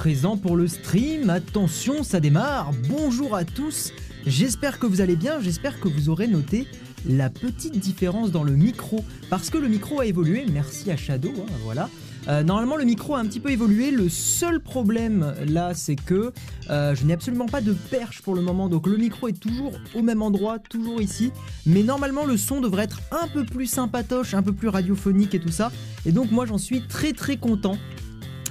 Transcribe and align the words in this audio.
présent 0.00 0.38
pour 0.38 0.56
le 0.56 0.66
stream. 0.66 1.28
Attention, 1.28 2.02
ça 2.02 2.20
démarre. 2.20 2.70
Bonjour 2.88 3.36
à 3.36 3.44
tous. 3.44 3.92
J'espère 4.26 4.78
que 4.78 4.86
vous 4.86 5.02
allez 5.02 5.14
bien. 5.14 5.40
J'espère 5.42 5.78
que 5.78 5.88
vous 5.88 6.08
aurez 6.08 6.26
noté 6.26 6.66
la 7.06 7.28
petite 7.28 7.78
différence 7.78 8.30
dans 8.32 8.42
le 8.42 8.56
micro. 8.56 9.04
Parce 9.28 9.50
que 9.50 9.58
le 9.58 9.68
micro 9.68 10.00
a 10.00 10.06
évolué. 10.06 10.46
Merci 10.50 10.90
à 10.90 10.96
Shadow. 10.96 11.28
hein, 11.36 11.52
voilà. 11.64 11.90
Euh, 12.28 12.42
normalement, 12.42 12.76
le 12.76 12.84
micro 12.84 13.14
a 13.14 13.18
un 13.18 13.26
petit 13.26 13.40
peu 13.40 13.50
évolué. 13.50 13.90
Le 13.90 14.08
seul 14.08 14.58
problème 14.60 15.34
là, 15.46 15.74
c'est 15.74 15.96
que 15.96 16.32
euh, 16.70 16.94
je 16.94 17.04
n'ai 17.04 17.12
absolument 17.12 17.44
pas 17.44 17.60
de 17.60 17.74
perche 17.74 18.22
pour 18.22 18.34
le 18.34 18.40
moment. 18.40 18.70
Donc 18.70 18.86
le 18.86 18.96
micro 18.96 19.28
est 19.28 19.38
toujours 19.38 19.72
au 19.94 20.00
même 20.00 20.22
endroit, 20.22 20.58
toujours 20.58 21.02
ici. 21.02 21.30
Mais 21.66 21.82
normalement, 21.82 22.24
le 22.24 22.38
son 22.38 22.62
devrait 22.62 22.84
être 22.84 23.02
un 23.12 23.28
peu 23.28 23.44
plus 23.44 23.66
sympatoche, 23.66 24.32
un 24.32 24.42
peu 24.42 24.54
plus 24.54 24.68
radiophonique 24.68 25.34
et 25.34 25.40
tout 25.40 25.52
ça. 25.52 25.70
Et 26.06 26.12
donc, 26.12 26.30
moi, 26.30 26.46
j'en 26.46 26.56
suis 26.56 26.80
très 26.86 27.12
très 27.12 27.36
content. 27.36 27.76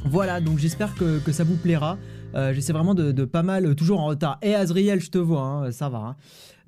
Voilà, 0.05 0.39
donc 0.39 0.59
j'espère 0.59 0.95
que, 0.95 1.19
ça 1.31 1.43
vous 1.43 1.55
plaira. 1.55 1.97
Euh, 2.35 2.53
J'essaie 2.53 2.73
vraiment 2.73 2.93
de, 2.95 3.25
pas 3.25 3.43
mal, 3.43 3.75
toujours 3.75 3.99
en 3.99 4.05
retard. 4.05 4.37
Et 4.41 4.55
Azriel, 4.55 5.01
je 5.01 5.09
te 5.09 5.17
vois, 5.17 5.41
hein, 5.41 5.71
ça 5.71 5.89
va. 5.89 5.97
hein. 5.99 6.15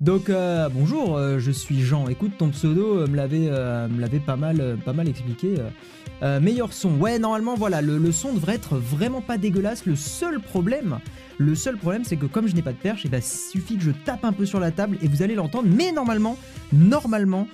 Donc 0.00 0.30
euh, 0.30 0.68
bonjour, 0.68 1.16
euh, 1.16 1.38
je 1.38 1.52
suis 1.52 1.80
Jean. 1.80 2.08
Écoute, 2.08 2.32
ton 2.36 2.48
pseudo 2.50 3.06
me 3.06 3.16
l'avait 3.16 4.18
pas 4.18 4.36
mal, 4.36 4.76
pas 4.84 4.92
mal 4.92 5.08
expliqué. 5.08 5.54
meilleur 6.40 6.72
son. 6.72 6.90
Ouais, 6.96 7.18
normalement, 7.18 7.54
voilà, 7.54 7.80
le, 7.80 8.12
son 8.12 8.34
devrait 8.34 8.56
être 8.56 8.76
vraiment 8.76 9.20
pas 9.20 9.38
dégueulasse. 9.38 9.86
Le 9.86 9.96
seul 9.96 10.40
problème, 10.40 10.98
le 11.38 11.54
seul 11.54 11.76
problème, 11.76 12.04
c'est 12.04 12.16
que 12.16 12.26
comme 12.26 12.48
je 12.48 12.54
n'ai 12.54 12.62
pas 12.62 12.72
de 12.72 12.78
perche, 12.78 13.04
il 13.04 13.22
suffit 13.22 13.76
que 13.76 13.82
je 13.84 13.92
tape 13.92 14.24
un 14.24 14.32
peu 14.32 14.44
sur 14.44 14.58
la 14.60 14.72
table 14.72 14.98
et 15.02 15.08
vous 15.08 15.22
allez 15.22 15.36
l'entendre. 15.36 15.68
Mais 15.74 15.92
normalement, 15.92 16.36
normalement, 16.72 17.46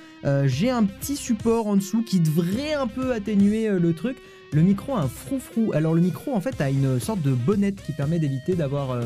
j'ai 0.47 0.71
un 0.71 0.85
petit 0.85 1.17
support 1.17 1.67
en 1.67 1.77
dessous 1.77 2.03
qui 2.03 2.19
devrait 2.19 2.73
un 2.73 2.87
peu 2.87 3.13
atténuer 3.13 3.69
le 3.69 3.93
truc. 3.93 4.17
Le 4.53 4.63
micro 4.63 4.95
a 4.95 5.01
un 5.01 5.09
froufrou. 5.09 5.73
Alors 5.75 5.95
le 5.95 6.01
micro 6.01 6.35
en 6.35 6.41
fait 6.41 6.61
a 6.61 6.71
une 6.71 6.99
sorte 6.99 7.21
de 7.23 7.33
bonnette 7.33 7.83
qui 7.85 7.93
permet 7.93 8.19
d'éviter 8.19 8.55
d'avoir 8.55 8.93
euh, 8.93 9.03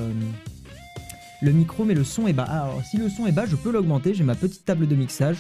le 1.41 1.51
micro, 1.53 1.85
mais 1.85 1.95
le 1.95 2.05
son 2.05 2.29
est 2.29 2.33
bas. 2.33 2.45
Alors 2.45 2.81
si 2.89 2.97
le 2.97 3.09
son 3.09 3.27
est 3.27 3.33
bas, 3.33 3.45
je 3.47 3.57
peux 3.57 3.73
l'augmenter. 3.73 4.15
J'ai 4.15 4.25
ma 4.25 4.37
petite 4.37 4.65
table 4.65 4.87
de 4.87 4.95
mixage. 4.95 5.39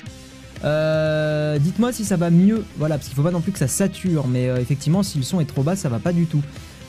Euh, 0.64 1.58
Dites-moi 1.58 1.92
si 1.92 2.04
ça 2.04 2.16
va 2.16 2.30
mieux. 2.30 2.64
Voilà, 2.78 2.96
parce 2.96 3.06
qu'il 3.06 3.16
faut 3.16 3.22
pas 3.22 3.30
non 3.30 3.40
plus 3.40 3.52
que 3.52 3.58
ça 3.58 3.68
sature. 3.68 4.26
Mais 4.26 4.48
euh, 4.48 4.56
effectivement, 4.56 5.02
si 5.02 5.18
le 5.18 5.24
son 5.24 5.40
est 5.40 5.44
trop 5.44 5.62
bas, 5.62 5.76
ça 5.76 5.88
va 5.88 6.00
pas 6.00 6.12
du 6.12 6.26
tout. 6.26 6.42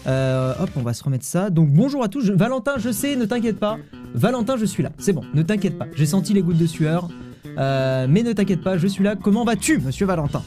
Hop, 0.06 0.70
on 0.76 0.82
va 0.82 0.94
se 0.94 1.04
remettre 1.04 1.26
ça. 1.26 1.50
Donc 1.50 1.70
bonjour 1.70 2.04
à 2.04 2.10
tous. 2.10 2.32
Valentin, 2.32 2.74
je 2.78 2.92
sais, 2.92 3.16
ne 3.16 3.26
t'inquiète 3.26 3.60
pas. 3.60 3.78
Valentin, 4.16 4.58
je 4.58 4.66
suis 4.66 4.84
là. 4.84 4.92
C'est 4.98 5.14
bon, 5.14 5.24
ne 5.34 5.44
t'inquiète 5.44 5.78
pas. 5.78 5.86
J'ai 5.96 6.08
senti 6.08 6.34
les 6.34 6.42
gouttes 6.42 6.58
de 6.58 6.66
sueur. 6.66 7.10
Mais 7.46 8.24
ne 8.24 8.34
t'inquiète 8.34 8.64
pas, 8.64 8.78
je 8.78 8.88
suis 8.88 9.04
là. 9.04 9.16
Comment 9.16 9.46
vas-tu, 9.46 9.78
monsieur 9.78 10.08
Valentin? 10.08 10.44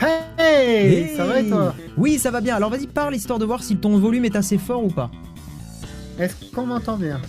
Hey, 0.00 0.94
Hey 1.10 1.16
Ça 1.16 1.24
va 1.26 1.40
et 1.40 1.48
toi 1.48 1.74
Oui, 1.96 2.18
ça 2.18 2.30
va 2.30 2.40
bien. 2.40 2.56
Alors 2.56 2.70
vas-y, 2.70 2.86
parle 2.86 3.14
histoire 3.14 3.38
de 3.38 3.44
voir 3.44 3.62
si 3.62 3.76
ton 3.76 3.98
volume 3.98 4.24
est 4.24 4.36
assez 4.36 4.58
fort 4.58 4.82
ou 4.84 4.88
pas. 4.88 5.10
Est-ce 6.18 6.34
qu'on 6.54 6.66
m'entend 6.66 6.96
bien 6.96 7.20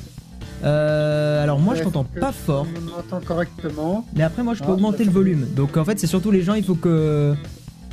Euh, 0.63 1.41
alors 1.43 1.59
moi, 1.59 1.75
je 1.75 1.83
t'entends 1.83 2.03
pas 2.03 2.31
fort. 2.31 2.67
On 2.77 2.81
m'entend 2.81 3.19
correctement. 3.25 4.05
Mais 4.15 4.23
après, 4.23 4.43
moi, 4.43 4.53
je 4.53 4.59
peux 4.59 4.69
Ah, 4.69 4.73
augmenter 4.73 4.99
le 4.99 5.05
d'accord. 5.05 5.13
volume. 5.21 5.47
Donc 5.55 5.75
en 5.77 5.85
fait, 5.85 5.99
c'est 5.99 6.07
surtout 6.07 6.31
les 6.31 6.41
gens, 6.43 6.53
il 6.53 6.63
faut 6.63 6.75
que 6.75 7.33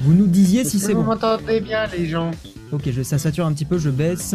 vous 0.03 0.13
nous 0.15 0.27
disiez 0.27 0.65
si 0.65 0.79
c'est 0.79 0.89
que 0.89 0.93
vous 0.99 1.03
bon. 1.03 1.11
m'entendez 1.11 1.61
bien, 1.61 1.87
les 1.87 2.07
gens 2.07 2.31
Ok, 2.73 2.91
je, 2.91 3.03
ça 3.03 3.19
sature 3.19 3.47
un 3.47 3.53
petit 3.53 3.65
peu, 3.65 3.79
je 3.79 3.91
baisse. 3.91 4.35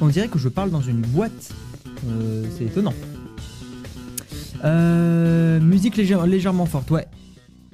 On 0.00 0.06
dirait 0.06 0.28
que 0.28 0.38
je 0.38 0.48
parle 0.48 0.70
dans 0.70 0.80
une 0.80 1.00
boîte. 1.00 1.50
Euh, 2.08 2.44
c'est 2.56 2.64
étonnant. 2.64 2.94
Euh, 4.64 5.58
musique 5.60 5.96
légère- 5.96 6.26
légèrement 6.26 6.66
forte, 6.66 6.90
ouais. 6.90 7.06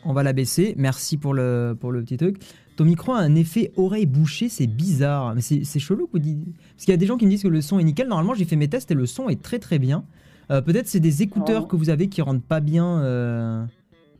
On 0.08 0.12
va 0.12 0.22
la 0.22 0.32
baisser. 0.32 0.74
Merci 0.78 1.16
pour 1.16 1.34
le, 1.34 1.76
pour 1.78 1.92
le 1.92 2.02
petit 2.02 2.16
truc. 2.16 2.36
Ton 2.76 2.84
micro 2.84 3.12
a 3.12 3.18
un 3.18 3.34
effet 3.34 3.72
oreille 3.76 4.06
bouchée, 4.06 4.48
c'est 4.48 4.66
bizarre. 4.66 5.34
Mais 5.34 5.40
c'est 5.40 5.78
chelou 5.78 6.06
que 6.06 6.12
vous 6.12 6.18
dites. 6.18 6.38
Parce 6.74 6.84
qu'il 6.84 6.92
y 6.92 6.94
a 6.94 6.98
des 6.98 7.06
gens 7.06 7.16
qui 7.16 7.24
me 7.24 7.30
disent 7.30 7.42
que 7.42 7.48
le 7.48 7.60
son 7.62 7.78
est 7.78 7.84
nickel. 7.84 8.06
Normalement, 8.08 8.34
j'ai 8.34 8.44
fait 8.44 8.56
mes 8.56 8.68
tests 8.68 8.90
et 8.90 8.94
le 8.94 9.06
son 9.06 9.28
est 9.28 9.42
très 9.42 9.58
très 9.58 9.78
bien. 9.78 10.04
Euh, 10.50 10.60
Peut-être 10.60 10.86
c'est 10.86 11.00
des 11.00 11.22
écouteurs 11.22 11.62
Oh. 11.64 11.66
que 11.66 11.74
vous 11.76 11.90
avez 11.90 12.08
qui 12.08 12.22
rendent 12.22 12.42
pas 12.42 12.60
bien. 12.60 13.00
euh, 13.00 13.64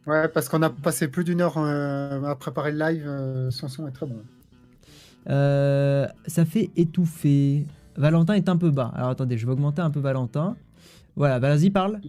Ouais, 0.07 0.29
parce 0.29 0.49
qu'on 0.49 0.63
a 0.63 0.71
passé 0.71 1.09
plus 1.09 1.25
d'une 1.25 1.41
heure 1.41 1.59
euh, 1.59 2.23
à 2.25 2.35
préparer 2.37 2.73
le 2.73 2.79
live. 2.79 3.49
son 3.51 3.69
son 3.69 3.87
est 3.89 3.93
très 3.93 4.07
bon. 4.07 4.19
Ça 5.29 6.45
fait 6.45 6.71
étouffer. 6.77 7.67
Valentin 7.97 8.35
est 8.35 8.49
un 8.49 8.57
peu 8.57 8.71
bas. 8.71 8.93
Alors 8.95 9.11
attendez, 9.11 9.37
je 9.39 9.47
vais 9.47 9.53
augmenter 9.53 9.83
un 9.83 9.91
peu 9.91 10.01
Valentin. 10.01 10.57
Voilà, 11.17 11.41
bah, 11.41 11.55
vas-y, 11.55 11.71
parle. 11.71 12.01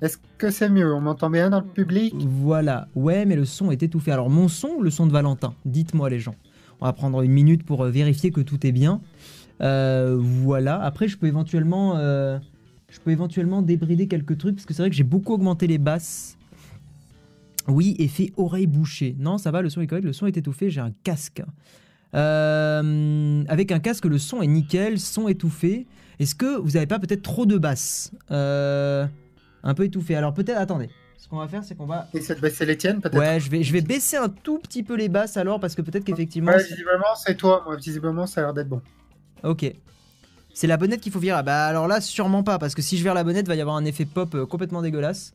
Est-ce 0.00 0.18
que 0.38 0.50
c'est 0.50 0.68
mieux? 0.68 0.94
On 0.94 1.00
m'entend 1.00 1.28
bien 1.28 1.50
dans 1.50 1.58
le 1.58 1.66
public? 1.66 2.14
Voilà, 2.18 2.86
ouais, 2.94 3.24
mais 3.26 3.34
le 3.34 3.44
son 3.44 3.72
est 3.72 3.82
étouffé. 3.82 4.12
Alors 4.12 4.30
mon 4.30 4.46
son 4.46 4.68
ou 4.78 4.82
le 4.82 4.90
son 4.90 5.06
de 5.08 5.12
Valentin? 5.12 5.54
Dites-moi 5.64 6.08
les 6.08 6.20
gens. 6.20 6.36
On 6.80 6.86
va 6.86 6.92
prendre 6.92 7.22
une 7.22 7.32
minute 7.32 7.64
pour 7.64 7.82
euh, 7.84 7.90
vérifier 7.90 8.30
que 8.30 8.40
tout 8.40 8.64
est 8.64 8.70
bien. 8.70 9.00
Euh, 9.60 10.16
voilà, 10.20 10.80
après 10.80 11.08
je 11.08 11.18
peux 11.18 11.26
éventuellement... 11.26 11.96
euh, 11.96 12.38
je 12.88 13.00
peux 13.00 13.10
éventuellement 13.10 13.60
débrider 13.60 14.06
quelques 14.06 14.38
trucs, 14.38 14.54
parce 14.54 14.66
que 14.66 14.72
c'est 14.72 14.82
vrai 14.82 14.90
que 14.90 14.96
j'ai 14.96 15.02
beaucoup 15.02 15.34
augmenté 15.34 15.66
les 15.66 15.78
basses. 15.78 16.38
Oui, 17.66 17.96
effet 17.98 18.32
oreille 18.36 18.68
bouchée. 18.68 19.16
Non, 19.18 19.36
ça 19.36 19.50
va, 19.50 19.62
le 19.62 19.68
son 19.68 19.80
est 19.80 19.88
correct, 19.88 20.04
le 20.04 20.12
son 20.12 20.26
est 20.26 20.36
étouffé, 20.36 20.70
j'ai 20.70 20.80
un 20.80 20.92
casque. 21.02 21.42
Avec 22.12 23.72
un 23.72 23.78
casque, 23.80 24.04
le 24.04 24.18
son 24.18 24.40
est 24.40 24.46
nickel, 24.46 25.00
son 25.00 25.26
étouffé. 25.28 25.86
Est-ce 26.20 26.34
que 26.34 26.56
vous 26.56 26.70
n'avez 26.70 26.86
pas 26.86 26.98
peut-être 26.98 27.22
trop 27.22 27.44
de 27.44 27.58
basses? 27.58 28.12
Euh, 28.30 29.06
Un 29.62 29.74
peu 29.74 29.84
étouffé. 29.84 30.14
Alors 30.16 30.32
peut-être, 30.34 30.58
attendez. 30.58 30.88
Ce 31.18 31.26
qu'on 31.28 31.38
va 31.38 31.48
faire, 31.48 31.64
c'est 31.64 31.74
qu'on 31.74 31.86
va 31.86 32.06
Et 32.14 32.20
de 32.20 32.34
baisser 32.40 32.64
les 32.64 32.76
tiennes, 32.76 33.00
peut-être 33.00 33.18
Ouais, 33.18 33.40
je 33.40 33.50
vais, 33.50 33.62
je 33.64 33.72
vais 33.72 33.80
baisser 33.80 34.16
un 34.16 34.28
tout 34.28 34.58
petit 34.58 34.82
peu 34.84 34.94
les 34.94 35.08
basses 35.08 35.36
alors 35.36 35.58
parce 35.58 35.74
que 35.74 35.82
peut-être 35.82 36.04
qu'effectivement. 36.04 36.52
Ouais, 36.52 36.60
c'est- 36.60 36.70
visiblement, 36.70 37.14
c'est 37.16 37.34
toi. 37.36 37.62
Moi, 37.66 37.76
visiblement, 37.76 38.26
ça 38.26 38.40
a 38.40 38.44
l'air 38.44 38.54
d'être 38.54 38.68
bon. 38.68 38.80
Ok. 39.42 39.70
C'est 40.54 40.66
la 40.66 40.76
bonnette 40.76 41.00
qu'il 41.00 41.12
faut 41.12 41.18
virer. 41.18 41.38
Ah 41.38 41.42
Bah 41.42 41.66
alors 41.66 41.86
là, 41.88 42.00
sûrement 42.00 42.42
pas 42.42 42.58
parce 42.58 42.74
que 42.74 42.82
si 42.82 42.96
je 42.96 43.02
vire 43.02 43.14
la 43.14 43.24
bonnette, 43.24 43.46
va 43.48 43.54
y 43.56 43.60
avoir 43.60 43.76
un 43.76 43.84
effet 43.84 44.04
pop 44.04 44.34
euh, 44.34 44.46
complètement 44.46 44.80
dégueulasse. 44.82 45.32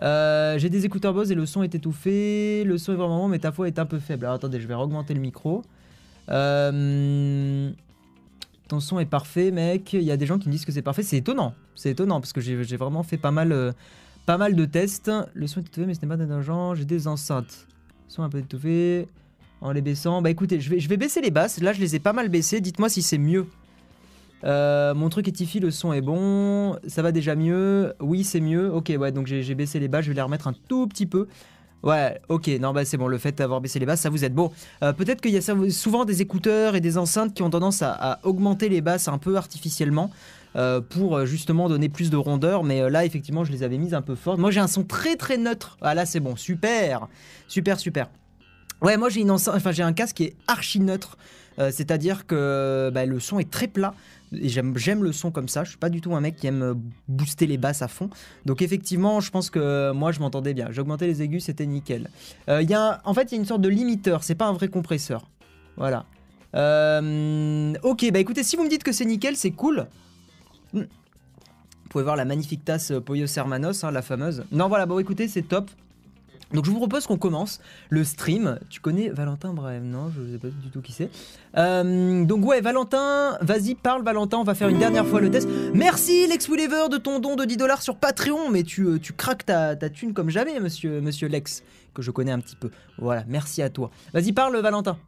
Euh, 0.00 0.58
J'ai 0.58 0.70
des 0.70 0.84
écouteurs 0.86 1.14
Bose 1.14 1.30
et 1.30 1.34
le 1.36 1.46
son 1.46 1.62
est 1.62 1.74
étouffé. 1.74 2.64
Le 2.64 2.76
son 2.78 2.92
est 2.92 2.96
vraiment 2.96 3.18
bon, 3.18 3.28
mais 3.28 3.38
ta 3.38 3.50
voix 3.50 3.68
est 3.68 3.78
un 3.78 3.86
peu 3.86 3.98
faible. 4.00 4.24
Alors 4.24 4.36
attendez, 4.36 4.60
je 4.60 4.66
vais 4.66 4.74
augmenter 4.74 5.14
le 5.14 5.20
micro. 5.20 5.62
Euh, 6.30 7.70
Ton 8.72 8.80
son 8.80 8.98
est 8.98 9.04
parfait, 9.04 9.50
mec. 9.50 9.92
Il 9.92 10.00
y 10.00 10.10
a 10.10 10.16
des 10.16 10.24
gens 10.24 10.38
qui 10.38 10.48
me 10.48 10.52
disent 10.52 10.64
que 10.64 10.72
c'est 10.72 10.80
parfait. 10.80 11.02
C'est 11.02 11.18
étonnant. 11.18 11.52
C'est 11.74 11.90
étonnant 11.90 12.22
parce 12.22 12.32
que 12.32 12.40
j'ai 12.40 12.76
vraiment 12.78 13.02
fait 13.02 13.18
pas 13.18 13.30
mal, 13.30 13.52
euh, 13.52 13.70
pas 14.24 14.38
mal 14.38 14.56
de 14.56 14.64
tests. 14.64 15.10
Le 15.34 15.46
son 15.46 15.60
est 15.60 15.64
étouffé, 15.64 15.84
mais 15.84 15.92
ce 15.92 16.00
n'est 16.00 16.08
pas 16.08 16.16
d'argent. 16.16 16.74
J'ai 16.74 16.86
des 16.86 17.06
enceintes. 17.06 17.66
Son 18.08 18.22
un 18.22 18.30
peu 18.30 18.38
étouffé. 18.38 19.08
En 19.60 19.72
les 19.72 19.82
baissant. 19.82 20.22
Bah 20.22 20.30
écoutez, 20.30 20.58
je 20.58 20.88
vais, 20.88 20.96
baisser 20.96 21.20
les 21.20 21.30
basses. 21.30 21.60
Là, 21.60 21.74
je 21.74 21.80
les 21.80 21.96
ai 21.96 21.98
pas 21.98 22.14
mal 22.14 22.30
baissées. 22.30 22.62
Dites-moi 22.62 22.88
si 22.88 23.02
c'est 23.02 23.18
mieux. 23.18 23.44
Euh, 24.44 24.94
mon 24.94 25.10
truc 25.10 25.28
est 25.28 25.32
Tiffy, 25.32 25.60
le 25.60 25.70
son 25.70 25.92
est 25.92 26.00
bon. 26.00 26.78
Ça 26.86 27.02
va 27.02 27.12
déjà 27.12 27.34
mieux. 27.34 27.92
Oui, 28.00 28.24
c'est 28.24 28.40
mieux. 28.40 28.72
Ok, 28.72 28.90
ouais, 28.98 29.12
donc 29.12 29.26
j'ai 29.26 29.54
baissé 29.54 29.80
les 29.80 29.88
basses. 29.88 30.06
Je 30.06 30.12
vais 30.12 30.16
les 30.16 30.22
remettre 30.22 30.46
un 30.46 30.54
tout 30.66 30.86
petit 30.86 31.04
peu. 31.04 31.28
Ouais, 31.82 32.20
ok, 32.28 32.48
non, 32.60 32.72
bah 32.72 32.84
c'est 32.84 32.96
bon. 32.96 33.08
Le 33.08 33.18
fait 33.18 33.36
d'avoir 33.36 33.60
baissé 33.60 33.78
les 33.78 33.86
basses, 33.86 34.00
ça 34.00 34.10
vous 34.10 34.24
aide. 34.24 34.34
Bon, 34.34 34.52
euh, 34.82 34.92
peut-être 34.92 35.20
qu'il 35.20 35.32
y 35.32 35.36
a 35.36 35.70
souvent 35.70 36.04
des 36.04 36.22
écouteurs 36.22 36.76
et 36.76 36.80
des 36.80 36.96
enceintes 36.96 37.34
qui 37.34 37.42
ont 37.42 37.50
tendance 37.50 37.82
à, 37.82 38.20
augmenter 38.22 38.68
les 38.68 38.80
basses 38.80 39.08
un 39.08 39.18
peu 39.18 39.36
artificiellement. 39.36 40.10
euh, 40.54 40.82
pour 40.82 41.16
euh, 41.16 41.24
justement 41.24 41.66
donner 41.70 41.88
plus 41.88 42.10
de 42.10 42.16
rondeur, 42.18 42.62
mais 42.62 42.90
là 42.90 43.06
effectivement 43.06 43.42
je 43.42 43.50
les 43.50 43.62
avais 43.62 43.78
mises 43.78 43.94
un 43.94 44.02
peu 44.02 44.14
fortes. 44.14 44.38
Moi 44.38 44.50
j'ai 44.50 44.60
un 44.60 44.66
son 44.66 44.84
très 44.84 45.16
très 45.16 45.38
neutre. 45.38 45.78
Ah 45.80 45.94
là 45.94 46.04
c'est 46.04 46.20
bon, 46.20 46.36
super, 46.36 47.08
super 47.48 47.80
super. 47.80 48.10
Ouais, 48.82 48.98
moi 48.98 49.08
j'ai 49.08 49.22
une 49.22 49.30
enceinte, 49.30 49.54
enfin 49.56 49.72
j'ai 49.72 49.82
un 49.82 49.94
casque 49.94 50.16
qui 50.16 50.24
est 50.24 50.36
archi 50.46 50.78
neutre, 50.80 51.16
c'est-à-dire 51.56 52.26
que 52.26 52.90
bah, 52.92 53.06
le 53.06 53.18
son 53.18 53.38
est 53.38 53.50
très 53.50 53.66
plat. 53.66 53.94
J'aime, 54.32 55.04
le 55.04 55.12
son 55.12 55.30
comme 55.30 55.48
ça. 55.48 55.64
Je 55.64 55.70
suis 55.70 55.78
pas 55.78 55.90
du 55.90 56.00
tout 56.00 56.14
un 56.14 56.20
mec 56.20 56.36
qui 56.36 56.46
aime 56.46 56.62
euh, 56.62 56.74
booster 57.08 57.46
les 57.46 57.58
basses 57.58 57.82
à 57.82 57.88
fond. 57.88 58.10
Donc 58.46 58.62
effectivement, 58.62 59.20
je 59.20 59.30
pense 59.30 59.50
que 59.50 59.92
moi 59.92 60.12
je 60.12 60.20
m'entendais 60.20 60.54
bien. 60.54 60.68
J'ai 60.70 60.80
augmenté 60.80 61.06
les 61.06 61.22
aigus, 61.22 61.44
c'était 61.44 61.66
nickel. 61.66 62.10
Euh, 62.48 62.62
y 62.62 62.74
a 62.74 63.00
en 63.04 63.14
fait, 63.14 63.32
il 63.32 63.34
y 63.34 63.38
a 63.38 63.40
une 63.40 63.46
sorte 63.46 63.60
de 63.60 63.68
limiteur. 63.68 64.24
C'est 64.24 64.34
pas 64.34 64.46
un 64.46 64.52
vrai 64.52 64.68
compresseur. 64.68 65.28
Voilà. 65.76 66.06
Euh, 66.54 67.72
ok, 67.82 68.10
bah 68.12 68.18
écoutez, 68.18 68.42
si 68.42 68.56
vous 68.56 68.64
me 68.64 68.68
dites 68.68 68.84
que 68.84 68.92
c'est 68.92 69.04
nickel, 69.04 69.36
c'est 69.36 69.52
cool. 69.52 69.86
Hmm. 70.72 70.80
Vous 70.80 71.88
pouvez 71.88 72.04
voir 72.04 72.16
la 72.16 72.24
magnifique 72.24 72.64
tasse 72.64 72.90
euh, 72.90 73.00
Pollos 73.00 73.26
Hermanos, 73.36 73.84
hein, 73.84 73.90
la 73.90 74.02
fameuse. 74.02 74.44
Non, 74.52 74.68
voilà, 74.68 74.86
bon 74.86 74.98
écoutez, 74.98 75.28
c'est 75.28 75.42
top. 75.42 75.70
Donc 76.52 76.64
je 76.66 76.70
vous 76.70 76.76
propose 76.76 77.06
qu'on 77.06 77.16
commence 77.16 77.60
le 77.88 78.04
stream. 78.04 78.58
Tu 78.68 78.80
connais 78.80 79.08
Valentin 79.08 79.52
Brave 79.52 79.82
Non, 79.82 80.10
je 80.14 80.32
sais 80.32 80.38
pas 80.38 80.48
du 80.48 80.70
tout 80.70 80.80
qui 80.82 80.92
c'est. 80.92 81.10
Euh, 81.56 82.24
donc 82.24 82.44
ouais, 82.44 82.60
Valentin, 82.60 83.38
vas-y, 83.40 83.74
parle 83.74 84.02
Valentin, 84.04 84.38
on 84.38 84.44
va 84.44 84.54
faire 84.54 84.68
une 84.68 84.78
dernière 84.78 85.06
fois 85.06 85.20
le 85.20 85.30
test. 85.30 85.48
Merci 85.74 86.26
Lex 86.26 86.48
Willever 86.48 86.88
de 86.90 86.98
ton 86.98 87.20
don 87.20 87.36
de 87.36 87.44
10 87.44 87.56
dollars 87.56 87.82
sur 87.82 87.96
Patreon, 87.96 88.50
mais 88.50 88.62
tu, 88.62 88.84
euh, 88.84 88.98
tu 88.98 89.12
craques 89.12 89.46
ta, 89.46 89.76
ta 89.76 89.88
thune 89.88 90.12
comme 90.12 90.30
jamais, 90.30 90.58
monsieur, 90.60 91.00
monsieur 91.00 91.28
Lex, 91.28 91.62
que 91.94 92.02
je 92.02 92.10
connais 92.10 92.32
un 92.32 92.40
petit 92.40 92.56
peu. 92.56 92.70
Voilà, 92.98 93.24
merci 93.28 93.62
à 93.62 93.70
toi. 93.70 93.90
Vas-y, 94.12 94.32
parle 94.32 94.56
Valentin. 94.58 94.98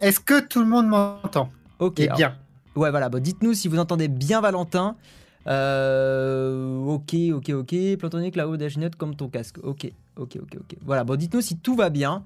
Est-ce 0.00 0.20
que 0.20 0.40
tout 0.40 0.60
le 0.60 0.66
monde 0.66 0.88
m'entend? 0.88 1.50
Ok. 1.78 2.00
Eh 2.00 2.04
alors- 2.06 2.16
bien. 2.16 2.36
Ouais, 2.74 2.90
voilà, 2.90 3.08
bon, 3.08 3.22
dites-nous 3.22 3.54
si 3.54 3.68
vous 3.68 3.78
entendez 3.78 4.08
bien 4.08 4.42
Valentin. 4.42 4.96
Euh, 5.46 6.76
ok, 6.84 7.14
ok, 7.34 7.50
ok. 7.50 7.96
Plantonique 7.98 8.36
là-haut, 8.36 8.56
Note 8.56 8.96
comme 8.96 9.14
ton 9.14 9.28
casque. 9.28 9.58
Ok, 9.62 9.90
ok, 10.16 10.38
ok, 10.42 10.56
ok. 10.60 10.76
Voilà, 10.82 11.04
bon, 11.04 11.16
dites-nous 11.16 11.40
si 11.40 11.58
tout 11.58 11.76
va 11.76 11.90
bien. 11.90 12.24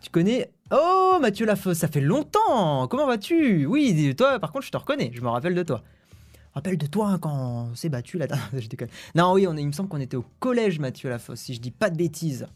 Tu 0.00 0.10
connais 0.10 0.50
Oh, 0.70 1.18
Mathieu 1.20 1.46
Lafosse, 1.46 1.78
ça 1.78 1.88
fait 1.88 2.00
longtemps 2.00 2.86
Comment 2.88 3.06
vas-tu? 3.06 3.66
Oui, 3.66 4.14
toi, 4.14 4.38
par 4.38 4.52
contre, 4.52 4.66
je 4.66 4.70
te 4.70 4.76
reconnais, 4.76 5.10
je 5.14 5.20
me 5.20 5.28
rappelle 5.28 5.54
de 5.54 5.62
toi. 5.62 5.82
Rappelle 6.54 6.78
de 6.78 6.86
toi 6.86 7.18
quand 7.20 7.32
on 7.32 7.74
s'est 7.74 7.88
battu 7.88 8.18
là. 8.18 8.26
je. 8.52 8.68
Non, 9.14 9.32
oui, 9.32 9.46
on 9.46 9.56
il 9.56 9.66
me 9.66 9.72
semble 9.72 9.88
qu'on 9.88 10.00
était 10.00 10.16
au 10.16 10.24
collège, 10.40 10.78
Mathieu 10.78 11.08
Lafosse, 11.08 11.40
si 11.40 11.54
je 11.54 11.60
dis 11.60 11.70
pas 11.70 11.88
de 11.90 11.96
bêtises. 11.96 12.46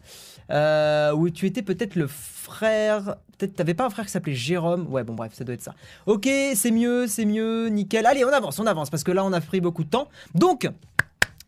Euh, 0.51 1.13
où 1.13 1.31
tu 1.31 1.47
étais 1.47 1.63
peut-être 1.63 1.95
le 1.95 2.07
frère. 2.07 3.17
Peut-être 3.39 3.55
t'avais 3.55 3.75
pas 3.75 3.87
un 3.87 3.91
frère 3.91 4.05
qui 4.07 4.11
s'appelait 4.11 4.35
Jérôme. 4.35 4.87
Ouais, 4.91 5.05
bon, 5.05 5.15
bref, 5.15 5.33
ça 5.35 5.45
doit 5.45 5.55
être 5.55 5.63
ça. 5.63 5.75
Ok, 6.07 6.29
c'est 6.55 6.71
mieux, 6.71 7.07
c'est 7.07 7.25
mieux, 7.25 7.69
nickel. 7.69 8.07
Allez, 8.07 8.25
on 8.25 8.29
avance, 8.29 8.59
on 8.59 8.67
avance, 8.67 8.91
parce 8.91 9.05
que 9.05 9.13
là, 9.13 9.25
on 9.25 9.33
a 9.33 9.41
pris 9.41 9.61
beaucoup 9.61 9.85
de 9.85 9.91
temps. 9.91 10.09
Donc, 10.35 10.69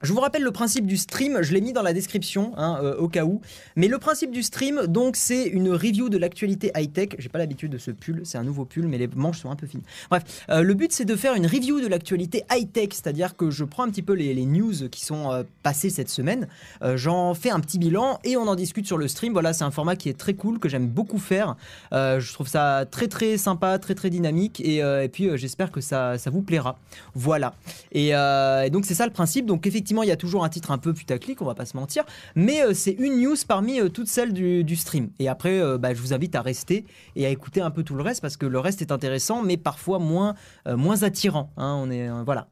je 0.05 0.13
vous 0.13 0.21
rappelle 0.21 0.43
le 0.43 0.51
principe 0.51 0.87
du 0.87 0.97
stream, 0.97 1.39
je 1.43 1.53
l'ai 1.53 1.61
mis 1.61 1.73
dans 1.73 1.83
la 1.83 1.93
description 1.93 2.53
hein, 2.57 2.79
euh, 2.83 2.97
au 2.97 3.09
cas 3.09 3.25
où. 3.25 3.41
Mais 3.75 3.89
le 3.89 3.99
principe 3.99 4.31
du 4.31 4.43
stream, 4.43 4.87
donc, 4.87 5.17
c'est 5.17 5.45
une 5.45 5.71
review 5.71 6.09
de 6.09 6.19
l'actualité 6.19 6.71
high-tech. 6.77 7.11
J'ai 7.19 7.29
pas 7.29 7.39
l'habitude 7.39 7.73
de 7.73 7.79
ce 7.79 7.91
pull, 7.91 8.21
c'est 8.25 8.39
un 8.39 8.45
nouveau 8.45 8.65
pull, 8.65 8.87
mais 8.87 8.99
les 8.99 9.09
manches 9.09 9.41
sont 9.41 9.51
un 9.51 9.57
peu 9.57 9.67
fines. 9.67 9.83
Bref, 10.11 10.45
euh, 10.51 10.63
le 10.63 10.75
but 10.75 10.93
c'est 10.93 11.05
de 11.05 11.17
faire 11.17 11.35
une 11.35 11.47
review 11.47 11.81
de 11.81 11.87
l'actualité 11.87 12.45
high-tech, 12.53 12.89
c'est-à-dire 12.93 13.37
que 13.37 13.51
je 13.51 13.65
prends 13.65 13.85
un 13.85 13.91
petit 13.91 14.03
peu 14.03 14.13
les, 14.13 14.35
news 14.45 14.89
qui 14.91 15.05
sont 15.05 15.33
euh, 15.33 15.43
passées 15.63 15.89
cette 15.89 16.11
semaine, 16.11 16.49
j'en 16.97 17.33
fais 17.35 17.51
un 17.51 17.61
petit 17.61 17.79
bilan 17.79 18.19
et 18.25 18.37
on 18.37 18.47
en 18.47 18.55
discute 18.55 18.87
sur 18.87 18.99
le 18.99 19.09
stream. 19.09 19.33
Voilà, 19.33 19.55
c'est 19.55 19.65
un 19.65 19.71
format 19.71 19.97
qui 19.97 20.11
est 20.11 20.19
très 20.19 20.35
cool, 20.35 20.59
que 20.59 20.69
j'aime 20.69 20.87
beaucoup 20.87 21.19
faire. 21.19 21.57
je 21.93 22.33
trouve 22.33 22.49
ça 22.49 22.85
très 22.91 23.09
très 23.09 23.39
sympa, 23.39 23.79
très 23.79 23.95
très 23.95 24.11
dynamique 24.11 24.61
et, 24.61 24.83
puis 25.11 25.31
j'espère 25.37 25.71
que 25.71 25.81
ça, 25.81 26.19
ça 26.19 26.31
vous 26.31 26.43
plaira. 26.43 26.79
Voilà. 27.15 27.55
Et, 27.93 28.09
et 28.09 28.71
donc 28.71 28.85
c'est 28.85 28.95
ça 28.95 29.07
le 29.07 29.13
principe. 29.13 29.47
Donc 29.47 29.67
effectivement, 29.67 29.94
il 30.03 30.09
y 30.09 30.13
a 30.13 30.17
toujours 30.17 30.45
un 30.45 30.49
titre 30.49 30.71
un 30.71 30.79
peu 30.79 30.93
putaclic, 30.93 31.41
on 31.43 31.45
va 31.45 31.55
pas 31.55 31.67
se 31.67 31.77
mentir, 31.77 32.05
mais 32.35 32.63
euh, 32.63 32.73
c'est 32.75 32.93
une 32.93 33.21
news 33.21 33.37
parmi 33.47 33.81
euh, 33.81 33.89
toutes 33.89 34.09
celles 34.09 34.33
du, 34.33 34.77
stream. 34.77 35.11
Et 35.19 35.29
après, 35.29 35.61
euh, 35.61 35.79
bah, 35.79 35.95
je 35.95 36.01
vous 36.01 36.13
invite 36.13 36.35
à 36.35 36.43
rester 36.43 36.85
et 37.17 37.27
à 37.27 37.31
écouter 37.31 37.61
un 37.61 37.71
peu 37.71 37.83
tout 37.83 37.95
le 37.95 38.03
reste 38.03 38.21
parce 38.21 38.37
que 38.37 38.47
le 38.47 38.59
reste 38.59 38.83
est 38.83 38.93
intéressant, 38.93 39.43
mais 39.43 39.57
parfois 39.57 39.99
moins, 39.99 40.35
moins 40.67 41.03
attirant. 41.03 41.51
Hein. 41.57 41.77
on 41.79 41.91
est 41.91 42.09
voilà. 42.25 42.49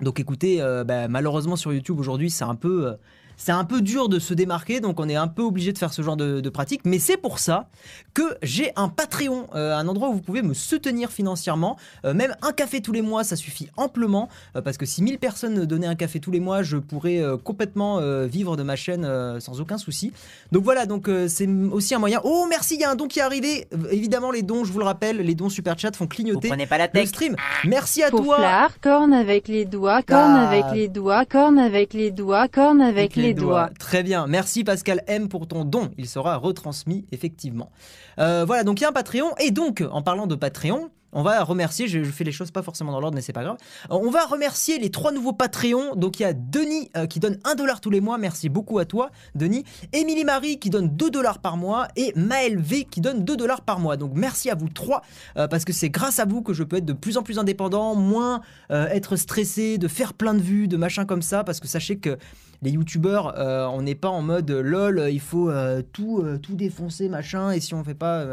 Donc 0.00 0.20
écoutez, 0.20 0.58
bah, 0.86 1.08
malheureusement 1.08 1.56
sur 1.56 1.72
YouTube 1.72 1.98
aujourd'hui, 1.98 2.30
c'est 2.30 2.44
un 2.44 2.54
peu 2.54 2.96
c'est 3.42 3.50
un 3.50 3.64
peu 3.64 3.80
dur 3.80 4.08
de 4.08 4.20
se 4.20 4.34
démarquer, 4.34 4.78
donc 4.78 5.00
on 5.00 5.08
est 5.08 5.16
un 5.16 5.26
peu 5.26 5.42
obligé 5.42 5.72
de 5.72 5.78
faire 5.78 5.92
ce 5.92 6.00
genre 6.00 6.16
de, 6.16 6.48
pratique. 6.48 6.82
Mais 6.84 7.00
c'est 7.00 7.16
pour 7.16 7.40
ça 7.40 7.66
que 8.14 8.36
j'ai 8.40 8.70
un 8.76 8.88
Patreon, 8.88 9.48
euh, 9.56 9.74
un 9.74 9.88
endroit 9.88 10.10
où 10.10 10.12
vous 10.12 10.20
pouvez 10.20 10.42
me 10.42 10.54
soutenir 10.54 11.10
financièrement. 11.10 11.76
Euh, 12.04 12.14
même 12.14 12.36
un 12.42 12.52
café 12.52 12.80
tous 12.80 12.92
les 12.92 13.02
mois, 13.02 13.24
ça 13.24 13.34
suffit 13.34 13.68
amplement. 13.76 14.28
Euh, 14.54 14.62
parce 14.62 14.76
que 14.76 14.86
si 14.86 15.02
1000 15.02 15.18
personnes 15.18 15.64
donnaient 15.64 15.88
un 15.88 15.96
café 15.96 16.20
tous 16.20 16.30
les 16.30 16.38
mois, 16.38 16.62
je 16.62 16.76
pourrais 16.76 17.20
complètement 17.42 18.00
vivre 18.26 18.56
de 18.56 18.62
ma 18.62 18.76
chaîne 18.76 19.08
sans 19.40 19.60
aucun 19.60 19.78
souci. 19.78 20.12
Donc 20.52 20.62
voilà, 20.62 20.86
donc 20.86 21.10
c'est 21.26 21.48
aussi 21.72 21.96
un 21.96 21.98
moyen. 21.98 22.20
Oh 22.22 22.46
merci, 22.48 22.74
il 22.76 22.80
y 22.80 22.84
a 22.84 22.90
un 22.90 22.94
don 22.94 23.08
qui 23.08 23.18
est 23.18 23.22
arrivé. 23.22 23.66
évidemment, 23.90 24.30
les 24.30 24.42
dons, 24.42 24.62
je 24.62 24.72
vous 24.72 24.78
le 24.78 24.84
rappelle, 24.84 25.16
les 25.16 25.34
dons 25.34 25.48
super 25.48 25.76
chat 25.76 25.96
font 25.96 26.06
clignoter 26.06 26.48
vous 26.48 26.66
pas 26.66 26.78
la 26.78 26.88
le 26.92 27.06
stream. 27.06 27.34
Merci 27.64 28.04
à 28.04 28.10
toi. 28.10 28.68
corne 28.80 29.12
avec 29.12 29.48
les 29.48 29.64
doigts, 29.64 30.02
corne 30.02 30.36
ah. 30.36 30.48
avec 30.48 30.64
les 30.74 30.88
doigts, 30.88 31.24
corne 31.24 31.58
avec 31.58 31.92
les 31.92 32.12
doigts, 32.12 32.46
corne 32.46 32.80
avec 32.80 33.16
les 33.16 33.31
doigts. 33.34 33.70
Très 33.78 34.02
bien. 34.02 34.26
Merci 34.26 34.64
Pascal 34.64 35.02
M 35.06 35.28
pour 35.28 35.46
ton 35.46 35.64
don. 35.64 35.90
Il 35.98 36.08
sera 36.08 36.36
retransmis 36.36 37.06
effectivement. 37.12 37.70
Euh, 38.18 38.44
voilà, 38.46 38.64
donc 38.64 38.80
il 38.80 38.82
y 38.82 38.86
a 38.86 38.90
un 38.90 38.92
Patreon. 38.92 39.32
Et 39.40 39.50
donc, 39.50 39.84
en 39.90 40.02
parlant 40.02 40.26
de 40.26 40.34
Patreon, 40.34 40.90
on 41.14 41.22
va 41.22 41.44
remercier, 41.44 41.88
je, 41.88 42.02
fais 42.04 42.24
les 42.24 42.32
choses 42.32 42.50
pas 42.50 42.62
forcément 42.62 42.90
dans 42.90 43.00
l'ordre, 43.00 43.14
mais 43.14 43.20
c'est 43.20 43.34
pas 43.34 43.44
grave. 43.44 43.58
Euh, 43.90 43.98
on 44.00 44.10
va 44.10 44.24
remercier 44.24 44.78
les 44.78 44.90
trois 44.90 45.12
nouveaux 45.12 45.34
Patreons. 45.34 45.94
Donc 45.94 46.18
il 46.18 46.22
y 46.22 46.26
a 46.26 46.32
Denis 46.32 46.90
euh, 46.96 47.06
qui 47.06 47.20
donne 47.20 47.38
1 47.44 47.54
dollar 47.54 47.82
tous 47.82 47.90
les 47.90 48.00
mois. 48.00 48.16
Merci 48.16 48.48
beaucoup 48.48 48.78
à 48.78 48.86
toi, 48.86 49.10
Denis. 49.34 49.64
Émilie 49.92 50.24
Marie 50.24 50.58
qui 50.58 50.70
donne 50.70 50.88
2 50.88 51.10
dollars 51.10 51.40
par 51.40 51.58
mois. 51.58 51.88
Et 51.96 52.14
Maël 52.16 52.58
V 52.58 52.84
qui 52.90 53.02
donne 53.02 53.24
2 53.24 53.36
dollars 53.36 53.60
par 53.60 53.78
mois. 53.78 53.98
Donc 53.98 54.12
merci 54.14 54.48
à 54.48 54.54
vous 54.54 54.70
trois, 54.70 55.02
parce 55.34 55.64
que 55.64 55.72
c'est 55.72 55.90
grâce 55.90 56.18
à 56.18 56.24
vous 56.24 56.40
que 56.42 56.54
je 56.54 56.64
peux 56.64 56.76
être 56.76 56.86
de 56.86 56.92
plus 56.94 57.18
en 57.18 57.22
plus 57.22 57.38
indépendant, 57.38 57.94
moins 57.94 58.40
être 58.70 59.16
stressé, 59.16 59.76
de 59.76 59.88
faire 59.88 60.14
plein 60.14 60.34
de 60.34 60.40
vues, 60.40 60.68
de 60.68 60.76
machin 60.76 61.04
comme 61.04 61.22
ça. 61.22 61.44
Parce 61.44 61.60
que 61.60 61.68
sachez 61.68 61.98
que 61.98 62.16
les 62.62 62.70
youtubeurs, 62.70 63.34
euh, 63.38 63.66
on 63.66 63.82
n'est 63.82 63.96
pas 63.96 64.08
en 64.08 64.22
mode 64.22 64.50
lol, 64.50 65.08
il 65.10 65.20
faut 65.20 65.50
euh, 65.50 65.82
tout, 65.92 66.22
euh, 66.22 66.38
défoncer, 66.50 67.08
machin, 67.08 67.50
et 67.50 67.60
si 67.60 67.74
on 67.74 67.82
fait 67.82 67.94
pas, 67.94 68.26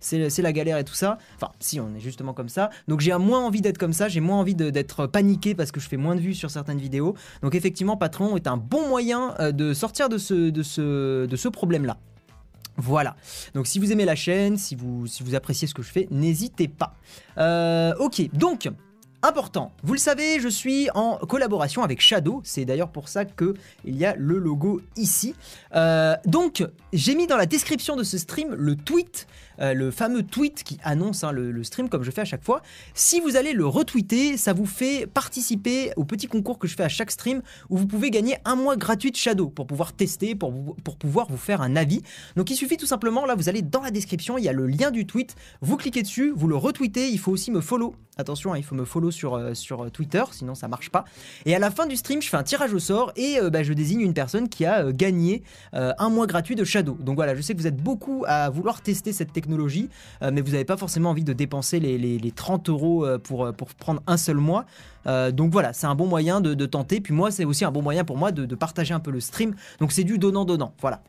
c'est 0.00 0.42
la 0.42 0.52
galère 0.52 0.78
et 0.78 0.84
tout 0.84 0.94
ça. 0.94 1.18
Enfin, 1.36 1.52
si, 1.60 1.78
on 1.78 1.94
est 1.94 2.00
justement 2.00 2.32
comme 2.32 2.48
ça. 2.48 2.70
Donc 2.88 3.00
j'ai 3.00 3.16
moins 3.16 3.44
envie 3.44 3.60
d'être 3.60 3.78
comme 3.78 3.92
ça, 3.92 4.08
j'ai 4.08 4.20
moins 4.20 4.38
envie 4.38 4.54
d'être 4.54 5.06
paniqué 5.06 5.54
parce 5.54 5.70
que 5.70 5.78
je 5.78 5.88
fais 5.88 5.96
moins 5.96 6.16
de 6.16 6.20
vues 6.20 6.34
sur 6.34 6.50
certaines 6.50 6.78
vidéos. 6.78 7.14
Donc 7.42 7.54
effectivement, 7.54 7.96
Patreon 7.96 8.36
est 8.36 8.46
un 8.46 8.56
bon 8.56 8.88
moyen 8.88 9.34
de 9.52 9.72
sortir 9.74 10.08
de 10.08 10.18
ce, 10.18 11.48
problème-là. 11.48 11.98
Voilà. 12.76 13.14
Donc 13.54 13.66
si 13.66 13.78
vous 13.78 13.92
aimez 13.92 14.04
la 14.04 14.16
chaîne, 14.16 14.56
si 14.56 14.74
vous, 14.74 15.06
si 15.06 15.22
vous 15.22 15.34
appréciez 15.34 15.68
ce 15.68 15.74
que 15.74 15.82
je 15.82 15.90
fais, 15.90 16.08
n'hésitez 16.10 16.68
pas. 16.68 16.94
ok, 17.98 18.30
donc 18.32 18.70
important. 19.22 19.72
Vous 19.82 19.92
le 19.92 19.98
savez, 19.98 20.40
je 20.40 20.48
suis 20.48 20.88
en 20.94 21.16
collaboration 21.16 21.82
avec 21.82 22.00
Shadow. 22.00 22.40
C'est 22.44 22.64
d'ailleurs 22.64 22.90
pour 22.90 23.08
ça 23.08 23.24
que 23.24 23.54
il 23.84 23.96
y 23.96 24.04
a 24.04 24.14
le 24.16 24.38
logo 24.38 24.80
ici. 24.96 25.34
Euh, 25.74 26.14
donc, 26.26 26.66
j'ai 26.92 27.14
mis 27.14 27.26
dans 27.26 27.36
la 27.36 27.46
description 27.46 27.96
de 27.96 28.02
ce 28.02 28.18
stream 28.18 28.54
le 28.54 28.76
tweet 28.76 29.26
euh, 29.60 29.74
le 29.74 29.90
fameux 29.90 30.22
tweet 30.22 30.62
qui 30.64 30.78
annonce 30.82 31.24
hein, 31.24 31.32
le, 31.32 31.62
stream 31.62 31.88
comme 31.88 32.02
je 32.02 32.10
fais 32.10 32.22
à 32.22 32.24
chaque 32.24 32.44
fois. 32.44 32.62
Si 32.94 33.20
vous 33.20 33.36
allez 33.36 33.52
le 33.52 33.66
retweeter, 33.66 34.36
ça 34.36 34.52
vous 34.52 34.66
fait 34.66 35.06
participer 35.06 35.92
au 35.96 36.04
petit 36.04 36.26
concours 36.26 36.58
que 36.58 36.66
je 36.66 36.74
fais 36.74 36.84
à 36.84 36.88
chaque 36.88 37.10
stream 37.10 37.42
où 37.68 37.76
vous 37.76 37.86
pouvez 37.86 38.10
gagner 38.10 38.38
un 38.44 38.56
mois 38.56 38.76
gratuit 38.76 39.10
de 39.10 39.16
Shadow 39.16 39.48
pour 39.48 39.66
pouvoir 39.66 39.92
tester, 39.92 40.34
pour, 40.34 40.52
pouvoir 40.98 41.28
vous 41.28 41.36
faire 41.36 41.60
un 41.60 41.76
avis. 41.76 42.02
Donc 42.36 42.50
il 42.50 42.56
suffit 42.56 42.76
tout 42.76 42.86
simplement, 42.86 43.26
là 43.26 43.34
vous 43.34 43.48
allez 43.48 43.62
dans 43.62 43.82
la 43.82 43.90
description, 43.90 44.38
il 44.38 44.44
y 44.44 44.48
a 44.48 44.52
le 44.52 44.66
lien 44.66 44.90
du 44.90 45.06
tweet, 45.06 45.34
vous 45.60 45.76
cliquez 45.76 46.02
dessus, 46.02 46.32
vous 46.34 46.48
le 46.48 46.56
retweetez, 46.56 47.10
il 47.10 47.18
faut 47.18 47.32
aussi 47.32 47.50
me 47.50 47.60
follow. 47.60 47.94
Attention, 48.16 48.52
hein, 48.52 48.58
il 48.58 48.64
faut 48.64 48.74
me 48.74 48.84
follow 48.84 49.10
sur, 49.10 49.34
euh, 49.34 49.52
euh, 49.70 49.88
Twitter, 49.90 50.22
sinon 50.32 50.54
ça 50.54 50.68
marche 50.68 50.90
pas. 50.90 51.04
Et 51.46 51.54
à 51.54 51.58
la 51.58 51.70
fin 51.70 51.86
du 51.86 51.96
stream, 51.96 52.20
je 52.20 52.28
fais 52.28 52.36
un 52.36 52.42
tirage 52.42 52.74
au 52.74 52.78
sort 52.78 53.12
et 53.16 53.38
bah, 53.50 53.62
je 53.62 53.72
désigne 53.72 54.00
une 54.00 54.14
personne 54.14 54.48
qui 54.48 54.66
a 54.66 54.92
gagné 54.92 55.42
un 55.72 56.08
mois 56.10 56.26
gratuit 56.26 56.54
de 56.54 56.64
Shadow. 56.64 56.94
Donc 57.00 57.16
voilà, 57.16 57.34
je 57.34 57.40
sais 57.40 57.54
que 57.54 57.58
vous 57.58 57.66
êtes 57.66 57.76
beaucoup 57.76 58.24
à 58.26 58.50
vouloir 58.50 58.82
tester 58.82 59.12
cette 59.12 59.32
technologie 59.32 59.49
euh, 59.52 60.30
mais 60.32 60.40
vous 60.40 60.52
n'avez 60.52 60.64
pas 60.64 60.76
forcément 60.76 61.10
envie 61.10 61.24
de 61.24 61.32
dépenser 61.32 61.80
les, 61.80 62.32
30 62.34 62.68
euros 62.68 63.04
euh, 63.04 63.18
pour, 63.18 63.44
euh, 63.44 63.52
pour 63.52 63.68
prendre 63.74 64.02
un 64.06 64.16
seul 64.16 64.36
mois. 64.36 64.64
donc 65.06 65.52
voilà, 65.52 65.72
c'est 65.72 65.86
un 65.86 65.94
bon 65.94 66.06
moyen 66.06 66.40
de, 66.40 66.66
tenter. 66.66 67.00
Puis 67.00 67.14
moi, 67.14 67.30
c'est 67.30 67.44
aussi 67.44 67.64
un 67.64 67.72
bon 67.72 67.82
moyen 67.82 68.04
pour 68.04 68.16
moi 68.16 68.32
de, 68.32 68.54
partager 68.54 68.94
un 68.94 69.00
peu 69.00 69.10
le 69.10 69.20
stream. 69.20 69.54
Donc 69.78 69.92
c'est 69.92 70.04
du 70.04 70.18
donnant-donnant. 70.18 70.74
Voilà. 70.80 71.02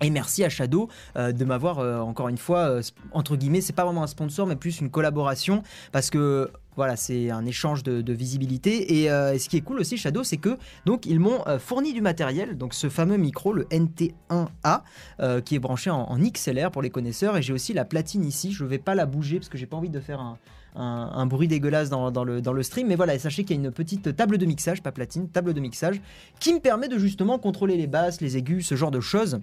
Et 0.00 0.10
merci 0.10 0.44
à 0.44 0.48
Shadow 0.48 0.88
de 1.16 1.44
m'avoir 1.44 1.78
encore 2.06 2.28
une 2.28 2.38
fois 2.38 2.78
entre 3.10 3.34
guillemets, 3.34 3.60
c'est 3.60 3.72
pas 3.72 3.84
vraiment 3.84 4.04
un 4.04 4.06
sponsor 4.06 4.46
mais 4.46 4.54
plus 4.54 4.80
une 4.80 4.90
collaboration 4.90 5.64
parce 5.90 6.08
que 6.08 6.52
voilà, 6.78 6.94
c'est 6.94 7.30
un 7.30 7.44
échange 7.44 7.82
de, 7.82 8.12
visibilité. 8.12 9.10
Euh, 9.10 9.32
et, 9.32 9.40
ce 9.40 9.48
qui 9.48 9.56
est 9.56 9.62
cool 9.62 9.80
aussi, 9.80 9.96
Shadow, 9.96 10.22
c'est 10.22 10.36
que 10.36 10.56
donc 10.86 11.06
ils 11.06 11.18
m'ont 11.18 11.40
euh, 11.48 11.58
fourni 11.58 11.92
du 11.92 12.00
matériel, 12.00 12.56
donc 12.56 12.72
ce 12.72 12.88
fameux 12.88 13.16
micro, 13.16 13.52
le 13.52 13.64
NT1A, 13.64 14.82
euh, 15.18 15.40
qui 15.40 15.56
est 15.56 15.58
branché 15.58 15.90
en, 15.90 16.16
XLR 16.16 16.70
pour 16.70 16.82
les 16.82 16.90
connaisseurs. 16.90 17.36
Et 17.36 17.42
j'ai 17.42 17.52
aussi 17.52 17.72
la 17.72 17.84
platine 17.84 18.24
ici. 18.24 18.52
Je 18.52 18.62
ne 18.62 18.68
vais 18.68 18.78
pas 18.78 18.94
la 18.94 19.06
bouger 19.06 19.40
parce 19.40 19.48
que 19.48 19.58
j'ai 19.58 19.66
pas 19.66 19.76
envie 19.76 19.90
de 19.90 19.98
faire 19.98 20.36
un, 20.76 21.26
bruit 21.26 21.48
dégueulasse 21.48 21.90
dans, 21.90 22.24
le, 22.24 22.40
dans, 22.40 22.52
le, 22.52 22.62
stream. 22.62 22.86
Mais 22.86 22.94
voilà, 22.94 23.18
sachez 23.18 23.42
qu'il 23.42 23.56
y 23.56 23.58
a 23.58 23.64
une 23.64 23.72
petite 23.72 24.14
table 24.14 24.38
de 24.38 24.46
mixage, 24.46 24.80
pas 24.80 24.92
platine, 24.92 25.28
table 25.28 25.54
de 25.54 25.60
mixage, 25.60 26.00
qui 26.38 26.54
me 26.54 26.60
permet 26.60 26.86
de 26.86 26.96
justement 26.96 27.40
contrôler 27.40 27.76
les 27.76 27.88
basses, 27.88 28.20
les 28.20 28.36
aigus, 28.36 28.64
ce 28.64 28.76
genre 28.76 28.92
de 28.92 29.00
choses 29.00 29.40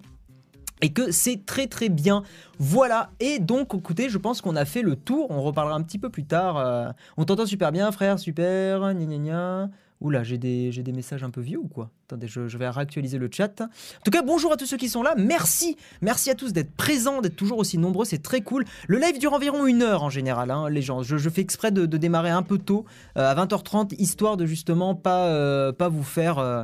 et 0.81 0.91
que 0.93 1.11
c'est 1.11 1.45
très 1.45 1.67
très 1.67 1.89
bien. 1.89 2.23
Voilà, 2.59 3.09
et 3.19 3.39
donc 3.39 3.73
écoutez, 3.73 4.09
je 4.09 4.17
pense 4.17 4.41
qu'on 4.41 4.55
a 4.55 4.65
fait 4.65 4.81
le 4.81 4.95
tour, 4.95 5.27
on 5.29 5.41
reparlera 5.41 5.75
un 5.75 5.83
petit 5.83 5.99
peu 5.99 6.09
plus 6.09 6.25
tard. 6.25 6.57
Euh, 6.57 6.89
on 7.17 7.25
t'entend 7.25 7.45
super 7.45 7.71
bien 7.71 7.91
frère, 7.91 8.19
super, 8.19 8.93
gna 8.93 9.05
gna 9.05 9.17
gna. 9.17 9.69
Oula, 10.01 10.23
j'ai 10.23 10.37
des, 10.37 10.71
j'ai 10.71 10.83
des 10.83 10.91
messages 10.91 11.23
un 11.23 11.29
peu 11.29 11.41
vieux 11.41 11.57
ou 11.57 11.67
quoi? 11.67 11.89
Attendez, 12.07 12.27
je, 12.27 12.55
vais 12.55 12.69
réactualiser 12.69 13.17
le 13.17 13.29
chat. 13.31 13.61
En 13.61 14.03
tout 14.05 14.11
cas, 14.11 14.21
bonjour 14.21 14.53
à 14.53 14.57
tous 14.57 14.67
ceux 14.67 14.77
qui 14.77 14.89
sont 14.89 15.01
là. 15.01 15.15
Merci, 15.17 15.75
merci 16.03 16.29
à 16.29 16.35
tous 16.35 16.53
d'être 16.53 16.71
présents, 16.75 17.19
d'être 17.19 17.35
toujours 17.35 17.57
aussi 17.57 17.79
nombreux. 17.79 18.05
C'est 18.05 18.21
très 18.21 18.41
cool. 18.41 18.63
Le 18.87 18.99
live 18.99 19.17
dure 19.17 19.33
environ 19.33 19.65
une 19.65 19.81
heure 19.81 20.03
en 20.03 20.11
général, 20.11 20.51
hein, 20.51 20.69
les 20.69 20.83
gens. 20.83 21.01
Je, 21.01 21.29
fais 21.29 21.41
exprès 21.41 21.71
de, 21.71 21.87
démarrer 21.87 22.29
un 22.29 22.43
peu 22.43 22.59
tôt, 22.59 22.85
euh, 23.17 23.27
à 23.27 23.33
20h30, 23.33 23.95
histoire 23.97 24.37
de 24.37 24.45
justement 24.45 24.93
pas, 24.93 25.29
euh, 25.29 25.71
pas 25.71 25.89
vous 25.89 26.03
faire 26.03 26.37
euh, 26.37 26.63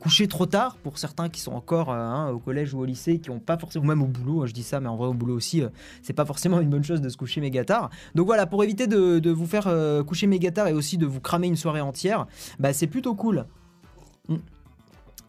coucher 0.00 0.26
trop 0.26 0.46
tard 0.46 0.78
pour 0.78 0.96
certains 0.96 1.28
qui 1.28 1.42
sont 1.42 1.52
encore 1.52 1.90
hein, 1.90 2.30
au 2.30 2.38
collège 2.38 2.72
ou 2.72 2.80
au 2.80 2.86
lycée, 2.86 3.18
qui 3.18 3.28
ont 3.28 3.40
pas 3.40 3.58
forcément, 3.58 3.84
ou 3.84 3.88
même 3.88 4.00
au 4.00 4.06
boulot. 4.06 4.40
Hein, 4.40 4.46
je 4.46 4.54
dis 4.54 4.62
ça, 4.62 4.80
mais 4.80 4.88
en 4.88 4.96
vrai 4.96 5.08
au 5.08 5.14
boulot 5.14 5.34
aussi, 5.34 5.62
c'est 6.00 6.14
pas 6.14 6.24
forcément 6.24 6.60
une 6.60 6.70
bonne 6.70 6.84
chose 6.84 7.02
de 7.02 7.10
se 7.10 7.18
coucher 7.18 7.42
méga 7.42 7.62
tard. 7.62 7.90
Donc 8.14 8.24
voilà, 8.24 8.46
pour 8.46 8.64
éviter 8.64 8.86
de, 8.86 9.30
vous 9.30 9.46
faire 9.46 9.70
coucher 10.06 10.26
méga 10.26 10.50
tard 10.50 10.68
et 10.68 10.72
aussi 10.72 10.96
de 10.96 11.04
vous 11.04 11.20
cramer 11.20 11.48
une 11.48 11.56
soirée 11.56 11.82
entière, 11.82 12.26
bah 12.58 12.72
c'est 12.72 12.86
plutôt 12.86 13.14
cool. 13.14 13.44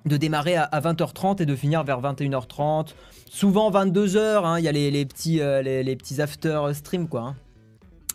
De 0.05 0.17
démarrer 0.17 0.55
à, 0.55 0.79
20h30 0.79 1.41
et 1.41 1.45
de 1.45 1.55
finir 1.55 1.83
vers 1.83 2.01
21h30. 2.01 2.93
Souvent 3.29 3.69
22h, 3.69 4.45
hein, 4.45 4.57
il 4.57 4.65
y 4.65 4.67
a 4.67 4.71
les, 4.71 5.05
petits, 5.05 5.41
euh, 5.41 5.61
les, 5.61 5.95
petits 5.95 6.21
after 6.21 6.71
stream 6.73 7.07
quoi. 7.07 7.21
Hein. 7.21 7.35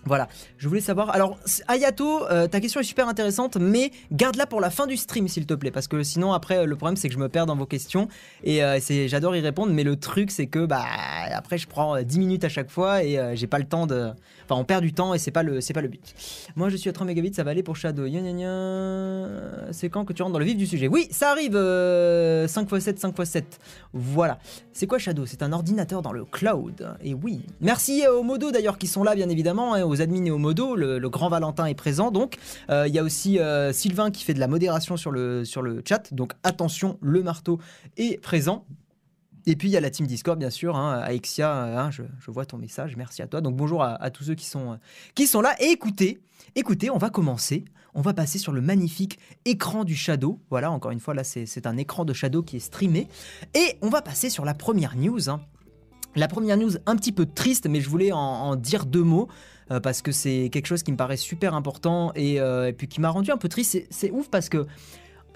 Voilà, 0.07 0.29
je 0.59 0.69
voulais 0.69 0.81
savoir. 0.81 1.11
Alors, 1.11 1.39
Ayato, 1.67 2.27
euh, 2.27 2.47
ta 2.47 2.61
question 2.61 2.81
est 2.81 2.85
super 2.85 3.09
intéressante, 3.09 3.57
mais 3.57 3.91
garde-la 4.13 4.47
pour 4.47 4.61
la 4.61 4.69
fin 4.71 4.87
du 4.87 4.97
stream, 4.97 5.29
s'il 5.29 5.47
te 5.47 5.55
plaît, 5.55 5.71
parce 5.71 5.89
que 5.89 6.03
sinon, 6.03 6.33
après, 6.35 6.59
euh, 6.59 6.67
le 6.67 6.77
problème, 6.77 6.97
c'est 6.97 7.09
que 7.09 7.15
je 7.15 7.19
me 7.19 7.29
perds 7.29 7.47
dans 7.47 7.57
vos 7.57 7.65
questions 7.65 8.09
et 8.43 8.63
euh, 8.63 8.79
j'adore 9.07 9.35
y 9.35 9.41
répondre, 9.41 9.73
mais 9.73 9.85
le 9.85 9.97
truc, 9.97 10.31
c'est 10.31 10.47
que 10.47 10.67
bah 10.67 10.85
après, 11.33 11.57
je 11.57 11.67
prends 11.67 11.97
euh, 11.97 12.03
10 12.03 12.19
minutes 12.19 12.45
à 12.45 12.51
chaque 12.51 12.71
fois 12.71 13.03
et 13.03 13.19
j'ai 13.35 13.47
pas 13.47 13.59
le 13.59 13.65
temps 13.65 13.87
de. 13.87 14.11
Enfin, 14.45 14.61
on 14.61 14.65
perd 14.65 14.83
du 14.83 14.93
temps 14.93 15.15
et 15.15 15.19
c'est 15.19 15.31
pas 15.31 15.43
le, 15.43 15.61
c'est 15.61 15.73
pas 15.73 15.81
le 15.83 15.89
but. 15.89 16.15
Moi, 16.57 16.69
je 16.69 16.77
suis 16.77 16.91
à 16.91 16.93
30 16.93 17.07
mégabits, 17.07 17.33
ça 17.35 17.45
va 17.45 17.51
aller 17.53 17.63
pour 17.63 17.77
Shadow. 17.77 18.07
C'est 19.73 19.89
quand 19.89 20.05
que 20.05 20.13
tu 20.13 20.23
rentres 20.23 20.33
dans 20.33 20.39
le 20.39 20.45
vif 20.45 20.57
du 20.57 20.67
sujet? 20.67 20.89
Oui, 20.89 21.09
ça 21.11 21.31
arrive. 21.31 21.55
euh, 21.57 22.47
5x7, 22.47 22.99
5x7. 23.01 23.43
Voilà. 23.93 24.39
C'est 24.73 24.87
quoi 24.87 24.99
Shadow? 24.99 25.27
C'est 25.27 25.43
un 25.43 25.53
ordinateur 25.53 26.03
dans 26.03 26.13
le 26.13 26.25
cloud. 26.25 26.95
Et 27.03 27.15
oui. 27.15 27.41
Merci 27.61 28.03
aux 28.07 28.23
modos 28.23 28.51
d'ailleurs 28.51 28.79
qui 28.79 28.87
sont 28.87 29.03
là, 29.05 29.15
bien 29.15 29.29
évidemment, 29.29 29.75
hein, 29.75 29.85
aux 29.85 30.01
admins 30.01 30.25
et 30.25 30.31
aux 30.31 30.39
modos. 30.39 30.77
Le, 30.77 30.99
le 30.99 31.09
grand 31.11 31.29
Valentin 31.29 31.67
est 31.67 31.75
présent. 31.75 32.11
Donc, 32.11 32.37
Euh, 32.71 32.87
il 32.89 32.95
y 32.95 32.99
a 32.99 33.03
aussi 33.03 33.39
euh, 33.39 33.73
Sylvain 33.73 34.11
qui 34.11 34.25
fait 34.25 34.35
de 34.35 34.41
la 34.41 34.49
modération 34.49 34.97
sur 34.97 35.11
le, 35.11 35.45
sur 35.45 35.63
le 35.63 35.83
chat. 35.87 36.13
Donc, 36.13 36.33
attention, 36.43 36.99
le 37.01 37.23
marteau 37.23 37.59
est 37.97 38.21
présent. 38.21 38.65
Et 39.47 39.57
puis 39.57 39.69
il 39.69 39.73
y 39.73 39.77
a 39.77 39.81
la 39.81 39.91
team 39.91 40.07
Discord, 40.07 40.39
bien 40.39 40.51
sûr, 40.51 40.77
hein, 40.77 41.01
Aexia, 41.01 41.53
euh, 41.53 41.79
hein, 41.79 41.91
je, 41.91 42.03
vois 42.29 42.47
ton 42.47 42.57
message, 42.57 42.97
merci 42.97 43.23
à 43.23 43.27
toi. 43.27 43.41
Donc 43.41 43.57
bonjour 43.57 43.83
à, 43.83 44.11
tous 44.11 44.25
ceux 44.25 44.35
qui 44.35 44.47
sont, 44.47 44.73
euh, 44.73 44.77
qui 45.15 45.27
sont 45.27 45.41
là. 45.41 45.55
Et 45.61 45.67
écoutez, 45.67 46.21
écoutez, 46.55 46.91
on 46.91 46.99
va 46.99 47.11
commencer. 47.11 47.65
On 47.97 48.01
va 48.01 48.13
passer 48.13 48.39
sur 48.39 48.53
le 48.53 48.61
magnifique 48.61 49.21
écran 49.45 49.85
du 49.85 49.95
Shadow. 49.95 50.41
Voilà, 50.51 50.71
encore 50.73 50.91
une 50.91 50.99
fois, 50.99 51.15
là, 51.15 51.23
c'est 51.23 51.67
un 51.67 51.77
écran 51.77 52.05
de 52.05 52.13
Shadow 52.13 52.43
qui 52.43 52.57
est 52.57 52.61
streamé. 52.61 53.07
Et 53.55 53.79
on 53.83 53.89
va 53.89 54.03
passer 54.03 54.31
sur 54.31 54.45
la 54.45 54.53
première 54.53 54.97
news. 54.97 55.31
hein. 55.31 55.41
La 56.17 56.27
première 56.27 56.57
news 56.57 56.73
un 56.87 56.97
petit 56.97 57.13
peu 57.13 57.25
triste, 57.25 57.69
mais 57.69 57.81
je 57.81 57.89
voulais 57.89 58.11
en, 58.11 58.57
dire 58.57 58.87
deux 58.87 59.05
mots. 59.05 59.29
euh, 59.71 59.79
parce 59.79 60.03
que 60.03 60.11
c'est 60.11 60.51
quelque 60.53 60.67
chose 60.67 60.83
qui 60.83 60.91
me 60.91 60.97
paraît 60.97 61.17
super 61.17 61.55
important 61.55 62.13
et, 62.17 62.41
puis 62.77 62.89
qui 62.89 63.01
m'a 63.01 63.11
rendu 63.11 63.31
un 63.31 63.37
peu 63.37 63.49
triste. 63.49 63.87
C'est 63.91 64.11
ouf 64.11 64.29
parce 64.29 64.49
que 64.49 64.67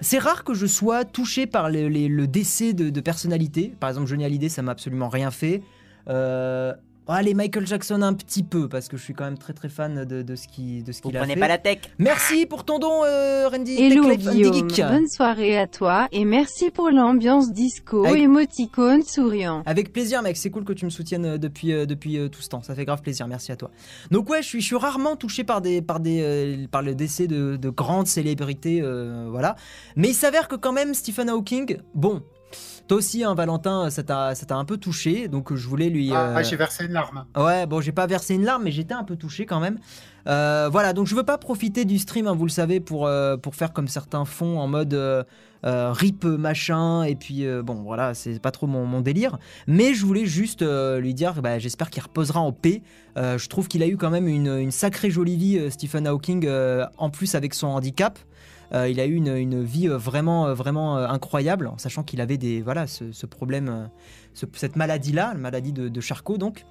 c'est 0.01 0.19
rare 0.19 0.43
que 0.43 0.53
je 0.53 0.65
sois 0.65 1.05
touché 1.05 1.45
par 1.45 1.69
le, 1.69 2.25
décès 2.25 2.73
de, 2.73 2.89
de 2.89 3.01
personnalités. 3.01 3.73
Par 3.79 3.89
exemple, 3.89 4.07
Johnny 4.07 4.25
Hallyday, 4.25 4.49
ça 4.49 4.61
m'a 4.61 4.71
absolument 4.71 5.09
rien 5.09 5.31
fait. 5.31 5.61
Euh, 6.07 6.73
allez, 7.15 7.33
Michael 7.33 7.65
Jackson 7.67 8.01
un 8.01 8.13
petit 8.13 8.43
peu, 8.43 8.67
parce 8.69 8.87
que 8.87 8.97
je 8.97 9.03
suis 9.03 9.13
quand 9.13 9.23
même 9.25 9.37
très 9.37 9.53
très 9.53 9.69
fan 9.69 10.05
de, 10.05 10.21
de 10.21 10.35
ce 10.35 10.47
qui- 10.47 10.83
de 10.83 10.91
ce 10.91 11.01
Vous 11.01 11.09
qu'il 11.09 11.17
a 11.17 11.21
prenez 11.21 11.33
fait. 11.35 11.39
pas 11.39 11.47
la 11.47 11.57
tech 11.57 11.79
Merci 11.97 12.45
pour 12.45 12.63
ton 12.65 12.79
don, 12.79 13.03
euh, 13.05 13.47
Randy. 13.49 13.75
Hello 13.81 14.03
Tech 14.09 14.17
Life 14.19 14.27
Andy 14.27 14.37
Guillaume, 14.51 14.69
Geek. 14.69 14.85
bonne 14.87 15.07
soirée 15.07 15.57
à 15.57 15.67
toi 15.67 16.07
et 16.11 16.25
merci 16.25 16.69
pour 16.71 16.89
l'ambiance 16.89 17.51
disco, 17.51 18.05
Avec- 18.05 18.21
émoticône 18.21 19.03
souriant. 19.03 19.63
Avec 19.65 19.91
plaisir, 19.93 20.21
mec. 20.21 20.37
C'est 20.37 20.49
cool 20.51 20.63
que 20.65 20.73
tu 20.73 20.85
me 20.85 20.89
soutiennes 20.89 21.25
euh, 21.25 21.37
depuis, 21.37 21.73
euh, 21.73 21.85
depuis 21.85 22.17
euh, 22.17 22.27
tout 22.29 22.41
ce 22.41 22.49
temps. 22.49 22.61
Ça 22.63 22.75
fait 22.75 22.85
grave 22.85 23.01
plaisir. 23.01 23.27
Merci 23.27 23.51
à 23.51 23.55
toi. 23.55 23.71
Donc 24.11 24.29
ouais, 24.29 24.41
je 24.41 24.47
suis, 24.47 24.61
je 24.61 24.65
suis 24.67 24.75
rarement 24.75 25.15
touché 25.15 25.43
par 25.43 25.61
des, 25.61 25.81
par 25.81 25.99
des, 25.99 26.21
euh, 26.21 26.67
par 26.69 26.81
le 26.81 26.95
décès 26.95 27.27
de, 27.27 27.55
de 27.55 27.69
grandes 27.69 28.07
célébrités, 28.07 28.81
euh, 28.81 29.27
voilà. 29.29 29.55
Mais 29.95 30.09
il 30.09 30.13
s'avère 30.13 30.47
que 30.47 30.55
quand 30.55 30.71
même 30.73 30.93
Stephen 30.93 31.29
Hawking, 31.29 31.77
bon. 31.95 32.21
Toi 32.89 32.97
aussi, 32.97 33.23
hein, 33.23 33.35
Valentin, 33.35 33.91
ça 33.91 34.01
t'a 34.01 34.55
un 34.55 34.65
peu 34.65 34.77
touché, 34.77 35.27
donc 35.27 35.53
je 35.53 35.67
voulais 35.67 35.89
lui. 35.89 36.11
Ah, 36.11 36.39
euh, 36.39 36.43
j'ai 36.43 36.55
versé 36.55 36.85
une 36.85 36.93
larme. 36.93 37.23
Ouais, 37.37 37.67
bon, 37.67 37.81
j'ai 37.81 37.91
pas 37.91 38.07
versé 38.07 38.33
une 38.33 38.43
larme, 38.43 38.63
mais 38.63 38.71
j'étais 38.71 38.95
un 38.95 39.03
peu 39.03 39.15
touché 39.15 39.45
quand 39.45 39.59
même. 39.59 39.77
Euh, 40.27 40.69
voilà, 40.71 40.93
donc 40.93 41.05
je 41.05 41.13
veux 41.13 41.23
pas 41.23 41.37
profiter 41.37 41.85
du 41.85 41.99
stream, 41.99 42.25
hein, 42.25 42.33
vous 42.33 42.45
le 42.45 42.51
savez, 42.51 42.79
pour, 42.79 43.05
euh, 43.05 43.37
pour 43.37 43.53
faire 43.53 43.73
comme 43.73 43.87
certains 43.87 44.25
font 44.25 44.59
en 44.59 44.67
mode 44.67 44.95
euh, 44.95 45.23
euh, 45.65 45.91
rip 45.91 46.25
machin, 46.25 47.03
et 47.03 47.15
puis 47.15 47.45
euh, 47.45 47.61
bon, 47.61 47.75
voilà, 47.83 48.15
c'est 48.15 48.41
pas 48.41 48.49
trop 48.49 48.65
mon, 48.65 48.87
mon 48.87 49.01
délire. 49.01 49.37
Mais 49.67 49.93
je 49.93 50.03
voulais 50.03 50.25
juste 50.25 50.63
euh, 50.63 50.99
lui 50.99 51.13
dire, 51.13 51.43
bah, 51.43 51.59
j'espère 51.59 51.91
qu'il 51.91 52.01
reposera 52.01 52.39
en 52.39 52.51
paix. 52.51 52.81
Euh, 53.17 53.37
je 53.37 53.47
trouve 53.49 53.67
qu'il 53.67 53.83
a 53.83 53.87
eu 53.87 53.97
quand 53.97 54.09
même 54.09 54.27
une, 54.27 54.47
une 54.57 54.71
sacrée 54.71 55.11
jolie 55.11 55.37
vie, 55.37 55.59
euh, 55.59 55.69
Stephen 55.69 56.07
Hawking, 56.07 56.47
euh, 56.47 56.87
en 56.97 57.11
plus 57.11 57.35
avec 57.35 57.53
son 57.53 57.67
handicap. 57.67 58.17
Euh, 58.73 58.87
il 58.87 58.99
a 58.99 59.05
eu 59.05 59.15
une, 59.15 59.35
une 59.35 59.63
vie 59.63 59.87
euh, 59.87 59.97
vraiment, 59.97 60.47
euh, 60.47 60.53
vraiment 60.53 60.97
incroyable, 60.97 61.67
en 61.67 61.77
sachant 61.77 62.03
qu'il 62.03 62.21
avait 62.21 62.37
des, 62.37 62.61
voilà, 62.61 62.85
ce, 62.87 63.25
problème, 63.25 63.89
ce- 64.33 64.45
cette 64.53 64.75
maladie-là, 64.75 65.31
la 65.33 65.39
maladie 65.39 65.73
de, 65.73 65.89
de 65.89 66.01
Charcot, 66.01 66.37
donc. 66.37 66.65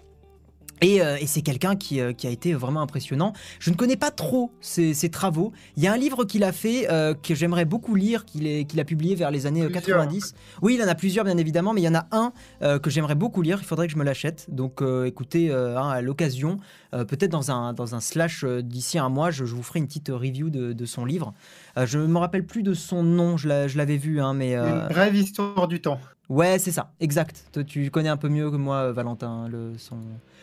Et, 0.80 1.02
euh, 1.02 1.16
et 1.20 1.26
c'est 1.26 1.42
quelqu'un 1.42 1.76
qui, 1.76 2.00
euh, 2.00 2.12
qui 2.12 2.26
a 2.26 2.30
été 2.30 2.54
vraiment 2.54 2.80
impressionnant. 2.80 3.32
Je 3.58 3.70
ne 3.70 3.76
connais 3.76 3.96
pas 3.96 4.10
trop 4.10 4.52
ses, 4.60 4.94
ses 4.94 5.08
travaux. 5.10 5.52
Il 5.76 5.82
y 5.82 5.86
a 5.86 5.92
un 5.92 5.96
livre 5.96 6.24
qu'il 6.24 6.44
a 6.44 6.52
fait 6.52 6.90
euh, 6.90 7.14
que 7.14 7.34
j'aimerais 7.34 7.64
beaucoup 7.64 7.94
lire, 7.94 8.24
qu'il 8.24 8.78
a 8.80 8.84
publié 8.84 9.14
vers 9.14 9.30
les 9.30 9.46
années 9.46 9.62
euh, 9.62 9.68
Plusieurs. 9.70 9.98
90. 9.98 10.34
Oui, 10.62 10.76
il 10.78 10.82
en 10.82 10.88
a 10.88 10.94
plusieurs, 10.94 11.24
bien 11.24 11.36
évidemment, 11.36 11.72
mais 11.74 11.80
il 11.80 11.84
y 11.84 11.88
en 11.88 11.94
a 11.94 12.06
un 12.12 12.32
que 12.80 12.90
j'aimerais 12.90 13.14
beaucoup 13.14 13.42
lire. 13.42 13.58
Il 13.60 13.66
faudrait 13.66 13.86
que 13.86 13.92
je 13.92 13.98
me 13.98 14.04
l'achète. 14.04 14.46
Donc 14.48 14.82
écoutez, 15.06 15.52
hein, 15.52 15.88
à 15.88 16.00
l'occasion, 16.00 16.58
peut-être 16.92 17.30
dans 17.30 17.50
un, 17.50 17.72
dans 17.72 17.94
un 17.94 18.00
slash 18.00 18.44
d'ici 18.44 18.98
un 18.98 19.08
mois, 19.08 19.30
je, 19.30 19.44
je 19.44 19.54
vous 19.54 19.62
ferai 19.62 19.78
une 19.78 19.86
petite 19.86 20.08
review 20.08 20.50
de, 20.50 20.72
de 20.72 20.84
son 20.86 21.04
livre. 21.04 21.34
Je 21.76 21.98
ne 21.98 22.06
me 22.06 22.18
rappelle 22.18 22.44
plus 22.46 22.62
de 22.62 22.74
son 22.74 23.02
nom, 23.02 23.36
je 23.36 23.48
l'a- 23.48 23.68
je 23.68 23.76
l'avais 23.78 23.96
vu, 23.96 24.20
hein, 24.20 24.34
mais... 24.34 24.54
Une 24.54 24.88
brève 24.88 25.14
histoire 25.14 25.68
du 25.68 25.80
temps. 25.80 26.00
Ouais, 26.28 26.58
c'est 26.58 26.72
ça, 26.72 26.92
exact. 27.00 27.44
Toi, 27.52 27.64
tu 27.64 27.90
connais 27.90 28.08
un 28.08 28.16
peu 28.16 28.28
mieux 28.28 28.50
que 28.50 28.56
moi, 28.56 28.92
Valentin, 28.92 29.48
le, 29.48 29.72
son, 29.78 29.96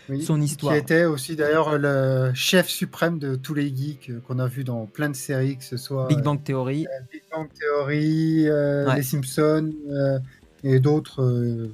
Oui. 0.09 0.21
son 0.24 0.39
histoire. 0.41 0.74
Qui 0.74 0.79
était 0.79 1.05
aussi 1.05 1.35
d'ailleurs 1.35 1.77
le 1.77 2.31
chef 2.33 2.67
suprême 2.67 3.17
de 3.19 3.35
tous 3.35 3.53
les 3.53 3.75
geeks 3.75 4.09
euh, 4.09 4.19
qu'on 4.27 4.39
a 4.39 4.47
vu 4.47 4.63
dans 4.63 4.85
plein 4.85 5.09
de 5.09 5.15
séries, 5.15 5.57
que 5.57 5.63
ce 5.63 5.77
soit 5.77 6.07
Big 6.07 6.21
Bang 6.21 6.43
Theory. 6.43 6.85
euh, 6.85 7.00
Big 7.12 7.24
Bang 7.31 7.47
Theory, 7.59 8.47
euh, 8.47 8.85
Ouais. 8.88 8.97
Les 8.97 9.03
Simpsons 9.03 9.71
euh, 9.89 10.19
et 10.63 10.79
d'autres 10.79 11.21
euh, 11.24 11.71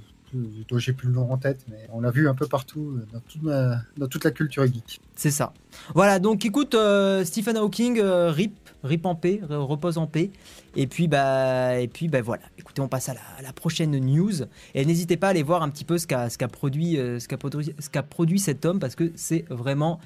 dont 0.70 0.78
j'ai 0.78 0.94
plus 0.94 1.08
le 1.10 1.14
nom 1.16 1.30
en 1.30 1.38
tête, 1.38 1.60
mais 1.70 1.90
on 1.92 2.00
l'a 2.00 2.10
vu 2.12 2.30
un 2.30 2.34
peu 2.34 2.48
partout 2.48 2.94
euh, 2.98 3.06
dans 3.12 3.20
toute, 3.20 3.44
ma- 3.44 3.82
dans 3.98 4.08
toute 4.08 4.24
la 4.24 4.32
culture 4.32 4.66
geek. 4.66 5.02
C'est 5.16 5.30
ça. 5.32 5.52
Voilà, 5.94 6.20
donc 6.20 6.46
écoute, 6.46 6.74
euh, 6.74 7.26
Stephen 7.26 7.58
Hawking, 7.58 8.00
euh, 8.00 8.32
rip, 8.32 8.54
rip 8.84 9.06
en 9.06 9.14
paix, 9.16 9.42
re- 9.46 9.56
repose 9.56 9.98
en 9.98 10.08
paix. 10.08 10.32
Et 10.76 10.88
puis, 10.88 11.08
bah, 11.08 11.80
et 11.80 11.88
puis 11.88 12.08
bah, 12.08 12.22
voilà. 12.22 12.44
Écoutez, 12.58 12.82
on 12.82 12.88
passe 12.88 13.10
à 13.10 13.16
la, 13.42 13.54
prochaine 13.54 13.98
news. 13.98 14.44
Et 14.74 14.86
n'hésitez 14.86 15.18
pas 15.18 15.28
à 15.28 15.30
aller 15.32 15.44
voir 15.44 15.64
un 15.64 15.70
petit 15.70 15.84
peu 15.84 15.98
ce 15.98 16.08
qu'a 16.08 16.30
produit, 16.48 16.98
euh, 16.98 17.20
produit, 17.40 17.74
produit 18.10 18.40
cet 18.40 18.66
homme, 18.66 18.80
parce 18.80 18.96
que 18.96 19.12
c'est 19.16 19.46
vraiment. 19.50 20.00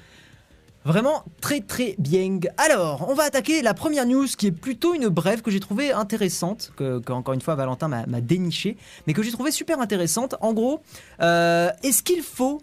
Vraiment 0.84 1.24
très 1.40 1.62
très 1.62 1.96
bien. 1.98 2.38
Alors, 2.58 3.06
on 3.08 3.14
va 3.14 3.24
attaquer 3.24 3.60
la 3.60 3.74
première 3.74 4.06
news 4.06 4.28
qui 4.38 4.46
est 4.46 4.52
plutôt 4.52 4.94
une 4.94 5.08
brève 5.08 5.42
que 5.42 5.50
j'ai 5.50 5.58
trouvée 5.58 5.90
intéressante, 5.90 6.70
que, 6.76 7.02
encore 7.10 7.34
une 7.34 7.40
fois 7.40 7.56
Valentin 7.56 7.88
m'a 7.88 8.06
m'a 8.06 8.20
déniché, 8.20 8.76
mais 9.04 9.12
que 9.12 9.24
j'ai 9.24 9.32
trouvé 9.32 9.50
super 9.50 9.80
intéressante. 9.80 10.36
En 10.40 10.52
gros, 10.52 10.80
euh, 11.20 11.72
est-ce 11.82 12.04
qu'il 12.04 12.22
faut 12.22 12.60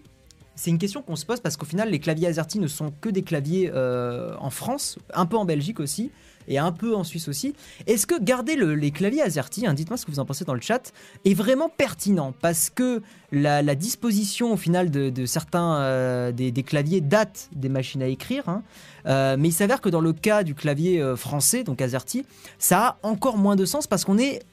c'est 0.56 0.70
une 0.70 0.78
question 0.78 1.02
qu'on 1.02 1.16
se 1.16 1.26
pose 1.26 1.40
parce 1.40 1.58
qu'au 1.58 1.66
final, 1.66 1.90
les 1.90 2.00
claviers 2.00 2.28
AZERTY 2.28 2.60
ne 2.60 2.68
sont 2.68 2.94
que 3.02 3.10
des 3.10 3.24
claviers 3.24 3.72
euh, 3.74 4.36
en 4.40 4.50
France, 4.50 4.98
un 5.14 5.26
peu 5.26 5.36
en 5.36 5.46
Belgique 5.46 5.80
aussi, 5.80 6.12
et 6.48 6.58
un 6.58 6.72
peu 6.72 6.96
en 6.96 7.04
Suisse 7.04 7.28
aussi. 7.28 7.54
Est-ce 7.88 8.08
que 8.08 8.22
garder 8.22 8.56
le- 8.56 8.76
les 8.76 8.92
claviers 8.92 9.22
AZERTY, 9.22 9.68
hein, 9.68 9.74
dites-moi 9.74 9.98
ce 9.98 10.06
que 10.06 10.12
vous 10.12 10.20
en 10.20 10.26
pensez 10.26 10.46
dans 10.46 10.54
le 10.54 10.62
chat, 10.62 10.92
est 11.26 11.34
vraiment 11.34 11.70
pertinent 11.70 12.34
Parce 12.42 12.70
que 12.70 13.02
la, 13.32 13.76
disposition 13.76 14.54
au 14.54 14.58
final 14.58 14.92
de, 14.92 15.26
certains 15.26 15.78
euh, 15.78 16.32
des, 16.32 16.52
claviers 16.64 17.02
date 17.02 17.50
des 17.56 17.70
machines 17.70 18.02
à 18.02 18.08
écrire, 18.08 18.48
hein. 18.48 18.64
Euh, 19.06 19.36
mais 19.38 19.50
il 19.50 19.52
s'avère 19.52 19.82
que 19.82 19.90
dans 19.90 20.00
le 20.00 20.14
cas 20.14 20.44
du 20.44 20.56
clavier 20.56 21.02
euh, 21.02 21.18
français, 21.18 21.66
donc 21.66 21.82
AZERTY, 21.82 22.26
ça 22.58 22.80
a 22.80 22.98
encore 23.04 23.38
moins 23.38 23.58
de 23.58 23.66
sens 23.66 23.86
parce 23.86 24.06
qu'on 24.06 24.18
est 24.18 24.44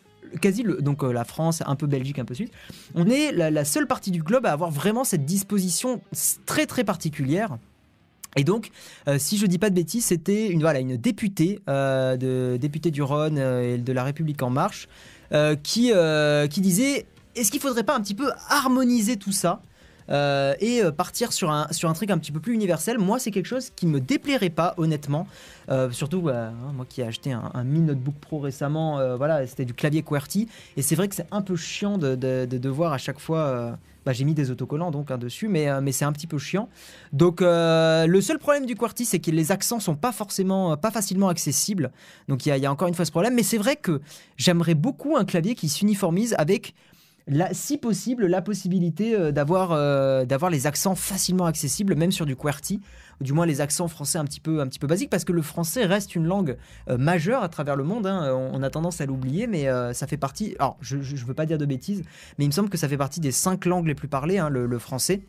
quasi 0.41 0.65
donc 0.81 1.03
la 1.03 1.25
France, 1.25 1.63
un 1.67 1.77
peu 1.77 1.87
Belgique, 1.87 2.19
un 2.19 2.25
peu 2.25 2.35
Suisse, 2.35 2.51
on 2.95 3.09
est 3.09 3.33
la, 3.33 3.65
seule 3.65 3.87
partie 3.87 4.11
du 4.11 4.23
globe 4.23 4.47
à 4.47 4.53
avoir 4.53 4.71
vraiment 4.71 5.05
cette 5.05 5.25
disposition 5.25 6.01
très 6.47 6.67
très 6.67 6.85
particulière. 6.85 7.59
Et 8.37 8.45
donc, 8.45 8.71
euh, 9.09 9.17
si 9.19 9.39
je 9.39 9.47
dis 9.47 9.59
pas 9.59 9.71
de 9.71 9.75
bêtises, 9.75 10.05
c'était 10.07 10.49
une, 10.49 10.61
voilà, 10.61 10.81
une 10.81 10.97
députée, 10.97 11.61
euh, 11.69 12.17
de, 12.17 12.57
députée 12.59 12.91
du 12.91 13.03
Rhône 13.03 13.39
euh, 13.39 13.75
et 13.75 13.79
de 13.79 13.93
la 13.93 14.05
République 14.05 14.43
en 14.43 14.51
marche, 14.51 14.89
qui, 15.63 15.93
qui 16.51 16.61
disait 16.61 17.07
est-ce 17.37 17.53
qu'il 17.53 17.61
faudrait 17.61 17.85
pas 17.85 17.95
un 17.95 18.01
petit 18.01 18.17
peu 18.17 18.33
harmoniser 18.49 19.17
tout 19.17 19.31
ça 19.31 19.63
et 20.09 20.83
partir 20.97 21.33
sur 21.33 21.53
un, 21.53 21.69
sur 21.71 21.89
un 21.89 21.93
truc 21.93 22.11
un 22.11 22.19
petit 22.19 22.33
peu 22.33 22.41
plus 22.41 22.53
universel? 22.53 22.99
Moi, 22.99 23.21
c'est 23.21 23.31
quelque 23.31 23.47
chose 23.47 23.71
qui 23.77 23.87
me 23.87 24.01
déplairait 24.01 24.51
pas, 24.51 24.75
honnêtement. 24.77 25.29
Surtout, 25.93 26.29
euh, 26.29 26.49
hein, 26.49 26.73
moi 26.75 26.85
qui 26.89 27.01
ai 27.01 27.05
acheté 27.05 27.31
un, 27.31 27.49
un 27.55 27.63
Mi 27.63 27.79
Notebook 27.79 28.17
Pro 28.21 28.41
récemment, 28.41 29.17
voilà, 29.17 29.47
c'était 29.47 29.65
du 29.65 29.73
clavier 29.73 30.03
QWERTY. 30.03 30.49
Et 30.77 30.83
c'est 30.83 30.97
vrai 30.97 31.07
que 31.07 31.15
c'est 31.15 31.29
un 31.31 31.43
peu 31.43 31.55
chiant 31.55 31.97
de, 31.97 32.17
de, 32.17 32.45
de 32.51 32.59
devoir 32.59 32.93
à 32.93 32.99
chaque 32.99 33.21
fois. 33.21 33.79
Bah, 34.05 34.13
j'ai 34.13 34.25
mis 34.25 34.35
des 34.35 34.51
autocollants 34.51 34.91
donc 34.91 35.11
hein, 35.11 35.19
dessus, 35.19 35.49
mais, 35.49 35.69
euh, 35.69 35.81
mais 35.81 35.93
c'est 35.93 36.05
un 36.05 36.13
petit 36.13 36.27
peu 36.27 36.39
chiant. 36.39 36.69
Donc 37.13 37.43
euh, 37.43 38.07
le 38.07 38.21
seul 38.21 38.39
problème 38.39 38.67
du 38.67 38.75
QWERTY, 38.75 39.05
c'est 39.05 39.19
que 39.19 39.31
les 39.31 39.53
accents 39.53 39.81
sont 39.81 39.97
pas 39.97 40.13
forcément, 40.13 40.73
euh, 40.73 40.77
pas 40.77 40.91
facilement 40.91 41.29
accessibles. 41.29 41.91
Donc 42.29 42.47
il 42.47 42.57
y, 42.57 42.67
a- 42.67 42.71
encore 42.73 42.89
une 42.89 42.95
fois 42.95 43.05
ce 43.05 43.11
problème. 43.11 43.35
Mais 43.35 43.43
c'est 43.43 43.59
vrai 43.59 43.77
que 43.77 44.01
j'aimerais 44.37 44.75
beaucoup 44.75 45.17
un 45.17 45.25
clavier 45.25 45.55
qui 45.55 45.69
s'uniformise 45.69 46.35
avec 46.39 46.75
si 47.53 47.79
possible, 47.79 48.27
la 48.27 48.43
possibilité 48.43 49.31
d'avoir 49.31 49.69
d'avoir 50.27 50.51
les 50.51 50.67
accents 50.67 50.97
facilement 50.97 51.45
accessibles, 51.45 51.95
même 51.95 52.11
sur 52.11 52.27
du 52.27 52.35
QWERTY, 52.35 52.81
du 53.21 53.33
moins 53.33 53.47
les 53.47 53.61
accents 53.61 53.89
français 53.89 54.19
un 54.19 54.25
petit 54.25 54.41
peu, 54.41 54.61
un 54.61 54.67
petit 54.67 54.79
peu 54.79 54.87
basiques, 54.87 55.11
parce 55.11 55.25
que 55.25 55.33
le 55.33 55.43
français 55.43 55.85
reste 55.85 56.15
une 56.15 56.25
langue 56.27 56.57
euh, 56.89 56.97
majeure 56.97 57.43
à 57.43 57.49
travers 57.49 57.77
le 57.77 57.85
monde. 57.85 58.07
hein. 58.07 58.33
On, 58.35 58.51
on 58.59 58.63
a 58.63 58.71
tendance 58.71 59.01
à 59.01 59.07
l'oublier, 59.07 59.47
mais 59.47 59.69
euh, 59.69 59.93
ça 59.93 60.07
fait 60.07 60.17
partie. 60.17 60.57
Alors, 60.59 60.77
je 60.81 60.97
ne 60.97 61.27
veux 61.27 61.35
pas 61.35 61.47
dire 61.47 61.59
de 61.59 61.67
bêtises, 61.67 62.03
mais 62.39 62.45
il 62.45 62.49
me 62.49 62.53
semble 62.53 62.69
que 62.71 62.79
ça 62.79 62.89
fait 62.89 62.97
partie 62.97 63.21
des 63.21 63.33
cinq 63.33 63.67
langues 63.67 63.87
les 63.87 63.95
plus 63.95 64.09
parlées, 64.09 64.39
hein, 64.39 64.49
le, 64.49 64.67
le 64.67 64.79
français. 64.79 65.21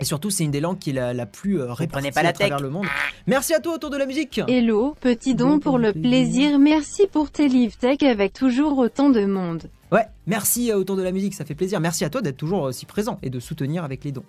Et 0.00 0.04
surtout, 0.04 0.28
c'est 0.30 0.42
une 0.42 0.50
des 0.50 0.58
langues 0.58 0.80
qui 0.80 0.90
est 0.90 0.94
la, 0.94 1.14
la 1.14 1.24
plus 1.24 1.60
euh, 1.60 1.72
répartie 1.72 1.86
prenez 2.08 2.10
pas 2.10 2.24
la 2.24 2.30
à 2.30 2.32
travers 2.32 2.58
le 2.58 2.68
monde. 2.68 2.86
Merci 3.28 3.54
à 3.54 3.60
toi 3.60 3.74
autour 3.74 3.90
de 3.90 3.96
la 3.96 4.06
musique. 4.06 4.40
Hello, 4.48 4.96
petit 5.00 5.36
don 5.36 5.60
pour 5.60 5.78
le 5.78 5.92
plaisir. 5.92 6.58
Merci 6.58 7.06
pour 7.06 7.30
tes 7.30 7.46
live 7.46 7.76
tech 7.76 8.02
avec 8.02 8.32
toujours 8.32 8.76
autant 8.78 9.08
de 9.08 9.24
monde. 9.24 9.70
Ouais, 9.92 10.06
merci 10.26 10.72
autour 10.72 10.96
de 10.96 11.02
la 11.04 11.12
musique, 11.12 11.34
ça 11.34 11.44
fait 11.44 11.54
plaisir. 11.54 11.78
Merci 11.78 12.04
à 12.04 12.10
toi 12.10 12.22
d'être 12.22 12.36
toujours 12.36 12.62
aussi 12.62 12.86
présent 12.86 13.20
et 13.22 13.30
de 13.30 13.38
soutenir 13.38 13.84
avec 13.84 14.02
les 14.02 14.10
dons. 14.10 14.24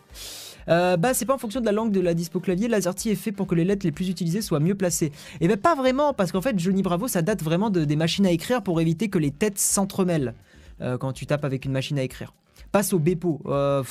Euh, 0.69 0.98
bah, 0.98 1.13
c'est 1.13 1.25
pas 1.25 1.36
en 1.36 1.38
fonction 1.38 1.60
de 1.60 1.65
la 1.65 1.72
langue 1.72 1.91
de 1.91 2.00
la 2.00 2.13
dispo 2.13 2.39
clavier. 2.39 2.67
L'AZERTY 2.67 3.10
est 3.10 3.15
fait 3.15 3.31
pour 3.31 3.48
que 3.48 3.55
les 3.55 3.63
lettres 3.63 3.86
les 3.86 3.91
plus 3.91 4.10
utilisées 4.10 4.41
soient 4.41 4.60
mieux 4.60 4.75
placées. 4.75 5.12
Et 5.41 5.48
ben 5.48 5.57
pas 5.57 5.75
vraiment, 5.75 6.13
parce 6.13 6.31
qu'en 6.31 6.41
fait, 6.41 6.57
Johnny 6.60 6.81
Bravo, 6.81 7.07
ça 7.07 7.22
date 7.22 7.43
vraiment 7.43 7.69
de, 7.69 7.86
des 7.86 7.95
machines 7.95 8.25
à 8.25 8.31
écrire 8.31 8.62
pour 8.62 8.81
éviter 8.81 9.10
que 9.10 9.17
les 9.17 9.31
têtes 9.31 9.60
s'entremêlent 9.60 10.34
euh, 10.81 10.98
quand 10.98 11.13
tu 11.13 11.25
tapes 11.25 11.45
avec 11.45 11.65
une 11.65 11.72
machine 11.72 12.00
à 12.00 12.03
écrire. 12.03 12.34
Passe 12.72 12.93
au 12.93 13.00
Bepo. 13.00 13.41
Euh. 13.45 13.84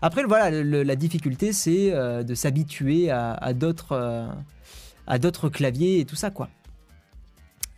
Après, 0.00 0.22
voilà, 0.24 0.50
la 0.62 0.96
difficulté, 0.96 1.52
c'est 1.52 1.90
de 1.90 2.34
s'habituer 2.36 3.10
à 3.10 3.52
d'autres 3.52 4.28
claviers 5.48 5.98
et 5.98 6.04
tout 6.04 6.14
ça, 6.14 6.30
quoi. 6.30 6.48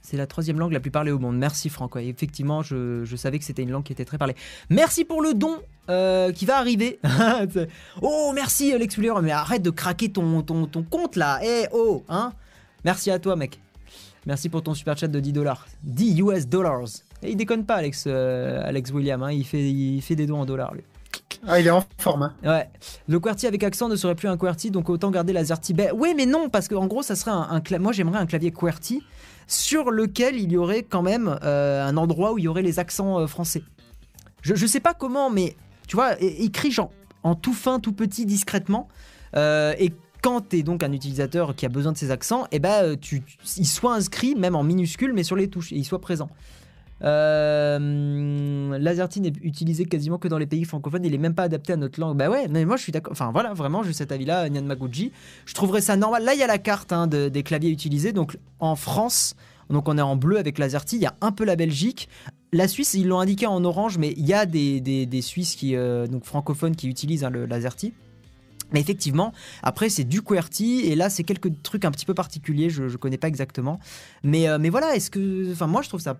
C'est 0.02 0.16
la 0.16 0.26
troisième 0.26 0.58
langue 0.58 0.72
la 0.72 0.80
plus 0.80 0.90
parlée 0.90 1.10
au 1.12 1.18
monde. 1.18 1.36
Merci 1.36 1.68
Franck. 1.68 1.94
Ouais, 1.94 2.06
effectivement, 2.06 2.62
je, 2.62 3.04
je 3.04 3.16
savais 3.16 3.38
que 3.38 3.44
c'était 3.44 3.62
une 3.62 3.70
langue 3.70 3.84
qui 3.84 3.92
était 3.92 4.04
très 4.04 4.18
parlée. 4.18 4.34
Merci 4.70 5.04
pour 5.04 5.22
le 5.22 5.34
don 5.34 5.58
euh, 5.88 6.32
qui 6.32 6.46
va 6.46 6.56
arriver. 6.58 6.98
oh, 8.02 8.32
merci 8.34 8.72
Alex 8.72 8.96
Wheeler. 8.96 9.14
Mais 9.22 9.30
arrête 9.30 9.62
de 9.62 9.70
craquer 9.70 10.10
ton, 10.10 10.42
ton, 10.42 10.66
ton 10.66 10.82
compte 10.82 11.16
là. 11.16 11.38
Eh 11.44 11.66
oh, 11.72 12.02
hein. 12.08 12.32
Merci 12.84 13.10
à 13.10 13.18
toi, 13.18 13.36
mec. 13.36 13.60
Merci 14.26 14.48
pour 14.48 14.62
ton 14.62 14.74
super 14.74 14.96
chat 14.96 15.08
de 15.08 15.20
10 15.20 15.32
dollars. 15.32 15.66
10 15.84 16.20
US 16.20 16.46
dollars. 16.48 16.84
Et 17.22 17.30
il 17.32 17.36
déconne 17.36 17.64
pas, 17.64 17.76
Alex, 17.76 18.04
euh, 18.06 18.62
Alex 18.64 18.90
William. 18.92 19.22
hein. 19.22 19.32
Il, 19.32 19.44
fait, 19.44 19.70
il 19.70 20.00
fait 20.00 20.16
des 20.16 20.26
dons 20.26 20.40
en 20.40 20.46
dollars, 20.46 20.74
lui. 20.74 20.82
Ah, 21.46 21.58
il 21.58 21.66
est 21.66 21.70
en 21.70 21.82
forme. 21.98 22.22
hein. 22.24 22.34
Ouais. 22.44 22.68
Le 23.08 23.18
QWERTY 23.18 23.46
avec 23.46 23.62
accent 23.64 23.88
ne 23.88 23.96
serait 23.96 24.14
plus 24.14 24.28
un 24.28 24.36
QWERTY, 24.36 24.70
donc 24.70 24.90
autant 24.90 25.10
garder 25.10 25.32
la 25.32 25.42
ZERTY. 25.44 25.72
Ben, 25.72 25.90
oui, 25.94 26.12
mais 26.16 26.26
non, 26.26 26.50
parce 26.50 26.68
qu'en 26.68 26.86
gros, 26.86 27.02
ça 27.02 27.16
serait 27.16 27.30
un, 27.30 27.48
un 27.72 27.78
Moi, 27.78 27.92
j'aimerais 27.92 28.18
un 28.18 28.26
clavier 28.26 28.50
QWERTY 28.50 29.02
sur 29.50 29.90
lequel 29.90 30.36
il 30.36 30.52
y 30.52 30.56
aurait 30.56 30.84
quand 30.84 31.02
même 31.02 31.36
euh, 31.42 31.84
un 31.84 31.96
endroit 31.96 32.32
où 32.32 32.38
il 32.38 32.44
y 32.44 32.48
aurait 32.48 32.62
les 32.62 32.78
accents 32.78 33.18
euh, 33.18 33.26
français. 33.26 33.64
Je, 34.42 34.54
je 34.54 34.64
sais 34.64 34.78
pas 34.78 34.94
comment, 34.94 35.28
mais 35.28 35.56
tu 35.88 35.96
vois, 35.96 36.14
écrit 36.22 36.70
genre 36.70 36.92
en 37.24 37.34
tout 37.34 37.52
fin, 37.52 37.80
tout 37.80 37.92
petit, 37.92 38.26
discrètement. 38.26 38.86
Euh, 39.36 39.74
et 39.78 39.92
quand 40.22 40.50
tu 40.50 40.58
es 40.58 40.62
donc 40.62 40.84
un 40.84 40.92
utilisateur 40.92 41.56
qui 41.56 41.66
a 41.66 41.68
besoin 41.68 41.90
de 41.92 41.98
ces 41.98 42.12
accents, 42.12 42.46
et 42.52 42.60
ben, 42.60 42.96
tu, 42.96 43.22
tu- 43.22 43.38
il 43.56 43.66
soit 43.66 43.94
inscrit, 43.94 44.36
même 44.36 44.54
en 44.54 44.62
minuscule, 44.62 45.12
mais 45.12 45.24
sur 45.24 45.34
les 45.34 45.48
touches, 45.48 45.72
et 45.72 45.76
il 45.76 45.84
soit 45.84 46.00
présent. 46.00 46.30
Euh, 47.02 47.78
n'est 47.78 49.32
utilisé 49.42 49.84
quasiment 49.84 50.18
que 50.18 50.28
dans 50.28 50.38
les 50.38 50.46
pays 50.46 50.64
francophones, 50.64 51.04
il 51.04 51.14
est 51.14 51.18
même 51.18 51.34
pas 51.34 51.44
adapté 51.44 51.72
à 51.72 51.76
notre 51.76 51.98
langue. 52.00 52.16
Bah 52.16 52.30
ouais, 52.30 52.48
mais 52.48 52.64
moi 52.64 52.76
je 52.76 52.82
suis 52.82 52.92
d'accord. 52.92 53.12
Enfin 53.12 53.30
voilà, 53.32 53.52
vraiment, 53.54 53.82
j'ai 53.82 53.92
cet 53.92 54.12
avis-là, 54.12 54.48
Nyan 54.48 54.62
Maguchi. 54.64 55.12
Je 55.46 55.54
trouverais 55.54 55.80
ça 55.80 55.96
normal. 55.96 56.24
Là, 56.24 56.34
il 56.34 56.40
y 56.40 56.42
a 56.42 56.46
la 56.46 56.58
carte 56.58 56.92
hein, 56.92 57.06
de- 57.06 57.28
des 57.28 57.42
claviers 57.42 57.70
utilisés. 57.70 58.12
Donc 58.12 58.38
en 58.58 58.76
France, 58.76 59.34
donc 59.68 59.88
on 59.88 59.98
est 59.98 60.02
en 60.02 60.16
bleu 60.16 60.38
avec 60.38 60.58
l'Azerty. 60.58 60.96
Il 60.96 61.02
y 61.02 61.06
a 61.06 61.14
un 61.20 61.32
peu 61.32 61.44
la 61.44 61.56
Belgique. 61.56 62.08
La 62.52 62.66
Suisse, 62.68 62.94
ils 62.94 63.06
l'ont 63.06 63.20
indiqué 63.20 63.46
en 63.46 63.64
orange, 63.64 63.96
mais 63.98 64.12
il 64.16 64.26
y 64.26 64.34
a 64.34 64.44
des, 64.46 64.80
des- 64.80 65.06
des 65.06 65.22
Suisses 65.22 65.54
qui, 65.54 65.76
euh, 65.76 66.06
donc 66.06 66.24
francophones 66.24 66.74
qui 66.76 66.88
utilisent 66.88 67.24
hein, 67.24 67.30
l'Azerty. 67.30 67.92
Mais 68.72 68.80
effectivement, 68.80 69.32
après 69.64 69.88
c'est 69.88 70.04
du 70.04 70.22
QWERTY 70.22 70.82
et 70.84 70.94
là 70.94 71.10
c'est 71.10 71.24
quelques 71.24 71.60
trucs 71.64 71.84
un 71.84 71.90
petit 71.90 72.06
peu 72.06 72.14
particuliers, 72.14 72.70
je, 72.70 72.86
je 72.86 72.96
connais 72.98 73.18
pas 73.18 73.26
exactement. 73.26 73.80
Mais, 74.22 74.48
euh, 74.48 74.58
mais 74.60 74.68
voilà, 74.68 74.94
est-ce 74.94 75.10
que. 75.10 75.50
Enfin, 75.52 75.66
moi 75.66 75.82
je 75.82 75.88
trouve 75.88 76.00
ça. 76.00 76.18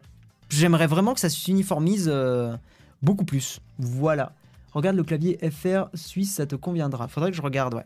J'aimerais 0.50 0.86
vraiment 0.86 1.14
que 1.14 1.20
ça 1.20 1.28
s'uniformise 1.28 2.08
euh, 2.12 2.54
beaucoup 3.02 3.24
plus. 3.24 3.60
Voilà. 3.78 4.32
Regarde 4.72 4.96
le 4.96 5.04
clavier 5.04 5.38
FR 5.50 5.88
suisse, 5.94 6.34
ça 6.34 6.46
te 6.46 6.54
conviendra. 6.56 7.08
Faudrait 7.08 7.30
que 7.30 7.36
je 7.36 7.42
regarde, 7.42 7.74
ouais. 7.74 7.84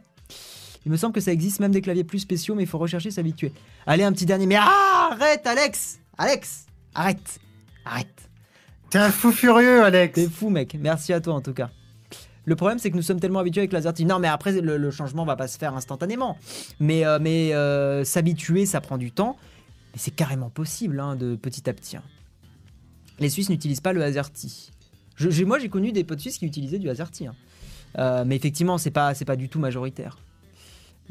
Il 0.87 0.93
me 0.93 0.97
semble 0.99 1.15
que 1.15 1.21
ça 1.21 1.33
existe 1.33 1.61
même 1.61 1.73
des 1.73 1.81
claviers 1.81 2.05
plus 2.05 2.19
spéciaux, 2.19 2.55
mais 2.55 2.65
il 2.65 2.69
faut 2.69 2.79
rechercher, 2.79 3.11
s'habituer. 3.11 3.53
Allez, 3.87 4.05
un 4.05 4.13
petit 4.13 4.27
dernier. 4.27 4.47
Mais 4.47 4.57
ah, 4.59 5.11
arrête, 5.13 5.47
Alex 5.47 5.99
Alex 6.19 6.67
Arrête 6.95 7.39
Arrête 7.87 8.29
T'es 8.91 8.99
un 8.99 9.11
fou 9.11 9.33
furieux, 9.33 9.83
Alex. 9.83 10.15
T'es 10.15 10.29
fou, 10.29 10.51
mec. 10.51 10.77
Merci 10.79 11.13
à 11.13 11.21
toi, 11.21 11.35
en 11.35 11.41
tout 11.41 11.55
cas. 11.55 11.71
Le 12.45 12.55
problème, 12.57 12.79
c'est 12.79 12.91
que 12.91 12.97
nous 12.97 13.03
sommes 13.03 13.19
tellement 13.21 13.39
habitués 13.41 13.63
avec 13.63 13.73
l'Azerty. 13.73 14.05
Non, 14.05 14.19
mais 14.19 14.29
après, 14.29 14.53
le, 14.61 14.77
le 14.77 14.91
changement 14.91 15.25
va 15.25 15.37
pas 15.37 15.49
se 15.49 15.59
faire 15.59 15.75
instantanément. 15.75 16.37
Mais, 16.81 17.07
euh, 17.07 17.19
mais 17.21 17.55
euh, 17.55 18.05
s'habituer, 18.05 18.67
ça 18.67 18.83
prend 18.83 18.99
du 18.99 19.11
temps. 19.11 19.37
Mais 19.95 19.99
c'est 19.99 20.15
carrément 20.15 20.51
possible, 20.51 21.01
hein, 21.01 21.17
de 21.17 21.35
petit 21.35 21.69
à 21.69 21.73
petit. 21.73 21.97
hein. 21.97 22.03
Les 23.21 23.29
Suisses 23.29 23.49
n'utilisent 23.51 23.81
pas 23.81 23.93
le 23.93 24.03
Azerty. 24.03 24.71
Je- 25.17 25.45
moi, 25.45 25.59
j'ai 25.59 25.69
connu 25.69 25.93
des 25.93 26.03
potes 26.05 26.21
suisses 26.21 26.39
qui 26.39 26.47
utilisaient 26.47 26.79
du 26.79 26.89
Azerty. 26.89 27.27
hein. 27.27 27.35
Euh, 27.99 28.25
mais 28.27 28.35
effectivement, 28.37 28.77
c'est 28.79 28.91
pas, 28.91 29.15
c'est 29.15 29.25
pas 29.25 29.37
du 29.37 29.49
tout 29.49 29.61
majoritaire. 29.61 30.19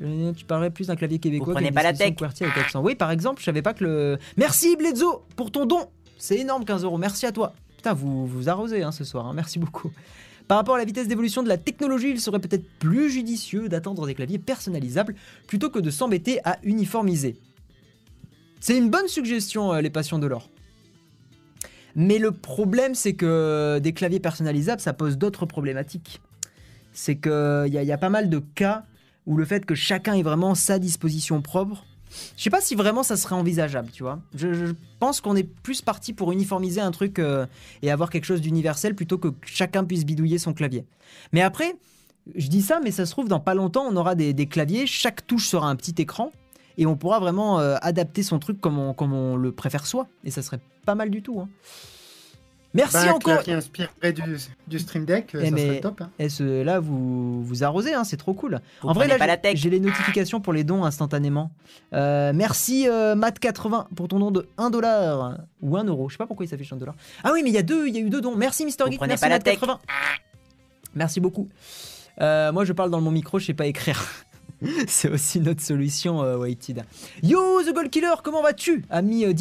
Euh, 0.02 0.34
Tu 0.34 0.44
parlerais 0.44 0.72
plus 0.72 0.88
d'un 0.88 0.96
clavier 0.96 1.20
québécois 1.20 1.48
Vous 1.48 1.54
prenez 1.54 1.72
pas 1.72 1.84
la 1.84 1.94
tech. 1.94 2.14
Avec 2.22 2.58
accent. 2.58 2.82
Oui, 2.82 2.96
par 2.96 3.12
exemple, 3.12 3.40
je 3.40 3.46
savais 3.46 3.62
pas 3.62 3.74
que 3.74 3.84
le. 3.86 4.18
Merci 4.38 4.76
Bledzo 4.76 5.24
pour 5.36 5.52
ton 5.52 5.66
don. 5.66 5.88
C'est 6.18 6.38
énorme, 6.40 6.66
15 6.66 6.84
euros. 6.84 6.98
Merci 6.98 7.26
à 7.26 7.32
toi. 7.32 7.54
Putain, 7.78 7.94
vous 7.94 8.26
vous 8.28 8.50
arrosez 8.50 8.82
hein, 8.84 8.92
ce 8.92 9.04
soir. 9.04 9.28
hein. 9.28 9.34
Merci 9.34 9.60
beaucoup. 9.60 9.92
Par 10.48 10.58
rapport 10.58 10.76
à 10.76 10.78
la 10.78 10.84
vitesse 10.86 11.08
d'évolution 11.08 11.42
de 11.44 11.48
la 11.48 11.58
technologie, 11.58 12.10
il 12.10 12.20
serait 12.20 12.40
peut-être 12.40 12.66
plus 12.80 13.10
judicieux 13.10 13.70
d'attendre 13.70 14.06
des 14.06 14.14
claviers 14.16 14.40
personnalisables 14.40 15.16
plutôt 15.48 15.70
que 15.70 15.80
de 15.80 15.90
s'embêter 15.90 16.40
à 16.44 16.58
uniformiser. 16.64 17.38
C'est 18.60 18.78
une 18.78 18.90
bonne 18.90 19.08
suggestion, 19.08 19.74
euh, 19.74 19.82
les 19.82 19.90
passions 19.90 20.20
de 20.20 20.28
l'or. 20.28 20.50
Mais 21.96 22.18
le 22.18 22.32
problème, 22.32 22.96
c'est 22.96 23.14
que 23.14 23.80
des 23.80 23.94
claviers 23.94 24.20
personnalisables, 24.20 24.82
ça 24.82 24.94
pose 24.94 25.18
d'autres 25.18 25.46
problématiques. 25.46 26.22
C'est 26.92 27.16
qu'il 27.16 27.70
y, 27.70 27.92
a- 27.92 27.98
pas 27.98 28.10
mal 28.10 28.30
de 28.30 28.40
cas 28.40 28.84
où 29.26 29.38
le 29.38 29.46
fait 29.46 29.66
que 29.66 29.76
chacun 29.76 30.14
ait 30.14 30.24
vraiment 30.24 30.56
sa 30.56 30.80
disposition 30.80 31.42
propre, 31.42 31.86
je 32.38 32.44
sais 32.44 32.50
pas 32.52 32.62
si 32.62 32.76
vraiment 32.76 33.02
ça 33.02 33.18
serait 33.18 33.36
envisageable, 33.36 33.90
tu 33.92 34.04
vois. 34.04 34.20
Je, 34.36 34.74
pense 35.00 35.20
qu'on 35.20 35.36
est 35.36 35.44
plus 35.44 35.82
parti 35.82 36.14
pour 36.14 36.32
uniformiser 36.32 36.80
un 36.80 36.92
truc 36.92 37.20
euh, 37.20 37.46
et 37.82 37.92
avoir 37.92 38.10
quelque 38.10 38.26
chose 38.26 38.42
d'universel 38.42 38.96
plutôt 38.96 39.18
que 39.18 39.30
chacun 39.44 39.84
puisse 39.84 40.06
bidouiller 40.06 40.38
son 40.38 40.54
clavier. 40.54 40.86
Mais 41.32 41.42
après, 41.42 41.76
je 42.36 42.48
dis 42.48 42.62
ça, 42.62 42.80
mais 42.84 42.92
ça 42.92 43.06
se 43.06 43.12
trouve, 43.12 43.28
dans 43.28 43.40
pas 43.40 43.56
longtemps, 43.56 43.86
on 43.90 43.96
aura 43.96 44.16
des 44.16 44.48
claviers, 44.48 44.86
chaque 44.86 45.26
touche 45.26 45.48
sera 45.48 45.68
un 45.68 45.76
petit 45.76 45.96
écran, 46.02 46.32
et 46.78 46.86
on 46.86 46.96
pourra 46.96 47.20
vraiment 47.20 47.60
euh, 47.60 47.76
adapter 47.82 48.24
son 48.24 48.40
truc 48.40 48.60
comme 48.62 48.80
on, 48.80 48.94
comme 48.94 49.14
on 49.14 49.36
le 49.36 49.52
préfère 49.52 49.86
soi. 49.86 50.08
Et 50.24 50.32
ça 50.32 50.42
serait 50.42 50.60
pas 50.86 50.96
mal 50.96 51.10
du 51.10 51.22
tout. 51.22 51.40
hein. 51.40 51.50
Merci 52.76 52.96
Bah, 52.96 53.04
un 53.04 53.10
encore. 53.10 53.20
clavier 53.36 53.54
inspiré 53.54 53.88
du, 54.16 54.24
du 54.68 54.80
Stream 54.80 55.06
Deck, 55.06 55.30
Eh, 55.40 55.46
ça 55.46 55.52
mais- 55.52 55.68
serait 55.68 55.80
top. 55.82 56.02
hein. 56.02 56.10
Et 56.18 56.28
ce, 56.28 56.64
là, 56.64 56.80
vous 56.80 57.44
vous 57.44 57.64
arrosez, 57.64 57.94
hein, 57.94 58.04
c'est 58.04 58.18
trop 58.18 58.34
cool. 58.34 58.62
Vous 58.82 58.90
en 58.90 58.94
vrai, 58.94 59.06
prenez 59.06 59.14
là, 59.14 59.20
pas 59.20 59.28
la 59.28 59.36
j'ai- 59.36 59.42
tech. 59.42 59.56
j'ai 59.58 59.70
les 59.70 59.80
notifications 59.80 60.42
pour 60.42 60.54
les 60.54 60.64
dons 60.64 60.84
instantanément. 60.84 61.52
Euh, 61.94 62.32
merci 62.34 62.88
euh, 62.90 63.16
Matt80 63.16 63.90
pour 63.96 64.08
ton 64.08 64.18
don 64.18 64.32
de 64.32 64.48
1 64.58 64.72
dollar 64.72 65.38
ou 65.62 65.78
1 65.78 65.84
euro. 65.84 66.10
Je 66.10 66.16
sais 66.16 66.18
pas 66.18 66.26
pourquoi 66.26 66.48
il 66.48 66.50
s'affiche 66.50 66.74
1 66.74 66.78
dollar. 66.78 66.96
Ah 67.24 67.30
oui, 67.32 67.42
mais 67.44 67.52
il 67.52 67.54
y 67.54 67.60
a 67.60 67.62
deux, 67.62 67.88
il 67.88 67.94
y 67.94 67.98
a 68.00 68.02
eu 68.02 68.10
deux 68.10 68.22
dons. 68.22 68.36
Merci 68.36 68.66
Mister 68.66 68.86
Geek, 68.90 69.00
merci 69.02 69.22
pas 69.22 69.30
la 69.30 69.38
tech. 69.38 69.60
Matt80. 69.60 69.78
Merci 70.96 71.20
beaucoup. 71.20 71.50
Euh, 72.22 72.52
moi, 72.52 72.66
je 72.66 72.74
parle 72.74 72.90
dans 72.90 73.02
mon 73.02 73.12
micro, 73.12 73.38
je 73.38 73.46
sais 73.46 73.54
pas 73.54 73.68
écrire. 73.68 74.04
C'est 74.88 75.10
aussi 75.10 75.40
notre 75.40 75.62
solution, 75.62 76.24
euh, 76.24 76.38
Waited. 76.38 76.84
Yo, 77.22 77.62
The 77.64 77.74
Gold 77.74 77.90
Killer, 77.90 78.14
comment 78.24 78.42
vas-tu 78.42 78.86
Ami 78.90 79.26
euh, 79.26 79.34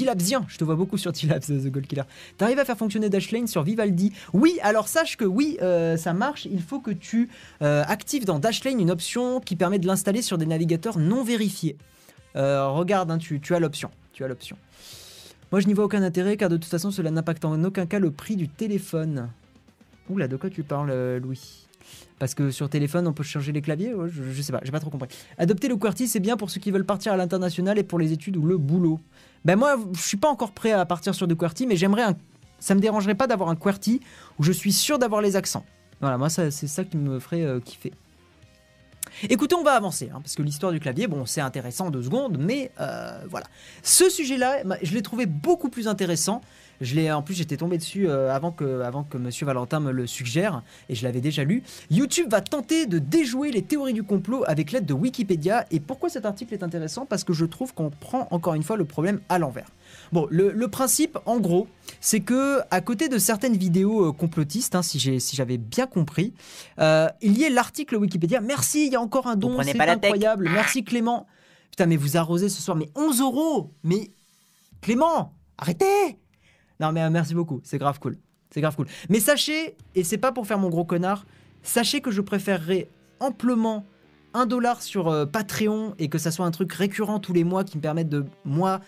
je 0.48 0.58
te 0.58 0.64
vois 0.64 0.74
beaucoup 0.74 0.98
sur 0.98 1.12
Dilabs, 1.12 1.50
euh, 1.50 1.60
The 1.60 1.70
Gold 1.70 1.86
Killer. 1.86 2.02
T'arrives 2.36 2.58
à 2.58 2.64
faire 2.64 2.76
fonctionner 2.76 3.08
Dashlane 3.08 3.46
sur 3.46 3.62
Vivaldi? 3.62 4.12
Oui, 4.32 4.58
alors 4.62 4.88
sache 4.88 5.16
que 5.16 5.24
oui, 5.24 5.58
euh, 5.62 5.96
ça 5.96 6.12
marche. 6.12 6.46
Il 6.46 6.62
faut 6.62 6.80
que 6.80 6.90
tu 6.90 7.28
euh, 7.62 7.82
actives 7.86 8.24
dans 8.24 8.38
Dashlane 8.38 8.80
une 8.80 8.90
option 8.90 9.40
qui 9.40 9.56
permet 9.56 9.78
de 9.78 9.86
l'installer 9.86 10.22
sur 10.22 10.38
des 10.38 10.46
navigateurs 10.46 10.98
non 10.98 11.22
vérifiés. 11.24 11.76
Regarde, 12.34 13.10
hein, 13.10 13.18
tu, 13.18 13.40
as 13.54 13.60
l'option. 13.60 13.90
Tu 14.12 14.24
as 14.24 14.28
l'option. 14.28 14.56
Moi, 15.50 15.60
je 15.60 15.66
n'y 15.66 15.74
vois 15.74 15.84
aucun 15.84 16.02
intérêt 16.02 16.38
car 16.38 16.48
de 16.48 16.56
toute 16.56 16.70
façon, 16.70 16.90
cela 16.90 17.10
n'impacte 17.10 17.44
en 17.44 17.62
aucun 17.62 17.84
cas 17.84 17.98
le 17.98 18.10
prix 18.10 18.36
du 18.36 18.48
téléphone. 18.48 19.28
Oula, 20.08 20.28
de 20.28 20.36
quoi 20.36 20.48
tu 20.48 20.62
parles, 20.62 21.18
Louis? 21.18 21.68
Parce 22.18 22.34
que 22.34 22.50
sur 22.50 22.68
téléphone, 22.68 23.06
on 23.06 23.12
peut 23.12 23.22
changer 23.22 23.52
les 23.52 23.62
claviers 23.62 23.94
je, 24.06 24.42
sais 24.42 24.52
pas, 24.52 24.60
j'ai 24.62 24.72
pas 24.72 24.80
trop 24.80 24.90
compris. 24.90 25.08
Adopter 25.38 25.68
le 25.68 25.76
QWERTY, 25.76 26.08
c'est 26.08 26.20
bien 26.20 26.36
pour 26.36 26.50
ceux 26.50 26.60
qui 26.60 26.70
veulent 26.70 26.86
partir 26.86 27.12
à 27.12 27.16
l'international 27.16 27.78
et 27.78 27.82
pour 27.82 27.98
les 27.98 28.12
études 28.12 28.36
ou 28.36 28.46
le 28.46 28.58
boulot. 28.58 29.00
Ben 29.44 29.56
moi, 29.56 29.76
je 29.92 30.00
suis 30.00 30.16
pas 30.16 30.28
encore 30.28 30.52
prêt 30.52 30.72
à 30.72 30.84
partir 30.86 31.14
sur 31.14 31.26
du 31.26 31.36
QWERTY, 31.36 31.66
mais 31.66 31.76
j'aimerais 31.76 32.02
un... 32.02 32.16
Ça 32.60 32.74
me 32.74 32.80
dérangerait 32.80 33.16
pas 33.16 33.26
d'avoir 33.26 33.48
un 33.48 33.56
QWERTY 33.56 34.00
où 34.38 34.42
je 34.44 34.52
suis 34.52 34.72
sûr 34.72 34.98
d'avoir 34.98 35.20
les 35.20 35.34
accents. 35.34 35.64
Voilà, 36.00 36.18
moi, 36.18 36.30
c'est 36.30 36.50
ça 36.50 36.84
qui 36.84 36.96
me 36.96 37.18
ferait 37.18 37.42
euh, 37.42 37.60
kiffer. 37.60 37.92
Écoutez, 39.28 39.54
on 39.54 39.62
va 39.62 39.72
avancer, 39.72 40.10
hein, 40.12 40.20
parce 40.20 40.34
que 40.34 40.42
l'histoire 40.42 40.72
du 40.72 40.80
clavier, 40.80 41.06
bon, 41.06 41.26
c'est 41.26 41.40
intéressant 41.40 41.90
deux 41.90 42.02
secondes, 42.02 42.38
mais 42.38 42.70
euh, 42.80 43.20
voilà. 43.28 43.46
Ce 43.82 44.08
sujet-là, 44.08 44.62
je 44.82 44.94
l'ai 44.94 45.02
trouvé 45.02 45.26
beaucoup 45.26 45.68
plus 45.68 45.86
intéressant. 45.88 46.40
Je 46.82 46.94
l'ai, 46.96 47.10
en 47.12 47.22
plus, 47.22 47.34
j'étais 47.34 47.56
tombé 47.56 47.78
dessus 47.78 48.08
euh, 48.08 48.34
avant, 48.34 48.50
que, 48.50 48.80
avant 48.82 49.04
que 49.04 49.16
Monsieur 49.16 49.46
Valentin 49.46 49.80
me 49.80 49.92
le 49.92 50.06
suggère, 50.06 50.62
et 50.88 50.94
je 50.94 51.04
l'avais 51.04 51.20
déjà 51.20 51.44
lu. 51.44 51.62
YouTube 51.90 52.28
va 52.30 52.40
tenter 52.40 52.86
de 52.86 52.98
déjouer 52.98 53.50
les 53.52 53.62
théories 53.62 53.92
du 53.92 54.02
complot 54.02 54.42
avec 54.46 54.72
l'aide 54.72 54.84
de 54.84 54.92
Wikipédia. 54.92 55.64
Et 55.70 55.80
pourquoi 55.80 56.08
cet 56.08 56.26
article 56.26 56.52
est 56.54 56.62
intéressant? 56.62 57.06
Parce 57.06 57.24
que 57.24 57.32
je 57.32 57.44
trouve 57.44 57.72
qu'on 57.72 57.90
prend 57.90 58.26
encore 58.30 58.54
une 58.54 58.62
fois 58.64 58.76
le 58.76 58.84
problème 58.84 59.20
à 59.28 59.38
l'envers. 59.38 59.68
Bon, 60.12 60.26
le, 60.30 60.50
le 60.50 60.68
principe, 60.68 61.18
en 61.24 61.38
gros, 61.38 61.68
c'est 62.00 62.20
que 62.20 62.60
à 62.70 62.80
côté 62.80 63.08
de 63.08 63.18
certaines 63.18 63.56
vidéos 63.56 64.08
euh, 64.08 64.12
complotistes, 64.12 64.74
hein, 64.74 64.82
si 64.82 64.98
j'ai- 64.98 65.20
si 65.20 65.36
j'avais 65.36 65.58
bien 65.58 65.86
compris, 65.86 66.34
euh, 66.80 67.08
il 67.20 67.38
y 67.38 67.44
ait 67.44 67.50
l'article 67.50 67.96
Wikipédia. 67.96 68.40
Merci, 68.40 68.86
il 68.86 68.92
y 68.92 68.96
a 68.96 69.00
encore 69.00 69.26
un 69.26 69.36
don, 69.36 69.56
c'est 69.62 69.76
incroyable. 70.06 70.48
Merci 70.52 70.82
Clément. 70.84 71.26
Putain, 71.70 71.86
mais 71.86 71.96
vous 71.96 72.16
arrosez 72.16 72.48
ce 72.48 72.60
soir, 72.60 72.76
mais 72.76 72.90
11 72.96 73.20
euros 73.20 73.70
Mais 73.84 74.10
Clément, 74.80 75.32
arrêtez 75.58 76.18
Non, 76.82 76.90
mais 76.90 77.02
euh, 77.02 77.10
merci 77.10 77.34
beaucoup, 77.34 77.60
c'est 77.62 77.78
grave 77.78 78.00
cool. 78.00 78.16
C'est 78.50 78.60
grave. 78.60 78.76
Mais 79.08 79.20
sachez, 79.20 79.76
et 79.94 80.02
c'est 80.02 80.18
pas 80.18 80.32
pour 80.32 80.46
faire 80.46 80.58
mon 80.58 80.68
gros 80.68 80.84
connard, 80.84 81.24
sachez 81.62 82.00
que 82.00 82.10
je 82.10 82.20
préférerais 82.20 82.88
amplement 83.20 83.86
un 84.34 84.46
dollar 84.46 84.82
sur 84.82 85.08
euh, 85.08 85.24
Patreon 85.24 85.94
et 86.00 86.08
que 86.08 86.18
ça 86.18 86.32
soit 86.32 86.44
un 86.44 86.50
truc 86.50 86.72
récurrent 86.72 87.20
tous 87.20 87.32
les 87.32 87.44
mois 87.44 87.62
qui 87.62 87.76
me 87.76 87.82
permette 87.82 88.08
de, 88.08 88.26
moi, 88.44 88.80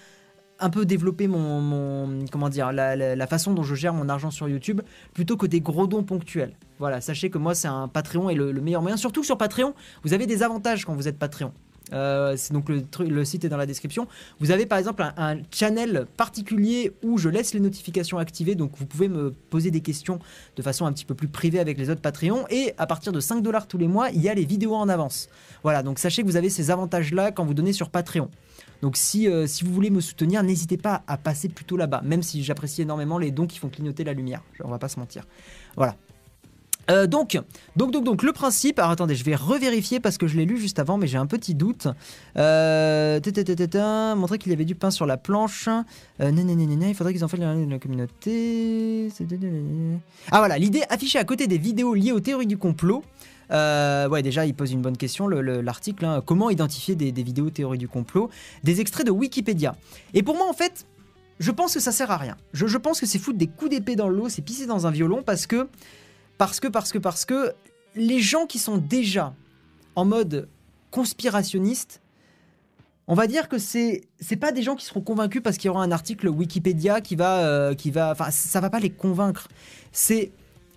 un 0.58 0.70
peu 0.70 0.84
développer 0.84 1.28
mon, 1.28 2.24
comment 2.32 2.48
dire, 2.48 2.72
la 2.72 3.26
façon 3.26 3.54
dont 3.54 3.62
je 3.62 3.74
gère 3.74 3.94
mon 3.94 4.08
argent 4.08 4.30
sur 4.30 4.48
YouTube, 4.48 4.80
plutôt 5.12 5.36
que 5.36 5.46
des 5.46 5.60
gros 5.60 5.86
dons 5.86 6.02
ponctuels. 6.02 6.56
Voilà, 6.78 7.00
sachez 7.00 7.30
que 7.30 7.38
moi, 7.38 7.54
c'est 7.54 7.68
un 7.68 7.86
Patreon 7.86 8.28
et 8.28 8.34
le, 8.34 8.50
le 8.50 8.60
meilleur 8.60 8.82
moyen. 8.82 8.96
Surtout 8.96 9.22
sur 9.22 9.38
Patreon, 9.38 9.74
vous 10.02 10.12
avez 10.12 10.26
des 10.26 10.42
avantages 10.42 10.84
quand 10.84 10.94
vous 10.94 11.06
êtes 11.06 11.18
Patreon. 11.18 11.52
Euh, 11.92 12.34
c'est 12.36 12.52
donc 12.52 12.68
le, 12.68 13.24
site 13.24 13.44
est 13.44 13.48
dans 13.48 13.56
la 13.56 13.66
description. 13.66 14.06
Vous 14.40 14.50
avez 14.50 14.66
par 14.66 14.78
exemple 14.78 15.02
un, 15.02 15.12
un 15.16 15.38
channel 15.50 16.06
particulier 16.16 16.92
où 17.02 17.18
je 17.18 17.28
laisse 17.28 17.54
les 17.54 17.60
notifications 17.60 18.18
activées, 18.18 18.54
donc 18.54 18.72
vous 18.76 18.86
pouvez 18.86 19.08
me 19.08 19.32
poser 19.50 19.70
des 19.70 19.80
questions 19.80 20.18
de 20.56 20.62
façon 20.62 20.86
un 20.86 20.92
petit 20.92 21.04
peu 21.04 21.14
plus 21.14 21.28
privée 21.28 21.60
avec 21.60 21.78
les 21.78 21.90
autres 21.90 22.00
Patreons. 22.00 22.46
Et 22.50 22.74
à 22.78 22.86
partir 22.86 23.12
de 23.12 23.20
5 23.20 23.42
dollars 23.42 23.66
tous 23.66 23.78
les 23.78 23.88
mois, 23.88 24.10
il 24.10 24.22
y 24.22 24.28
a 24.28 24.34
les 24.34 24.44
vidéos 24.44 24.74
en 24.74 24.88
avance. 24.88 25.28
Voilà, 25.62 25.82
donc 25.82 25.98
sachez 25.98 26.22
que 26.22 26.26
vous 26.26 26.36
avez 26.36 26.50
ces 26.50 26.70
avantages-là 26.70 27.32
quand 27.32 27.44
vous 27.44 27.54
donnez 27.54 27.72
sur 27.72 27.90
Patreon. 27.90 28.30
Donc 28.82 28.96
si, 28.96 29.28
euh, 29.28 29.46
si 29.46 29.64
vous 29.64 29.72
voulez 29.72 29.90
me 29.90 30.00
soutenir, 30.00 30.42
n'hésitez 30.42 30.76
pas 30.76 31.02
à 31.06 31.16
passer 31.16 31.48
plutôt 31.48 31.76
là-bas, 31.76 32.02
même 32.04 32.22
si 32.22 32.42
j'apprécie 32.42 32.82
énormément 32.82 33.18
les 33.18 33.30
dons 33.30 33.46
qui 33.46 33.58
font 33.58 33.68
clignoter 33.68 34.04
la 34.04 34.12
lumière. 34.12 34.42
On 34.62 34.68
va 34.68 34.78
pas 34.78 34.88
se 34.88 34.98
mentir. 34.98 35.26
Voilà. 35.76 35.96
Euh, 36.90 37.06
donc, 37.06 37.40
donc, 37.76 37.90
donc, 37.92 38.04
donc, 38.04 38.22
le 38.22 38.32
principe. 38.32 38.78
Alors 38.78 38.90
attendez, 38.90 39.14
je 39.14 39.24
vais 39.24 39.34
revérifier 39.34 40.00
parce 40.00 40.18
que 40.18 40.26
je 40.26 40.36
l'ai 40.36 40.44
lu 40.44 40.58
juste 40.58 40.78
avant, 40.78 40.98
mais 40.98 41.06
j'ai 41.06 41.18
un 41.18 41.26
petit 41.26 41.54
doute. 41.54 41.88
Euh, 42.36 43.20
montrer 44.16 44.38
qu'il 44.38 44.50
y 44.50 44.54
avait 44.54 44.64
du 44.64 44.74
pain 44.74 44.90
sur 44.90 45.06
la 45.06 45.16
planche. 45.16 45.68
Euh, 45.68 46.30
nananana, 46.30 46.88
il 46.88 46.94
faudrait 46.94 47.12
qu'ils 47.12 47.24
en 47.24 47.28
fassent 47.28 47.40
la, 47.40 47.78
communauté. 47.78 49.08
Ah 50.30 50.38
voilà, 50.38 50.58
l'idée 50.58 50.82
affichée 50.88 51.18
à 51.18 51.24
côté 51.24 51.46
des 51.46 51.58
vidéos 51.58 51.94
liées 51.94 52.12
aux 52.12 52.20
théories 52.20 52.46
du 52.46 52.58
complot. 52.58 53.02
Euh, 53.50 54.08
ouais, 54.08 54.22
déjà, 54.22 54.46
il 54.46 54.54
pose 54.54 54.72
une 54.72 54.80
bonne 54.80 54.96
question, 54.96 55.26
le- 55.26 55.42
le- 55.42 55.60
l'article. 55.60 56.04
hein. 56.04 56.22
comment 56.24 56.48
identifier 56.50 56.94
des, 56.94 57.12
des 57.12 57.22
vidéos 57.22 57.50
théories 57.50 57.78
du 57.78 57.88
complot? 57.88 58.30
Des 58.62 58.80
extraits 58.80 59.06
de 59.06 59.10
Wikipédia. 59.10 59.76
Et 60.14 60.22
pour 60.22 60.36
moi, 60.36 60.48
en 60.48 60.54
fait, 60.54 60.86
je 61.40 61.50
pense 61.50 61.74
que 61.74 61.80
ça 61.80 61.92
sert 61.92 62.10
à 62.10 62.16
rien. 62.16 62.36
Je, 62.52 62.66
je 62.66 62.78
pense 62.78 63.00
que 63.00 63.06
c'est 63.06 63.18
foutre 63.18 63.38
des 63.38 63.46
coups 63.46 63.70
d'épée 63.70 63.96
dans 63.96 64.08
l'eau, 64.08 64.28
c'est 64.28 64.42
pisser 64.42 64.66
dans 64.66 64.86
un 64.86 64.90
violon 64.90 65.22
parce 65.22 65.46
que, 65.46 65.68
parce 66.38 66.60
que, 66.60 66.68
parce 66.68 66.92
que, 66.92 66.98
parce 66.98 67.24
que 67.24 67.52
les 67.94 68.20
gens 68.20 68.46
qui 68.46 68.58
sont 68.58 68.78
déjà 68.78 69.34
en 69.96 70.04
mode 70.04 70.48
conspirationniste, 70.90 72.00
on 73.06 73.14
va 73.14 73.26
dire 73.26 73.48
que 73.48 73.58
c'est 73.58 74.02
c'est 74.18 74.36
pas 74.36 74.52
des 74.52 74.62
gens 74.62 74.76
qui 74.76 74.84
seront 74.86 75.02
convaincus 75.02 75.42
parce 75.42 75.58
qu'il 75.58 75.68
y 75.68 75.70
aura 75.70 75.82
un 75.82 75.92
article 75.92 76.28
Wikipédia 76.28 77.00
qui 77.00 77.16
va 77.16 77.46
euh, 77.46 77.74
qui 77.74 77.90
va 77.90 78.10
enfin 78.12 78.30
ça 78.30 78.60
va 78.60 78.70
pas 78.70 78.80
les 78.80 78.90
convaincre. 78.90 79.48
C'est 79.92 80.32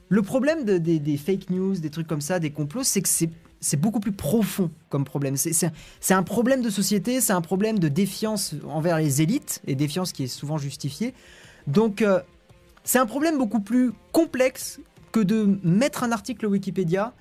le 0.10 0.22
problème 0.22 0.63
de- 0.63 0.78
des, 0.78 1.17
fake 1.17 1.50
news, 1.50 1.76
des 1.76 1.89
trucs 1.89 2.08
comme 2.08 2.22
ça, 2.22 2.39
des 2.39 2.52
complots, 2.52 2.84
c'est 2.84 3.02
que 3.02 3.10
c'est 3.10 3.78
beaucoup 3.78 4.00
plus 4.00 4.12
profond 4.13 4.72
comme 4.89 5.04
problème. 5.04 5.36
C'est 5.36 6.13
un 6.13 6.24
problème 6.24 6.62
de 6.62 6.70
société, 6.70 7.20
c'est 7.20 7.34
un 7.34 7.41
problème 7.41 7.80
de 7.80 7.88
défiance 7.89 8.56
envers 8.70 8.98
les 9.00 9.22
élites, 9.22 9.62
et 9.67 9.76
défiance 9.76 10.13
qui 10.13 10.24
est 10.24 10.28
souvent 10.28 10.58
justifiée. 10.58 11.13
Donc, 11.65 12.02
euh, 12.02 12.22
c'est 12.86 13.00
un 13.00 13.06
problème 13.06 13.38
beaucoup 13.38 13.60
plus 13.60 13.91
complexe 14.13 14.80
que 15.12 15.20
de 15.20 15.60
mettre 15.63 16.04
un 16.04 16.12
article 16.12 16.46
Wikipédia. 16.48 17.13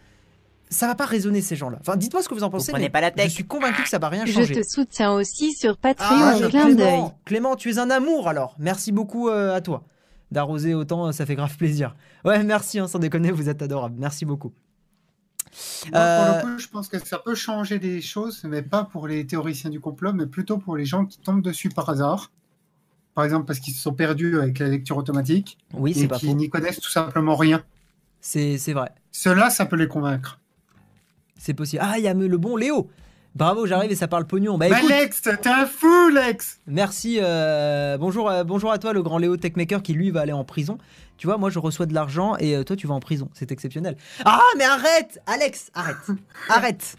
Ça 0.68 0.88
va 0.88 0.96
pas 0.96 1.06
résonner 1.06 1.42
ces 1.42 1.54
gens-là. 1.54 1.78
Enfin, 1.80 1.96
dites-moi 1.96 2.24
ce 2.24 2.28
que 2.28 2.34
vous 2.34 2.42
en 2.42 2.50
pensez. 2.50 2.72
prenez 2.72 2.86
mais 2.86 2.90
pas 2.90 3.00
la 3.00 3.12
tech. 3.12 3.26
Je 3.26 3.30
suis 3.30 3.44
convaincu 3.46 3.84
que 3.84 3.88
ça 3.88 3.98
va 4.00 4.08
rien 4.08 4.26
Je 4.26 4.32
changer. 4.32 4.52
te 4.62 4.68
soutiens 4.68 5.12
aussi 5.12 5.52
sur 5.52 5.76
Patreon, 5.78 6.06
Ah, 6.10 6.34
clin 6.48 6.64
d'œil. 6.70 6.74
Clément, 6.76 7.18
Clément, 7.24 7.56
tu 7.56 7.70
es 7.70 7.78
un 7.78 7.88
amour 7.88 8.28
alors. 8.28 8.56
Merci 8.58 8.90
beaucoup 8.90 9.28
euh, 9.28 9.54
à 9.54 9.60
toi. 9.60 9.84
D'arroser 10.32 10.74
autant, 10.74 11.06
euh, 11.06 11.12
ça 11.12 11.24
fait 11.24 11.36
grave 11.36 11.56
plaisir. 11.56 11.94
Ouais, 12.24 12.42
merci, 12.42 12.80
hein, 12.80 12.88
sans 12.88 12.98
déconner, 12.98 13.30
vous 13.30 13.48
êtes 13.48 13.62
adorable. 13.62 13.94
Merci 13.96 14.24
beaucoup. 14.24 14.52
Moi, 15.92 16.00
Euh, 16.00 16.40
Pour 16.40 16.48
le 16.48 16.54
coup, 16.56 16.58
je 16.60 16.68
pense 16.68 16.88
que 16.88 16.98
ça 16.98 17.18
peut 17.18 17.36
changer 17.36 17.78
des 17.78 18.00
choses, 18.00 18.42
mais 18.42 18.62
pas 18.62 18.82
pour 18.82 19.06
les 19.06 19.24
théoriciens 19.24 19.70
du 19.70 19.78
complot, 19.78 20.12
mais 20.14 20.26
plutôt 20.26 20.58
pour 20.58 20.76
les 20.76 20.84
gens 20.84 21.06
qui 21.06 21.18
tombent 21.20 21.42
dessus 21.42 21.68
par 21.68 21.88
hasard. 21.88 22.32
Par 23.14 23.24
exemple, 23.24 23.46
parce 23.46 23.60
qu'ils 23.60 23.72
se 23.72 23.80
sont 23.80 23.94
perdus 23.94 24.38
avec 24.40 24.58
la 24.58 24.66
lecture 24.66 24.96
automatique 24.96 25.58
Oui, 25.74 25.94
c'est 25.94 26.00
et 26.02 26.08
pas 26.08 26.18
qui 26.18 26.34
n'y 26.34 26.50
connaissent 26.50 26.80
tout 26.80 26.90
simplement 26.90 27.36
rien. 27.36 27.62
C'est 28.20 28.72
vrai. 28.72 28.90
Cela, 29.12 29.50
ça 29.50 29.66
peut 29.66 29.76
les 29.76 29.88
convaincre. 29.88 30.40
C'est 31.38 31.54
possible. 31.54 31.82
Ah, 31.84 31.94
il 31.98 32.04
y 32.04 32.08
a 32.08 32.14
le 32.14 32.38
bon 32.38 32.56
Léo. 32.56 32.90
Bravo, 33.34 33.66
j'arrive 33.66 33.92
et 33.92 33.96
ça 33.96 34.08
parle 34.08 34.26
pognon. 34.26 34.56
Bah 34.56 34.68
Bah, 34.70 34.78
Lex, 34.88 35.20
t'es 35.20 35.46
un 35.48 35.66
fou, 35.66 36.08
Lex 36.08 36.60
merci. 36.66 37.18
euh, 37.20 37.98
bonjour, 37.98 38.30
euh, 38.30 38.44
bonjour 38.44 38.72
à 38.72 38.78
toi, 38.78 38.94
le 38.94 39.02
grand 39.02 39.18
Léo 39.18 39.36
Techmaker 39.36 39.82
qui 39.82 39.92
lui 39.92 40.10
va 40.10 40.22
aller 40.22 40.32
en 40.32 40.44
prison. 40.44 40.78
Tu 41.18 41.26
vois, 41.26 41.36
moi 41.36 41.50
je 41.50 41.58
reçois 41.58 41.84
de 41.84 41.92
l'argent 41.92 42.36
et 42.38 42.56
euh, 42.56 42.64
toi 42.64 42.76
tu 42.76 42.86
vas 42.86 42.94
en 42.94 43.00
prison. 43.00 43.28
C'est 43.34 43.52
exceptionnel. 43.52 43.98
Ah, 44.24 44.40
mais 44.56 44.64
arrête, 44.64 45.20
Alex, 45.26 45.70
arrête, 45.74 45.96
arrête. 46.48 46.96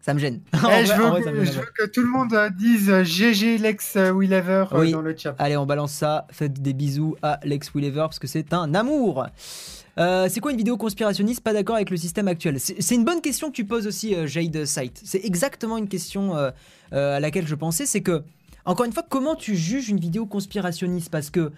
Ça 0.00 0.14
me 0.14 0.20
gêne. 0.20 0.40
Eh, 0.54 0.56
vrai- 0.58 0.86
je, 0.86 0.92
veux, 0.92 1.06
vrai, 1.08 1.22
ça 1.24 1.32
me 1.32 1.38
que- 1.40 1.44
gêne. 1.44 1.54
je 1.54 1.58
veux 1.58 1.72
que 1.76 1.86
tout 1.90 2.02
le 2.02 2.08
monde 2.08 2.38
dise 2.56 3.02
GG 3.02 3.58
Lex 3.58 3.96
Willever 4.14 4.66
Oui. 4.74 4.92
dans 4.92 5.00
le 5.02 5.16
chat. 5.16 5.34
Allez, 5.40 5.56
on 5.56 5.66
balance 5.66 5.90
ça. 5.92 6.28
Faites 6.30 6.62
des 6.62 6.72
bisous 6.72 7.16
à 7.22 7.40
Lex 7.42 7.74
Willever 7.74 8.02
parce 8.02 8.20
que 8.20 8.28
c'est 8.28 8.52
un 8.54 8.72
amour. 8.76 9.26
Euh, 9.98 10.28
c'est 10.30 10.40
quoi 10.40 10.50
une 10.50 10.58
vidéo 10.58 10.76
conspirationniste 10.76 11.40
pas 11.40 11.52
d'accord 11.52 11.76
avec 11.76 11.90
le 11.90 11.96
système 11.96 12.28
actuel 12.28 12.60
C'est 12.60 12.94
une 12.94 13.04
bonne 13.04 13.20
question 13.22 13.48
que 13.48 13.54
tu 13.54 13.64
poses 13.64 13.86
aussi, 13.86 14.14
euh, 14.14 14.26
Jade 14.26 14.64
Sight. 14.66 15.00
C'est 15.04 15.24
exactement 15.24 15.78
une 15.78 15.88
question 15.88 16.36
euh, 16.36 16.50
à 16.92 17.20
laquelle 17.20 17.46
je 17.46 17.54
pensais. 17.54 17.86
C'est 17.86 18.02
que, 18.02 18.22
encore 18.64 18.84
une 18.84 18.92
fois, 18.92 19.04
comment 19.08 19.34
tu 19.34 19.56
juges 19.56 19.88
une 19.88 19.98
vidéo 19.98 20.26
conspirationniste? 20.26 21.10
Parce 21.10 21.30
que 21.30 21.52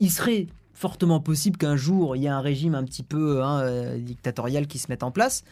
il 0.00 0.10
serait 0.10 0.48
fortement 0.74 1.20
possible 1.20 1.56
qu'un 1.56 1.76
jour 1.76 2.16
il 2.16 2.22
y 2.22 2.26
ait 2.26 2.28
un 2.28 2.42
régime 2.42 2.74
un 2.74 2.84
petit 2.84 3.02
peu 3.02 3.42
hein, 3.42 3.96
dictatorial 3.96 4.66
qui 4.66 4.78
se 4.78 4.88
mette 4.90 5.02
en 5.02 5.10
place. 5.10 5.42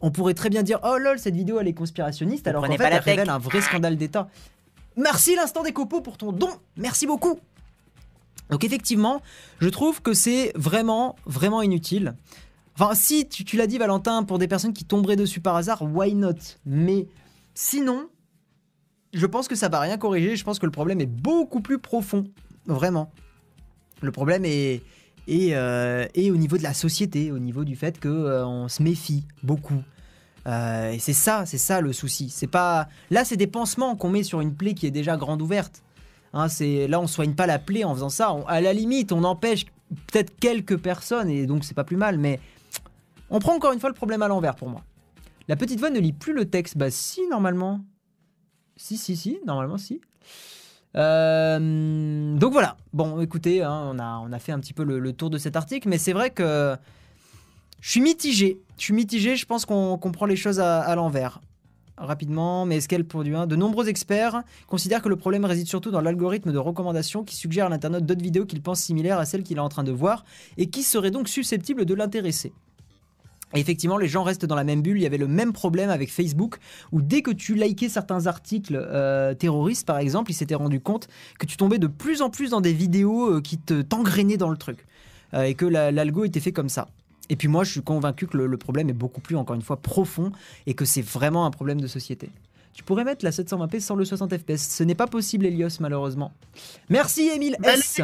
On 0.00 0.10
pourrait 0.10 0.34
très 0.34 0.50
bien 0.50 0.64
dire 0.64 0.80
oh 0.82 0.98
lol 0.98 1.20
cette 1.20 1.36
vidéo 1.36 1.60
elle 1.60 1.68
est 1.68 1.72
conspirationniste 1.72 2.42
Vous 2.46 2.50
alors 2.50 2.66
qu'en 2.66 2.76
fait 2.76 2.82
elle 2.82 2.94
tech. 2.94 3.04
révèle 3.04 3.30
un 3.30 3.38
vrai 3.38 3.60
scandale 3.60 3.96
d'État. 3.96 4.28
Merci 4.96 5.36
l'instant 5.36 5.62
des 5.62 5.72
copeaux 5.72 6.00
pour 6.00 6.18
ton 6.18 6.32
don. 6.32 6.50
Merci 6.76 7.06
beaucoup. 7.06 7.38
Donc 8.50 8.64
effectivement, 8.64 9.22
je 9.60 9.68
trouve 9.68 10.02
que 10.02 10.12
c'est 10.12 10.52
vraiment, 10.54 11.16
vraiment 11.26 11.62
inutile. 11.62 12.14
Enfin, 12.78 12.94
si 12.94 13.26
tu, 13.26 13.56
l'as 13.56 13.66
dit 13.66 13.78
Valentin, 13.78 14.22
pour 14.22 14.38
des 14.38 14.48
personnes 14.48 14.74
qui 14.74 14.84
tomberaient 14.84 15.16
dessus 15.16 15.40
par 15.40 15.56
hasard, 15.56 15.82
why 15.82 16.14
not? 16.14 16.34
Mais 16.66 17.08
sinon, 17.54 18.08
je 19.14 19.26
pense 19.26 19.48
que 19.48 19.54
ça 19.54 19.68
va 19.68 19.80
rien 19.80 19.96
corriger. 19.96 20.36
Je 20.36 20.44
pense 20.44 20.58
que 20.58 20.66
le 20.66 20.72
problème 20.72 21.00
est 21.00 21.06
beaucoup 21.06 21.60
plus 21.60 21.78
profond, 21.78 22.24
vraiment. 22.66 23.10
Le 24.02 24.12
problème 24.12 24.44
est, 24.44 24.82
est, 25.26 25.54
euh, 25.54 26.06
est 26.14 26.30
au 26.30 26.36
niveau 26.36 26.58
de 26.58 26.62
la 26.62 26.74
société, 26.74 27.32
au 27.32 27.38
niveau 27.38 27.64
du 27.64 27.76
fait 27.76 27.98
que 27.98 28.08
euh, 28.08 28.46
on 28.46 28.68
se 28.68 28.82
méfie 28.82 29.24
beaucoup. 29.42 29.82
Euh, 30.46 30.92
et 30.92 30.98
c'est 30.98 31.12
ça, 31.12 31.44
c'est 31.46 31.58
ça 31.58 31.80
le 31.80 31.92
souci. 31.92 32.28
C'est 32.28 32.46
pas 32.46 32.88
là, 33.10 33.24
c'est 33.24 33.36
des 33.36 33.46
pansements 33.46 33.96
qu'on 33.96 34.10
met 34.10 34.22
sur 34.22 34.40
une 34.40 34.54
plaie 34.54 34.74
qui 34.74 34.86
est 34.86 34.90
déjà 34.92 35.16
grande 35.16 35.42
ouverte. 35.42 35.82
Hein, 36.32 36.48
c'est 36.48 36.86
là, 36.88 37.00
on 37.00 37.06
soigne 37.06 37.34
pas 37.34 37.46
la 37.46 37.58
plaie 37.58 37.84
en 37.84 37.94
faisant 37.94 38.08
ça. 38.08 38.36
À 38.46 38.60
la 38.60 38.72
limite, 38.72 39.12
on 39.12 39.24
empêche 39.24 39.66
peut-être 40.06 40.38
quelques 40.38 40.76
personnes 40.76 41.30
et 41.30 41.46
donc 41.46 41.64
c'est 41.64 41.74
pas 41.74 41.84
plus 41.84 41.96
mal. 41.96 42.18
Mais 42.18 42.40
on 43.30 43.38
prend 43.38 43.54
encore 43.54 43.72
une 43.72 43.80
fois 43.80 43.88
le 43.88 43.94
problème 43.94 44.22
à 44.22 44.28
l'envers 44.28 44.56
pour 44.56 44.68
moi. 44.68 44.82
La 45.48 45.56
petite 45.56 45.78
voix 45.78 45.90
ne 45.90 46.00
lit 46.00 46.12
plus 46.12 46.32
le 46.32 46.48
texte. 46.48 46.76
Bah 46.76 46.90
si, 46.90 47.26
normalement. 47.28 47.80
Si, 48.76 48.96
si, 48.96 49.16
si, 49.16 49.38
normalement 49.46 49.78
si. 49.78 50.00
Euh, 50.96 52.36
donc 52.36 52.52
voilà. 52.52 52.76
Bon, 52.92 53.20
écoutez, 53.20 53.62
hein, 53.62 53.90
on, 53.92 53.98
a, 53.98 54.18
on 54.18 54.32
a 54.32 54.38
fait 54.38 54.52
un 54.52 54.60
petit 54.60 54.72
peu 54.72 54.84
le, 54.84 55.12
tour 55.12 55.30
de 55.30 55.38
cet 55.38 55.56
article, 55.56 55.88
mais 55.88 55.98
c'est 55.98 56.12
vrai 56.12 56.30
que 56.30 56.76
je 57.80 57.90
suis 57.90 58.00
mitigé. 58.00 58.60
Je 58.78 58.84
suis 58.84 58.94
mitigé. 58.94 59.36
Je 59.36 59.46
pense 59.46 59.64
qu'on 59.64 59.98
qu'on 59.98 60.12
prend 60.12 60.26
les 60.26 60.36
choses 60.36 60.60
à 60.60 60.94
l'envers. 60.94 61.40
Rapidement, 61.98 62.66
mais 62.66 62.76
est-ce 62.76 62.88
qu'elle 62.88 63.06
produit 63.06 63.34
un 63.34 63.46
De 63.46 63.56
nombreux 63.56 63.88
experts 63.88 64.42
considèrent 64.66 65.00
que 65.00 65.08
le 65.08 65.16
problème 65.16 65.46
réside 65.46 65.66
surtout 65.66 65.90
dans 65.90 66.02
l'algorithme 66.02 66.52
de 66.52 66.58
recommandation 66.58 67.24
qui 67.24 67.36
suggère 67.36 67.66
à 67.66 67.68
l'internaute 67.70 68.04
d'autres 68.04 68.22
vidéos 68.22 68.44
qu'il 68.44 68.60
pense 68.60 68.80
similaires 68.80 69.18
à 69.18 69.24
celles 69.24 69.42
qu'il 69.42 69.56
est 69.56 69.60
en 69.60 69.70
train 69.70 69.84
de 69.84 69.92
voir 69.92 70.24
et 70.58 70.66
qui 70.68 70.82
seraient 70.82 71.10
donc 71.10 71.26
susceptibles 71.28 71.86
de 71.86 71.94
l'intéresser. 71.94 72.52
Effectivement, 73.54 73.96
les 73.96 74.08
gens 74.08 74.24
restent 74.24 74.44
dans 74.44 74.56
la 74.56 74.64
même 74.64 74.82
bulle. 74.82 74.98
Il 74.98 75.02
y 75.02 75.06
avait 75.06 75.16
le 75.16 75.28
même 75.28 75.52
problème 75.54 75.88
avec 75.88 76.10
Facebook, 76.12 76.58
où 76.92 77.00
dès 77.00 77.22
que 77.22 77.30
tu 77.30 77.54
likais 77.54 77.88
certains 77.88 78.26
articles 78.26 78.76
euh, 78.76 79.32
terroristes, 79.34 79.86
par 79.86 79.98
exemple, 79.98 80.30
ils 80.32 80.34
s'étaient 80.34 80.56
rendu 80.56 80.80
compte 80.80 81.08
que 81.38 81.46
tu 81.46 81.56
tombais 81.56 81.78
de 81.78 81.86
plus 81.86 82.20
en 82.22 82.28
plus 82.28 82.50
dans 82.50 82.60
des 82.60 82.72
vidéos 82.72 83.36
euh, 83.36 83.40
qui 83.40 83.56
te 83.56 83.80
t'engrainaient 83.82 84.36
dans 84.36 84.50
le 84.50 84.56
truc. 84.58 84.84
Euh, 85.32 85.44
et 85.44 85.54
que 85.54 85.64
la- 85.64 85.92
l'algo 85.92 86.24
était 86.24 86.40
fait 86.40 86.52
comme 86.52 86.68
ça. 86.68 86.88
Et 87.28 87.36
puis 87.36 87.48
moi, 87.48 87.64
je 87.64 87.72
suis 87.72 87.82
convaincu 87.82 88.26
que 88.26 88.36
le, 88.36 88.46
le 88.46 88.56
problème 88.56 88.88
est 88.88 88.94
beaucoup 88.94 89.20
plus, 89.20 89.36
encore 89.36 89.56
une 89.56 89.62
fois, 89.62 89.76
profond, 89.76 90.32
et 90.66 90.74
que 90.74 90.84
c'est 90.84 91.02
vraiment 91.02 91.46
un 91.46 91.50
problème 91.50 91.80
de 91.80 91.86
société. 91.86 92.30
Tu 92.72 92.84
pourrais 92.84 93.04
mettre 93.04 93.24
la 93.24 93.30
720p 93.30 93.80
sans 93.80 93.96
le 93.96 94.04
60 94.04 94.36
fps. 94.36 94.56
Ce 94.58 94.84
n'est 94.84 94.94
pas 94.94 95.06
possible, 95.06 95.46
Elios, 95.46 95.80
malheureusement. 95.80 96.32
Merci, 96.90 97.30
Emile 97.34 97.56
S. 97.64 98.00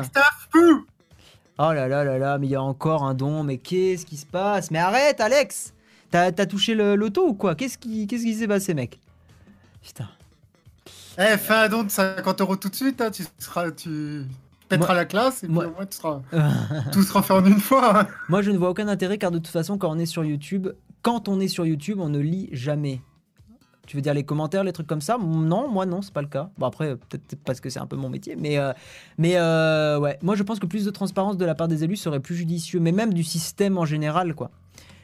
Oh 1.59 1.73
là 1.73 1.87
là 1.87 2.03
là 2.03 2.17
là, 2.17 2.39
mais 2.39 2.47
il 2.47 2.51
y 2.51 2.57
a 2.57 2.63
encore 2.63 3.05
un 3.05 3.13
don, 3.13 3.45
mais 3.45 3.59
qu'est-ce 3.59 4.07
qui 4.07 4.17
se 4.17 4.25
passe? 4.25 4.71
Mais 4.71 4.79
arrête, 4.79 5.21
Alex 5.21 5.75
T'as 6.11 6.33
touché 6.47 6.75
le 6.75 6.95
loto 6.95 7.27
ou 7.27 7.35
quoi? 7.35 7.55
Qu'est-ce 7.55 7.79
qui 7.79 8.07
qu'est-ce 8.07 8.25
qui 8.25 8.35
s'est 8.35 8.49
passé, 8.49 8.75
mec? 8.75 8.99
Putain. 9.83 10.09
Eh, 11.19 11.37
fais 11.39 11.55
un 11.55 11.69
don 11.69 11.85
de 11.85 11.91
50 11.91 12.41
euros 12.41 12.57
tout 12.57 12.69
de 12.69 12.75
suite, 12.75 13.01
hein, 13.01 13.11
tu 13.11 13.25
seras, 13.39 13.71
tu 13.71 14.25
pèteras 14.79 14.93
Moi- 14.95 14.97
la 14.97 15.05
classe 15.05 15.43
et 15.43 15.47
puis 15.47 15.55
moi- 15.55 15.67
au 15.67 15.71
moins 15.73 15.87
tu 15.87 15.97
seras, 15.97 16.21
tout 16.93 17.03
sera 17.03 17.23
fait 17.23 17.33
en 17.35 17.45
une 17.45 17.61
fois. 17.61 18.07
Moi, 18.29 18.43
je 18.43 18.51
ne 18.51 18.59
vois 18.59 18.71
aucun 18.71 18.89
intérêt 18.89 19.19
car 19.19 19.31
de 19.31 19.39
toute 19.39 19.49
façon, 19.49 19.79
quand 19.79 19.91
on 19.91 19.99
est 19.99 20.07
sur 20.07 20.25
YouTube, 20.25 20.69
quand 21.03 21.29
on 21.29 21.41
est 21.41 21.49
sur 21.49 21.67
YouTube, 21.67 21.99
on 22.01 22.09
ne 22.09 22.19
lit 22.19 22.49
jamais. 22.53 23.01
Tu 23.87 23.97
veux 23.97 24.01
dire 24.03 24.15
les 24.15 24.23
commentaires, 24.25 24.63
les 24.63 24.73
trucs 24.73 24.87
comme 24.87 25.01
ça? 25.01 25.19
Non, 25.19 25.69
moi 25.69 25.87
non, 25.87 26.03
c'est 26.03 26.13
pas 26.15 26.23
le 26.23 26.29
cas. 26.29 26.51
Bon 26.57 26.67
après, 26.67 26.95
peut-être 26.97 27.37
parce 27.45 27.61
que 27.61 27.69
c'est 27.69 27.81
un 27.81 27.87
peu 27.87 27.97
mon 27.97 28.09
métier, 28.09 28.37
mais 28.37 28.57
euh, 28.59 28.73
mais 29.19 29.33
euh, 29.37 29.99
ouais, 29.99 30.19
moi 30.23 30.37
je 30.37 30.45
pense 30.45 30.61
que 30.61 30.67
plus 30.67 30.85
de 30.85 30.91
transparence 30.91 31.37
de 31.37 31.45
la 31.45 31.57
part 31.57 31.67
des 31.67 31.83
élus 31.83 31.97
serait 31.97 32.21
plus 32.21 32.37
judicieux, 32.37 32.79
mais 32.79 32.93
même 32.93 33.13
du 33.13 33.25
système 33.25 33.79
en 33.79 33.85
général, 33.85 34.35
quoi. 34.35 34.51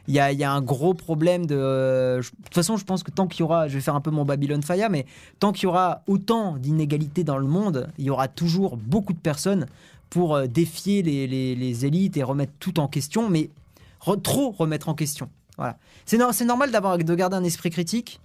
Il 0.09 0.14
y 0.14 0.21
a, 0.21 0.53
un 0.53 0.62
gros 0.62 0.94
problème 0.94 1.44
de. 1.44 1.55
euh, 1.55 2.18
de 2.21 2.44
toute 2.44 2.55
façon, 2.55 2.77
je 2.79 2.85
pense 2.85 3.03
que 3.03 3.11
tant 3.11 3.27
qu'il 3.27 3.40
y 3.40 3.42
aura, 3.42 3.68
je 3.68 3.75
vais 3.75 3.81
faire 3.81 3.94
un 3.94 4.01
peu 4.01 4.11
mon 4.11 4.25
Babylon 4.25 4.62
Faya, 4.62 4.88
mais 4.88 5.05
tant 5.38 5.53
qu'il 5.53 5.64
y 5.64 5.66
aura 5.66 6.03
autant 6.07 6.57
d'inégalités 6.57 7.25
dans 7.25 7.37
le 7.37 7.47
monde, 7.47 7.88
il 7.99 8.07
y 8.07 8.11
aura 8.11 8.27
toujours 8.27 8.79
beaucoup 8.79 9.12
de 9.12 9.18
personnes 9.18 9.66
pour 10.09 10.35
euh, 10.35 10.47
défier 10.47 11.03
les, 11.03 11.85
élites 11.85 12.16
et 12.16 12.23
remettre 12.23 12.53
tout 12.59 12.81
en 12.81 12.88
question, 12.88 13.29
mais 13.29 13.51
trop 14.23 14.51
remettre 14.51 14.88
en 14.88 14.94
question. 14.94 15.29
Voilà. 15.59 15.77
C'est 16.07 16.16
nor- 16.16 16.33
c'est 16.33 16.47
normal 16.47 16.71
d'avoir 16.71 16.97
de 16.97 17.14
garder 17.14 17.37
un 17.37 17.44
esprit 17.44 17.68
critique, 17.68 18.21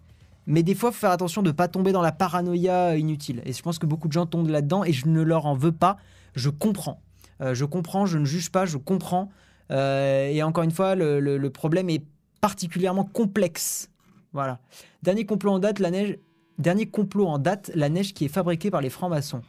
mais 0.48 0.64
des 0.64 0.76
fois, 0.76 0.92
faut 0.92 1.00
faire 1.00 1.12
attention 1.12 1.42
de 1.42 1.48
ne 1.48 1.52
pas 1.52 1.68
tomber 1.68 1.92
dans 1.92 2.02
la 2.02 2.12
paranoïa 2.12 2.96
inutile. 2.96 3.42
Et 3.46 3.54
je 3.54 3.62
pense 3.62 3.80
que 3.80 3.86
beaucoup 3.86 4.08
de 4.08 4.14
gens 4.14 4.26
tombent 4.26 4.50
là-dedans 4.50 4.84
et 4.84 4.94
je 4.94 5.08
ne 5.08 5.22
leur 5.22 5.46
en 5.46 5.54
veux 5.56 5.72
pas. 5.72 5.98
Je 6.36 6.50
comprends. 6.50 7.02
Euh, 7.42 7.54
je 7.54 7.66
comprends, 7.66 8.06
je 8.06 8.18
ne 8.18 8.26
juge 8.26 8.50
pas, 8.52 8.66
je 8.66 8.78
comprends. 8.78 9.30
Euh, 9.74 10.28
et 10.28 10.44
encore 10.44 10.64
une 10.64 10.72
fois, 10.72 10.96
le, 10.96 11.50
problème 11.50 11.90
est 11.90 12.04
particulièrement 12.42 13.06
complexe. 13.06 13.90
Voilà. 14.32 14.60
Dernier 15.02 15.26
complot 15.26 15.52
en 15.52 15.60
date, 15.60 15.80
la 15.80 15.92
neige. 15.92 16.18
Dernier 16.60 16.86
complot 16.86 17.28
en 17.28 17.40
date, 17.40 17.72
la 17.74 17.90
neige 17.90 18.14
qui 18.14 18.26
est 18.26 18.30
fabriquée 18.30 18.70
par 18.70 18.82
les 18.82 18.92
francs-maçons. 18.92 19.42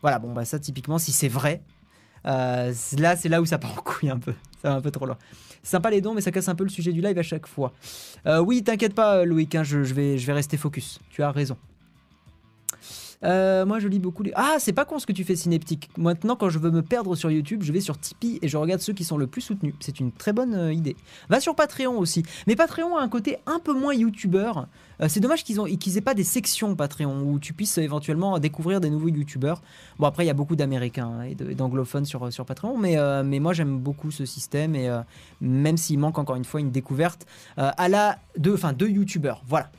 Voilà, 0.00 0.18
bon, 0.18 0.32
bah 0.32 0.44
ça, 0.44 0.58
typiquement, 0.58 0.98
si 0.98 1.12
c'est 1.12 1.28
vrai, 1.28 1.62
euh, 2.26 2.72
là, 2.98 3.16
c'est 3.16 3.28
là 3.28 3.40
où 3.40 3.46
ça 3.46 3.58
part 3.58 3.72
en 3.72 3.82
couille 3.82 4.10
un 4.10 4.18
peu. 4.18 4.34
Ça 4.60 4.70
va 4.70 4.74
un 4.76 4.80
peu 4.80 4.90
trop 4.90 5.06
loin. 5.06 5.18
Sympa 5.62 5.90
les 5.90 6.00
dons, 6.00 6.14
mais 6.14 6.20
ça 6.20 6.32
casse 6.32 6.48
un 6.48 6.56
peu 6.56 6.64
le 6.64 6.70
sujet 6.70 6.92
du 6.92 7.00
live 7.00 7.16
à 7.16 7.22
chaque 7.22 7.46
fois. 7.46 7.72
Euh, 8.26 8.40
oui, 8.40 8.64
t'inquiète 8.64 8.94
pas, 8.94 9.24
Loïc, 9.24 9.54
hein, 9.54 9.62
je 9.62 9.78
vais, 9.78 10.18
je 10.18 10.26
vais 10.26 10.32
rester 10.32 10.56
focus. 10.56 10.98
Tu 11.10 11.22
as 11.22 11.30
raison. 11.30 11.56
Euh, 13.24 13.64
moi, 13.64 13.78
je 13.78 13.88
lis 13.88 13.98
beaucoup 13.98 14.22
les. 14.22 14.32
Ah, 14.34 14.56
c'est 14.58 14.72
pas 14.72 14.84
con 14.84 14.98
ce 14.98 15.06
que 15.06 15.12
tu 15.12 15.24
fais, 15.24 15.36
Syneptique. 15.36 15.90
Maintenant, 15.96 16.36
quand 16.36 16.48
je 16.48 16.58
veux 16.58 16.70
me 16.70 16.82
perdre 16.82 17.14
sur 17.14 17.30
YouTube, 17.30 17.62
je 17.62 17.72
vais 17.72 17.80
sur 17.80 17.98
Tipeee 17.98 18.38
et 18.42 18.48
je 18.48 18.56
regarde 18.56 18.80
ceux 18.80 18.92
qui 18.92 19.04
sont 19.04 19.16
le 19.16 19.26
plus 19.26 19.40
soutenus. 19.40 19.74
C'est 19.80 20.00
une 20.00 20.12
très 20.12 20.32
bonne 20.32 20.54
euh, 20.54 20.72
idée. 20.72 20.96
Va 21.28 21.40
sur 21.40 21.54
Patreon 21.54 21.98
aussi. 21.98 22.24
Mais 22.46 22.56
Patreon 22.56 22.96
a 22.96 23.02
un 23.02 23.08
côté 23.08 23.38
un 23.46 23.58
peu 23.58 23.72
moins 23.72 23.94
YouTubeur. 23.94 24.66
Euh, 25.00 25.06
c'est 25.08 25.20
dommage 25.20 25.44
qu'ils 25.44 25.60
ont 25.60 25.64
qu'ils 25.64 25.98
aient 25.98 26.02
pas 26.02 26.14
des 26.14 26.24
sections 26.24 26.74
Patreon 26.74 27.22
où 27.22 27.38
tu 27.38 27.52
puisses 27.52 27.78
euh, 27.78 27.82
éventuellement 27.82 28.38
découvrir 28.38 28.80
des 28.80 28.90
nouveaux 28.90 29.08
YouTubeurs. 29.08 29.62
Bon, 29.98 30.06
après, 30.06 30.24
il 30.24 30.26
y 30.26 30.30
a 30.30 30.34
beaucoup 30.34 30.56
d'Américains 30.56 31.12
hein, 31.20 31.22
et 31.22 31.54
d'anglophones 31.54 32.04
sur, 32.04 32.44
Patreon, 32.44 32.76
mais, 32.78 32.96
mais 33.24 33.38
moi, 33.38 33.52
j'aime 33.52 33.78
beaucoup 33.78 34.10
ce 34.10 34.24
système 34.24 34.74
et 34.74 34.90
même 35.40 35.76
s'il 35.76 35.98
manque 35.98 36.18
encore 36.18 36.36
une 36.36 36.44
fois 36.44 36.60
une 36.60 36.70
découverte 36.70 37.26
à 37.56 37.88
la 37.88 38.18
de, 38.36 38.52
enfin, 38.52 38.72
de 38.72 38.86
YouTubeurs. 38.86 39.42
Voilà. 39.46 39.70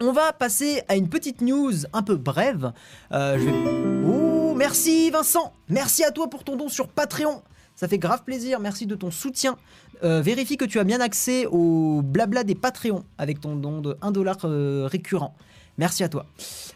On 0.00 0.12
va 0.12 0.32
passer 0.32 0.82
à 0.88 0.96
une 0.96 1.08
petite 1.08 1.40
news 1.40 1.72
un 1.92 2.02
peu 2.02 2.16
brève. 2.16 2.72
Euh, 3.12 4.54
merci 4.54 5.10
Vincent 5.10 5.52
Merci 5.68 6.04
à 6.04 6.10
toi 6.10 6.28
pour 6.28 6.44
ton 6.44 6.56
don 6.56 6.68
sur 6.68 6.88
Patreon 6.88 7.42
ça 7.76 7.88
fait 7.88 7.98
grave 7.98 8.24
plaisir, 8.24 8.58
merci 8.58 8.86
de 8.86 8.94
ton 8.94 9.10
soutien. 9.10 9.58
Euh, 10.02 10.22
vérifie 10.22 10.56
que 10.56 10.64
tu 10.64 10.78
as 10.78 10.84
bien 10.84 11.00
accès 11.00 11.44
au 11.44 12.00
blabla 12.02 12.42
des 12.42 12.54
Patreons 12.54 13.04
avec 13.18 13.38
ton 13.40 13.54
don 13.54 13.82
de 13.82 13.92
1$ 14.00 14.12
dollar 14.12 14.38
euh, 14.44 14.88
récurrent. 14.90 15.36
Merci 15.78 16.04
à 16.04 16.08
toi. 16.08 16.26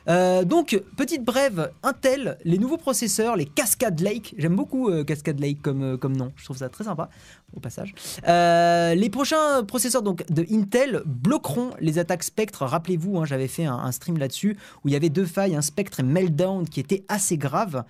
Euh, 0.08 0.44
donc, 0.44 0.80
petite 0.96 1.24
brève, 1.24 1.72
Intel, 1.82 2.36
les 2.44 2.58
nouveaux 2.58 2.76
processeurs, 2.76 3.36
les 3.36 3.46
Cascade 3.46 4.00
Lake, 4.00 4.34
j'aime 4.36 4.56
beaucoup 4.56 4.90
euh, 4.90 5.04
Cascade 5.04 5.40
Lake 5.40 5.62
comme, 5.62 5.82
euh, 5.82 5.96
comme 5.96 6.16
nom, 6.16 6.32
je 6.36 6.44
trouve 6.44 6.58
ça 6.58 6.68
très 6.68 6.84
sympa, 6.84 7.08
au 7.54 7.60
passage. 7.60 7.94
Les 8.26 9.10
prochains 9.10 9.64
processeurs 9.64 10.02
donc, 10.02 10.24
de 10.30 10.44
Intel 10.50 11.02
bloqueront 11.06 11.70
les 11.80 11.98
attaques 11.98 12.22
Spectre. 12.22 12.64
Rappelez-vous, 12.64 13.18
hein, 13.18 13.24
j'avais 13.24 13.48
fait 13.48 13.64
un, 13.64 13.90
stream 13.92 14.18
là-dessus 14.18 14.56
où 14.84 14.88
il 14.88 14.92
y 14.92 14.96
avait 14.96 15.08
deux 15.08 15.24
failles, 15.24 15.56
un 15.56 15.62
Spectre 15.62 16.00
et 16.00 16.02
Meltdown 16.02 16.68
qui 16.68 16.80
étaient 16.80 17.04
assez 17.08 17.36
graves. 17.36 17.84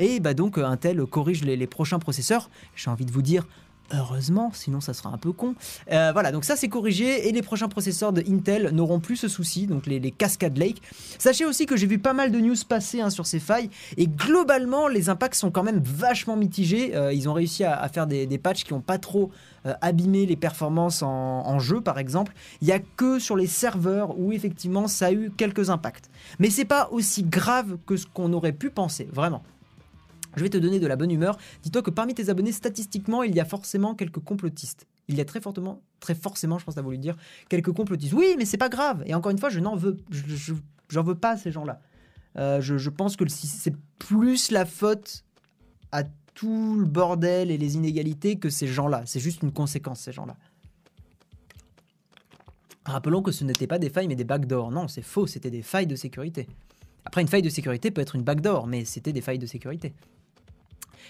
Et 0.00 0.20
bah, 0.20 0.34
donc, 0.34 0.58
Intel 0.58 1.04
corrige 1.06 1.44
les 1.44 1.66
prochains 1.66 1.98
processeurs. 1.98 2.50
J'ai 2.74 2.90
envie 2.90 3.04
de 3.04 3.12
vous 3.12 3.22
dire, 3.22 3.46
Heureusement, 3.94 4.50
sinon 4.52 4.80
ça 4.80 4.92
sera 4.94 5.10
un 5.10 5.18
peu 5.18 5.32
con. 5.32 5.54
Euh, 5.92 6.10
voilà, 6.12 6.32
donc 6.32 6.44
ça 6.44 6.56
c'est 6.56 6.68
corrigé 6.68 7.28
et 7.28 7.32
les 7.32 7.42
prochains 7.42 7.68
processeurs 7.68 8.12
de 8.12 8.22
Intel 8.28 8.70
n'auront 8.72 8.98
plus 8.98 9.16
ce 9.16 9.28
souci, 9.28 9.66
donc 9.66 9.86
les, 9.86 10.00
Cascade 10.10 10.58
Lake. 10.58 10.82
Sachez 11.18 11.44
aussi 11.44 11.66
que 11.66 11.76
j'ai 11.76 11.86
vu 11.86 11.98
pas 11.98 12.12
mal 12.12 12.32
de 12.32 12.38
news 12.40 12.56
passer 12.68 13.00
hein, 13.00 13.10
sur 13.10 13.26
ces 13.26 13.38
failles 13.38 13.70
et 13.96 14.08
globalement 14.08 14.88
les 14.88 15.08
impacts 15.08 15.36
sont 15.36 15.50
quand 15.52 15.62
même 15.62 15.80
vachement 15.84 16.36
mitigés. 16.36 16.96
Euh, 16.96 17.12
ils 17.12 17.28
ont 17.28 17.32
réussi 17.32 17.62
à, 17.64 17.88
faire 17.88 18.06
des, 18.06 18.26
patchs 18.38 18.64
qui 18.64 18.74
n'ont 18.74 18.80
pas 18.80 18.98
trop 18.98 19.30
euh, 19.66 19.74
abîmé 19.80 20.26
les 20.26 20.36
performances 20.36 21.02
en, 21.02 21.58
jeu 21.58 21.80
par 21.80 21.98
exemple. 21.98 22.32
Il 22.60 22.68
y 22.68 22.72
a 22.72 22.80
que 22.80 23.18
sur 23.18 23.36
les 23.36 23.46
serveurs 23.46 24.18
où 24.18 24.32
effectivement 24.32 24.88
ça 24.88 25.06
a 25.06 25.12
eu 25.12 25.30
quelques 25.36 25.70
impacts. 25.70 26.10
Mais 26.38 26.50
c'est 26.50 26.64
pas 26.64 26.88
aussi 26.90 27.22
grave 27.22 27.78
que 27.86 27.96
ce 27.96 28.06
qu'on 28.06 28.32
aurait 28.32 28.52
pu 28.52 28.70
penser, 28.70 29.08
vraiment. 29.12 29.42
Je 30.36 30.42
vais 30.42 30.50
te 30.50 30.58
donner 30.58 30.78
de 30.78 30.86
la 30.86 30.96
bonne 30.96 31.10
humeur. 31.10 31.38
Dis-toi 31.62 31.82
que 31.82 31.90
parmi 31.90 32.14
tes 32.14 32.28
abonnés, 32.28 32.52
statistiquement, 32.52 33.22
il 33.22 33.34
y 33.34 33.40
a 33.40 33.44
forcément 33.44 33.94
quelques 33.94 34.20
complotistes. 34.20 34.86
Il 35.08 35.16
y 35.16 35.20
a 35.20 35.24
très 35.24 35.40
fortement, 35.40 35.82
très 35.98 36.14
forcément, 36.14 36.58
je 36.58 36.64
pense 36.64 36.74
t'as 36.74 36.82
voulu 36.82 36.98
dire, 36.98 37.16
quelques 37.48 37.72
complotistes. 37.72 38.12
Oui, 38.12 38.34
mais 38.36 38.44
c'est 38.44 38.58
pas 38.58 38.68
grave. 38.68 39.02
Et 39.06 39.14
encore 39.14 39.32
une 39.32 39.38
fois, 39.38 39.48
je 39.48 39.60
n'en 39.60 39.76
veux, 39.76 39.96
je, 40.10 41.00
veux 41.00 41.14
pas 41.14 41.32
à 41.32 41.36
ces 41.36 41.50
gens-là. 41.50 41.80
Euh, 42.38 42.60
je, 42.60 42.90
pense 42.90 43.16
que 43.16 43.24
c'est 43.28 43.74
plus 43.98 44.50
la 44.50 44.66
faute 44.66 45.24
à 45.90 46.02
tout 46.34 46.76
le 46.78 46.84
bordel 46.84 47.50
et 47.50 47.56
les 47.56 47.76
inégalités 47.76 48.36
que 48.36 48.50
ces 48.50 48.66
gens-là. 48.66 49.02
C'est 49.06 49.20
juste 49.20 49.42
une 49.42 49.52
conséquence, 49.52 50.00
ces 50.00 50.12
gens-là. 50.12 50.36
Rappelons 52.84 53.22
que 53.22 53.32
ce 53.32 53.42
n'étaient 53.42 53.66
pas 53.66 53.78
des 53.78 53.88
failles, 53.88 54.06
mais 54.06 54.16
des 54.16 54.24
backdoors. 54.24 54.70
Non, 54.70 54.86
c'est 54.86 55.02
faux, 55.02 55.26
c'était 55.26 55.50
des 55.50 55.62
failles 55.62 55.86
de 55.86 55.96
sécurité. 55.96 56.46
Après, 57.06 57.22
une 57.22 57.28
faille 57.28 57.42
de 57.42 57.48
sécurité 57.48 57.90
peut 57.90 58.02
être 58.02 58.16
une 58.16 58.22
backdoor, 58.22 58.66
mais 58.66 58.84
c'était 58.84 59.12
des 59.12 59.22
failles 59.22 59.38
de 59.38 59.46
sécurité. 59.46 59.94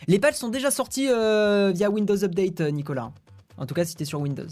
Les 0.09 0.19
patchs 0.19 0.37
sont 0.37 0.49
déjà 0.49 0.71
sortis 0.71 1.09
euh, 1.09 1.73
via 1.75 1.91
Windows 1.91 2.23
Update, 2.25 2.61
euh, 2.61 2.71
Nicolas. 2.71 3.13
En 3.59 3.67
tout 3.67 3.75
cas, 3.75 3.85
si 3.85 3.95
t'es 3.95 4.05
sur 4.05 4.21
Windows. 4.21 4.47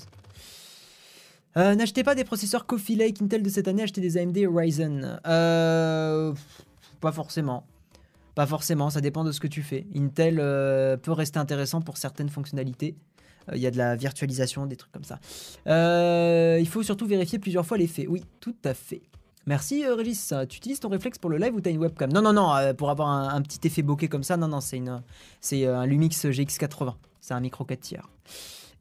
Euh, 1.56 1.74
N'achetez 1.74 2.02
pas 2.02 2.14
des 2.14 2.24
processeurs 2.24 2.66
Coffee 2.66 2.96
Lake 2.96 3.22
Intel 3.22 3.42
de 3.42 3.48
cette 3.48 3.68
année, 3.68 3.82
achetez 3.82 4.00
des 4.00 4.18
AMD 4.18 4.36
Ryzen. 4.52 5.20
Pas 5.24 7.12
forcément. 7.12 7.66
Pas 8.34 8.46
forcément, 8.46 8.90
ça 8.90 9.00
dépend 9.00 9.22
de 9.22 9.30
ce 9.30 9.38
que 9.38 9.46
tu 9.46 9.62
fais. 9.62 9.86
Intel 9.94 10.36
peut 11.02 11.12
rester 11.12 11.38
intéressant 11.38 11.80
pour 11.80 11.98
certaines 11.98 12.28
fonctionnalités. 12.28 12.96
Il 13.52 13.60
y 13.60 13.66
a 13.66 13.70
de 13.70 13.76
la 13.76 13.94
virtualisation, 13.94 14.66
des 14.66 14.74
trucs 14.74 14.90
comme 14.90 15.04
ça. 15.04 15.20
Il 15.66 16.66
faut 16.66 16.82
surtout 16.82 17.06
vérifier 17.06 17.38
plusieurs 17.38 17.64
fois 17.64 17.78
les 17.78 17.86
faits. 17.86 18.06
Oui, 18.08 18.24
tout 18.40 18.56
à 18.64 18.74
fait. 18.74 19.02
Merci 19.46 19.84
euh, 19.84 19.94
Régis. 19.94 20.32
Tu 20.48 20.56
utilises 20.56 20.80
ton 20.80 20.88
réflexe 20.88 21.18
pour 21.18 21.30
le 21.30 21.36
live 21.36 21.54
ou 21.54 21.60
t'as 21.60 21.70
une 21.70 21.78
webcam? 21.78 22.12
Non, 22.12 22.22
non, 22.22 22.32
non, 22.32 22.54
euh, 22.54 22.72
pour 22.72 22.90
avoir 22.90 23.08
un, 23.08 23.42
petit 23.42 23.66
effet 23.66 23.82
bokeh 23.82 24.08
comme 24.08 24.22
ça, 24.22 24.36
non, 24.36 24.48
non, 24.48 24.60
c'est 24.60 24.78
une, 24.78 25.02
c'est 25.40 25.66
euh, 25.66 25.78
un 25.78 25.86
Lumix 25.86 26.24
GX80. 26.24 26.94
C'est 27.20 27.34
un 27.34 27.40
micro 27.40 27.64
4 27.64 27.80
tiers. 27.80 28.08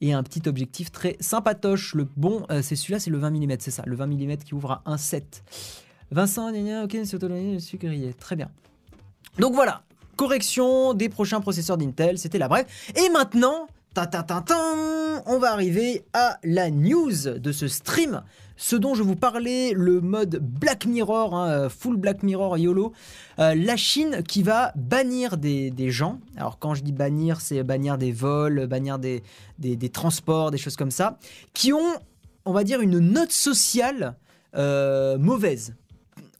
Et 0.01 0.13
un 0.13 0.23
petit 0.23 0.47
objectif 0.47 0.91
très 0.91 1.15
sympatoche. 1.19 1.95
Le 1.95 2.07
bon, 2.17 2.45
euh, 2.49 2.61
c'est 2.61 2.75
celui-là, 2.75 2.99
c'est 2.99 3.09
le 3.09 3.17
20 3.17 3.31
mm, 3.31 3.55
c'est 3.59 3.71
ça, 3.71 3.83
le 3.85 3.95
20 3.95 4.07
mm 4.07 4.37
qui 4.37 4.53
ouvre 4.53 4.71
à 4.71 4.83
1.7. 4.85 5.23
Vincent, 6.11 6.49
ok, 6.49 6.91
je 6.93 7.57
suis 7.59 7.77
grillé. 7.77 8.13
Très 8.13 8.35
bien. 8.35 8.49
Donc 9.39 9.53
voilà, 9.53 9.83
correction 10.15 10.93
des 10.93 11.09
prochains 11.09 11.41
processeurs 11.41 11.77
d'Intel, 11.77 12.17
c'était 12.17 12.37
la 12.37 12.47
brève. 12.47 12.65
Et 12.95 13.09
maintenant, 13.09 13.67
ta 13.93 14.05
ta 14.05 14.23
ta 14.23 14.41
ta, 14.41 14.55
on 15.25 15.39
va 15.39 15.51
arriver 15.51 16.03
à 16.13 16.37
la 16.43 16.69
news 16.69 17.11
de 17.37 17.51
ce 17.51 17.67
stream. 17.67 18.23
Ce 18.55 18.75
dont 18.75 18.95
je 18.95 19.03
vous 19.03 19.15
parlais, 19.15 19.73
le 19.73 20.01
mode 20.01 20.39
Black 20.41 20.85
Mirror, 20.85 21.35
hein, 21.35 21.49
euh, 21.49 21.69
full 21.69 21.97
Black 21.97 22.23
Mirror 22.23 22.57
YOLO, 22.57 22.93
euh, 23.39 23.55
la 23.55 23.75
Chine 23.77 24.23
qui 24.27 24.43
va 24.43 24.71
bannir 24.75 25.37
des, 25.37 25.73
gens. 25.89 26.19
Alors 26.37 26.59
quand 26.59 26.73
je 26.73 26.83
dis 26.83 26.91
bannir, 26.91 27.41
c'est 27.41 27.63
bannir 27.63 27.97
des 27.97 28.11
vols, 28.11 28.67
bannir 28.67 28.99
des, 28.99 29.23
des, 29.59 29.75
des 29.75 29.89
transports, 29.89 30.51
des 30.51 30.57
choses 30.57 30.75
comme 30.75 30.91
ça, 30.91 31.17
qui 31.53 31.73
ont, 31.73 31.93
on 32.45 32.53
va 32.53 32.63
dire, 32.63 32.81
une 32.81 32.99
note 32.99 33.31
sociale 33.31 34.15
euh, 34.55 35.17
mauvaise. 35.17 35.75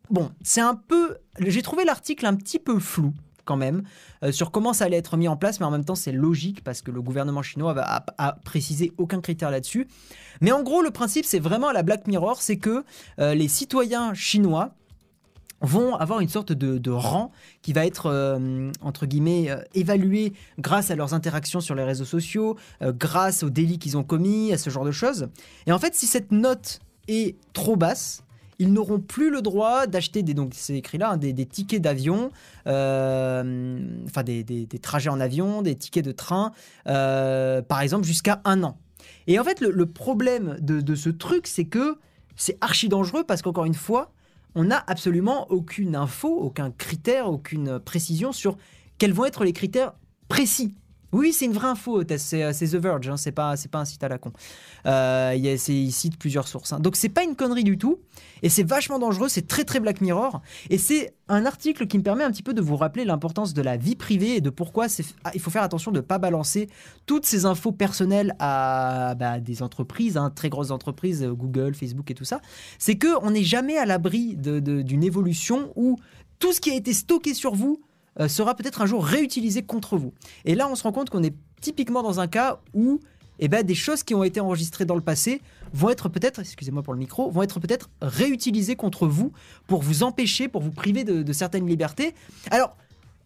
Bon, 0.10 0.32
c'est 0.44 0.62
un 0.62 0.76
peu... 0.76 1.18
J'ai 1.40 1.62
trouvé 1.62 1.86
l'article 1.86 2.26
un 2.26 2.36
petit 2.36 2.60
peu 2.60 2.80
flou 2.80 3.14
quand 3.46 3.58
même 3.58 3.84
euh, 4.24 4.32
sur 4.32 4.52
comment 4.52 4.74
ça 4.74 4.86
allait 4.86 4.98
être 4.98 5.18
mis 5.18 5.28
en 5.28 5.38
place, 5.38 5.60
mais 5.60 5.66
en 5.66 5.72
même 5.72 5.86
temps 5.86 5.96
c'est 5.96 6.12
logique 6.12 6.64
parce 6.64 6.82
que 6.82 6.92
le 6.92 7.02
gouvernement 7.02 7.42
chinois 7.42 7.76
a, 7.78 8.06
a 8.18 8.34
précisé 8.44 8.94
aucun 8.98 9.22
critère 9.22 9.52
là-dessus. 9.52 9.88
Mais 10.42 10.52
en 10.52 10.64
gros, 10.64 10.82
le 10.82 10.92
principe 10.92 11.26
c'est 11.26 11.40
vraiment 11.40 11.70
à 11.70 11.74
la 11.74 11.84
Black 11.84 12.08
Mirror, 12.08 12.42
c'est 12.42 12.58
que 12.58 12.84
euh, 13.20 13.34
les 13.34 13.48
citoyens 13.48 14.14
chinois 14.14 14.74
vont 15.62 15.96
avoir 15.96 16.20
une 16.20 16.28
sorte 16.28 16.52
de, 16.52 16.92
rang 16.92 17.32
qui 17.62 17.72
va 17.72 17.86
être, 17.86 18.08
euh, 18.08 18.70
entre 18.82 19.06
guillemets, 19.06 19.48
évalué 19.74 20.34
grâce 20.60 20.92
à 20.92 20.96
leurs 20.98 21.14
interactions 21.14 21.62
sur 21.62 21.74
les 21.74 21.86
réseaux 21.86 22.04
sociaux, 22.04 22.58
grâce 22.82 23.44
aux 23.44 23.50
délits 23.50 23.80
qu'ils 23.80 23.96
ont 23.96 24.04
commis, 24.04 24.52
à 24.52 24.58
ce 24.58 24.70
genre 24.70 24.84
de 24.84 24.92
choses. 24.92 25.30
Et 25.66 25.72
en 25.72 25.80
fait, 25.80 25.96
si 25.96 26.06
cette 26.06 26.34
note 26.34 26.82
est 27.08 27.38
trop 27.54 27.78
basse, 27.78 28.24
ils 28.60 28.72
n'auront 28.72 29.00
plus 29.00 29.30
le 29.30 29.42
droit 29.42 29.88
d'acheter 29.88 30.24
des, 30.24 30.34
donc 30.34 30.54
c'est 30.56 30.76
écrit 30.76 30.98
là, 30.98 31.12
hein, 31.12 31.18
des, 31.18 31.46
tickets 31.46 31.82
d'avion, 31.82 32.32
euh, 32.68 33.80
enfin 34.06 34.24
des, 34.24 34.68
trajets 34.82 35.10
en 35.10 35.20
avion, 35.20 35.62
des 35.62 35.76
tickets 35.76 36.06
de 36.06 36.12
train, 36.12 36.52
euh, 36.88 37.62
par 37.62 37.82
exemple 37.82 38.06
jusqu'à 38.06 38.42
un 38.46 38.64
an. 38.64 38.78
Et 39.28 39.40
en 39.40 39.44
fait, 39.44 39.62
le, 39.62 39.72
le 39.72 39.86
problème 39.86 40.58
de, 40.60 40.82
de 40.82 40.96
ce 40.96 41.10
truc, 41.10 41.48
c'est 41.48 41.66
que 41.66 41.98
c'est 42.36 42.58
archi 42.62 42.90
dangereux 42.90 43.24
parce 43.24 43.42
qu'encore 43.42 43.66
une 43.66 43.74
fois, 43.74 44.12
on 44.56 44.66
n'a 44.66 44.84
absolument 44.88 45.50
aucune 45.50 45.96
info, 45.96 46.30
aucun 46.30 46.72
critère, 46.72 47.28
aucune 47.28 47.80
précision 47.80 48.32
sur 48.32 48.58
quels 48.98 49.14
vont 49.14 49.26
être 49.26 49.44
les 49.44 49.54
critères 49.54 49.94
précis. 50.28 50.76
Oui, 51.14 51.32
c'est 51.32 51.46
une 51.46 51.54
vraie 51.54 51.68
info, 51.68 52.04
Tess, 52.04 52.24
c'est 52.24 52.68
The 52.68 52.76
Verge, 52.76 53.08
hein, 53.08 53.18
c'est 53.18 53.32
pas, 53.32 53.54
pas 53.72 53.80
un 53.80 53.86
site 53.86 54.04
à 54.04 54.10
la 54.10 54.18
con. 54.18 54.34
Euh, 54.88 55.36
il 55.38 55.92
cite 55.92 56.18
plusieurs 56.18 56.48
sources. 56.48 56.74
hein. 56.74 56.80
Donc 56.80 56.96
c'est 56.96 57.10
pas 57.10 57.24
une 57.24 57.36
connerie 57.36 57.64
du 57.64 57.78
tout, 57.78 58.00
et 58.42 58.50
c'est 58.50 58.64
vachement 58.64 58.98
dangereux, 58.98 59.30
c'est 59.30 59.48
très 59.48 59.64
très 59.64 59.80
Black 59.80 60.02
Mirror, 60.02 60.42
et 60.72 60.80
c'est 60.80 61.14
un 61.30 61.46
article 61.46 61.88
qui 61.88 61.98
me 62.00 62.04
permet 62.04 62.24
un 62.24 62.32
petit 62.32 62.44
peu 62.44 62.54
de 62.54 62.62
vous 62.62 62.76
rappeler 62.76 63.06
l'importance 63.06 63.54
de 63.54 63.62
la 63.62 63.78
vie 63.78 63.96
privée 63.96 64.36
et 64.36 64.42
de 64.42 64.50
pourquoi 64.50 64.88
ah, 65.24 65.32
il 65.34 65.40
faut 65.40 65.52
faire 65.52 65.64
attention 65.64 65.92
de 65.92 65.98
ne 65.98 66.02
pas 66.02 66.18
balancer 66.18 66.68
toutes 67.06 67.26
ces 67.26 67.46
infos 67.46 67.72
personnelles 67.72 68.36
à 68.40 69.16
bah, 69.16 69.40
des 69.40 69.62
entreprises, 69.62 70.18
hein, 70.18 70.32
très 70.36 70.50
grosses 70.50 70.72
entreprises, 70.72 71.24
euh, 71.24 71.34
Google, 71.34 71.76
Facebook 71.76 72.10
et 72.10 72.16
tout 72.16 72.26
ça. 72.26 72.42
C'est 72.80 72.96
que 72.96 73.08
on 73.22 73.32
n'est 73.32 73.44
jamais 73.44 73.78
à 73.78 73.86
l'abri 73.86 74.36
d'une 74.36 75.04
évolution 75.04 75.72
où 75.76 75.98
tout 76.40 76.54
ce 76.54 76.60
qui 76.60 76.72
a 76.72 76.76
été 76.76 76.92
stocké 76.92 77.34
sur 77.34 77.54
vous 77.54 77.82
euh, 78.20 78.28
sera 78.28 78.56
peut-être 78.56 78.82
un 78.82 78.86
jour 78.86 79.06
réutilisé 79.06 79.64
contre 79.64 79.98
vous. 79.98 80.14
Et 80.46 80.56
là, 80.56 80.68
on 80.70 80.76
se 80.76 80.84
rend 80.84 80.92
compte 80.92 81.10
qu'on 81.10 81.24
est 81.24 81.36
typiquement 81.62 82.04
dans 82.04 82.20
un 82.20 82.28
cas 82.28 82.60
où 82.74 83.00
eh 83.40 83.48
ben, 83.48 83.64
des 83.64 83.76
choses 83.76 84.04
qui 84.04 84.14
ont 84.14 84.24
été 84.24 84.40
enregistrées 84.40 84.86
dans 84.86 84.96
le 84.96 85.02
passé 85.02 85.42
vont 85.74 85.90
être 85.90 86.08
peut-être, 86.08 86.40
excusez-moi 86.40 86.84
pour 86.84 86.94
le 86.94 87.00
micro, 87.00 87.32
vont 87.32 87.42
être 87.42 87.60
peut-être 87.60 87.90
réutilisées 88.02 88.76
contre 88.76 89.08
vous 89.08 89.32
pour 89.68 89.82
vous 89.82 90.04
empêcher, 90.04 90.48
pour 90.48 90.62
vous 90.62 90.72
priver 90.72 91.04
de, 91.04 91.34
certaines 91.34 91.68
libertés. 91.68 92.14
Alors, 92.52 92.78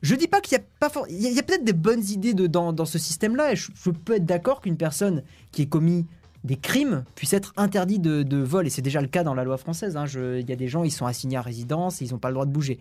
je 0.02 0.16
dis 0.16 0.28
pas 0.28 0.40
qu'il 0.40 0.58
y 0.58 0.62
a 0.62 0.64
pas 0.80 0.90
for- 0.90 1.08
il 1.10 1.22
y 1.22 1.40
a, 1.40 1.44
peut-être 1.44 1.66
des 1.66 1.74
bonnes 1.74 2.04
idées 2.06 2.34
dans 2.34 2.86
ce 2.86 2.98
système-là, 2.98 3.52
et 3.52 3.56
je, 3.56 3.72
je 3.76 3.90
peux 3.90 4.16
être 4.16 4.26
d'accord 4.26 4.62
qu'une 4.62 4.78
personne 4.78 5.24
qui 5.52 5.64
ait 5.64 5.68
commis 5.68 6.06
des 6.48 6.58
crimes 6.58 7.04
puisse 7.16 7.34
être 7.34 7.54
interdite 7.58 8.02
de, 8.02 8.38
vol, 8.38 8.66
et 8.66 8.70
c'est 8.70 8.82
déjà 8.82 9.02
le 9.02 9.08
cas 9.08 9.24
dans 9.24 9.36
la 9.36 9.44
loi 9.44 9.58
française. 9.58 9.96
hein. 9.98 10.06
Il 10.16 10.50
y 10.50 10.54
a 10.54 10.56
des 10.56 10.68
gens, 10.68 10.84
ils 10.84 10.92
sont 10.92 11.06
assignés 11.06 11.38
à 11.38 11.42
résidence, 11.42 12.02
ils 12.02 12.12
n'ont 12.12 12.18
pas 12.18 12.30
le 12.30 12.34
droit 12.34 12.46
de 12.46 12.52
bouger. 12.52 12.80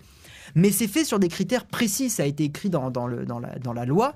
Mais 0.55 0.70
c'est 0.70 0.88
fait 0.88 1.05
sur 1.05 1.18
des 1.18 1.29
critères 1.29 1.66
précis, 1.66 2.09
ça 2.09 2.22
a 2.22 2.26
été 2.26 2.44
écrit 2.44 2.70
dans, 2.70 2.90
la, 3.09 3.85
loi, 3.85 4.14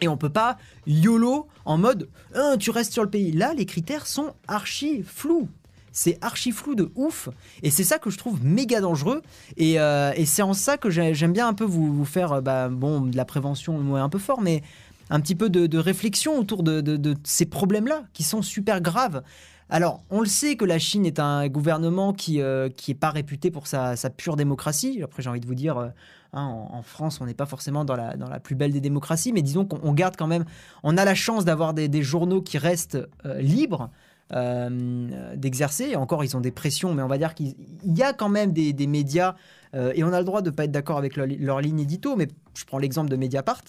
et 0.00 0.08
on 0.08 0.16
peut 0.16 0.30
pas 0.30 0.56
YOLO 0.86 1.46
en 1.64 1.78
mode 1.78 2.08
Hein, 2.34 2.56
tu 2.58 2.70
restes 2.70 2.92
sur 2.92 3.04
le 3.04 3.10
pays. 3.10 3.30
Là, 3.32 3.54
les 3.54 3.66
critères 3.66 4.06
sont 4.06 4.34
archi 4.48 5.02
flous. 5.04 5.48
C'est 5.92 6.16
archi 6.22 6.52
flou 6.52 6.74
de 6.74 6.90
ouf. 6.94 7.28
Et 7.62 7.70
c'est 7.70 7.84
ça 7.84 7.98
que 7.98 8.08
je 8.08 8.16
trouve 8.16 8.42
méga 8.42 8.80
dangereux. 8.80 9.22
Et, 9.58 9.78
euh, 9.78 10.12
c'est 10.24 10.42
en 10.42 10.54
ça 10.54 10.78
que 10.78 10.88
j'ai- 10.88 11.14
j'aime 11.14 11.34
bien 11.34 11.46
un 11.46 11.52
peu 11.54 11.64
vous, 11.64 12.04
faire, 12.06 12.32
euh, 12.32 12.40
bah, 12.40 12.68
bon, 12.70 13.02
de 13.02 13.16
la 13.16 13.26
prévention, 13.26 13.78
le 13.78 13.94
un 13.94 14.08
peu 14.08 14.18
fort, 14.18 14.40
mais 14.40 14.62
un 15.10 15.20
petit 15.20 15.34
peu 15.34 15.50
de, 15.50 15.78
réflexion 15.78 16.38
autour 16.38 16.62
de, 16.62 17.14
ces 17.24 17.46
problèmes-là 17.46 18.04
qui 18.12 18.22
sont 18.22 18.42
super 18.42 18.80
graves. 18.80 19.22
Alors, 19.68 20.02
on 20.10 20.20
le 20.20 20.26
sait 20.26 20.56
que 20.56 20.66
la 20.66 20.78
Chine 20.78 21.06
est 21.06 21.18
un 21.18 21.48
gouvernement 21.48 22.12
qui 22.12 22.38
n'est 22.38 22.66
est 22.66 22.94
pas 22.98 23.10
réputé 23.10 23.50
pour 23.50 23.66
sa, 23.66 23.94
pure 24.16 24.36
démocratie. 24.36 25.00
Après, 25.02 25.22
j'ai 25.22 25.30
envie 25.30 25.40
de 25.40 25.46
vous 25.46 25.54
dire, 25.54 25.78
euh, 25.78 25.88
hein, 26.34 26.66
en, 26.70 26.82
France, 26.82 27.20
on 27.20 27.26
n'est 27.26 27.34
pas 27.34 27.46
forcément 27.46 27.84
dans 27.84 27.96
la, 27.96 28.40
plus 28.40 28.54
belle 28.54 28.72
des 28.72 28.80
démocraties, 28.80 29.32
mais 29.32 29.42
disons 29.42 29.64
qu'on 29.64 29.80
on 29.82 29.92
garde 29.92 30.16
quand 30.16 30.26
même, 30.26 30.44
on 30.82 30.96
a 30.96 31.04
la 31.04 31.14
chance 31.14 31.44
d'avoir 31.44 31.72
des, 31.74 32.02
journaux 32.02 32.42
qui 32.42 32.58
restent 32.58 32.98
euh, 33.24 33.40
libres 33.40 33.90
euh, 34.34 35.36
d'exercer. 35.36 35.94
Encore, 35.94 36.24
ils 36.24 36.34
ont 36.38 36.40
des 36.40 36.52
pressions, 36.52 36.94
mais 36.94 37.02
on 37.02 37.08
va 37.08 37.18
dire 37.18 37.34
qu'il 37.34 37.54
il 37.84 37.98
y 37.98 38.02
a 38.02 38.14
quand 38.14 38.30
même 38.30 38.52
des, 38.52 38.86
médias, 38.86 39.34
euh, 39.74 39.92
et 39.94 40.04
on 40.04 40.12
a 40.12 40.18
le 40.18 40.24
droit 40.24 40.40
de 40.40 40.48
ne 40.48 40.54
pas 40.54 40.64
être 40.64 40.70
d'accord 40.70 40.96
avec 40.96 41.16
leur, 41.16 41.26
leur 41.38 41.60
ligne 41.60 41.80
édito, 41.80 42.16
mais 42.16 42.28
je 42.54 42.64
prends 42.64 42.78
l'exemple 42.78 43.10
de 43.10 43.16
Mediapart, 43.16 43.62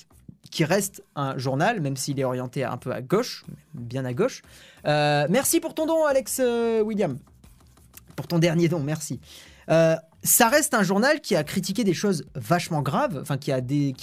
qui 0.52 0.66
reste 0.66 1.04
un 1.16 1.38
journal, 1.38 1.82
même 1.82 1.98
s'il 1.98 2.20
est 2.20 2.24
orienté 2.24 2.64
un 2.64 2.78
peu 2.78 2.92
à 2.92 3.02
gauche, 3.02 3.46
bien 3.74 4.06
à 4.06 4.14
gauche. 4.14 4.42
Euh, 4.86 5.26
merci 5.30 5.60
pour 5.60 5.74
ton 5.74 5.86
don, 5.86 6.06
Alex 6.06 6.40
euh, 6.44 6.82
William. 6.82 7.18
Pour 8.16 8.28
ton 8.28 8.40
dernier 8.40 8.68
don, 8.68 8.80
merci. 8.80 9.20
Euh, 9.70 9.96
ça 10.24 10.48
reste 10.48 10.74
un 10.74 10.84
journal 10.84 11.20
qui 11.20 11.36
a 11.36 11.44
critiqué 11.44 11.84
des 11.84 11.94
choses 11.94 12.24
vachement 12.34 12.82
graves, 12.82 13.20
enfin 13.22 13.38
qui 13.38 13.52
a, 13.52 13.62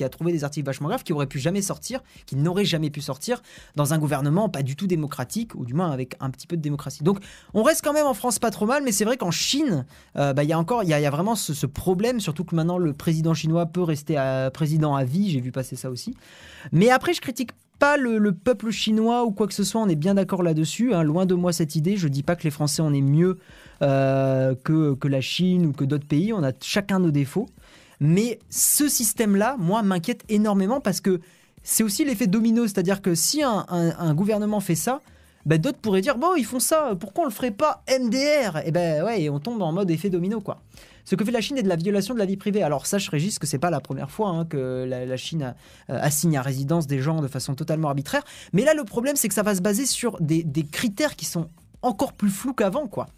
trouvé 0.09 0.33
des 0.33 0.45
articles 0.45 0.67
vachement 0.67 0.89
graves 0.89 1.03
qui 1.03 1.15
auraient 1.15 1.27
pu 1.27 1.39
jamais 1.39 1.63
sortir, 1.63 2.03
qui 2.27 2.37
n'auraient 2.37 2.67
jamais 2.67 2.91
pu 2.91 3.01
sortir 3.01 3.43
dans 3.75 3.95
un 3.95 3.99
gouvernement 3.99 4.51
pas 4.51 4.63
du 4.63 4.77
tout 4.77 4.87
démocratique, 4.87 5.55
ou 5.55 5.65
du 5.65 5.73
moins 5.73 5.91
avec 5.91 6.17
un 6.21 6.31
petit 6.31 6.47
peu 6.47 6.57
de 6.57 6.63
démocratie. 6.63 7.03
Donc 7.03 7.21
on 7.55 7.63
reste 7.63 7.83
quand 7.83 7.95
même 7.95 8.07
en 8.07 8.15
France 8.15 8.39
pas 8.39 8.51
trop 8.51 8.67
mal, 8.67 8.83
mais 8.85 8.93
c'est 8.93 9.05
vrai 9.05 9.17
qu'en 9.17 9.31
Chine, 9.31 9.87
euh, 10.17 10.35
bah, 10.35 10.45
il 10.45 10.51
y 10.51 10.53
a 10.53 10.59
encore, 10.59 10.83
il 10.83 10.91
y, 10.91 10.95
a- 10.95 11.11
vraiment 11.11 11.35
ce, 11.35 11.67
problème, 11.67 12.21
surtout 12.21 12.45
que 12.45 12.55
maintenant 12.55 12.79
le 12.79 12.93
président 12.93 13.35
chinois 13.35 13.67
peut 13.67 13.83
rester 13.83 14.17
président 14.53 14.95
à 14.95 15.05
vie, 15.05 15.31
j'ai 15.31 15.41
vu 15.41 15.51
passer 15.53 15.75
ça 15.75 15.91
aussi. 15.91 16.15
Mais 16.73 16.91
après, 16.91 17.15
je 17.15 17.21
critique 17.21 17.51
pas 17.79 17.97
le, 17.97 18.19
le 18.19 18.33
peuple 18.33 18.71
chinois 18.71 19.25
ou 19.25 19.33
quoi 19.33 19.49
que 19.49 19.55
ce 19.55 19.65
soit, 19.65 19.81
on 19.81 19.89
est 19.89 19.97
bien 19.97 20.15
d'accord 20.15 20.43
là-dessus. 20.43 20.93
hein. 20.93 21.03
Loin 21.03 21.25
de 21.25 21.35
moi 21.35 21.53
cette 21.53 21.75
idée, 21.75 21.97
je 21.97 22.09
dis 22.09 22.23
pas 22.23 22.37
que 22.37 22.45
les 22.45 22.51
Français 22.51 22.83
on 22.83 22.93
est 22.93 23.01
mieux 23.01 23.39
euh, 23.83 24.55
que, 24.63 24.95
que 24.95 25.09
la 25.09 25.21
Chine 25.21 25.67
ou 25.67 25.73
que 25.73 25.85
d'autres 25.85 26.07
pays, 26.07 26.33
on 26.33 26.43
a 26.43 26.53
chacun 26.61 26.99
nos 26.99 27.11
défauts. 27.11 27.47
Mais 28.01 28.39
ce 28.49 28.89
système-là, 28.89 29.57
moi, 29.59 29.83
m'inquiète 29.83 30.25
énormément 30.29 30.81
parce 30.81 31.01
que 31.01 31.21
c'est 31.63 31.83
aussi 31.83 32.05
l'effet 32.05 32.27
domino, 32.27 32.67
c'est-à-dire 32.67 33.03
que 33.03 33.15
si 33.15 33.43
un, 33.43 34.15
gouvernement 34.15 34.61
fait 34.61 34.75
ça, 34.75 35.01
bah, 35.47 35.59
d'autres 35.59 35.79
pourraient 35.79 36.01
dire 36.01 36.17
bon, 36.17 36.35
ils 36.37 36.45
font 36.45 36.61
ça, 36.61 36.95
pourquoi 36.99 37.25
on 37.25 37.27
le 37.27 37.33
ferait 37.33 37.51
pas 37.51 37.83
MDR 37.89 38.59
Et 38.67 38.71
ben 38.71 39.05
ouais, 39.05 39.23
et 39.23 39.31
on 39.31 39.39
tombe 39.39 39.61
en 39.63 39.73
mode 39.73 39.91
effet 39.91 40.11
domino 40.11 40.41
quoi. 40.41 40.61
Ce 41.07 41.15
que 41.17 41.25
fait 41.25 41.31
la 41.31 41.41
Chine 41.41 41.57
est 41.57 41.63
de 41.63 41.69
la 41.69 41.77
violation 41.77 42.13
de 42.15 42.19
la 42.19 42.27
vie 42.27 42.37
privée. 42.37 42.63
Alors 42.63 42.87
sache 42.87 43.09
Régis 43.09 43.39
que 43.39 43.47
c'est 43.47 43.59
pas 43.59 43.71
la 43.71 43.81
première 43.81 44.11
fois 44.11 44.29
hein, 44.29 44.45
que 44.45 44.85
la, 44.87 45.17
Chine 45.17 45.55
euh, 45.89 45.99
assigne 46.01 46.37
à 46.37 46.43
résidence 46.43 46.87
des 46.87 47.01
gens 47.01 47.21
de 47.21 47.29
façon 47.29 47.55
totalement 47.55 47.89
arbitraire. 47.89 48.23
Mais 48.53 48.65
là 48.65 48.75
le 48.75 48.85
problème 48.85 49.17
c'est 49.17 49.29
que 49.29 49.35
ça 49.35 49.43
va 49.43 49.55
se 49.55 49.63
baser 49.63 49.87
sur 49.87 50.19
des 50.21 50.67
critères 50.71 51.17
qui 51.17 51.25
sont 51.25 51.49
encore 51.83 52.13
plus 52.13 52.31
flous 52.31 52.55
qu'avant 52.55 52.87
quoi. 52.87 53.09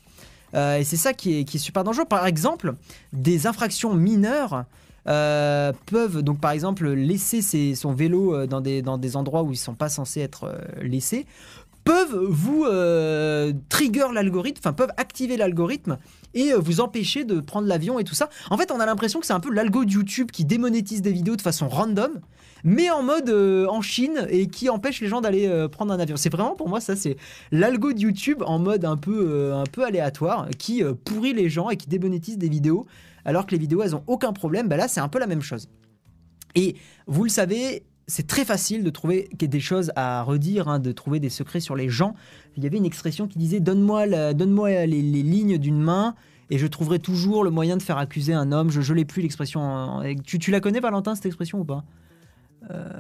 Euh, 0.55 0.79
et 0.79 0.85
c'est 0.85 0.97
ça 0.97 1.13
qui 1.13 1.41
est, 1.41 1.59
super 1.59 1.85
dangereux. 1.85 2.05
Par 2.05 2.27
exemple, 2.27 2.75
des 3.13 3.47
infractions 3.47 3.95
mineures 3.95 4.65
euh, 5.09 5.73
peuvent 5.87 6.23
donc 6.23 6.41
par 6.41 6.53
exemple 6.53 6.89
laisser 6.89 7.75
son 7.75 7.93
vélo 7.93 8.35
euh, 8.35 8.47
dans 8.47 8.61
des, 8.61 9.17
endroits 9.17 9.43
où 9.43 9.53
ils 9.53 9.57
sont 9.57 9.75
pas 9.75 9.89
censés 9.89 10.21
être 10.21 10.55
laissés 10.81 11.27
peuvent 11.85 12.17
vous 12.17 12.65
trigger 13.69 14.07
l'algorithme, 14.15 14.61
enfin 14.61 14.73
peuvent 14.73 14.93
activer 14.97 15.37
l'algorithme 15.37 15.99
et 16.33 16.53
vous 16.53 16.81
empêcher 16.81 17.25
de 17.25 17.41
prendre 17.41 17.67
l'avion 17.67 17.99
et 17.99 18.05
tout 18.05 18.15
ça. 18.15 18.31
En 18.51 18.57
fait, 18.57 18.71
on 18.71 18.79
a 18.79 18.87
l'impression 18.87 19.19
que 19.19 19.27
c'est 19.27 19.33
un 19.33 19.41
peu 19.41 19.53
l'algo 19.53 19.85
de 19.85 19.91
YouTube 19.91 20.31
qui 20.31 20.45
démonétise 20.45 21.03
des 21.03 21.11
vidéos 21.11 21.35
de 21.35 21.43
façon 21.43 21.69
random, 21.69 22.21
mais 22.65 22.91
en 22.91 23.03
mode 23.03 23.29
euh, 23.29 23.67
en 23.67 23.83
Chine 23.83 24.27
et 24.29 24.47
qui 24.47 24.69
empêche 24.69 25.01
les 25.01 25.09
gens 25.09 25.21
d'aller 25.21 25.47
euh, 25.47 25.69
prendre 25.69 25.93
un 25.93 25.99
avion. 25.99 26.17
C'est 26.17 26.31
vraiment 26.31 26.55
pour 26.55 26.69
moi 26.69 26.81
ça, 26.81 26.97
c'est 26.97 27.17
l'algo 27.51 27.93
de 27.93 28.01
YouTube 28.01 28.43
en 28.47 28.59
mode 28.59 28.85
un 28.85 28.97
peu, 28.97 29.27
euh, 29.29 29.61
un 29.61 29.65
peu 29.65 29.85
aléatoire 29.85 30.49
qui 30.59 30.83
pourrit 31.05 31.35
les 31.35 31.49
gens 31.49 31.71
et 31.71 31.77
qui 31.77 31.89
démonétise 31.89 32.39
des 32.39 32.49
vidéos 32.49 32.87
alors 33.25 33.47
que 33.47 33.53
les 33.53 33.59
vidéos 33.59 33.83
elles 33.83 33.95
ont 33.95 34.05
aucun 34.07 34.33
problème. 34.33 34.69
Bah 34.69 34.77
là, 34.77 34.89
c'est 34.89 35.01
un 35.01 35.09
peu 35.09 35.19
la 35.19 35.27
même 35.27 35.43
chose. 35.43 35.69
Et 36.55 36.77
vous 37.07 37.25
le 37.25 37.31
savez, 37.31 37.85
c'est 38.07 38.27
très 38.27 38.45
facile 38.45 38.85
de 38.85 38.91
trouver 38.91 39.29
des 39.39 39.61
choses 39.61 39.93
à 39.97 40.23
redire, 40.23 40.69
hein, 40.69 40.81
de 40.81 40.93
trouver 40.93 41.21
des 41.21 41.31
secrets 41.31 41.61
sur 41.61 41.77
les 41.77 41.89
gens. 41.89 42.15
Il 42.57 42.65
y 42.65 42.67
avait 42.67 42.77
une 42.77 42.85
expression 42.85 43.27
qui 43.29 43.39
disait 43.39 43.61
Donne-moi 43.61 44.35
donne-moi 44.35 44.87
les, 44.87 45.03
les 45.03 45.23
lignes 45.23 45.59
d'une 45.59 45.81
main 45.81 46.15
et 46.51 46.59
je 46.59 46.67
trouverai 46.67 46.99
toujours 46.99 47.45
le 47.45 47.51
moyen 47.51 47.77
de 47.77 47.83
faire 47.83 47.97
accuser 47.97 48.35
un 48.35 48.53
homme. 48.53 48.71
Je 48.71 48.81
ne 48.81 48.97
l'ai 48.97 49.05
plus 49.05 49.23
l'expression. 49.23 50.03
tu 50.25 50.51
la 50.51 50.61
connais, 50.61 50.81
Valentin, 50.81 51.15
cette 51.15 51.27
expression 51.27 51.61
ou 51.61 51.65
pas? 51.65 51.85
Euh, 52.71 52.93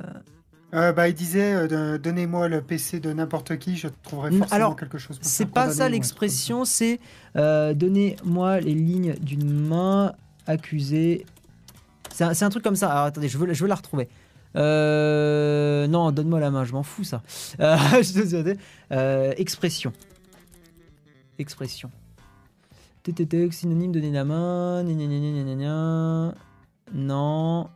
Euh, 0.74 0.92
bah, 0.92 1.08
il 1.08 1.14
disait 1.14 1.52
euh, 1.52 1.98
donnez-moi 1.98 2.48
le 2.48 2.62
PC 2.62 2.98
de 2.98 3.12
n'importe 3.12 3.58
qui, 3.58 3.76
je 3.76 3.88
trouverai 4.02 4.30
Mm, 4.30 4.38
forcément 4.38 4.56
alors, 4.56 4.76
quelque 4.76 4.96
chose. 4.96 5.18
C'est 5.20 5.46
pas 5.46 5.70
ça 5.70 5.88
l'expression, 5.88 6.64
c'est 6.64 6.98
euh, 7.36 7.74
donnez-moi 7.74 8.60
les 8.60 8.74
lignes 8.74 9.14
d'une 9.20 9.52
main 9.52 10.14
accusée. 10.46 11.26
C'est 12.10 12.24
un, 12.24 12.50
truc 12.50 12.64
comme 12.64 12.76
ça. 12.76 12.90
Alors 12.90 13.04
attendez, 13.04 13.28
je 13.28 13.36
veux, 13.38 13.52
je 13.52 13.62
veux 13.62 13.68
la 13.68 13.74
retrouver. 13.74 14.08
Euh, 14.56 15.86
non, 15.88 16.10
donne-moi 16.10 16.40
la 16.40 16.50
main, 16.50 16.64
je 16.64 16.72
m'en 16.72 16.82
fous 16.82 17.04
ça. 17.04 17.22
Expression. 19.36 19.92
Expression. 21.38 21.90
TTT, 23.02 23.50
synonyme 23.50 23.92
donner 23.92 24.10
la 24.10 24.24
main. 24.24 24.84
gna 24.84 24.94
gna 24.94 25.54
gna. 25.54 26.34
Non. 26.94 27.68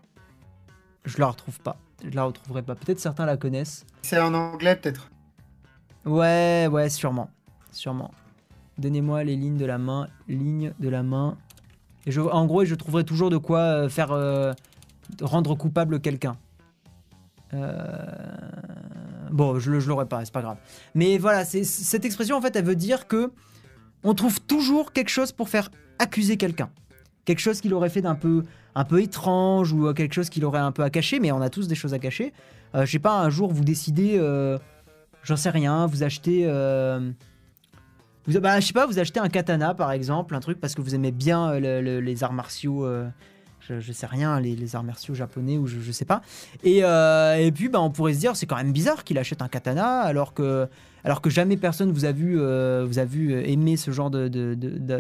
Je 1.07 1.18
la 1.18 1.28
retrouve 1.28 1.61
pas. 1.61 1.76
Je 2.04 2.11
la 2.14 2.24
retrouverai 2.24 2.62
pas. 2.62 2.74
Peut-être 2.74 3.00
certains 3.00 3.24
la 3.26 3.36
connaissent. 3.36 3.86
C'est 4.02 4.20
en 4.20 4.34
anglais 4.34 4.76
peut-être. 4.76 5.11
Ouais, 6.04 6.68
ouais, 6.70 6.88
sûrement. 6.90 7.30
Sûrement. 7.72 8.11
Donnez-moi 8.78 9.24
les 9.24 9.36
lignes 9.36 9.57
de 9.57 9.64
la 9.64 9.78
main. 9.78 10.09
Lignes 10.28 10.72
de 10.78 10.88
la 10.88 11.02
main. 11.02 11.36
Et 12.04 12.12
je, 12.12 12.20
en 12.20 12.44
gros, 12.46 12.64
je 12.64 12.74
trouverai 12.74 13.04
toujours 13.04 13.30
de 13.30 13.38
quoi 13.38 13.61
euh, 13.61 13.88
faire 13.88 14.12
euh, 14.12 14.52
rendre 15.22 15.54
coupable 15.54 16.00
quelqu'un. 16.00 16.36
Euh, 17.54 17.76
Bon, 19.30 19.59
je, 19.59 19.80
je 19.80 19.88
l'aurai 19.88 20.07
pas, 20.07 20.24
c'est 20.24 20.32
pas 20.32 20.42
grave. 20.42 20.57
Mais 20.94 21.18
voilà, 21.18 21.44
cette 21.44 22.04
expression 22.04 22.36
en 22.36 22.40
fait, 22.40 22.54
elle 22.57 22.64
veut 22.64 22.76
dire 22.76 23.07
que 23.07 23.32
on 24.02 24.14
trouve 24.14 24.40
toujours 24.40 24.92
quelque 24.92 25.09
chose 25.09 25.32
pour 25.32 25.48
faire 25.48 25.70
accuser 25.98 26.36
quelqu'un. 26.36 26.70
Quelque 27.26 27.40
chose 27.40 27.60
qu'il 27.60 27.74
aurait 27.74 27.90
fait 27.90 28.00
d'un 28.00 28.14
peu, 28.14 28.44
un 28.74 28.84
peu 28.84 29.02
étrange 29.02 29.72
ou 29.72 29.86
euh, 29.88 29.92
quelque 29.92 30.14
chose 30.14 30.30
qu'il 30.30 30.44
aurait 30.46 30.60
un 30.60 30.72
peu 30.72 30.82
à 30.82 30.90
cacher, 30.90 31.20
mais 31.20 31.32
on 31.32 31.42
a 31.42 31.50
tous 31.50 31.68
des 31.68 31.74
choses 31.74 31.92
à 31.92 31.98
cacher. 31.98 32.32
Euh, 32.74 32.86
je 32.86 32.92
sais 32.92 32.98
pas, 32.98 33.18
un 33.20 33.28
jour 33.28 33.52
vous 33.52 33.64
décidez, 33.64 34.16
euh, 34.16 34.58
j'en 35.24 35.36
sais 35.36 35.50
rien, 35.50 35.86
vous 35.86 36.02
achetez, 36.04 36.44
vous, 38.26 38.40
bah, 38.40 38.58
je 38.60 38.66
sais 38.66 38.72
pas, 38.72 38.86
vous 38.86 38.98
achetez 38.98 39.20
un 39.20 39.28
katana 39.28 39.74
par 39.74 39.92
exemple, 39.92 40.34
un 40.34 40.40
truc 40.40 40.60
parce 40.60 40.74
que 40.74 40.80
vous 40.82 40.94
aimez 40.94 41.12
bien 41.12 41.58
le- 41.58 41.80
le- 41.82 42.00
les 42.00 42.24
arts 42.24 42.32
martiaux. 42.32 42.88
je, 43.60 43.80
je 43.80 43.92
sais 43.92 44.06
rien, 44.06 44.40
les, 44.40 44.76
arts 44.76 44.84
martiaux 44.84 45.14
japonais 45.14 45.58
ou 45.58 45.66
je, 45.66 45.80
je 45.80 45.92
sais 45.92 46.04
pas. 46.04 46.22
Et, 46.62 46.78
et 46.78 47.52
puis 47.52 47.68
bah, 47.68 47.80
on 47.80 47.90
pourrait 47.90 48.14
se 48.14 48.20
dire 48.20 48.36
c'est 48.36 48.46
quand 48.46 48.56
même 48.56 48.72
bizarre 48.72 49.02
qu'il 49.04 49.18
achète 49.18 49.42
un 49.42 49.48
katana 49.48 50.00
alors 50.00 50.32
que, 50.34 50.68
alors 51.07 51.22
que 51.22 51.30
jamais 51.30 51.57
personne 51.57 51.90
vous 51.92 52.04
a 52.04 52.12
vu, 52.12 52.38
euh, 52.38 52.84
vous 52.86 52.98
a 52.98 53.04
vu 53.07 53.32
euh, 53.32 53.42
aimer 53.48 53.76
ce 53.78 53.90
genre 53.90 54.11
de, 54.11 54.28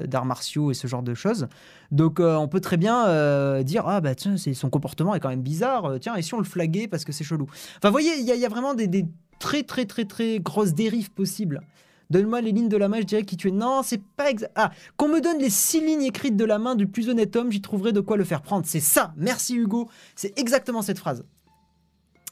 d'arts 0.06 0.24
martiaux 0.24 0.70
et 0.70 0.74
ce 0.74 0.86
genre 0.86 1.02
de 1.02 1.12
choses. 1.14 1.48
Donc 1.90 2.18
euh, 2.20 2.36
on 2.36 2.48
peut 2.48 2.60
très 2.60 2.78
bien 2.78 3.62
dire 3.62 3.84
ah 3.86 4.00
bah 4.00 4.14
tiens 4.14 4.36
c'est, 4.38 4.54
son 4.54 4.70
comportement 4.70 5.14
est 5.14 5.20
quand 5.20 5.28
même 5.28 5.42
bizarre. 5.42 5.96
Tiens 6.00 6.14
et 6.16 6.22
si 6.22 6.32
on 6.34 6.38
le 6.38 6.44
flaguait 6.44 6.88
parce 6.88 7.04
que 7.04 7.12
c'est 7.12 7.24
chelou. 7.24 7.46
Enfin 7.76 7.90
voyez 7.90 8.12
il 8.18 8.24
y, 8.24 8.30
a- 8.32 8.34
il 8.34 8.40
y 8.40 8.46
a 8.46 8.48
vraiment 8.48 8.72
des, 8.74 8.86
des 8.86 9.04
très 9.38 9.62
très 9.64 9.84
très 9.84 10.04
très 10.06 10.40
grosses 10.40 10.72
dérives 10.74 11.10
possibles. 11.10 11.60
Donne-moi 12.08 12.40
les 12.40 12.52
lignes 12.52 12.68
de 12.68 12.76
la 12.76 12.86
main, 12.88 12.98
je 13.00 13.02
dirais 13.02 13.24
qui 13.24 13.36
tu 13.36 13.48
es. 13.48 13.50
Non, 13.50 13.80
c'est 13.82 14.00
pas 14.00 14.30
exact. 14.30 14.52
Ah, 14.54 14.70
qu'on 14.96 15.08
me 15.08 15.20
donne 15.20 15.38
les 15.40 15.50
six 15.50 15.80
lignes 15.84 16.02
écrites 16.04 16.36
de 16.36 16.44
la 16.44 16.60
main 16.60 16.76
du 16.76 16.86
plus 16.86 17.08
honnête 17.08 17.34
homme, 17.34 17.50
j'y 17.50 17.60
trouverai 17.60 17.92
de 17.92 17.98
quoi 18.00 18.16
le 18.16 18.22
faire 18.22 18.42
prendre. 18.42 18.64
C'est 18.64 18.78
ça. 18.78 19.12
Merci 19.16 19.56
Hugo. 19.56 19.88
C'est 20.14 20.38
exactement 20.38 20.82
cette 20.82 21.00
phrase. 21.00 21.24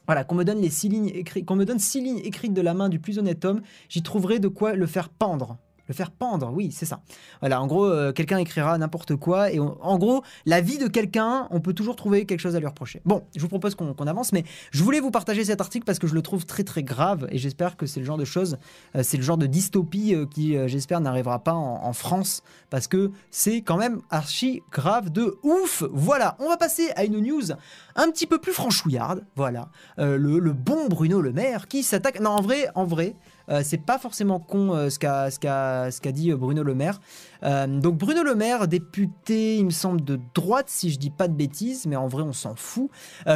Voilà, 0.07 0.25
qu'on 0.25 0.35
me 0.35 0.45
donne 0.45 0.61
les 0.61 0.71
six 0.71 0.89
lignes 0.89 1.09
écrites, 1.09 1.47
qu'on 1.47 1.57
me 1.57 1.65
donne 1.65 1.79
six 1.79 2.01
lignes 2.01 2.21
écrites 2.25 2.55
de 2.55 2.61
la 2.61 2.75
main 2.75 2.89
du 2.89 2.99
plus 2.99 3.19
honnête 3.19 3.45
homme, 3.45 3.63
j'y 3.89 4.03
trouverai 4.03 4.39
de 4.39 4.49
quoi 4.49 4.75
le 4.75 4.87
faire 4.87 5.09
pendre. 5.09 5.59
Le 5.87 5.93
faire 5.93 6.11
pendre, 6.11 6.51
oui, 6.51 6.73
c'est 6.73 6.87
ça. 6.87 7.03
Voilà, 7.41 7.61
en 7.61 7.67
gros, 7.67 7.85
euh, 7.85 8.11
quelqu'un 8.13 8.39
écrira 8.39 8.79
n'importe 8.79 9.17
quoi 9.17 9.53
et 9.53 9.59
en 9.59 9.99
gros, 9.99 10.23
la 10.47 10.63
vie 10.63 10.79
de 10.79 10.89
quelqu'un, 10.89 11.47
on 11.51 11.61
peut 11.61 11.75
toujours 11.75 11.95
trouver 11.95 12.25
quelque 12.25 12.41
chose 12.41 12.57
à 12.57 12.61
lui 12.61 12.67
reprocher. 12.67 13.03
Bon, 13.05 13.23
je 13.37 13.41
vous 13.43 13.49
propose 13.49 13.75
qu'on 13.75 13.93
avance, 14.07 14.33
mais 14.33 14.45
je 14.71 14.83
voulais 14.83 15.01
vous 15.01 15.11
partager 15.11 15.45
cet 15.45 15.61
article 15.61 15.85
parce 15.85 15.99
que 15.99 16.07
je 16.07 16.15
le 16.15 16.23
trouve 16.23 16.47
très 16.47 16.65
très 16.65 16.83
grave 16.83 17.29
et 17.31 17.37
j'espère 17.37 17.77
que 17.77 17.85
c'est 17.85 18.01
le 18.01 18.07
genre 18.07 18.17
de 18.17 18.25
choses, 18.25 18.57
euh, 18.97 19.03
c'est 19.03 19.19
le 19.19 19.23
genre 19.23 19.37
de 19.37 19.47
dystopie 19.47 20.15
euh, 20.15 20.25
qui, 20.25 20.57
j'espère, 20.69 21.03
n'arrivera 21.03 21.41
pas 21.41 21.53
en, 21.53 21.85
en 21.85 21.93
France 21.93 22.43
parce 22.71 22.89
que 22.89 23.11
c'est 23.31 23.61
quand 23.61 23.77
même 23.77 24.01
archi 24.09 24.63
grave 24.73 25.11
de 25.11 25.37
ouf. 25.43 25.85
Voilà, 25.93 26.37
on 26.39 26.49
va 26.49 26.57
passer 26.57 26.93
à 26.97 27.05
une 27.05 27.21
news 27.21 27.53
un 27.97 28.11
petit 28.11 28.27
peu 28.27 28.39
plus 28.39 28.53
franchouillarde. 28.53 29.25
Voilà, 29.37 29.69
Euh, 29.99 30.17
le, 30.19 30.39
le 30.39 30.53
bon 30.53 30.89
Bruno 30.89 31.21
Le 31.21 31.33
Maire 31.33 31.69
qui 31.69 31.83
s'attaque. 31.83 32.21
Non, 32.21 32.31
en 32.31 32.41
vrai, 32.43 32.69
en 32.75 32.85
vrai. 32.85 33.15
euh, 33.51 33.61
c'est 33.65 33.79
pas 33.79 33.99
forcément 33.99 34.41
con 34.41 34.75
euh, 34.75 34.89
ce 34.91 34.99
qu'a 34.99 36.13
dit 36.13 36.33
Bruno 36.33 36.63
Le 36.63 36.75
Maire. 36.75 37.01
Donc 37.43 37.99
Bruno 37.99 38.23
Le 38.23 38.35
Maire, 38.35 38.67
député, 38.69 39.57
il 39.59 39.67
me 39.67 39.71
semble 39.71 40.03
de 40.03 40.19
droite 40.35 40.67
si 40.69 40.91
je 40.91 40.99
dis 40.99 41.11
pas 41.11 41.29
de 41.29 41.35
bêtises, 41.35 41.87
mais 41.87 41.97
en 41.97 42.09
vrai 42.09 42.23
on 42.23 42.33
s'en 42.33 42.55
fout, 42.57 42.89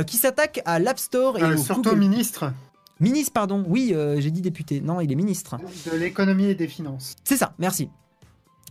qui 0.06 0.16
s'attaque 0.16 0.60
à 0.64 0.78
l'App 0.78 0.98
Store 0.98 1.38
et 1.38 1.54
au 1.54 1.56
surtout 1.58 1.82
Google- 1.82 1.98
ministre 2.00 2.52
Ministre, 3.00 3.32
pardon. 3.32 3.64
Oui, 3.68 3.94
j'ai 4.16 4.30
dit 4.32 4.40
député. 4.40 4.80
Non, 4.80 5.00
il 5.00 5.12
est 5.12 5.14
ministre. 5.14 5.56
de 5.90 5.96
l'économie 5.96 6.46
et 6.46 6.54
des 6.56 6.66
finances. 6.66 7.14
C'est 7.22 7.36
ça, 7.36 7.52
merci. 7.58 7.90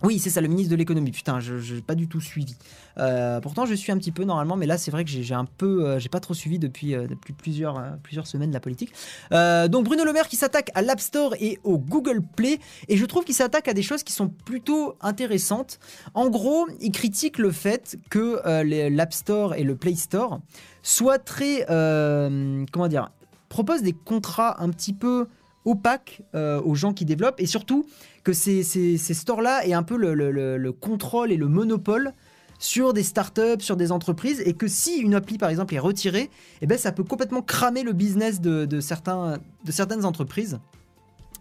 Oui, 0.04 0.20
c'est 0.20 0.30
ça, 0.30 0.42
le 0.42 0.48
ministre 0.48 0.70
de 0.70 0.76
l'économie. 0.76 1.12
Putain, 1.12 1.40
je 1.40 1.74
n'ai 1.74 1.82
pas 1.82 1.96
du 1.96 2.08
tout 2.08 2.22
suivi. 2.22 2.56
Euh, 3.00 3.40
pourtant, 3.42 3.66
je 3.66 3.74
suis 3.74 3.92
un 3.92 3.98
petit 3.98 4.12
peu 4.12 4.26
normalement, 4.26 4.56
mais 4.56 4.68
là, 4.68 4.78
c'est 4.78 4.92
vrai 4.92 5.04
que 5.04 5.10
j'ai 5.10 5.34
un 5.34 5.46
peu, 5.46 5.88
euh, 5.88 6.00
j'ai 6.00 6.10
pas 6.10 6.20
trop 6.20 6.36
suivi 6.36 6.60
depuis, 6.60 6.94
euh, 6.94 7.08
plusieurs, 7.38 8.28
semaines 8.28 8.52
la 8.52 8.60
politique. 8.60 8.94
Donc 9.32 9.86
Bruno 9.86 10.04
Le 10.04 10.14
Maire 10.14 10.28
qui 10.28 10.36
s'attaque 10.36 10.70
à 10.76 10.82
l'App 10.82 11.00
Store 11.00 11.36
et 11.40 11.60
au 11.64 11.78
Google 11.78 12.22
Play, 12.36 12.60
et 12.88 12.98
je 12.98 13.06
trouve 13.06 13.24
qu'il 13.24 13.36
s'attaque 13.36 13.68
à 13.68 13.74
des 13.74 13.82
choses 13.82 14.04
qui 14.04 14.14
sont 14.14 14.30
plutôt 14.30 14.96
intéressantes. 15.02 15.80
En 16.14 16.30
gros, 16.30 16.68
il 16.80 16.92
critique 16.92 17.38
le 17.38 17.52
fait 17.52 17.98
que 18.10 18.42
l'App 18.90 19.14
Store 19.14 19.56
et 19.56 19.64
le 19.64 19.76
Play 19.76 19.96
Store 19.96 20.40
soient 20.84 21.20
très, 21.20 21.66
comment 21.68 22.88
dire, 22.88 23.12
proposent 23.50 23.84
des 23.84 23.94
contrats 23.94 24.62
un 24.62 24.70
petit 24.70 24.94
peu 24.94 25.28
opaques 25.68 26.22
euh, 26.34 26.62
aux 26.62 26.76
gens 26.76 26.94
qui 26.94 27.06
développent, 27.06 27.40
et 27.40 27.46
surtout 27.46 27.86
que 28.24 28.34
ces, 28.34 28.64
stores-là 28.98 29.66
aient 29.68 29.74
un 29.74 29.84
peu 29.84 29.98
le, 29.98 30.14
le- 30.14 30.32
le- 30.32 30.58
le 30.58 30.72
contrôle 30.72 31.32
et 31.32 31.38
le 31.38 31.48
monopole 31.48 32.14
sur 32.60 32.94
des 32.94 33.04
startups, 33.04 33.60
sur 33.62 33.78
des 33.78 33.92
entreprises, 33.92 34.42
et 34.46 34.54
que 34.54 34.68
si 34.68 34.98
une 34.98 35.14
appli 35.14 35.38
par 35.38 35.50
exemple 35.50 35.76
est 35.76 35.80
retirée, 35.80 36.30
eh 36.62 36.66
ben, 36.66 36.78
ça 36.78 36.92
peut 36.92 37.04
complètement 37.04 37.44
cramer 37.44 37.84
le 37.84 37.94
business 37.94 38.42
de, 38.42 38.80
certains, 38.80 39.38
de 39.64 39.72
certaines 39.72 40.06
entreprises. 40.06 40.60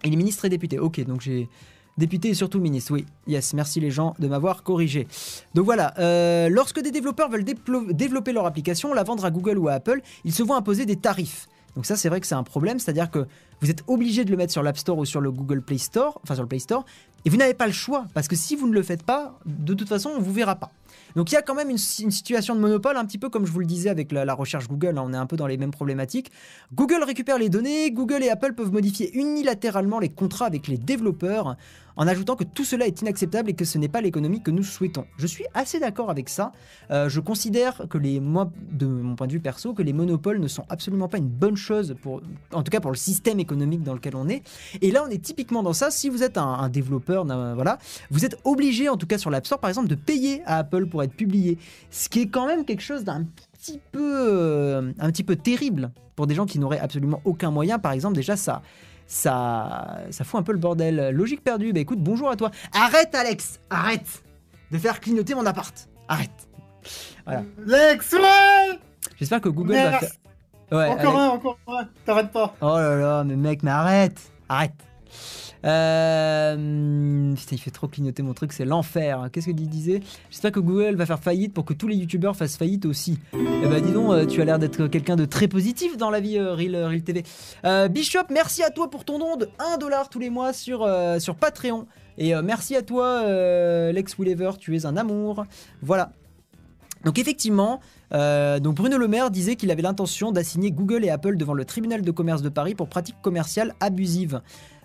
Il 0.04 0.12
est 0.12 0.16
ministre 0.16 0.44
et 0.44 0.50
député. 0.50 0.78
Ok, 0.78 1.02
donc 1.06 1.22
j'ai 1.22 1.48
député 1.96 2.28
et 2.28 2.34
surtout 2.34 2.60
ministre. 2.60 2.92
Oui, 2.92 3.06
yes, 3.26 3.54
merci 3.54 3.80
les 3.80 3.90
gens 3.90 4.14
de 4.18 4.28
m'avoir 4.28 4.62
corrigé. 4.62 5.08
Donc 5.54 5.64
voilà, 5.64 5.94
euh, 5.98 6.50
lorsque 6.50 6.80
des 6.82 6.90
développeurs 6.90 7.30
veulent 7.30 7.44
développer 7.44 8.32
leur 8.32 8.44
application, 8.44 8.92
la 8.92 9.02
vendre 9.02 9.24
à 9.24 9.30
Google 9.30 9.56
ou 9.56 9.68
à 9.68 9.72
Apple, 9.72 10.02
ils 10.24 10.34
se 10.34 10.42
voient 10.42 10.56
imposer 10.58 10.84
des 10.84 10.96
tarifs. 10.96 11.48
Donc 11.74 11.86
ça, 11.86 11.96
c'est 11.96 12.10
vrai 12.10 12.20
que 12.20 12.26
c'est 12.26 12.34
un 12.34 12.42
problème, 12.42 12.78
c'est-à-dire 12.78 13.10
que 13.10 13.26
vous 13.60 13.70
êtes 13.70 13.82
obligé 13.86 14.24
de 14.24 14.30
le 14.30 14.36
mettre 14.36 14.52
sur 14.52 14.62
l'App 14.62 14.76
Store 14.76 14.98
ou 14.98 15.04
sur 15.04 15.20
le 15.20 15.30
Google 15.30 15.62
Play 15.62 15.78
Store, 15.78 16.20
enfin 16.22 16.34
sur 16.34 16.42
le 16.42 16.48
Play 16.48 16.58
Store, 16.58 16.84
et 17.24 17.30
vous 17.30 17.36
n'avez 17.36 17.54
pas 17.54 17.66
le 17.66 17.72
choix, 17.72 18.06
parce 18.14 18.28
que 18.28 18.36
si 18.36 18.54
vous 18.54 18.68
ne 18.68 18.72
le 18.72 18.82
faites 18.82 19.02
pas, 19.02 19.38
de 19.46 19.74
toute 19.74 19.88
façon, 19.88 20.10
on 20.16 20.20
vous 20.20 20.32
verra 20.32 20.54
pas. 20.54 20.70
Donc 21.16 21.32
il 21.32 21.34
y 21.34 21.38
a 21.38 21.42
quand 21.42 21.54
même 21.54 21.70
une, 21.70 21.78
situation 21.78 22.54
de 22.54 22.60
monopole, 22.60 22.96
un 22.96 23.04
petit 23.04 23.18
peu 23.18 23.28
comme 23.28 23.46
je 23.46 23.50
vous 23.52 23.60
le 23.60 23.66
disais 23.66 23.88
avec 23.88 24.12
la, 24.12 24.24
la 24.24 24.34
recherche 24.34 24.68
Google, 24.68 24.98
hein, 24.98 25.04
on 25.06 25.12
est 25.12 25.16
un 25.16 25.26
peu 25.26 25.36
dans 25.36 25.46
les 25.46 25.56
mêmes 25.56 25.70
problématiques. 25.70 26.30
Google 26.74 27.02
récupère 27.04 27.38
les 27.38 27.48
données, 27.48 27.90
Google 27.90 28.22
et 28.22 28.28
Apple 28.28 28.52
peuvent 28.52 28.72
modifier 28.72 29.16
unilatéralement 29.16 29.98
les 29.98 30.10
contrats 30.10 30.46
avec 30.46 30.68
les 30.68 30.78
développeurs, 30.78 31.56
en 31.96 32.06
ajoutant 32.06 32.36
que 32.36 32.44
tout 32.44 32.64
cela 32.64 32.86
est 32.86 33.00
inacceptable 33.00 33.50
et 33.50 33.54
que 33.54 33.64
ce 33.64 33.78
n'est 33.78 33.88
pas 33.88 34.00
l'économie 34.00 34.42
que 34.42 34.50
nous 34.50 34.62
souhaitons. 34.62 35.06
Je 35.16 35.26
suis 35.26 35.46
assez 35.54 35.80
d'accord 35.80 36.10
avec 36.10 36.28
ça. 36.28 36.52
Euh, 36.90 37.08
je 37.08 37.20
considère 37.20 37.86
que 37.88 37.98
les, 37.98 38.20
moi, 38.20 38.52
de 38.70 38.86
mon 38.86 39.16
point 39.16 39.26
de 39.26 39.32
vue 39.32 39.40
perso, 39.40 39.72
que 39.72 39.82
les 39.82 39.94
monopoles 39.94 40.38
ne 40.38 40.48
sont 40.48 40.64
absolument 40.68 41.08
pas 41.08 41.18
une 41.18 41.28
bonne 41.28 41.56
chose 41.56 41.96
pour, 42.02 42.20
en 42.52 42.62
tout 42.62 42.70
cas 42.70 42.80
pour 42.80 42.90
le 42.90 42.96
système 42.96 43.40
économique 43.40 43.45
dans 43.46 43.94
lequel 43.94 44.16
on 44.16 44.28
est. 44.28 44.42
Et 44.82 44.90
là, 44.90 45.04
on 45.06 45.10
est 45.10 45.22
typiquement 45.22 45.62
dans 45.62 45.72
ça. 45.72 45.90
Si 45.90 46.08
vous 46.08 46.22
êtes 46.22 46.38
un, 46.38 46.46
un 46.46 46.68
développeur, 46.68 47.24
voilà, 47.54 47.78
vous 48.10 48.24
êtes 48.24 48.38
obligé, 48.44 48.88
en 48.88 48.96
tout 48.96 49.06
cas 49.06 49.18
sur 49.18 49.30
l'App 49.30 49.46
Store, 49.46 49.58
par 49.58 49.68
exemple, 49.68 49.88
de 49.88 49.94
payer 49.94 50.42
à 50.46 50.58
Apple 50.58 50.86
pour 50.86 51.02
être 51.02 51.12
publié, 51.12 51.58
ce 51.90 52.08
qui 52.08 52.22
est 52.22 52.28
quand 52.28 52.46
même 52.46 52.64
quelque 52.64 52.82
chose 52.82 53.04
d'un 53.04 53.24
petit 53.52 53.80
peu, 53.92 54.00
euh, 54.02 54.92
un 54.98 55.10
petit 55.10 55.24
peu 55.24 55.36
terrible 55.36 55.90
pour 56.14 56.26
des 56.26 56.34
gens 56.34 56.46
qui 56.46 56.58
n'auraient 56.58 56.80
absolument 56.80 57.20
aucun 57.24 57.50
moyen. 57.50 57.78
Par 57.78 57.92
exemple, 57.92 58.14
déjà 58.14 58.36
ça. 58.36 58.62
Ça, 59.08 59.98
ça 60.10 60.24
fout 60.24 60.40
un 60.40 60.42
peu 60.42 60.52
le 60.52 60.58
bordel. 60.58 61.10
Logique 61.10 61.44
perdue. 61.44 61.72
Bah 61.72 61.78
écoute, 61.80 62.00
bonjour 62.00 62.28
à 62.28 62.34
toi. 62.36 62.50
Arrête, 62.72 63.14
Alex, 63.14 63.60
arrête 63.70 64.24
de 64.72 64.78
faire 64.78 65.00
clignoter 65.00 65.34
mon 65.34 65.46
appart. 65.46 65.88
Arrête. 66.08 66.48
Voilà. 67.24 67.44
J'espère 69.16 69.40
que 69.40 69.48
Google 69.48 69.74
va 69.74 69.98
faire. 70.00 70.10
Ouais, 70.72 70.88
Encore 70.88 71.16
un, 71.18 71.28
encore 71.28 71.58
un, 71.68 71.88
t'arrêtes 72.04 72.32
pas. 72.32 72.54
Oh 72.60 72.76
là 72.76 72.96
là, 72.96 73.24
mais 73.24 73.36
mec, 73.36 73.62
mais 73.62 73.70
arrête 73.70 74.20
Arrête 74.48 74.72
euh... 75.64 77.34
Putain, 77.34 77.56
il 77.56 77.58
fait 77.58 77.70
trop 77.70 77.88
clignoter 77.88 78.22
mon 78.22 78.34
truc, 78.34 78.52
c'est 78.52 78.64
l'enfer. 78.64 79.28
Qu'est-ce 79.32 79.46
qu'il 79.46 79.68
disait? 79.68 80.00
J'espère 80.30 80.52
que 80.52 80.60
Google 80.60 80.94
va 80.96 81.06
faire 81.06 81.18
faillite 81.18 81.52
pour 81.54 81.64
que 81.64 81.74
tous 81.74 81.88
les 81.88 81.96
youtubeurs 81.96 82.36
fassent 82.36 82.56
faillite 82.56 82.86
aussi. 82.86 83.18
Eh 83.32 83.66
bah 83.66 83.80
dis 83.80 83.92
donc, 83.92 84.12
euh, 84.12 84.26
tu 84.26 84.40
as 84.40 84.44
l'air 84.44 84.58
d'être 84.58 84.86
quelqu'un 84.86 85.16
de 85.16 85.24
très 85.24 85.48
positif 85.48 85.96
dans 85.96 86.10
la 86.10 86.20
vie 86.20 86.38
euh, 86.38 86.54
Real, 86.54 86.76
Real 86.76 87.02
TV. 87.02 87.24
Euh, 87.64 87.88
Bishop, 87.88 88.26
merci 88.30 88.62
à 88.62 88.70
toi 88.70 88.90
pour 88.90 89.04
ton 89.04 89.18
don 89.18 89.36
de 89.36 89.46
1$ 89.58 89.78
dollar 89.80 90.08
tous 90.08 90.18
les 90.18 90.30
mois 90.30 90.52
sur, 90.52 90.82
euh, 90.82 91.18
sur 91.18 91.34
Patreon. 91.36 91.86
Et 92.18 92.34
euh, 92.34 92.42
merci 92.42 92.76
à 92.76 92.82
toi, 92.82 93.22
euh, 93.24 93.92
Lex 93.92 94.18
Willever, 94.18 94.52
tu 94.58 94.76
es 94.76 94.86
un 94.86 94.96
amour. 94.96 95.44
Voilà. 95.82 96.12
Donc 97.06 97.20
effectivement, 97.20 97.78
euh, 98.12 98.58
Bruno 98.58 98.98
Le 98.98 99.06
Maire 99.06 99.30
disait 99.30 99.54
qu'il 99.54 99.70
avait 99.70 99.80
l'intention 99.80 100.32
d'assigner 100.32 100.72
Google 100.72 101.04
et 101.04 101.08
Apple 101.08 101.36
devant 101.36 101.54
le 101.54 101.64
tribunal 101.64 102.02
de 102.02 102.10
commerce 102.10 102.42
de 102.42 102.48
Paris 102.48 102.74
pour 102.74 102.88
pratiques 102.88 103.22
commerciales 103.22 103.76
abusives. 103.78 104.40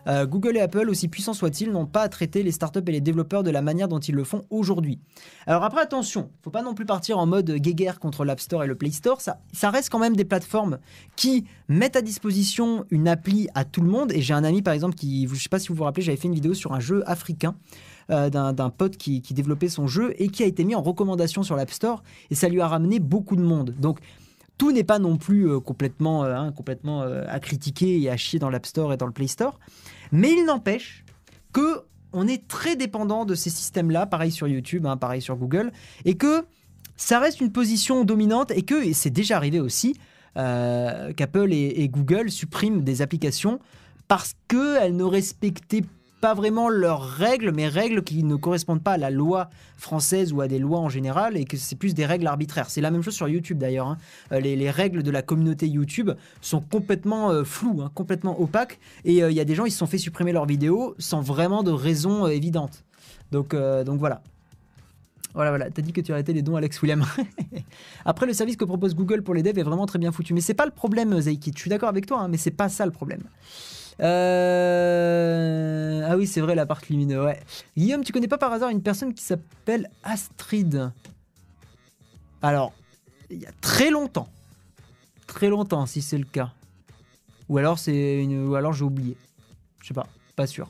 Euh, 0.07 0.25
Google 0.25 0.57
et 0.57 0.61
Apple, 0.61 0.89
aussi 0.89 1.07
puissants 1.07 1.33
soient-ils, 1.33 1.71
n'ont 1.71 1.85
pas 1.85 2.01
à 2.01 2.09
traiter 2.09 2.43
les 2.43 2.51
startups 2.51 2.81
et 2.87 2.91
les 2.91 3.01
développeurs 3.01 3.43
de 3.43 3.51
la 3.51 3.61
manière 3.61 3.87
dont 3.87 3.99
ils 3.99 4.15
le 4.15 4.23
font 4.23 4.45
aujourd'hui. 4.49 4.99
Alors 5.47 5.63
après, 5.63 5.81
attention, 5.81 6.29
faut 6.43 6.49
pas 6.49 6.63
non 6.63 6.73
plus 6.73 6.85
partir 6.85 7.17
en 7.17 7.25
mode 7.25 7.51
guéguerre 7.51 7.99
contre 7.99 8.25
l'App 8.25 8.39
Store 8.39 8.63
et 8.63 8.67
le 8.67 8.75
Play 8.75 8.91
Store. 8.91 9.21
Ça, 9.21 9.69
reste 9.69 9.89
quand 9.89 9.99
même 9.99 10.15
des 10.15 10.25
plateformes 10.25 10.79
qui 11.15 11.45
mettent 11.67 11.95
à 11.95 12.01
disposition 12.01 12.85
une 12.89 13.07
appli 13.07 13.47
à 13.55 13.63
tout 13.63 13.81
le 13.81 13.89
monde. 13.89 14.11
Et 14.11 14.21
j'ai 14.21 14.33
un 14.33 14.43
ami, 14.43 14.61
par 14.61 14.73
exemple, 14.73 14.95
qui, 14.95 15.27
je 15.27 15.35
sais 15.35 15.49
pas 15.49 15.59
si 15.59 15.69
vous 15.69 15.75
vous 15.75 15.83
rappelez, 15.83 16.03
j'avais 16.03 16.17
fait 16.17 16.27
une 16.27 16.35
vidéo 16.35 16.53
sur 16.53 16.73
un 16.73 16.79
jeu 16.79 17.03
africain. 17.05 17.55
euh, 18.09 18.29
d'un 18.29 18.53
d'un 18.53 18.69
pote 18.69 18.97
qui, 18.97 19.21
qui 19.21 19.33
développait 19.33 19.69
son 19.69 19.87
jeu 19.87 20.13
et 20.17 20.29
qui 20.29 20.43
a 20.43 20.45
été 20.45 20.63
mis 20.63 20.75
en 20.75 20.81
recommandation 20.81 21.43
sur 21.43 21.55
l'App 21.55 21.71
Store 21.71 22.03
et 22.29 22.35
ça 22.35 22.49
lui 22.49 22.61
a 22.61 22.67
ramené 22.67 22.99
beaucoup 22.99 23.35
de 23.35 23.41
monde. 23.41 23.73
Donc 23.79 23.99
n'est 24.69 24.83
pas 24.83 24.99
non 24.99 25.17
plus 25.17 25.49
euh, 25.49 25.59
complètement, 25.59 26.23
euh, 26.23 26.35
hein, 26.35 26.51
complètement 26.51 27.01
euh, 27.01 27.23
à 27.27 27.39
critiquer 27.39 27.99
et 27.99 28.09
à 28.09 28.17
chier 28.17 28.37
dans 28.37 28.49
l'App 28.49 28.65
Store 28.65 28.93
et 28.93 28.97
dans 28.97 29.07
le 29.07 29.11
Play 29.11 29.27
Store. 29.27 29.59
Mais 30.11 30.31
il 30.31 30.45
n'empêche 30.45 31.03
que 31.53 31.81
on 32.13 32.27
est 32.27 32.47
très 32.47 32.75
dépendant 32.75 33.25
de 33.25 33.35
ces 33.35 33.49
systèmes-là, 33.49 34.05
pareil 34.05 34.31
sur 34.31 34.47
YouTube, 34.47 34.85
hein, 34.85 34.97
pareil 34.97 35.21
sur 35.21 35.37
Google, 35.37 35.71
et 36.03 36.15
que 36.15 36.43
ça 36.97 37.19
reste 37.19 37.39
une 37.39 37.51
position 37.51 38.03
dominante 38.03 38.51
et 38.51 38.63
que, 38.63 38.91
c'est 38.93 39.09
déjà 39.09 39.37
arrivé 39.37 39.59
aussi, 39.61 39.95
qu'Apple 40.35 41.51
et, 41.51 41.89
Google 41.89 42.29
suppriment 42.29 42.83
des 42.83 43.01
applications 43.01 43.59
parce 44.09 44.35
qu'elles 44.49 44.95
ne 44.95 45.03
respectaient 45.03 45.83
pas 46.21 46.33
vraiment 46.35 46.69
leurs 46.69 47.01
règles, 47.03 47.51
mais 47.51 47.67
règles 47.67 48.03
qui 48.03 48.23
ne 48.23 48.35
correspondent 48.35 48.83
pas 48.83 48.93
à 48.93 48.97
la 48.97 49.09
loi 49.09 49.49
française 49.75 50.31
ou 50.31 50.41
à 50.41 50.47
des 50.47 50.59
lois 50.59 50.79
en 50.79 50.87
général, 50.87 51.35
et 51.35 51.45
que 51.45 51.57
c'est 51.57 51.75
plus 51.75 51.93
des 51.93 52.05
règles 52.05 52.27
arbitraires. 52.27 52.69
C'est 52.69 52.79
la 52.79 52.91
même 52.91 53.01
chose 53.01 53.15
sur 53.15 53.27
YouTube 53.27 53.57
d'ailleurs. 53.57 53.87
hein. 53.87 53.97
Euh, 54.31 54.39
Les, 54.39 54.55
les 54.55 54.69
règles 54.69 55.03
de 55.03 55.11
la 55.11 55.23
communauté 55.23 55.67
YouTube 55.67 56.11
sont 56.39 56.61
complètement 56.61 57.31
euh, 57.31 57.43
floues, 57.43 57.81
hein, 57.81 57.91
complètement 57.95 58.39
opaques, 58.39 58.79
et 59.03 59.23
euh, 59.23 59.31
il 59.31 59.35
y 59.35 59.39
a 59.39 59.45
des 59.45 59.55
gens 59.55 59.65
ils 59.65 59.71
se 59.71 59.79
sont 59.79 59.87
fait 59.87 59.97
supprimer 59.97 60.31
leurs 60.31 60.45
vidéos 60.45 60.95
sans 60.99 61.21
vraiment 61.21 61.63
de 61.63 61.71
raison 61.71 62.27
évidente. 62.27 62.83
Donc, 63.31 63.55
donc 63.85 63.99
voilà. 63.99 64.21
Voilà, 65.33 65.51
voilà, 65.51 65.69
t'as 65.69 65.81
dit 65.81 65.93
que 65.93 66.01
tu 66.01 66.11
arrêtais 66.11 66.33
les 66.33 66.41
dons, 66.41 66.57
Alex 66.57 66.81
William. 66.81 67.05
Après, 68.05 68.25
le 68.25 68.33
service 68.33 68.57
que 68.57 68.65
propose 68.65 68.93
Google 68.93 69.23
pour 69.23 69.33
les 69.33 69.43
devs 69.43 69.57
est 69.57 69.63
vraiment 69.63 69.85
très 69.85 69.97
bien 69.97 70.11
foutu. 70.11 70.33
Mais 70.33 70.41
c'est 70.41 70.53
pas 70.53 70.65
le 70.65 70.71
problème, 70.71 71.17
Zaykit. 71.21 71.53
Je 71.55 71.59
suis 71.61 71.69
d'accord 71.69 71.87
avec 71.87 72.05
toi, 72.05 72.19
hein, 72.19 72.27
mais 72.27 72.35
c'est 72.35 72.51
pas 72.51 72.67
ça 72.67 72.85
le 72.85 72.91
problème. 72.91 73.21
Euh, 74.01 76.01
Ah 76.09 76.17
oui, 76.17 76.27
c'est 76.27 76.41
vrai, 76.41 76.55
la 76.55 76.65
part 76.65 76.81
lumineux, 76.89 77.23
ouais. 77.23 77.39
Guillaume, 77.77 78.03
tu 78.03 78.11
connais 78.11 78.27
pas 78.27 78.37
par 78.37 78.51
hasard 78.51 78.69
une 78.69 78.81
personne 78.81 79.13
qui 79.13 79.23
s'appelle 79.23 79.89
Astrid? 80.03 80.91
Alors, 82.41 82.73
il 83.29 83.39
y 83.39 83.45
a 83.45 83.51
très 83.61 83.91
longtemps. 83.91 84.27
Très 85.27 85.49
longtemps, 85.49 85.85
si 85.85 86.01
c'est 86.01 86.17
le 86.17 86.25
cas. 86.25 86.51
Ou 87.47 87.57
alors, 87.57 87.79
c'est. 87.79 88.25
Ou 88.25 88.55
alors 88.55 88.73
j'ai 88.73 88.83
oublié. 88.83 89.15
Je 89.81 89.87
sais 89.87 89.93
pas, 89.93 90.07
pas 90.35 90.47
sûr. 90.47 90.69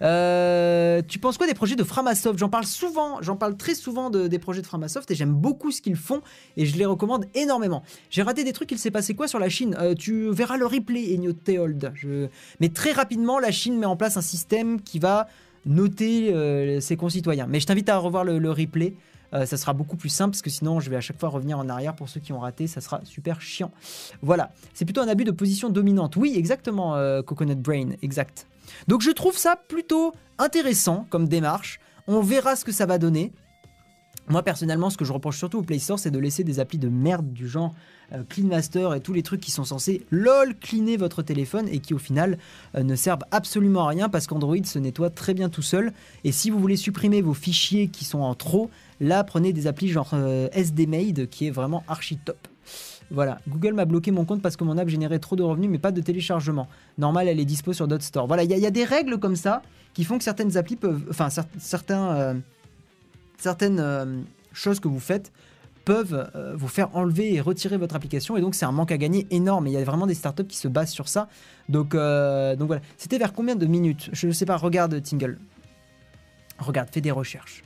Euh, 0.00 1.02
tu 1.06 1.18
penses 1.18 1.38
quoi 1.38 1.46
des 1.46 1.54
projets 1.54 1.76
de 1.76 1.84
Framasoft? 1.84 2.38
J'en 2.38 2.48
parle 2.48 2.66
souvent, 2.66 3.20
j'en 3.20 3.36
parle 3.36 3.56
très 3.56 3.74
souvent 3.74 4.10
de- 4.10 4.28
des 4.28 4.38
projets 4.38 4.62
de 4.62 4.66
Framasoft 4.66 5.10
et 5.10 5.14
j'aime 5.14 5.32
beaucoup 5.32 5.70
ce 5.70 5.82
qu'ils 5.82 5.96
font 5.96 6.20
et 6.56 6.66
je 6.66 6.76
les 6.76 6.84
recommande 6.84 7.26
énormément. 7.34 7.82
J'ai 8.10 8.22
raté 8.22 8.44
des 8.44 8.52
trucs, 8.52 8.70
il 8.70 8.78
s'est 8.78 8.90
passé 8.90 9.14
quoi 9.14 9.28
sur 9.28 9.38
la 9.38 9.48
Chine? 9.48 9.76
Euh, 9.80 9.94
Tu 9.94 10.30
verras 10.30 10.56
le 10.56 10.66
replay. 10.66 11.18
Je... 11.94 12.28
Mais 12.60 12.68
très 12.68 12.92
rapidement, 12.92 13.38
la 13.38 13.50
Chine 13.50 13.78
met 13.78 13.86
en 13.86 13.96
place 13.96 14.16
un 14.16 14.22
système 14.22 14.80
qui 14.80 14.98
va 14.98 15.28
noter 15.66 16.32
euh, 16.32 16.80
ses 16.80 16.96
concitoyens. 16.96 17.46
Mais 17.48 17.58
je 17.60 17.66
t'invite 17.66 17.88
à 17.88 17.98
revoir 17.98 18.24
le, 18.24 18.50
replay. 18.50 18.94
Ça 19.44 19.58
sera 19.58 19.74
beaucoup 19.74 19.96
plus 19.96 20.08
simple 20.08 20.30
parce 20.30 20.40
que 20.40 20.48
sinon 20.48 20.80
je 20.80 20.88
vais 20.88 20.96
à 20.96 21.02
chaque 21.02 21.20
fois 21.20 21.28
revenir 21.28 21.58
en 21.58 21.68
arrière 21.68 21.94
pour 21.94 22.08
ceux 22.08 22.18
qui 22.18 22.32
ont 22.32 22.38
raté, 22.38 22.66
ça 22.66 22.80
sera 22.80 23.02
super 23.04 23.42
chiant. 23.42 23.70
Voilà, 24.22 24.52
c'est 24.72 24.86
plutôt 24.86 25.02
un 25.02 25.08
abus 25.08 25.24
de 25.24 25.32
position 25.32 25.68
dominante. 25.68 26.16
Oui, 26.16 26.32
exactement, 26.34 26.96
Coconut 27.26 27.56
Brain, 27.60 27.90
exact. 28.00 28.46
Donc 28.86 29.02
je 29.02 29.10
trouve 29.10 29.36
ça 29.36 29.56
plutôt 29.56 30.12
intéressant 30.38 31.06
comme 31.10 31.28
démarche. 31.28 31.80
On 32.06 32.20
verra 32.20 32.56
ce 32.56 32.64
que 32.64 32.72
ça 32.72 32.86
va 32.86 32.98
donner. 32.98 33.32
Moi 34.28 34.42
personnellement, 34.42 34.90
ce 34.90 34.98
que 34.98 35.06
je 35.06 35.12
reproche 35.12 35.38
surtout 35.38 35.58
au 35.58 35.62
Play 35.62 35.78
Store, 35.78 35.98
c'est 35.98 36.10
de 36.10 36.18
laisser 36.18 36.44
des 36.44 36.60
applis 36.60 36.78
de 36.78 36.88
merde 36.88 37.32
du 37.32 37.48
genre 37.48 37.74
euh, 38.12 38.22
Clean 38.28 38.46
Master 38.46 38.92
et 38.94 39.00
tous 39.00 39.14
les 39.14 39.22
trucs 39.22 39.40
qui 39.40 39.50
sont 39.50 39.64
censés 39.64 40.04
lol 40.10 40.54
cleaner 40.54 40.98
votre 40.98 41.22
téléphone 41.22 41.66
et 41.70 41.78
qui 41.78 41.94
au 41.94 41.98
final 41.98 42.38
euh, 42.74 42.82
ne 42.82 42.94
servent 42.94 43.24
absolument 43.30 43.86
à 43.86 43.88
rien 43.88 44.10
parce 44.10 44.26
qu'Android 44.26 44.62
se 44.64 44.78
nettoie 44.78 45.08
très 45.08 45.32
bien 45.32 45.48
tout 45.48 45.62
seul. 45.62 45.92
Et 46.24 46.32
si 46.32 46.50
vous 46.50 46.58
voulez 46.58 46.76
supprimer 46.76 47.22
vos 47.22 47.32
fichiers 47.32 47.88
qui 47.88 48.04
sont 48.04 48.20
en 48.20 48.34
trop, 48.34 48.70
là 49.00 49.24
prenez 49.24 49.54
des 49.54 49.66
applis 49.66 49.88
genre 49.88 50.10
euh, 50.12 50.48
SDMade 50.52 51.26
qui 51.28 51.46
est 51.46 51.50
vraiment 51.50 51.82
archi 51.88 52.18
top. 52.18 52.48
Voilà, 53.10 53.38
Google 53.48 53.72
m'a 53.72 53.86
bloqué 53.86 54.10
mon 54.10 54.24
compte 54.26 54.42
parce 54.42 54.56
que 54.56 54.64
mon 54.64 54.76
app 54.76 54.88
générait 54.88 55.18
trop 55.18 55.34
de 55.34 55.42
revenus 55.42 55.70
mais 55.70 55.78
pas 55.78 55.92
de 55.92 56.00
téléchargement. 56.00 56.68
Normal, 56.98 57.26
elle 57.28 57.40
est 57.40 57.44
dispo 57.46 57.72
sur 57.72 57.88
d'autres 57.88 58.04
stores. 58.04 58.26
Voilà, 58.26 58.42
il 58.44 58.50
y, 58.50 58.66
a- 58.66 58.70
des 58.70 58.84
règles 58.84 59.18
comme 59.18 59.36
ça 59.36 59.62
qui 59.94 60.04
font 60.04 60.18
que 60.18 60.24
certaines 60.24 60.56
applis 60.58 60.76
peuvent. 60.76 61.06
Enfin, 61.08 61.28
euh, 61.90 62.34
certaines 63.38 63.80
euh, 63.80 64.20
choses 64.52 64.78
que 64.78 64.88
vous 64.88 65.00
faites 65.00 65.32
peuvent 65.86 66.30
euh, 66.36 66.54
vous 66.54 66.68
faire 66.68 66.94
enlever 66.94 67.32
et 67.32 67.40
retirer 67.40 67.78
votre 67.78 67.96
application 67.96 68.36
et 68.36 68.42
donc 68.42 68.54
c'est 68.54 68.66
un 68.66 68.72
manque 68.72 68.92
à 68.92 68.98
gagner 68.98 69.26
énorme. 69.30 69.66
Il 69.68 69.72
y 69.72 69.78
a 69.78 69.84
vraiment 69.84 70.06
des 70.06 70.14
startups 70.14 70.44
qui 70.44 70.58
se 70.58 70.68
basent 70.68 70.90
sur 70.92 71.08
ça. 71.08 71.28
Donc, 71.70 71.92
donc 71.94 72.66
voilà. 72.66 72.82
C'était 72.98 73.16
vers 73.18 73.32
combien 73.32 73.56
de 73.56 73.64
minutes? 73.64 74.10
Je 74.12 74.26
ne 74.26 74.32
sais 74.32 74.44
pas, 74.44 74.56
regarde 74.58 75.02
Tingle. 75.02 75.38
Regarde, 76.58 76.88
fais 76.92 77.00
des 77.00 77.10
recherches. 77.10 77.62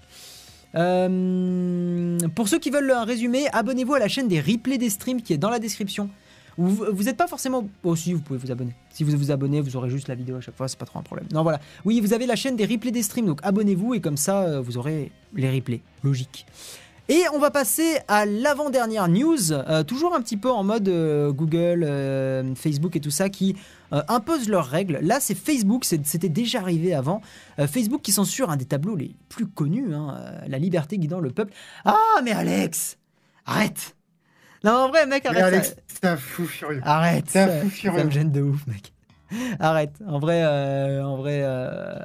Euh, 0.74 2.18
pour 2.34 2.48
ceux 2.48 2.58
qui 2.58 2.70
veulent 2.70 2.90
un 2.90 3.04
résumé, 3.04 3.46
abonnez-vous 3.52 3.94
à 3.94 3.98
la 3.98 4.08
chaîne 4.08 4.28
des 4.28 4.40
replays 4.40 4.78
des 4.78 4.90
streams 4.90 5.22
qui 5.22 5.32
est 5.32 5.38
dans 5.38 5.50
la 5.50 5.58
description. 5.58 6.08
Vous 6.58 7.04
n'êtes 7.04 7.16
pas 7.16 7.26
forcément. 7.26 7.66
Oh, 7.82 7.96
si, 7.96 8.12
vous 8.12 8.20
pouvez 8.20 8.38
vous 8.38 8.50
abonner. 8.50 8.74
Si 8.90 9.04
vous 9.04 9.16
vous 9.16 9.30
abonnez, 9.30 9.62
vous 9.62 9.74
aurez 9.76 9.88
juste 9.88 10.08
la 10.08 10.14
vidéo 10.14 10.36
à 10.36 10.40
chaque 10.42 10.56
fois, 10.56 10.68
c'est 10.68 10.78
pas 10.78 10.84
trop 10.84 10.98
un 10.98 11.02
problème. 11.02 11.26
Non, 11.32 11.42
voilà. 11.42 11.60
Oui, 11.86 12.00
vous 12.00 12.12
avez 12.12 12.26
la 12.26 12.36
chaîne 12.36 12.56
des 12.56 12.66
replays 12.66 12.90
des 12.90 13.02
streams, 13.02 13.24
donc 13.24 13.40
abonnez-vous 13.42 13.94
et 13.94 14.00
comme 14.00 14.18
ça, 14.18 14.42
euh, 14.42 14.60
vous 14.60 14.76
aurez 14.76 15.10
les 15.34 15.50
replays. 15.50 15.80
Logique. 16.04 16.46
Et 17.08 17.24
on 17.34 17.38
va 17.38 17.50
passer 17.50 17.98
à 18.08 18.24
l'avant-dernière 18.24 19.08
news, 19.08 19.52
euh, 19.52 19.82
toujours 19.82 20.14
un 20.14 20.22
petit 20.22 20.36
peu 20.36 20.50
en 20.50 20.62
mode 20.62 20.88
euh, 20.88 21.32
Google, 21.32 21.84
euh, 21.86 22.54
Facebook 22.54 22.96
et 22.96 23.00
tout 23.00 23.10
ça 23.10 23.28
qui 23.28 23.56
imposent 24.08 24.48
leurs 24.48 24.68
règles. 24.68 25.00
Là, 25.02 25.18
c'est 25.20 25.34
Facebook, 25.34 25.84
c'était 25.84 26.30
déjà 26.30 26.60
arrivé 26.60 26.94
avant. 26.94 27.20
Facebook 27.66 28.00
qui 28.00 28.10
censure 28.10 28.48
un 28.48 28.56
des 28.56 28.64
tableaux 28.64 28.96
les 28.96 29.14
plus 29.28 29.46
connus, 29.46 29.94
hein, 29.94 30.16
la 30.46 30.58
liberté 30.58 30.96
guidant 30.96 31.20
le 31.20 31.30
peuple. 31.30 31.52
Ah, 31.84 31.98
mais 32.24 32.32
Alex 32.32 32.96
Arrête 33.44 33.94
Non, 34.64 34.72
en 34.72 34.88
vrai, 34.88 35.04
mec, 35.06 35.24
Mais 35.24 35.30
arrête. 35.30 35.44
Alex, 35.44 35.68
ça. 35.68 35.74
c'est 35.88 36.08
un 36.08 36.16
fou 36.16 36.46
furieux. 36.46 36.80
Arrête, 36.86 37.26
C'est 37.28 37.40
un 37.40 37.48
ça, 37.48 37.60
fou 37.60 37.68
ça 37.68 37.74
furieux. 37.76 38.04
me 38.04 38.10
gêne 38.10 38.32
de 38.32 38.40
ouf, 38.40 38.66
mec. 38.66 38.94
Arrête, 39.60 39.94
en 40.06 40.18
vrai, 40.18 40.42
euh, 40.44 41.04
en 41.04 41.16
vrai, 41.16 41.40
euh, 41.42 41.98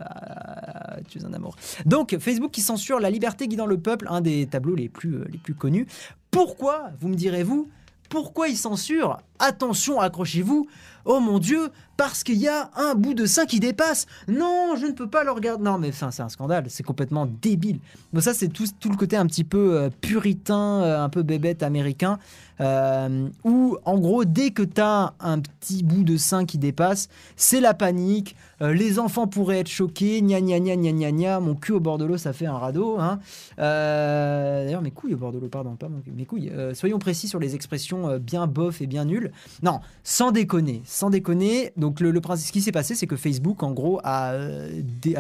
tu 1.10 1.20
es 1.20 1.26
un 1.26 1.34
amour. 1.34 1.56
Donc, 1.86 2.18
Facebook 2.20 2.52
qui 2.52 2.62
censure 2.62 3.00
la 3.00 3.10
liberté 3.10 3.48
guidant 3.48 3.66
le 3.66 3.78
peuple, 3.78 4.08
un 4.10 4.22
des 4.22 4.48
tableaux 4.48 4.76
les 4.76 4.90
plus, 4.90 5.16
euh, 5.16 5.26
les 5.32 5.38
plus 5.38 5.54
connus. 5.54 5.88
Pourquoi, 6.32 6.92
vous 7.00 7.08
me 7.08 7.16
direz-vous, 7.16 7.70
pourquoi 8.10 8.48
il 8.48 8.58
censure 8.58 9.18
Attention, 9.40 10.00
accrochez-vous. 10.00 10.68
Oh 11.06 11.20
mon 11.20 11.40
Dieu, 11.40 11.70
parce 11.96 12.24
qu'il 12.24 12.38
y 12.38 12.48
a 12.48 12.70
un 12.76 12.96
bout 12.96 13.14
de 13.14 13.26
sein 13.26 13.46
qui 13.46 13.60
dépasse. 13.60 14.08
Non, 14.28 14.76
je 14.80 14.88
ne 14.88 14.92
peux 14.92 15.10
pas 15.10 15.24
le 15.24 15.32
regarder. 15.32 15.64
Non, 15.64 15.78
mais 15.78 15.92
c'est 15.92 16.22
un 16.22 16.30
scandale, 16.30 16.66
c'est 16.70 16.84
complètement 16.84 17.26
débile. 17.26 17.80
Bon, 18.14 18.22
ça, 18.22 18.34
c'est 18.34 18.48
tout, 18.50 18.66
tout 18.80 18.90
le 18.90 18.98
côté 18.98 19.16
un 19.16 19.26
petit 19.26 19.44
peu 19.44 19.90
puritain, 20.02 20.82
un 21.02 21.10
peu 21.10 21.24
bébête 21.24 21.64
américain, 21.64 22.20
euh, 22.60 23.28
où 23.44 23.78
en 23.86 24.00
gros, 24.00 24.26
dès 24.26 24.52
que 24.52 24.64
tu 24.64 24.82
as 24.82 25.14
un 25.20 25.40
petit 25.40 25.84
bout 25.84 26.04
de 26.04 26.18
sein 26.18 26.46
qui 26.46 26.58
dépasse, 26.58 27.10
c'est 27.36 27.62
la 27.62 27.74
panique. 27.74 28.36
euh, 28.62 28.74
les 28.74 28.98
enfants 28.98 29.28
pourraient 29.28 29.60
être 29.60 29.68
choqués, 29.68 30.22
gna 30.22 30.42
gna 30.42 30.60
gna 30.60 30.76
gna 30.76 30.92
gna 30.92 31.12
gna, 31.12 31.40
mon 31.40 31.56
cul 31.56 31.74
au 31.74 31.80
bord 31.80 31.98
de 31.98 32.06
l'eau, 32.06 32.18
ça 32.18 32.34
fait 32.34 32.48
un 32.48 32.58
radeau. 32.58 33.00
Hein. 33.00 33.20
Euh, 33.60 34.66
D'ailleurs, 34.66 34.82
mes 34.82 34.92
couilles 34.92 35.14
au 35.14 35.18
bord 35.18 35.32
de 35.32 35.40
l'eau, 35.40 35.48
pardon, 35.48 35.76
pas 35.76 35.90
mon 35.90 36.00
cul, 36.00 36.12
mes 36.12 36.26
couilles. 36.26 36.52
Euh, 36.52 36.74
soyons 36.74 37.00
précis 37.00 37.28
sur 37.28 37.40
les 37.40 37.56
expressions 37.56 38.18
bien 38.18 38.48
bof 38.48 38.82
et 38.82 38.88
bien 38.88 39.06
nulles. 39.06 39.32
Non, 39.62 39.80
sans 40.04 40.32
déconner, 40.32 40.82
sans 40.86 41.10
déconner. 41.10 41.74
Donc, 41.78 42.00
le, 42.00 42.20
principe, 42.22 42.48
ce 42.48 42.52
qui 42.52 42.62
s'est 42.62 42.72
passé, 42.72 42.96
c'est 42.96 43.08
que 43.08 43.16
Facebook, 43.16 43.62
en 43.62 43.72
gros, 43.72 44.00
a 44.04 44.34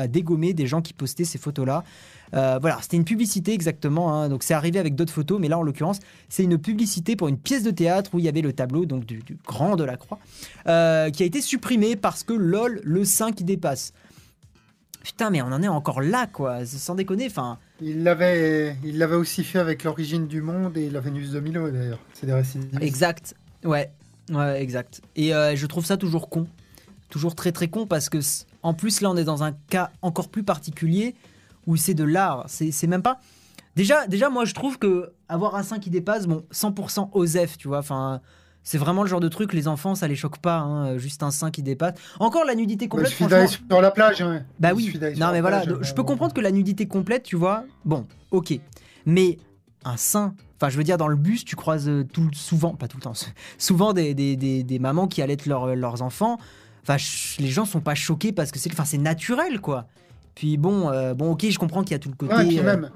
dégommé 0.08 0.54
des 0.54 0.66
gens 0.68 0.82
qui 0.82 0.94
postaient 0.94 1.26
ces 1.26 1.38
photos-là. 1.38 1.84
Euh, 2.34 2.58
voilà, 2.60 2.78
c'était 2.82 2.98
une 2.98 3.06
publicité 3.06 3.54
exactement. 3.54 4.14
hein. 4.14 4.30
donc, 4.30 4.44
c'est 4.44 4.54
arrivé 4.54 4.80
avec 4.80 4.96
d'autres 4.96 5.14
photos, 5.14 5.40
mais 5.40 5.48
là, 5.48 5.58
en 5.58 5.64
l'occurrence, 5.64 6.00
c'est 6.30 6.44
une 6.44 6.58
publicité 6.58 7.16
pour 7.16 7.28
une 7.28 7.38
pièce 7.38 7.64
de 7.64 7.72
théâtre 7.72 8.12
où 8.14 8.20
il 8.20 8.26
y 8.26 8.30
avait 8.30 8.42
le 8.42 8.54
tableau 8.54 8.86
donc 8.86 9.06
du, 9.06 9.20
du 9.20 9.38
grand 9.46 9.76
de 9.76 9.84
la 9.84 9.98
croix 9.98 10.20
euh, 10.68 11.10
qui 11.10 11.24
a 11.24 11.26
été 11.26 11.42
supprimé 11.42 11.96
parce 11.96 12.24
que 12.24 12.34
lol, 12.34 12.82
le 12.84 13.06
sein 13.06 13.32
qui 13.32 13.44
dépasse. 13.44 13.94
Putain, 15.04 15.30
mais 15.30 15.42
on 15.42 15.48
en 15.48 15.64
est 15.64 15.70
encore 15.70 16.02
là, 16.02 16.28
quoi. 16.28 16.66
Sans 16.66 16.96
déconner, 16.96 17.28
enfin. 17.28 17.60
Il 17.80 18.04
l'avait, 18.04 18.76
il 18.84 18.98
l'avait 18.98 19.16
aussi 19.16 19.46
fait 19.46 19.60
avec 19.60 19.86
l'origine 19.86 20.28
du 20.28 20.42
monde 20.42 20.76
et 20.76 20.90
la 20.90 21.00
Vénus 21.00 21.32
de 21.32 21.40
Milo 21.40 21.72
d'ailleurs. 21.72 22.00
C'est 22.14 22.26
des 22.26 22.34
récidives. 22.34 22.78
Exact. 22.82 23.34
Ouais, 23.64 23.90
ouais, 24.30 24.62
exact. 24.62 25.00
Et 25.16 25.34
euh, 25.34 25.56
je 25.56 25.66
trouve 25.66 25.86
ça 25.86 25.96
toujours 25.96 26.28
con. 26.28 26.46
Toujours 27.10 27.36
très 27.36 27.54
très 27.54 27.70
con 27.70 27.88
parce 27.88 28.10
que, 28.10 28.18
en 28.64 28.74
plus, 28.74 29.00
là, 29.00 29.10
on 29.10 29.16
est 29.16 29.24
dans 29.24 29.44
un 29.44 29.54
cas 29.70 29.92
encore 30.02 30.28
plus 30.28 30.44
particulier 30.44 31.16
où 31.68 31.76
c'est 31.76 31.94
de 31.94 32.04
l'art. 32.04 32.46
C'est 32.48 32.88
même 32.88 33.04
pas. 33.04 33.20
Déjà, 33.76 34.08
déjà, 34.08 34.30
moi, 34.30 34.46
je 34.46 34.56
trouve 34.56 34.80
que 34.80 35.12
avoir 35.30 35.56
un 35.56 35.62
sein 35.64 35.78
qui 35.78 35.92
dépasse, 35.92 36.26
bon, 36.26 36.44
100% 36.52 37.10
OSEF, 37.14 37.58
tu 37.58 37.68
vois, 37.68 37.80
enfin. 37.80 38.22
C'est 38.64 38.78
vraiment 38.78 39.04
le 39.04 39.08
genre 39.08 39.22
de 39.22 39.30
truc, 39.30 39.54
les 39.54 39.70
enfants, 39.70 39.96
ça 39.96 40.10
les 40.10 40.18
choque 40.18 40.40
pas, 40.40 40.58
hein, 40.58 40.98
juste 40.98 41.24
un 41.24 41.32
sein 41.32 41.52
qui 41.52 41.64
dépasse. 41.64 41.94
Encore 42.20 42.44
la 42.44 42.54
nudité 42.54 42.88
Bah, 42.88 42.90
complète. 42.98 43.12
je 43.12 43.16
franchement- 43.16 43.38
d'aller 43.38 43.48
sur 43.48 43.82
la 43.82 43.92
plage. 43.92 44.22
hein. 44.22 44.44
Bah 44.60 44.70
Je 44.72 44.76
oui, 44.76 44.84
suis 44.84 44.92
sur 45.00 45.02
non 45.18 45.32
mais 45.32 45.40
voilà, 45.40 45.62
plage, 45.62 45.68
donc, 45.74 45.84
je 45.86 45.94
peux 45.94 46.04
comprendre 46.04 46.34
que 46.34 46.42
la 46.42 46.52
nudité 46.52 46.86
complète, 46.86 47.24
tu 47.24 47.38
vois, 47.38 47.64
bon, 47.86 48.06
ok. 48.32 48.60
Mais 49.06 49.38
un 49.86 49.96
sein, 49.96 50.34
enfin 50.58 50.68
je 50.70 50.76
veux 50.78 50.84
dire, 50.84 50.98
dans 50.98 51.08
le 51.08 51.16
bus, 51.16 51.46
tu 51.46 51.56
croises 51.56 51.88
euh, 51.88 52.04
tout, 52.12 52.30
souvent, 52.34 52.74
pas 52.76 52.90
tout 52.90 52.98
le 52.98 53.04
temps, 53.04 53.14
souvent 53.58 53.94
des, 53.94 54.14
des, 54.14 54.36
des, 54.36 54.64
des 54.64 54.80
mamans 54.80 55.08
qui 55.08 55.22
allaitent 55.22 55.46
leurs- 55.46 55.74
leurs 55.74 56.02
enfants. 56.02 56.38
Enfin, 56.84 56.98
les 57.40 57.48
gens 57.48 57.64
sont 57.64 57.80
pas 57.80 57.96
choqués 57.96 58.34
parce 58.34 58.52
que 58.52 58.60
c'est 58.60 58.70
enfin, 58.74 58.84
c'est 58.84 58.98
naturel, 58.98 59.62
quoi. 59.62 59.86
Puis 60.38 60.58
bon, 60.58 60.92
euh, 60.92 61.16
bon, 61.16 61.32
ok, 61.32 61.50
je 61.50 61.58
comprends 61.58 61.82
qu'il 61.82 61.94
y 61.94 61.96
a 61.96 62.00
tout 62.00 62.10
le 62.10 62.16
côté. 62.16 62.36
Ouais, 62.36 62.46
puis 62.46 62.60
euh, 62.60 62.64
même, 62.64 62.92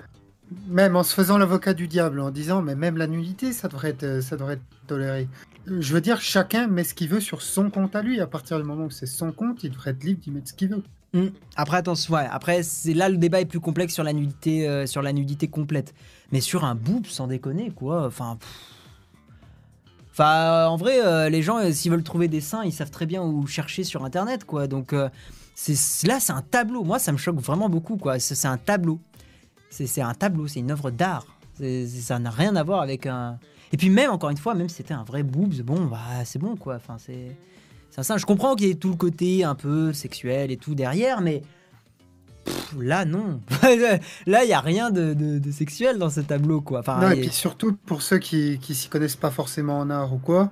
même 0.68 0.96
en 0.96 1.02
se 1.02 1.12
faisant 1.16 1.40
l'avocat 1.40 1.74
du 1.74 1.88
diable, 1.88 2.20
en 2.20 2.30
disant, 2.30 2.62
mais 2.62 2.76
même 2.76 2.98
la 2.98 3.08
nudité, 3.08 3.52
ça 3.52 3.68
devrait 3.68 3.90
être, 3.90 4.22
ça 4.22 4.38
devrait 4.38 4.54
être 4.54 4.62
toléré. 4.86 5.28
Je 5.66 5.92
veux 5.92 6.02
dire, 6.02 6.22
chacun 6.22 6.68
met 6.68 6.84
ce 6.84 6.94
qu'il 6.94 7.10
veut 7.10 7.20
sur 7.20 7.42
son 7.42 7.72
compte 7.72 7.96
à 7.96 8.04
lui. 8.04 8.22
À 8.22 8.28
partir 8.28 8.60
du 8.60 8.64
moment 8.64 8.86
où 8.86 8.92
c'est 8.92 9.08
son 9.08 9.32
compte, 9.32 9.64
il 9.64 9.72
devrait 9.72 9.90
être 9.90 10.04
libre 10.04 10.22
d'y 10.22 10.30
mettre 10.30 10.50
ce 10.50 10.54
qu'il 10.54 10.70
veut. 10.70 10.84
Hmm. 11.14 11.30
Après, 11.56 11.78
attention, 11.78 12.14
ouais, 12.14 12.28
après, 12.30 12.62
c'est 12.62 12.94
là 12.94 13.10
le 13.10 13.18
débat 13.18 13.42
est 13.42 13.46
plus 13.46 13.60
complexe 13.60 13.96
sur 13.96 14.04
la 14.04 14.14
nudité, 14.14 14.70
euh, 14.70 14.86
sur 14.86 15.02
la 15.02 15.12
nudité 15.12 15.48
complète. 15.48 15.96
Mais 16.32 16.42
sur 16.42 16.64
un 16.64 16.76
boob, 16.76 17.08
sans 17.08 17.26
déconner, 17.26 17.72
quoi. 17.72 18.06
Enfin. 18.06 18.38
pff. 18.40 18.50
Enfin, 20.12 20.36
euh, 20.36 20.66
en 20.68 20.76
vrai, 20.76 21.04
euh, 21.04 21.30
les 21.30 21.42
gens, 21.42 21.58
euh, 21.58 21.72
s'ils 21.72 21.90
veulent 21.90 22.04
trouver 22.04 22.28
des 22.28 22.42
seins, 22.42 22.64
ils 22.66 22.74
savent 22.74 22.92
très 22.92 23.06
bien 23.06 23.24
où 23.24 23.48
chercher 23.48 23.84
sur 23.84 24.04
internet, 24.06 24.44
quoi. 24.44 24.68
Donc, 24.68 24.94
euh, 24.94 25.10
c'est 25.56 26.08
là, 26.08 26.20
c'est 26.20 26.34
un 26.34 26.42
tableau. 26.42 26.84
Moi, 26.84 27.00
ça 27.00 27.12
me 27.12 27.18
choque 27.18 27.40
vraiment 27.40 27.70
beaucoup, 27.70 27.98
quoi. 27.98 28.20
C'est 28.20 28.48
un 28.48 28.58
tableau. 28.58 29.00
C'est 29.70 30.02
un 30.02 30.14
tableau, 30.14 30.48
c'est 30.48 30.60
une 30.60 30.72
œuvre 30.72 30.92
d'art. 30.92 31.26
Ça 32.02 32.20
n'a 32.20 32.30
rien 32.32 32.56
à 32.56 32.64
voir 32.64 32.82
avec 32.82 33.06
un. 33.06 33.38
Et 33.72 33.78
puis, 33.78 33.90
même, 33.90 34.10
encore 34.12 34.30
une 34.32 34.38
fois, 34.38 34.54
même 34.56 34.68
si 34.70 34.76
c'était 34.78 34.94
un 34.94 35.04
vrai 35.04 35.24
boobs, 35.24 35.62
bon, 35.62 35.86
bah, 35.86 36.00
c'est 36.26 36.40
bon, 36.40 36.56
quoi. 36.56 36.76
Enfin, 36.76 36.98
c'est. 36.98 37.36
C'est 37.90 38.04
ça. 38.04 38.18
Je 38.18 38.26
comprends 38.26 38.56
qu'il 38.56 38.68
y 38.68 38.72
ait 38.72 38.76
tout 38.76 38.90
le 38.90 38.96
côté 38.96 39.44
un 39.44 39.54
peu 39.56 39.92
sexuel 39.94 40.50
et 40.52 40.58
tout 40.58 40.76
derrière, 40.76 41.20
mais 41.22 41.42
pff, 42.46 42.76
là 42.80 43.04
non. 43.06 43.42
là 44.28 44.44
il 44.46 44.50
y 44.50 44.54
a 44.54 44.62
rien 44.62 44.92
de, 44.92 45.14
de- 45.14 45.40
de 45.40 45.52
sexuel 45.52 45.98
dans 45.98 46.10
ce 46.10 46.22
tableau 46.22 46.62
quoi. 46.62 46.80
Enfin, 46.80 47.00
Non, 47.02 47.12
et- 47.12 47.18
et 47.18 47.22
puis 47.22 47.30
surtout 47.32 47.74
pour 47.86 48.02
ceux 48.02 48.18
qui 48.18 48.60
qui 48.60 48.76
s'y 48.76 48.88
connaissent 48.88 49.18
pas 49.18 49.30
forcément 49.30 49.78
en 49.80 49.90
art 49.90 50.14
ou 50.14 50.20
quoi, 50.20 50.50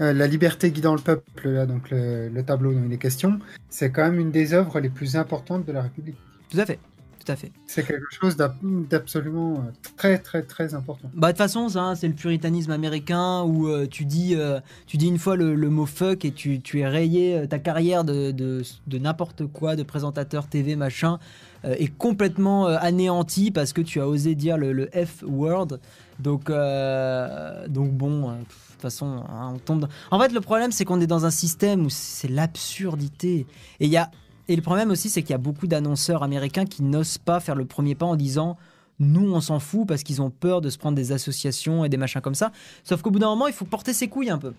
euh, 0.00 0.12
La 0.12 0.26
liberté 0.26 0.70
guidant 0.70 0.94
le 0.94 1.00
peuple, 1.00 1.48
là, 1.48 1.66
donc 1.66 1.90
le, 1.90 2.28
le 2.28 2.42
tableau 2.42 2.72
dont 2.72 2.82
il 2.86 2.92
est 2.92 2.98
question, 2.98 3.38
c'est 3.68 3.90
quand 3.90 4.02
même 4.02 4.18
une 4.20 4.30
des 4.30 4.54
œuvres 4.54 4.80
les 4.80 4.90
plus 4.90 5.16
importantes 5.16 5.66
de 5.66 5.72
la 5.72 5.82
République. 5.82 6.16
tout 6.50 6.58
à 6.58 6.66
fait, 6.66 6.78
tout 7.24 7.30
à 7.30 7.36
fait. 7.36 7.52
C'est 7.66 7.86
quelque 7.86 8.10
chose 8.10 8.36
d'ab- 8.36 8.56
d'absolument 8.88 9.54
euh, 9.58 9.70
très 9.96 10.18
très 10.18 10.42
très 10.42 10.74
important. 10.74 11.10
Bah 11.14 11.28
de 11.28 11.32
toute 11.32 11.38
façon 11.38 11.68
ça, 11.68 11.80
hein, 11.82 11.94
c'est 11.94 12.08
le 12.08 12.14
puritanisme 12.14 12.70
américain 12.72 13.42
où 13.42 13.68
euh, 13.68 13.86
tu 13.86 14.04
dis 14.04 14.34
euh, 14.34 14.58
tu 14.86 14.96
dis 14.96 15.06
une 15.08 15.18
fois 15.18 15.36
le, 15.36 15.54
le 15.54 15.70
mot 15.70 15.86
fuck 15.86 16.24
et 16.24 16.32
tu, 16.32 16.60
tu 16.60 16.80
es 16.80 16.88
rayé 16.88 17.46
ta 17.48 17.58
carrière 17.58 18.04
de, 18.04 18.30
de, 18.30 18.62
de 18.86 18.98
n'importe 18.98 19.46
quoi 19.46 19.76
de 19.76 19.82
présentateur 19.82 20.46
TV 20.48 20.76
machin 20.76 21.18
est 21.64 21.94
complètement 21.96 22.66
euh, 22.68 22.76
anéanti 22.80 23.50
parce 23.50 23.72
que 23.72 23.80
tu 23.80 24.00
as 24.00 24.08
osé 24.08 24.34
dire 24.34 24.56
le, 24.56 24.72
le 24.72 24.88
F 24.94 25.22
word. 25.26 25.78
Donc 26.18 26.50
euh, 26.50 27.66
donc 27.68 27.92
bon 27.92 28.28
euh, 28.30 28.32
de 28.34 28.44
toute 28.44 28.82
façon 28.82 29.22
hein, 29.28 29.52
on 29.54 29.58
tombe. 29.58 29.80
dans- 29.80 29.88
En 30.10 30.20
fait 30.20 30.32
le 30.32 30.40
problème 30.40 30.72
c'est 30.72 30.84
qu'on 30.84 31.00
est 31.00 31.06
dans 31.06 31.24
un 31.26 31.30
système 31.30 31.84
où 31.86 31.90
c'est 31.90 32.28
l'absurdité 32.28 33.46
et 33.80 33.86
il 33.86 33.90
y 33.90 33.96
a 33.96 34.10
et 34.48 34.56
le 34.56 34.62
problème 34.62 34.90
aussi 34.90 35.08
c'est 35.08 35.22
qu'il 35.22 35.30
y 35.30 35.34
a 35.34 35.38
beaucoup 35.38 35.66
d'annonceurs 35.66 36.22
américains 36.22 36.64
qui 36.64 36.82
n'osent 36.82 37.18
pas 37.18 37.40
faire 37.40 37.54
le 37.54 37.64
premier 37.64 37.94
pas 37.94 38.06
en 38.06 38.16
disant 38.16 38.56
nous, 39.02 39.32
on 39.32 39.40
s'en 39.40 39.60
fout 39.60 39.88
parce 39.88 40.02
qu'ils 40.02 40.20
ont 40.20 40.28
peur 40.28 40.60
de 40.60 40.68
se 40.68 40.76
prendre 40.76 40.94
des 40.94 41.10
associations 41.12 41.86
et 41.86 41.88
des 41.88 41.96
machins 41.96 42.20
comme 42.20 42.34
ça. 42.34 42.52
Sauf 42.84 43.00
qu'au 43.00 43.10
bout 43.10 43.18
d'un 43.18 43.28
moment, 43.30 43.46
il 43.46 43.54
faut 43.54 43.64
porter 43.64 43.94
ses 43.94 44.08
couilles 44.08 44.28
un 44.28 44.36
peu. 44.36 44.52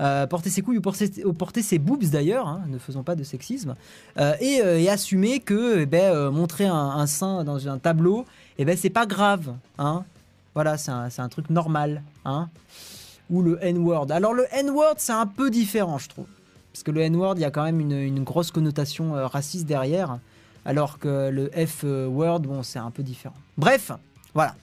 Euh, 0.00 0.26
porter 0.26 0.48
ses 0.48 0.62
couilles 0.62 0.78
ou 0.78 1.32
porter, 1.32 1.62
ses 1.62 1.78
boobs 1.78 2.04
d'ailleurs, 2.04 2.48
hein, 2.48 2.62
ne 2.68 2.78
faisons 2.78 3.02
pas 3.02 3.14
de 3.14 3.22
sexisme, 3.22 3.74
euh, 4.18 4.34
et, 4.40 4.62
euh, 4.62 4.80
et 4.80 4.88
assumer 4.88 5.40
que 5.40 5.80
eh 5.80 5.86
ben, 5.86 6.30
montrer 6.30 6.64
un, 6.64 6.74
un 6.74 7.06
sein 7.06 7.44
dans 7.44 7.68
un 7.68 7.78
tableau, 7.78 8.24
eh 8.56 8.64
ben, 8.64 8.76
c'est 8.78 8.90
pas 8.90 9.04
grave. 9.04 9.54
Hein. 9.78 10.04
Voilà, 10.54 10.78
c'est 10.78 10.90
un, 10.90 11.28
truc 11.28 11.50
normal. 11.50 12.02
Hein. 12.24 12.48
Ou 13.28 13.42
le 13.42 13.58
N-word. 13.62 14.10
Alors 14.10 14.32
le 14.32 14.46
N-word, 14.52 14.94
c'est 14.96 15.12
un 15.12 15.26
peu 15.26 15.50
différent, 15.50 15.98
je 15.98 16.08
trouve. 16.08 16.26
Parce 16.72 16.82
que 16.82 16.90
le 16.90 17.02
N-word, 17.02 17.34
il 17.36 17.42
y 17.42 17.44
a 17.44 17.50
quand 17.50 17.62
même 17.62 17.78
une, 17.78 17.92
une 17.92 18.24
grosse 18.24 18.50
connotation 18.50 19.12
raciste 19.26 19.66
derrière. 19.66 20.18
Alors 20.64 20.98
que 20.98 21.28
le 21.30 21.50
F-word, 21.66 22.40
bon, 22.40 22.62
c'est 22.62 22.78
un 22.78 22.90
peu 22.90 23.02
différent. 23.02 23.36
Bref, 23.56 23.92
voilà. 24.34 24.54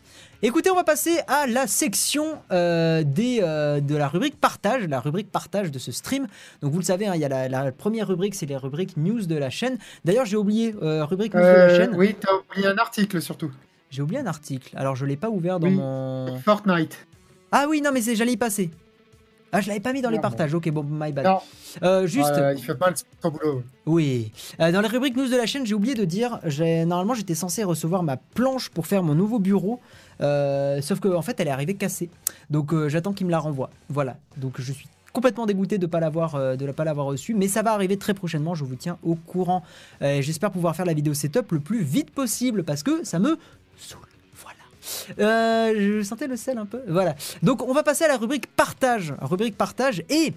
Écoutez, 0.43 0.70
on 0.70 0.76
va 0.76 0.84
passer 0.84 1.20
à 1.28 1.47
la 1.47 1.65
section 1.65 2.39
euh, 2.51 3.03
des, 3.03 3.39
euh, 3.41 3.80
de 3.80 3.95
la 3.95 4.07
rubrique 4.07 4.39
partage, 4.39 4.88
la 4.88 4.99
rubrique 4.99 5.32
partage 5.32 5.72
de 5.72 5.80
ce 5.80 5.91
stream. 5.91 6.28
Donc 6.61 6.72
vous 6.74 6.80
le 6.80 6.84
savez, 6.86 7.07
hein, 7.07 7.13
il 7.15 7.22
y 7.22 7.26
a 7.26 7.30
la, 7.30 7.49
la 7.49 7.72
première 7.72 8.07
rubrique, 8.07 8.36
c'est 8.36 8.45
les 8.45 8.55
rubriques 8.57 8.97
news 8.97 9.26
de 9.26 9.36
la 9.36 9.49
chaîne. 9.49 9.78
D'ailleurs, 10.05 10.26
j'ai 10.26 10.38
oublié 10.38 10.76
euh, 10.84 11.05
rubrique 11.05 11.34
news 11.34 11.41
de 11.41 11.45
la 11.45 11.51
Euh, 11.70 11.76
chaîne. 11.78 11.95
oui, 11.95 12.15
t'as 12.20 12.34
oublié 12.34 12.68
un 12.68 12.78
article 12.78 13.22
surtout. 13.22 13.51
J'ai 13.89 14.01
oublié 14.01 14.20
un 14.20 14.28
article. 14.28 14.76
Alors 14.78 14.95
je 14.95 15.05
l'ai 15.05 15.18
pas 15.18 15.30
ouvert 15.30 15.59
dans 15.59 15.68
Oui. 15.68 15.74
mon. 15.76 16.38
Fortnite. 16.45 17.07
Ah 17.51 17.65
oui, 17.70 17.82
non, 17.82 17.91
mais 17.93 18.01
c'est- 18.01 18.15
j'allais 18.15 18.34
y 18.34 18.38
passer. 18.38 18.70
Ah, 19.51 19.61
je 19.61 19.67
l'avais 19.69 19.79
pas 19.79 19.93
mis 19.93 20.01
dans 20.01 20.09
les 20.09 20.17
bon. 20.17 20.21
partages. 20.23 20.53
Ok, 20.53 20.69
bon, 20.69 20.83
my 20.83 21.11
bad. 21.11 21.25
Non, 21.25 21.39
Euh, 21.83 22.05
juste. 22.07 22.29
euh, 22.31 22.53
il 22.57 22.61
fait 22.63 22.75
pas 22.75 22.89
le 22.89 22.95
son 23.21 23.29
boulot. 23.29 23.63
Oui. 23.85 24.31
Euh, 24.59 24.71
dans 24.71 24.81
les 24.81 24.87
rubriques 24.87 25.15
news 25.15 25.29
de 25.29 25.35
la 25.37 25.45
chaîne, 25.45 25.65
j'ai 25.65 25.73
oublié 25.75 25.95
de 25.95 26.05
dire, 26.05 26.39
normalement 26.85 27.13
j'étais 27.13 27.35
censé 27.35 27.63
recevoir 27.63 28.03
ma 28.03 28.17
planche 28.17 28.69
pour 28.69 28.87
faire 28.87 29.03
mon 29.03 29.15
nouveau 29.15 29.39
bureau, 29.39 29.79
euh, 30.21 30.81
sauf 30.81 30.99
qu'en 30.99 31.13
en 31.15 31.21
fait 31.21 31.39
elle 31.39 31.47
est 31.47 31.51
arrivée 31.51 31.75
cassée. 31.75 32.09
Donc 32.49 32.73
j'attends 32.87 33.13
qu'il 33.13 33.25
me 33.27 33.31
la 33.31 33.39
renvoie. 33.39 33.69
Voilà. 33.89 34.17
Donc 34.37 34.55
je 34.59 34.71
suis 34.73 34.87
complètement 35.13 35.45
dégoûté 35.45 35.77
de 35.77 35.87
l'avoir 35.97 36.37
ne 36.37 36.71
pas 36.71 36.83
l'avoir 36.83 37.07
reçu, 37.07 37.33
mais 37.33 37.47
ça 37.47 37.61
va 37.61 37.73
arriver 37.73 37.97
très 37.97 38.13
prochainement. 38.13 38.53
Je 38.55 38.63
vous 38.65 38.75
tiens 38.75 38.97
au 39.03 39.15
courant. 39.15 39.63
J'espère 40.01 40.51
pouvoir 40.51 40.75
faire 40.75 40.85
la 40.85 40.93
vidéo 40.93 41.13
setup 41.13 41.51
le 41.51 41.59
plus 41.59 41.83
vite 41.83 42.11
possible 42.11 42.63
parce 42.63 42.83
que 42.83 43.03
ça 43.05 43.19
me 43.19 43.37
saoule. 43.77 44.01
Euh, 45.19 45.73
je 45.99 46.03
sentais 46.03 46.27
le 46.27 46.38
sel 46.38 46.57
un 46.57 46.65
peu. 46.65 46.81
Voilà. 46.88 47.15
Donc 47.43 47.63
on 47.67 47.73
va 47.73 47.83
passer 47.83 48.05
à 48.05 48.07
la 48.07 48.17
rubrique 48.17 48.47
partage. 48.47 49.13
Rubrique 49.21 49.57
partage 49.57 50.03
et 50.09 50.33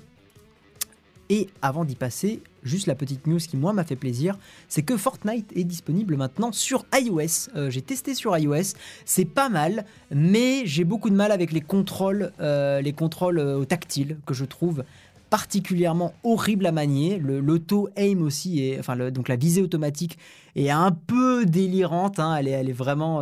et 1.33 1.49
avant 1.63 1.85
d'y 1.85 1.95
passer, 1.95 2.43
juste 2.65 2.89
la 2.89 2.97
petite 2.97 3.29
news 3.29 3.39
qui 3.39 3.57
moi 3.57 3.73
m'a 3.73 3.85
fait 3.85 3.95
plaisir, 3.95 4.37
c'est 4.67 4.83
que 4.83 4.97
Fortnite 4.97 5.53
est 5.55 5.63
disponible 5.63 6.17
maintenant 6.17 6.51
sur 6.51 6.85
iOS. 6.93 7.51
Euh, 7.55 7.71
j'ai 7.71 7.83
testé 7.83 8.15
sur 8.15 8.37
iOS, 8.37 8.75
c'est 9.05 9.25
pas 9.27 9.49
mal, 9.49 9.85
mais 10.11 10.63
j'ai 10.67 10.83
beaucoup 10.83 11.09
de 11.09 11.15
mal 11.15 11.31
avec 11.31 11.53
les 11.53 11.61
contrôles, 11.61 12.33
euh, 12.41 12.81
les 12.81 12.93
contrôles 12.93 13.39
au 13.39 13.65
tactile 13.65 14.17
que 14.27 14.35
je 14.35 14.45
trouve 14.45 14.83
particulièrement 15.31 16.15
horrible 16.25 16.67
à 16.67 16.73
manier. 16.73 17.19
Le- 17.19 17.39
L'auto 17.39 17.89
aim 17.97 18.23
aussi, 18.23 18.65
est, 18.65 18.81
enfin 18.81 18.97
donc 19.13 19.29
la 19.29 19.37
visée 19.37 19.63
automatique 19.63 20.19
est 20.57 20.71
un 20.71 20.91
peu 20.91 21.47
délirante. 21.47 22.19
hein. 22.19 22.35
Elle, 22.35 22.49
est, 22.49 22.51
elle 22.51 22.69
est 22.69 22.73
vraiment, 22.73 23.21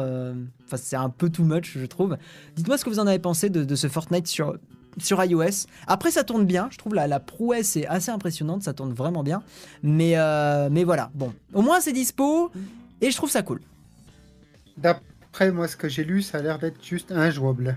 enfin 0.69 0.77
c'est 0.77 0.97
un 0.97 1.09
peu 1.11 1.29
too 1.31 1.45
much 1.45 1.77
je 1.77 1.87
trouve. 1.87 2.17
Dites-moi 2.57 2.79
ce 2.79 2.85
que 2.85 2.91
vous 2.91 3.01
en 3.01 3.07
avez 3.07 3.19
pensé 3.19 3.51
de, 3.51 3.65
de 3.65 3.75
ce 3.75 3.89
Fortnite 3.89 4.27
sur 4.27 4.55
sur 5.01 5.23
iOS. 5.23 5.67
Après, 5.87 6.11
ça 6.11 6.25
tourne 6.25 6.45
bien. 6.45 6.69
Je 6.71 6.79
trouve 6.79 6.95
la, 6.95 7.07
la 7.07 7.21
prouesse 7.21 7.77
est 7.77 7.87
assez 7.87 8.11
impressionnante. 8.11 8.63
Ça 8.63 8.73
tourne 8.73 8.93
vraiment 8.93 9.23
bien. 9.23 9.43
Mais, 9.83 10.15
euh, 10.17 10.69
mais 10.71 10.85
voilà. 10.85 11.11
Bon, 11.15 11.33
au 11.55 11.63
moins 11.63 11.81
c'est 11.81 11.93
dispo 11.93 12.51
et 13.01 13.11
je 13.11 13.17
trouve 13.17 13.31
ça 13.31 13.43
cool. 13.43 13.61
D'après 14.77 15.51
moi, 15.53 15.69
ce 15.69 15.77
que 15.77 15.89
j'ai 15.89 16.05
lu, 16.05 16.23
ça 16.23 16.39
a 16.39 16.43
l'air 16.43 16.59
d'être 16.59 16.85
juste 16.85 17.13
injouable. 17.13 17.77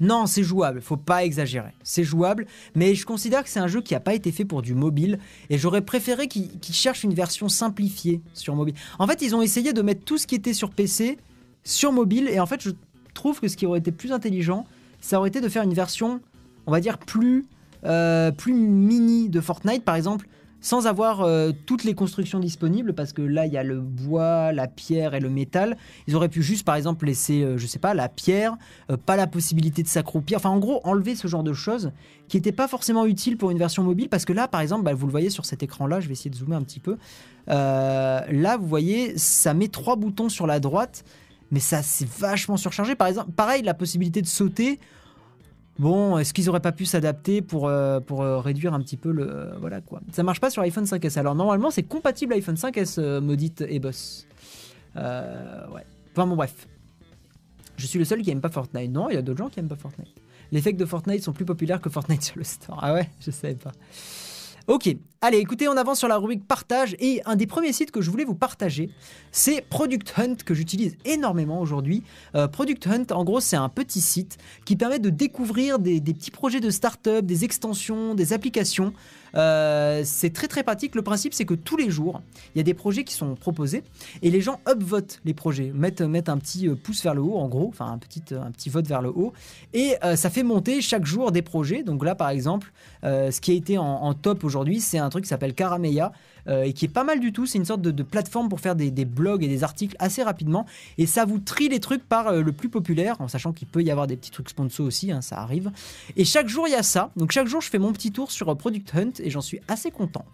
Non, 0.00 0.26
c'est 0.26 0.42
jouable, 0.42 0.80
faut 0.80 0.96
pas 0.96 1.24
exagérer. 1.24 1.72
C'est 1.82 2.04
jouable, 2.04 2.46
mais 2.74 2.94
je 2.94 3.04
considère 3.04 3.42
que 3.44 3.50
c'est 3.50 3.60
un 3.60 3.66
jeu 3.66 3.82
qui 3.82 3.94
n'a 3.94 4.00
pas 4.00 4.14
été 4.14 4.32
fait 4.32 4.44
pour 4.44 4.62
du 4.62 4.74
mobile 4.74 5.18
et 5.50 5.58
j'aurais 5.58 5.82
préféré 5.82 6.28
qu'ils 6.28 6.58
qu'ils 6.60 6.74
cherchent 6.74 7.04
une 7.04 7.14
version 7.14 7.48
simplifiée 7.48 8.22
sur 8.32 8.54
mobile. 8.54 8.74
En 8.98 9.06
fait, 9.06 9.22
ils 9.22 9.34
ont 9.34 9.42
essayé 9.42 9.72
de 9.72 9.82
mettre 9.82 10.04
tout 10.04 10.18
ce 10.18 10.26
qui 10.26 10.34
était 10.34 10.54
sur 10.54 10.70
PC 10.70 11.18
sur 11.64 11.92
mobile 11.92 12.28
et 12.28 12.40
en 12.40 12.46
fait, 12.46 12.60
je 12.62 12.70
trouve 13.14 13.40
que 13.40 13.48
ce 13.48 13.56
qui 13.56 13.66
aurait 13.66 13.78
été 13.78 13.92
plus 13.92 14.12
intelligent, 14.12 14.66
ça 15.00 15.18
aurait 15.18 15.28
été 15.28 15.40
de 15.40 15.48
faire 15.48 15.62
une 15.62 15.74
version, 15.74 16.20
on 16.66 16.72
va 16.72 16.80
dire, 16.80 16.98
plus, 16.98 17.44
euh, 17.84 18.30
plus 18.30 18.54
mini 18.54 19.28
de 19.28 19.40
Fortnite 19.40 19.84
par 19.84 19.96
exemple. 19.96 20.28
Sans 20.64 20.86
avoir 20.86 21.22
euh, 21.22 21.50
toutes 21.66 21.82
les 21.82 21.92
constructions 21.92 22.38
disponibles, 22.38 22.92
parce 22.92 23.12
que 23.12 23.20
là 23.20 23.46
il 23.46 23.52
y 23.52 23.56
a 23.56 23.64
le 23.64 23.80
bois, 23.80 24.52
la 24.52 24.68
pierre 24.68 25.14
et 25.14 25.18
le 25.18 25.28
métal. 25.28 25.76
Ils 26.06 26.14
auraient 26.14 26.28
pu 26.28 26.40
juste 26.40 26.64
par 26.64 26.76
exemple 26.76 27.04
laisser, 27.04 27.42
euh, 27.42 27.58
je 27.58 27.66
sais 27.66 27.80
pas, 27.80 27.94
la 27.94 28.08
pierre, 28.08 28.56
pas 29.04 29.16
la 29.16 29.26
possibilité 29.26 29.82
de 29.82 29.88
s'accroupir. 29.88 30.36
Enfin, 30.36 30.50
en 30.50 30.60
gros, 30.60 30.80
enlever 30.84 31.16
ce 31.16 31.26
genre 31.26 31.42
de 31.42 31.52
choses 31.52 31.90
qui 32.28 32.36
n'étaient 32.36 32.52
pas 32.52 32.68
forcément 32.68 33.06
utiles 33.06 33.36
pour 33.36 33.50
une 33.50 33.58
version 33.58 33.82
mobile. 33.82 34.08
Parce 34.08 34.24
que 34.24 34.32
là, 34.32 34.46
par 34.46 34.60
exemple, 34.60 34.84
bah, 34.84 34.94
vous 34.94 35.06
le 35.06 35.10
voyez 35.10 35.30
sur 35.30 35.46
cet 35.46 35.64
écran-là, 35.64 35.98
je 35.98 36.06
vais 36.06 36.12
essayer 36.12 36.30
de 36.30 36.36
zoomer 36.36 36.54
un 36.54 36.62
petit 36.62 36.78
peu. 36.78 36.96
Là, 37.48 38.56
vous 38.56 38.68
voyez, 38.68 39.18
ça 39.18 39.54
met 39.54 39.66
trois 39.66 39.96
boutons 39.96 40.28
sur 40.28 40.46
la 40.46 40.60
droite, 40.60 41.04
mais 41.52 41.60
ça 41.60 41.82
c'est 41.82 42.08
vachement 42.08 42.56
surchargé. 42.56 42.96
Par 42.96 43.06
exemple, 43.06 43.30
pareil, 43.30 43.62
la 43.62 43.74
possibilité 43.74 44.20
de 44.22 44.26
sauter. 44.26 44.80
Bon, 45.78 46.18
est-ce 46.18 46.34
qu'ils 46.34 46.48
auraient 46.50 46.60
pas 46.60 46.72
pu 46.72 46.84
s'adapter 46.84 47.40
pour, 47.40 47.66
euh, 47.66 47.98
pour 48.00 48.20
euh, 48.22 48.38
réduire 48.40 48.74
un 48.74 48.80
petit 48.80 48.96
peu 48.96 49.10
le. 49.10 49.26
euh, 49.30 49.52
voilà 49.58 49.80
quoi. 49.80 50.00
Ça 50.12 50.22
marche 50.22 50.40
pas 50.40 50.50
sur 50.50 50.62
iPhone 50.62 50.84
5S. 50.84 51.18
Alors 51.18 51.34
normalement, 51.34 51.70
c'est 51.70 51.82
compatible 51.82 52.34
iPhone 52.34 52.56
5S, 52.56 52.96
euh, 52.98 53.20
maudite 53.20 53.62
Eboss. 53.62 54.26
Euh, 54.96 55.66
ouais. 55.68 55.86
Enfin 56.12 56.26
bon, 56.26 56.36
bref. 56.36 56.66
Je 57.76 57.86
suis 57.86 57.98
le 57.98 58.04
seul 58.04 58.20
qui 58.22 58.30
aime 58.30 58.40
pas 58.42 58.50
Fortnite. 58.50 58.90
Non, 58.92 59.08
il 59.08 59.14
y 59.14 59.18
a 59.18 59.22
d'autres 59.22 59.38
gens 59.38 59.48
qui 59.48 59.60
aiment 59.60 59.68
pas 59.68 59.76
Fortnite. 59.76 60.14
Les 60.52 60.58
effets 60.58 60.74
de 60.74 60.84
Fortnite 60.84 61.22
sont 61.22 61.32
plus 61.32 61.46
populaires 61.46 61.80
que 61.80 61.88
Fortnite 61.88 62.22
sur 62.22 62.36
le 62.36 62.44
store. 62.44 62.78
Ah 62.82 62.92
ouais, 62.92 63.08
je 63.20 63.30
savais 63.30 63.54
pas. 63.54 63.72
Ok, 64.68 64.94
allez, 65.20 65.38
écoutez, 65.38 65.66
on 65.66 65.76
avance 65.76 65.98
sur 65.98 66.06
la 66.06 66.16
rubrique 66.18 66.46
partage 66.46 66.94
et 67.00 67.20
un 67.24 67.34
des 67.34 67.48
premiers 67.48 67.72
sites 67.72 67.90
que 67.90 68.00
je 68.00 68.08
voulais 68.12 68.24
vous 68.24 68.36
partager, 68.36 68.90
c'est 69.32 69.60
Product 69.60 70.14
Hunt 70.16 70.36
que 70.44 70.54
j'utilise 70.54 70.96
énormément 71.04 71.60
aujourd'hui. 71.60 72.04
Euh, 72.36 72.46
Product 72.46 72.86
Hunt, 72.86 73.06
en 73.10 73.24
gros, 73.24 73.40
c'est 73.40 73.56
un 73.56 73.68
petit 73.68 74.00
site 74.00 74.38
qui 74.64 74.76
permet 74.76 75.00
de 75.00 75.10
découvrir 75.10 75.80
des, 75.80 75.98
des 75.98 76.14
petits 76.14 76.30
projets 76.30 76.60
de 76.60 76.70
start-up, 76.70 77.26
des 77.26 77.44
extensions, 77.44 78.14
des 78.14 78.32
applications. 78.32 78.92
Euh, 79.34 80.02
c'est 80.04 80.32
très 80.32 80.48
très 80.48 80.62
pratique. 80.62 80.94
Le 80.94 81.02
principe, 81.02 81.34
c'est 81.34 81.44
que 81.44 81.54
tous 81.54 81.76
les 81.76 81.90
jours, 81.90 82.22
il 82.54 82.58
y 82.58 82.60
a 82.60 82.64
des 82.64 82.74
projets 82.74 83.04
qui 83.04 83.14
sont 83.14 83.34
proposés 83.34 83.82
et 84.22 84.30
les 84.30 84.40
gens 84.40 84.60
upvotent 84.68 85.20
les 85.24 85.34
projets, 85.34 85.72
mettent, 85.74 86.00
un 86.00 86.38
petit 86.38 86.68
euh, 86.68 86.74
pouce 86.74 87.02
vers 87.02 87.14
le 87.14 87.22
haut, 87.22 87.36
en 87.36 87.48
gros, 87.48 87.68
enfin 87.68 87.86
un 87.86 87.98
petit, 87.98 88.20
petit 88.20 88.70
vote 88.70 88.86
vers 88.86 89.02
le 89.02 89.08
haut, 89.08 89.32
et 89.72 89.96
euh, 90.04 90.16
ça 90.16 90.30
fait 90.30 90.42
monter 90.42 90.80
chaque 90.80 91.04
jour 91.04 91.32
des 91.32 91.42
projets. 91.42 91.82
Donc 91.82 92.04
là, 92.04 92.14
par 92.14 92.30
exemple, 92.30 92.72
ce 93.02 93.40
qui 93.40 93.50
a 93.50 93.54
été 93.54 93.78
en, 93.78 93.84
en 93.84 94.14
top 94.14 94.44
aujourd'hui, 94.44 94.80
c'est 94.80 94.98
un 94.98 95.08
truc 95.08 95.24
qui 95.24 95.28
s'appelle 95.28 95.54
Carameya. 95.54 96.12
Euh, 96.48 96.62
et 96.62 96.72
qui 96.72 96.84
est 96.84 96.88
pas 96.88 97.04
mal 97.04 97.20
du 97.20 97.32
tout. 97.32 97.46
C'est 97.46 97.58
une 97.58 97.64
sorte 97.64 97.82
de, 97.82 98.02
plateforme 98.02 98.48
pour 98.48 98.60
faire 98.60 98.74
des, 98.74 98.90
des, 98.90 99.04
blogs 99.04 99.44
et 99.44 99.48
des 99.48 99.62
articles 99.62 99.96
assez 99.98 100.22
rapidement. 100.22 100.66
Et 100.98 101.06
ça 101.06 101.24
vous 101.24 101.38
trie 101.38 101.68
les 101.68 101.80
trucs 101.80 102.06
par 102.06 102.28
euh, 102.28 102.42
le 102.42 102.52
plus 102.52 102.68
populaire, 102.68 103.20
en 103.20 103.28
sachant 103.28 103.52
qu'il 103.52 103.68
peut 103.68 103.82
y 103.82 103.90
avoir 103.90 104.06
des 104.06 104.16
petits 104.16 104.30
trucs 104.30 104.48
sponsors 104.48 104.86
aussi, 104.86 105.12
hein, 105.12 105.20
ça 105.20 105.38
arrive. 105.38 105.70
Et 106.16 106.24
chaque 106.24 106.48
jour, 106.48 106.66
il 106.66 106.72
y 106.72 106.76
a 106.76 106.82
ça. 106.82 107.10
Donc 107.16 107.30
chaque 107.32 107.46
jour, 107.46 107.60
je 107.60 107.70
fais 107.70 107.78
mon 107.78 107.92
petit 107.92 108.10
tour 108.10 108.30
sur 108.30 108.48
euh, 108.48 108.54
Product 108.54 108.94
Hunt 108.94 109.12
et 109.20 109.30
j'en 109.30 109.40
suis 109.40 109.60
assez 109.68 109.90
content. 109.90 110.24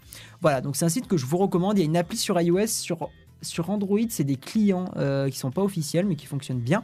Voilà, 0.41 0.61
donc 0.61 0.77
c'est 0.77 0.85
un 0.85 0.91
site 0.91 1.09
que 1.09 1.17
je 1.17 1.27
vous 1.27 1.39
recommande. 1.39 1.77
Il 1.77 1.81
y 1.81 1.85
a 1.85 1.87
une 1.87 1.97
appli 1.97 2.17
sur 2.17 2.41
iOS, 2.41 2.67
sur 2.69 3.11
sur 3.43 3.71
Android, 3.71 4.01
c'est 4.09 4.25
des 4.25 4.37
clients 4.37 4.87
euh, 4.97 5.31
qui 5.31 5.39
sont 5.39 5.51
pas 5.51 5.63
officiels 5.63 6.07
mais 6.07 6.17
qui 6.17 6.27
fonctionnent 6.27 6.61
bien. 6.61 6.83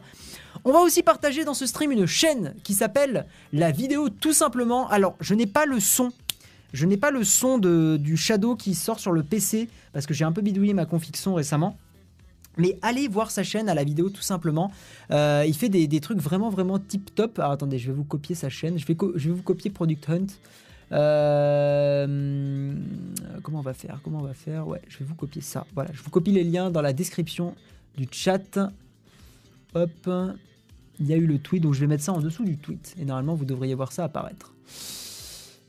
On 0.63 0.71
va 0.71 0.79
aussi 0.79 1.03
partager 1.03 1.43
dans 1.43 1.53
ce 1.53 1.65
stream 1.65 1.91
une 1.91 2.05
chaîne 2.05 2.55
qui 2.63 2.73
s'appelle 2.73 3.25
La 3.51 3.71
vidéo 3.71 4.09
tout 4.09 4.33
simplement. 4.33 4.87
Alors, 4.87 5.15
je 5.19 5.33
n'ai 5.33 5.47
pas 5.47 5.65
le 5.65 5.79
son 5.79 6.11
je 6.73 6.85
n'ai 6.85 6.97
pas 6.97 7.11
le 7.11 7.23
son 7.23 7.57
de, 7.57 7.97
du 7.97 8.17
Shadow 8.17 8.55
qui 8.55 8.75
sort 8.75 8.99
sur 8.99 9.11
le 9.11 9.23
PC 9.23 9.69
parce 9.93 10.05
que 10.05 10.13
j'ai 10.13 10.25
un 10.25 10.31
peu 10.31 10.41
bidouillé 10.41 10.73
ma 10.73 10.85
config 10.85 11.15
récemment. 11.27 11.77
Mais 12.57 12.77
allez 12.81 13.07
voir 13.07 13.31
sa 13.31 13.43
chaîne 13.43 13.67
à 13.69 13.73
la 13.73 13.83
vidéo 13.83 14.09
tout 14.09 14.21
simplement. 14.21 14.71
Euh, 15.11 15.43
il 15.47 15.53
fait 15.55 15.69
des, 15.69 15.99
trucs 15.99 16.19
vraiment 16.19 16.49
vraiment 16.49 16.79
tip 16.79 17.13
top. 17.13 17.39
Alors 17.39 17.51
attendez, 17.51 17.77
je 17.77 17.87
vais 17.87 17.93
vous 17.93 18.03
copier 18.03 18.35
sa 18.35 18.49
chaîne. 18.49 18.77
Je 18.77 18.85
vais, 18.85 18.95
je 19.15 19.29
vais 19.29 19.35
vous 19.35 19.43
copier 19.43 19.69
Product 19.71 20.09
Hunt. 20.09 20.27
Euh, 20.91 22.73
comment 23.43 23.59
on 23.59 23.63
va 23.63 23.73
faire 23.73 23.99
Comment 24.03 24.19
on 24.19 24.23
va 24.23 24.33
faire? 24.33 24.67
Ouais, 24.67 24.81
je 24.87 24.99
vais 24.99 25.05
vous 25.05 25.15
copier 25.15 25.41
ça. 25.41 25.65
Voilà, 25.73 25.91
je 25.93 26.01
vous 26.01 26.09
copie 26.09 26.31
les 26.31 26.43
liens 26.43 26.71
dans 26.71 26.81
la 26.81 26.93
description 26.93 27.55
du 27.97 28.07
chat. 28.11 28.59
Hop, 29.73 30.09
il 30.99 31.07
y 31.07 31.13
a 31.13 31.17
eu 31.17 31.25
le 31.25 31.39
tweet, 31.39 31.61
donc 31.61 31.73
je 31.73 31.81
vais 31.81 31.87
mettre 31.87 32.03
ça 32.03 32.13
en 32.13 32.21
dessous 32.21 32.45
du 32.45 32.57
tweet. 32.57 32.95
Et 32.99 33.05
normalement, 33.05 33.35
vous 33.35 33.45
devriez 33.45 33.75
voir 33.75 33.91
ça 33.91 34.05
apparaître. 34.05 34.53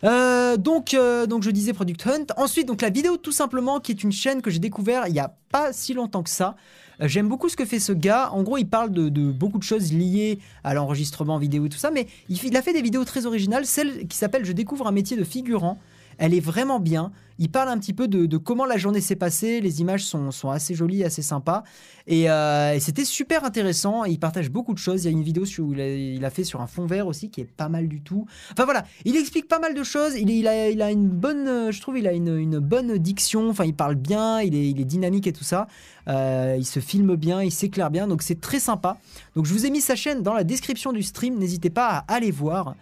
Euh, 0.04 0.56
donc, 0.56 0.94
euh, 0.94 1.26
donc 1.26 1.42
je 1.42 1.50
disais 1.50 1.72
Product 1.72 2.06
Hunt. 2.06 2.26
Ensuite, 2.36 2.66
donc 2.66 2.82
la 2.82 2.90
vidéo 2.90 3.16
tout 3.16 3.32
simplement, 3.32 3.80
qui 3.80 3.92
est 3.92 4.02
une 4.02 4.12
chaîne 4.12 4.42
que 4.42 4.50
j'ai 4.50 4.58
découvert 4.58 5.06
il 5.08 5.14
y 5.14 5.20
a 5.20 5.34
pas 5.50 5.72
si 5.72 5.94
longtemps 5.94 6.22
que 6.22 6.30
ça. 6.30 6.56
Euh, 7.00 7.08
J'aime 7.08 7.28
beaucoup 7.28 7.48
ce 7.48 7.56
que 7.56 7.64
fait 7.64 7.80
ce 7.80 7.92
gars. 7.92 8.30
En 8.32 8.42
gros, 8.42 8.58
il 8.58 8.66
parle 8.66 8.90
de, 8.90 9.08
beaucoup 9.30 9.58
de 9.58 9.62
choses 9.62 9.92
liées 9.92 10.38
à 10.64 10.74
l'enregistrement 10.74 11.38
vidéo 11.38 11.66
et 11.66 11.68
tout 11.68 11.78
ça, 11.78 11.90
mais 11.90 12.06
il, 12.28 12.56
a 12.56 12.62
fait 12.62 12.72
des 12.72 12.82
vidéos 12.82 13.04
très 13.04 13.26
originales. 13.26 13.66
Celle 13.66 14.06
qui 14.06 14.16
s'appelle 14.16 14.44
Je 14.44 14.52
découvre 14.52 14.86
un 14.86 14.92
métier 14.92 15.16
de 15.16 15.24
figurant. 15.24 15.78
Elle 16.18 16.34
est 16.34 16.40
vraiment 16.40 16.80
bien. 16.80 17.12
Il 17.38 17.50
parle 17.50 17.68
un 17.68 17.78
petit 17.78 17.92
peu 17.92 18.08
de, 18.08 18.36
comment 18.38 18.64
la 18.64 18.78
journée 18.78 19.02
s'est 19.02 19.16
passée. 19.16 19.60
Les 19.60 19.80
images 19.82 20.04
sont, 20.04 20.30
sont, 20.30 20.50
assez 20.50 20.74
jolies, 20.74 21.04
assez 21.04 21.20
sympas. 21.20 21.64
Et, 22.06 22.30
euh, 22.30 22.74
et 22.74 22.80
c'était 22.80 23.04
super 23.04 23.44
intéressant. 23.44 24.04
Il 24.04 24.18
partage 24.18 24.50
beaucoup 24.50 24.72
de 24.72 24.78
choses. 24.78 25.04
Il 25.04 25.06
y 25.06 25.08
a 25.08 25.10
une 25.10 25.22
vidéo 25.22 25.44
sur, 25.44 25.66
où 25.66 25.74
il 25.74 26.24
a, 26.24 26.30
fait 26.30 26.44
sur 26.44 26.62
un 26.62 26.66
fond 26.66 26.86
vert 26.86 27.06
aussi 27.06 27.28
qui 27.28 27.42
est 27.42 27.50
pas 27.50 27.68
mal 27.68 27.88
du 27.88 28.00
tout. 28.00 28.26
Enfin 28.52 28.64
voilà, 28.64 28.84
il 29.04 29.16
explique 29.16 29.48
pas 29.48 29.58
mal 29.58 29.74
de 29.74 29.82
choses. 29.82 30.14
Il, 30.16 30.48
a, 30.48 30.70
il 30.70 30.80
a 30.80 30.90
une 30.90 31.08
bonne, 31.08 31.70
je 31.70 31.80
trouve, 31.80 31.98
il 31.98 32.06
a 32.06 32.12
une, 32.12 32.36
une 32.36 32.58
bonne 32.58 32.96
diction. 32.96 33.50
Enfin, 33.50 33.64
il 33.64 33.74
parle 33.74 33.96
bien, 33.96 34.40
il 34.40 34.54
est, 34.54 34.70
est 34.70 34.84
dynamique 34.84 35.26
et 35.26 35.32
tout 35.32 35.44
ça. 35.44 35.66
Euh, 36.08 36.56
il 36.58 36.64
se 36.64 36.80
filme 36.80 37.16
bien, 37.16 37.42
il 37.42 37.52
s'éclaire 37.52 37.90
bien. 37.90 38.06
Donc 38.08 38.22
c'est 38.22 38.40
très 38.40 38.60
sympa. 38.60 38.96
Donc 39.34 39.44
je 39.44 39.52
vous 39.52 39.66
ai 39.66 39.70
mis 39.70 39.80
sa 39.80 39.96
chaîne 39.96 40.22
dans 40.22 40.34
la 40.34 40.44
description 40.44 40.92
du 40.92 41.02
stream. 41.02 41.38
N'hésitez 41.38 41.70
pas 41.70 42.04
à 42.08 42.14
aller 42.14 42.30
voir. 42.30 42.76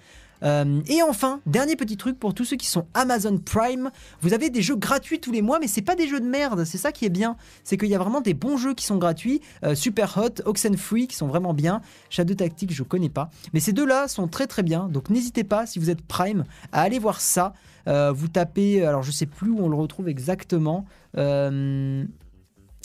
Euh, 0.44 0.80
et 0.86 1.02
enfin, 1.02 1.40
dernier 1.46 1.76
petit 1.76 1.96
truc 1.96 2.18
pour 2.18 2.34
tous 2.34 2.44
ceux 2.44 2.56
qui 2.56 2.66
sont 2.66 2.86
Amazon 2.94 3.38
Prime, 3.38 3.90
vous 4.20 4.34
avez 4.34 4.50
des 4.50 4.62
jeux 4.62 4.76
gratuits 4.76 5.20
tous 5.20 5.32
les 5.32 5.42
mois, 5.42 5.58
mais 5.58 5.66
c'est 5.66 5.82
pas 5.82 5.94
des 5.94 6.06
jeux 6.06 6.20
de 6.20 6.26
merde, 6.26 6.64
c'est 6.64 6.78
ça 6.78 6.92
qui 6.92 7.04
est 7.04 7.10
bien. 7.10 7.36
C'est 7.64 7.76
qu'il 7.76 7.88
y 7.88 7.94
a 7.94 7.98
vraiment 7.98 8.20
des 8.20 8.34
bons 8.34 8.56
jeux 8.56 8.74
qui 8.74 8.84
sont 8.84 8.96
gratuits. 8.96 9.40
Euh, 9.64 9.74
Super 9.74 10.18
Hot, 10.18 10.42
Oxenfree 10.44 11.06
qui 11.06 11.16
sont 11.16 11.26
vraiment 11.26 11.54
bien. 11.54 11.80
Shadow 12.10 12.34
Tactics, 12.34 12.72
je 12.72 12.82
connais 12.82 13.08
pas. 13.08 13.30
Mais 13.52 13.60
ces 13.60 13.72
deux-là 13.72 14.08
sont 14.08 14.28
très 14.28 14.46
très 14.46 14.62
bien. 14.62 14.88
Donc 14.88 15.10
n'hésitez 15.10 15.44
pas, 15.44 15.66
si 15.66 15.78
vous 15.78 15.90
êtes 15.90 16.02
Prime, 16.02 16.44
à 16.72 16.82
aller 16.82 16.98
voir 16.98 17.20
ça. 17.20 17.54
Euh, 17.86 18.12
vous 18.12 18.28
tapez, 18.28 18.84
alors 18.84 19.02
je 19.02 19.10
sais 19.10 19.26
plus 19.26 19.50
où 19.50 19.58
on 19.60 19.68
le 19.68 19.76
retrouve 19.76 20.08
exactement. 20.08 20.86
Euh, 21.16 22.04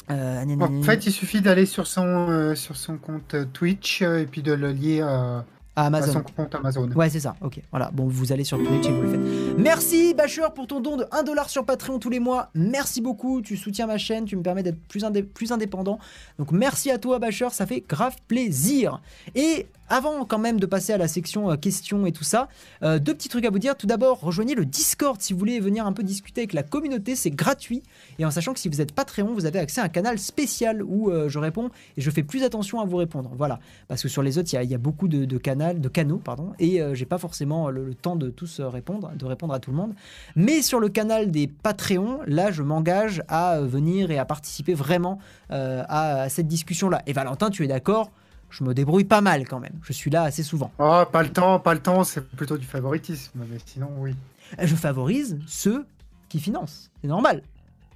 en 0.10 0.82
fait, 0.82 1.05
il 1.05 1.12
suffit 1.12 1.39
d'aller 1.39 1.68
sur 1.68 1.86
son, 1.86 2.55
sur 2.55 2.76
son 2.76 2.97
compte 2.97 3.36
Twitch 3.53 4.01
et 4.01 4.26
puis 4.26 4.41
de 4.41 4.53
le 4.53 4.72
lier 4.72 5.01
à 5.01 5.45
à 5.80 5.86
Amazon. 5.86 6.10
À 6.10 6.14
son 6.14 6.22
compte 6.22 6.56
Amazon. 6.56 6.90
Ouais, 6.92 7.10
c'est 7.10 7.20
ça. 7.20 7.36
Ok. 7.42 7.62
Voilà. 7.72 7.90
Bon, 7.92 8.08
vous 8.08 8.32
allez 8.32 8.44
sur 8.44 8.58
Twitch 8.58 8.88
et 8.88 8.92
vous 8.92 9.02
le 9.02 9.10
faites. 9.10 9.58
Merci, 9.58 10.14
Basher, 10.14 10.48
pour 10.54 10.68
ton 10.68 10.80
don 10.80 10.98
de 10.98 11.04
1$ 11.06 11.50
sur 11.50 11.66
Patreon 11.66 12.00
tous 12.00 12.10
les 12.10 12.20
mois. 12.20 12.50
Merci 12.54 13.02
beaucoup. 13.02 13.42
Tu 13.42 13.58
soutiens 13.58 13.88
ma 13.88 13.98
chaîne. 13.98 14.26
Tu 14.26 14.36
me 14.36 14.42
permets 14.42 14.64
d'être 14.64 14.80
plus, 14.88 15.04
indé 15.04 15.24
plus 15.24 15.52
indépendant. 15.52 16.00
Donc, 16.38 16.52
merci 16.52 16.92
à 16.92 16.98
toi, 16.98 17.20
Basher. 17.20 17.50
Ça 17.52 17.66
fait 17.66 17.84
grave 17.88 18.16
plaisir. 18.28 19.02
Et 19.36 19.68
avant 19.90 20.26
quand 20.26 20.38
même 20.38 20.60
de 20.60 20.66
passer 20.66 20.94
à 20.94 20.98
la 20.98 21.08
section 21.08 21.52
euh, 21.52 21.56
questions 21.56 22.06
et 22.06 22.12
tout 22.12 22.24
ça, 22.24 22.48
euh, 22.84 23.00
deux 23.00 23.14
petits 23.14 23.30
trucs 23.30 23.46
à 23.46 23.50
vous 23.50 23.60
dire. 23.60 23.76
Tout 23.76 23.88
d'abord, 23.88 24.22
rejoignez 24.22 24.56
le 24.56 24.66
Discord 24.66 25.20
si 25.20 25.34
vous 25.34 25.40
voulez 25.40 25.60
venir 25.60 25.86
un 25.86 25.94
peu 25.94 26.04
discuter 26.04 26.42
avec 26.42 26.54
la 26.54 26.64
communauté, 26.64 27.16
c'est 27.16 27.32
gratuit. 27.32 27.84
Et 28.20 28.26
en 28.26 28.32
sachant 28.32 28.54
que 28.54 28.60
si 28.60 28.70
vous 28.70 28.82
êtes 28.82 28.94
Patreon, 28.94 29.34
vous 29.34 29.46
avez 29.46 29.60
accès 29.60 29.82
à 29.82 29.86
un 29.86 29.90
canal 29.90 30.20
spécial 30.20 30.84
où 30.84 31.10
euh, 31.10 31.28
je 31.30 31.40
réponds 31.40 31.70
et 31.98 32.02
je 32.02 32.12
fais 32.12 32.24
plus 32.24 32.44
attention 32.44 32.80
à 32.80 32.86
vous 32.86 32.98
répondre. 32.98 33.32
Voilà, 33.36 33.60
parce 33.88 34.02
que 34.02 34.10
sur 34.10 34.22
les 34.22 34.38
autres, 34.38 34.50
il 34.54 34.70
y, 34.70 34.76
a 34.76 34.78
beaucoup 34.78 35.08
de, 35.08 35.26
de, 35.26 35.38
de 35.74 35.88
canaux, 35.90 36.22
pardon, 36.24 36.54
et 36.60 36.82
j'ai 36.94 37.06
pas 37.06 37.18
forcément 37.18 37.70
le, 37.70 37.94
temps 37.94 38.16
de 38.16 38.30
tous 38.30 38.60
répondre, 38.60 39.12
de 39.16 39.26
répondre 39.26 39.54
à 39.54 39.60
tout 39.60 39.72
le 39.72 39.78
monde. 39.78 39.94
Mais 40.36 40.62
sur 40.62 40.80
le 40.80 40.90
canal 40.90 41.32
des 41.32 41.48
Patreons, 41.48 42.20
là, 42.28 42.52
je 42.52 42.64
m'engage 42.64 43.24
à 43.28 43.60
venir 43.62 44.12
et 44.12 44.18
à 44.18 44.26
participer 44.26 44.74
vraiment 44.74 45.20
à 45.50 46.28
cette 46.30 46.48
discussion-là. 46.48 47.02
Et 47.08 47.14
Valentin, 47.14 47.50
tu 47.50 47.64
es 47.64 47.68
d'accord 47.68 48.12
je 48.50 48.64
me 48.64 48.74
débrouille 48.74 49.04
pas 49.04 49.22
mal 49.22 49.47
quand 49.47 49.60
même. 49.60 49.80
Je 49.84 49.93
suis 49.93 50.10
là 50.10 50.24
assez 50.24 50.43
souvent. 50.43 50.72
Oh, 50.80 51.04
pas 51.12 51.24
le 51.24 51.30
temps, 51.30 51.60
pas 51.60 51.74
le 51.74 51.80
temps, 51.80 52.04
c'est 52.04 52.28
plutôt 52.28 52.58
du 52.58 52.66
favoritisme, 52.66 53.32
mais 53.36 53.58
sinon, 53.66 53.89
oui. 53.97 54.16
Je 54.62 54.76
favorise 54.76 55.38
ceux 55.47 55.86
qui 56.28 56.39
financent. 56.39 56.89
C'est 57.02 57.08
normal. 57.08 57.43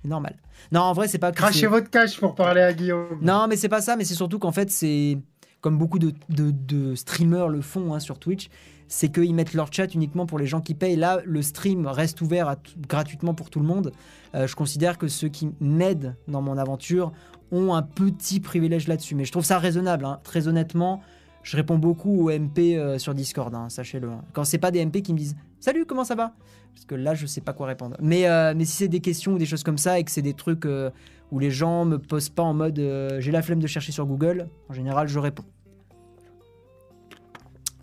C'est 0.01 0.10
normal. 0.10 0.36
Non, 0.72 0.82
en 0.82 0.93
vrai, 0.93 1.08
c'est 1.08 1.18
pas. 1.18 1.32
Crachez 1.32 1.68
votre 1.68 1.89
cash 1.89 2.20
pour 2.20 2.36
parler 2.36 2.62
à 2.62 2.74
Guillaume. 2.74 3.20
Non, 3.22 3.47
mais 3.47 3.56
c'est 3.56 3.70
pas 3.70 3.82
ça, 3.82 3.95
mais 3.95 4.06
c'est 4.06 4.16
surtout 4.16 4.39
qu'en 4.39 4.51
fait, 4.51 4.70
c'est. 4.70 5.18
Comme 5.62 5.78
beaucoup 5.78 5.97
de, 5.97 6.14
de, 6.28 6.51
de 6.51 6.93
streamers 6.93 7.47
le 7.47 7.62
font 7.62 7.93
hein, 7.93 8.01
sur 8.01 8.20
Twitch, 8.20 8.49
c'est 8.89 9.10
qu'ils 9.10 9.34
mettent 9.34 9.54
leur 9.54 9.72
chat 9.72 9.93
uniquement 9.95 10.26
pour 10.26 10.38
les 10.38 10.45
gens 10.45 10.60
qui 10.60 10.74
payent. 10.74 10.97
Là, 10.97 11.22
le 11.24 11.41
stream 11.41 11.88
reste 11.88 12.20
ouvert 12.20 12.49
à 12.49 12.58
gratuitement 12.89 13.34
pour 13.34 13.49
tout 13.49 13.62
le 13.62 13.66
monde. 13.66 13.93
Euh, 14.36 14.45
je 14.45 14.58
considère 14.58 14.97
que 14.97 15.08
ceux 15.08 15.30
qui 15.30 15.51
m'aident 15.62 16.18
dans 16.28 16.41
mon 16.41 16.58
aventure 16.58 17.14
ont 17.54 17.74
un 17.74 17.82
petit 17.82 18.39
privilège 18.39 18.88
là-dessus. 18.88 19.16
Mais 19.16 19.26
je 19.26 19.32
trouve 19.32 19.45
ça 19.45 19.60
raisonnable. 19.60 20.06
Hein. 20.06 20.20
Très 20.24 20.47
honnêtement, 20.47 21.01
je 21.43 21.58
réponds 21.58 21.78
beaucoup 21.78 22.30
aux 22.30 22.32
MP 22.32 22.78
euh, 22.78 22.97
sur 22.97 23.14
Discord, 23.14 23.54
hein, 23.54 23.70
sachez-le. 23.70 24.10
Quand 24.32 24.43
c'est 24.43 24.58
pas 24.58 24.72
des 24.72 24.84
MP 24.84 25.01
qui 25.01 25.14
me 25.14 25.18
disent 25.18 25.36
Salut, 25.60 25.86
comment 25.86 26.04
ça 26.04 26.16
va? 26.16 26.34
Parce 26.74 26.86
que 26.86 26.95
là, 26.95 27.14
je 27.14 27.26
sais 27.26 27.41
pas 27.41 27.54
quoi 27.54 27.68
répondre. 27.68 27.95
Mais, 28.01 28.28
euh, 28.28 28.54
mais 28.56 28.66
si 28.66 28.74
c'est 28.74 28.88
des 28.88 28.99
questions 28.99 29.34
ou 29.34 29.38
des 29.38 29.45
choses 29.45 29.64
comme 29.64 29.78
ça 29.78 29.99
et 29.99 30.04
que 30.04 30.12
c'est 30.12 30.22
des 30.22 30.34
trucs 30.34 30.66
euh, 30.66 30.89
où 31.32 31.39
les 31.39 31.51
gens 31.51 31.86
me 31.86 31.99
posent 31.99 32.30
pas 32.30 32.43
en 32.43 32.54
mode 32.54 32.82
J'ai 33.20 33.32
la 33.32 33.41
flemme 33.41 33.60
de 33.60 33.68
chercher 33.68 33.91
sur 33.91 34.06
Google, 34.06 34.49
en 34.70 34.74
général, 34.74 35.08
je 35.08 35.20
réponds. 35.20 35.45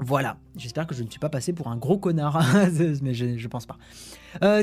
Voilà, 0.03 0.39
j'espère 0.57 0.87
que 0.87 0.95
je 0.95 1.03
ne 1.03 1.11
suis 1.11 1.21
pas 1.21 1.29
passé 1.29 1.53
pour 1.53 1.69
un 1.69 1.77
gros 1.77 1.99
connard, 1.99 2.43
mais 3.03 3.13
je, 3.13 3.37
je, 3.37 3.49
pense 3.49 3.67
pas. 3.67 3.77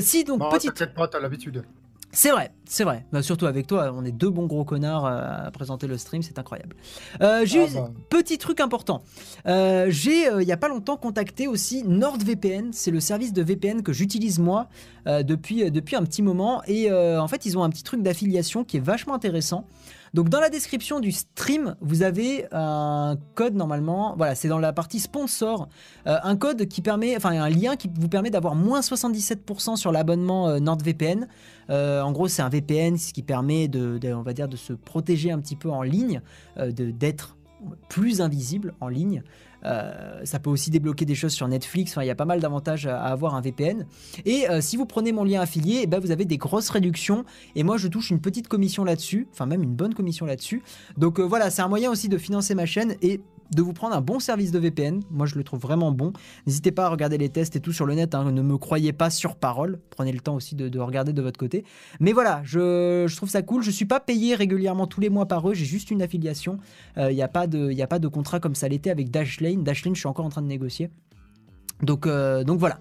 Si 0.00 0.24
donc 0.24 0.40
non, 0.40 0.50
petite. 0.50 0.92
Pas, 0.94 1.06
t'as 1.06 1.20
l'habitude. 1.20 1.64
C'est 2.10 2.30
vrai, 2.30 2.50
c'est 2.64 2.84
vrai. 2.84 3.04
Bah, 3.12 3.22
surtout 3.22 3.46
avec 3.46 3.66
toi, 3.66 3.92
on 3.94 4.04
est 4.04 4.12
deux 4.12 4.30
bons 4.30 4.46
gros 4.46 4.64
connards 4.64 5.04
à 5.04 5.50
présenter 5.50 5.86
le 5.86 5.98
stream, 5.98 6.22
c'est 6.22 6.38
incroyable. 6.38 6.74
Euh, 7.20 7.44
j'ai 7.44 7.64
ah 7.64 7.80
bah. 7.80 7.90
petit 8.08 8.38
truc 8.38 8.60
important. 8.60 9.02
Euh, 9.46 9.86
j'ai 9.90 10.26
il 10.40 10.48
y 10.48 10.52
a 10.52 10.56
pas 10.56 10.68
longtemps 10.68 10.96
contacté 10.96 11.46
aussi 11.46 11.84
NordVPN, 11.84 12.72
c'est 12.72 12.90
le 12.90 13.00
service 13.00 13.32
de 13.32 13.42
VPN 13.42 13.82
que 13.82 13.92
j'utilise 13.92 14.38
moi 14.38 14.68
euh, 15.06 15.22
depuis 15.22 15.70
depuis 15.70 15.96
un 15.96 16.02
petit 16.02 16.22
moment 16.22 16.62
et 16.66 16.90
euh, 16.90 17.20
en 17.20 17.28
fait 17.28 17.46
ils 17.46 17.56
ont 17.58 17.62
un 17.62 17.70
petit 17.70 17.82
truc 17.82 18.02
d'affiliation 18.02 18.64
qui 18.64 18.78
est 18.78 18.80
vachement 18.80 19.14
intéressant. 19.14 19.66
Donc 20.14 20.28
dans 20.28 20.40
la 20.40 20.50
description 20.50 21.00
du 21.00 21.12
stream, 21.12 21.76
vous 21.80 22.02
avez 22.02 22.46
un 22.52 23.16
code 23.34 23.54
normalement, 23.54 24.14
voilà, 24.16 24.34
c'est 24.34 24.48
dans 24.48 24.58
la 24.58 24.72
partie 24.72 25.00
sponsor, 25.00 25.68
euh, 26.06 26.16
un 26.22 26.36
code 26.36 26.66
qui 26.66 26.82
permet, 26.82 27.16
enfin 27.16 27.30
un 27.30 27.48
lien 27.48 27.76
qui 27.76 27.90
vous 27.92 28.08
permet 28.08 28.30
d'avoir 28.30 28.54
moins 28.54 28.80
77% 28.80 29.76
sur 29.76 29.92
l'abonnement 29.92 30.48
euh, 30.48 30.60
NordVPN. 30.60 31.28
Euh, 31.70 32.02
en 32.02 32.12
gros, 32.12 32.28
c'est 32.28 32.42
un 32.42 32.48
VPN, 32.48 32.96
ce 32.96 33.12
qui 33.12 33.22
permet 33.22 33.68
de, 33.68 33.98
de, 33.98 34.56
se 34.56 34.72
protéger 34.72 35.30
un 35.30 35.38
petit 35.38 35.56
peu 35.56 35.70
en 35.70 35.82
ligne, 35.82 36.22
euh, 36.58 36.72
d'être 36.72 37.36
plus 37.88 38.20
invisible 38.20 38.74
en 38.80 38.88
ligne. 38.88 39.22
Euh, 39.64 40.20
ça 40.24 40.38
peut 40.38 40.50
aussi 40.50 40.70
débloquer 40.70 41.04
des 41.04 41.14
choses 41.14 41.32
sur 41.32 41.48
Netflix. 41.48 41.92
Enfin, 41.92 42.02
il 42.02 42.06
y 42.06 42.10
a 42.10 42.14
pas 42.14 42.24
mal 42.24 42.40
d'avantages 42.40 42.86
à, 42.86 43.00
avoir 43.02 43.34
un 43.34 43.40
VPN. 43.40 43.86
Et 44.24 44.48
euh, 44.48 44.60
si 44.60 44.76
vous 44.76 44.86
prenez 44.86 45.12
mon 45.12 45.24
lien 45.24 45.40
affilié, 45.40 45.80
eh 45.82 45.86
ben, 45.86 46.00
vous 46.00 46.10
avez 46.10 46.24
des 46.24 46.38
grosses 46.38 46.70
réductions. 46.70 47.24
Et 47.54 47.62
moi, 47.62 47.76
je 47.76 47.88
touche 47.88 48.10
une 48.10 48.20
petite 48.20 48.48
commission 48.48 48.84
là-dessus. 48.84 49.28
Enfin, 49.32 49.46
même 49.46 49.62
une 49.62 49.74
bonne 49.74 49.94
commission 49.94 50.26
là-dessus. 50.26 50.62
Donc 50.96 51.18
euh, 51.18 51.22
voilà, 51.22 51.50
c'est 51.50 51.62
un 51.62 51.68
moyen 51.68 51.90
aussi 51.90 52.08
de 52.08 52.18
financer 52.18 52.54
ma 52.54 52.66
chaîne 52.66 52.94
et 53.02 53.20
de 53.50 53.62
vous 53.62 53.72
prendre 53.72 53.94
un 53.96 54.00
bon 54.00 54.18
service 54.20 54.50
de 54.50 54.58
VPN. 54.58 55.00
Moi, 55.10 55.26
je 55.26 55.34
le 55.36 55.44
trouve 55.44 55.60
vraiment 55.60 55.90
bon. 55.92 56.12
N'hésitez 56.46 56.70
pas 56.72 56.86
à 56.86 56.88
regarder 56.88 57.16
les 57.18 57.28
tests 57.28 57.56
et 57.56 57.60
tout 57.60 57.72
sur 57.72 57.86
le 57.86 57.94
net. 57.94 58.14
hein. 58.14 58.30
Ne 58.30 58.42
me 58.42 58.58
croyez 58.58 58.92
pas 58.92 59.10
sur 59.10 59.36
parole. 59.36 59.78
Prenez 59.90 60.12
le 60.12 60.20
temps 60.20 60.34
aussi 60.34 60.54
de, 60.54 60.68
de 60.68 60.78
regarder 60.78 61.12
de 61.12 61.22
votre 61.22 61.38
côté. 61.38 61.64
Mais 62.00 62.12
voilà, 62.12 62.42
je, 62.44 63.06
je 63.08 63.16
trouve 63.16 63.28
ça 63.30 63.42
cool. 63.42 63.62
Je 63.62 63.70
suis 63.70 63.86
pas 63.86 64.00
payé 64.00 64.34
régulièrement 64.34 64.86
tous 64.86 65.00
les 65.00 65.08
mois 65.10 65.26
par 65.26 65.48
eux. 65.48 65.54
J'ai 65.54 65.64
juste 65.64 65.90
une 65.90 66.02
affiliation. 66.02 66.58
Il 66.96 67.08
n'y 67.14 67.22
a, 67.22 67.28
pas 67.28 67.46
de- 67.46 67.70
y 67.72 67.82
a 67.82 67.86
pas 67.86 67.98
de 67.98 68.08
contrat 68.08 68.40
comme 68.40 68.54
ça 68.54 68.68
l'était 68.68 68.90
avec 68.90 69.10
Dashlane. 69.10 69.62
Dashlane, 69.64 69.94
je 69.94 70.00
suis 70.00 70.08
encore 70.08 70.26
en 70.26 70.30
train 70.30 70.42
de 70.42 70.46
négocier. 70.48 70.90
Donc, 71.82 72.06
euh, 72.06 72.42
donc 72.44 72.58
voilà. 72.58 72.80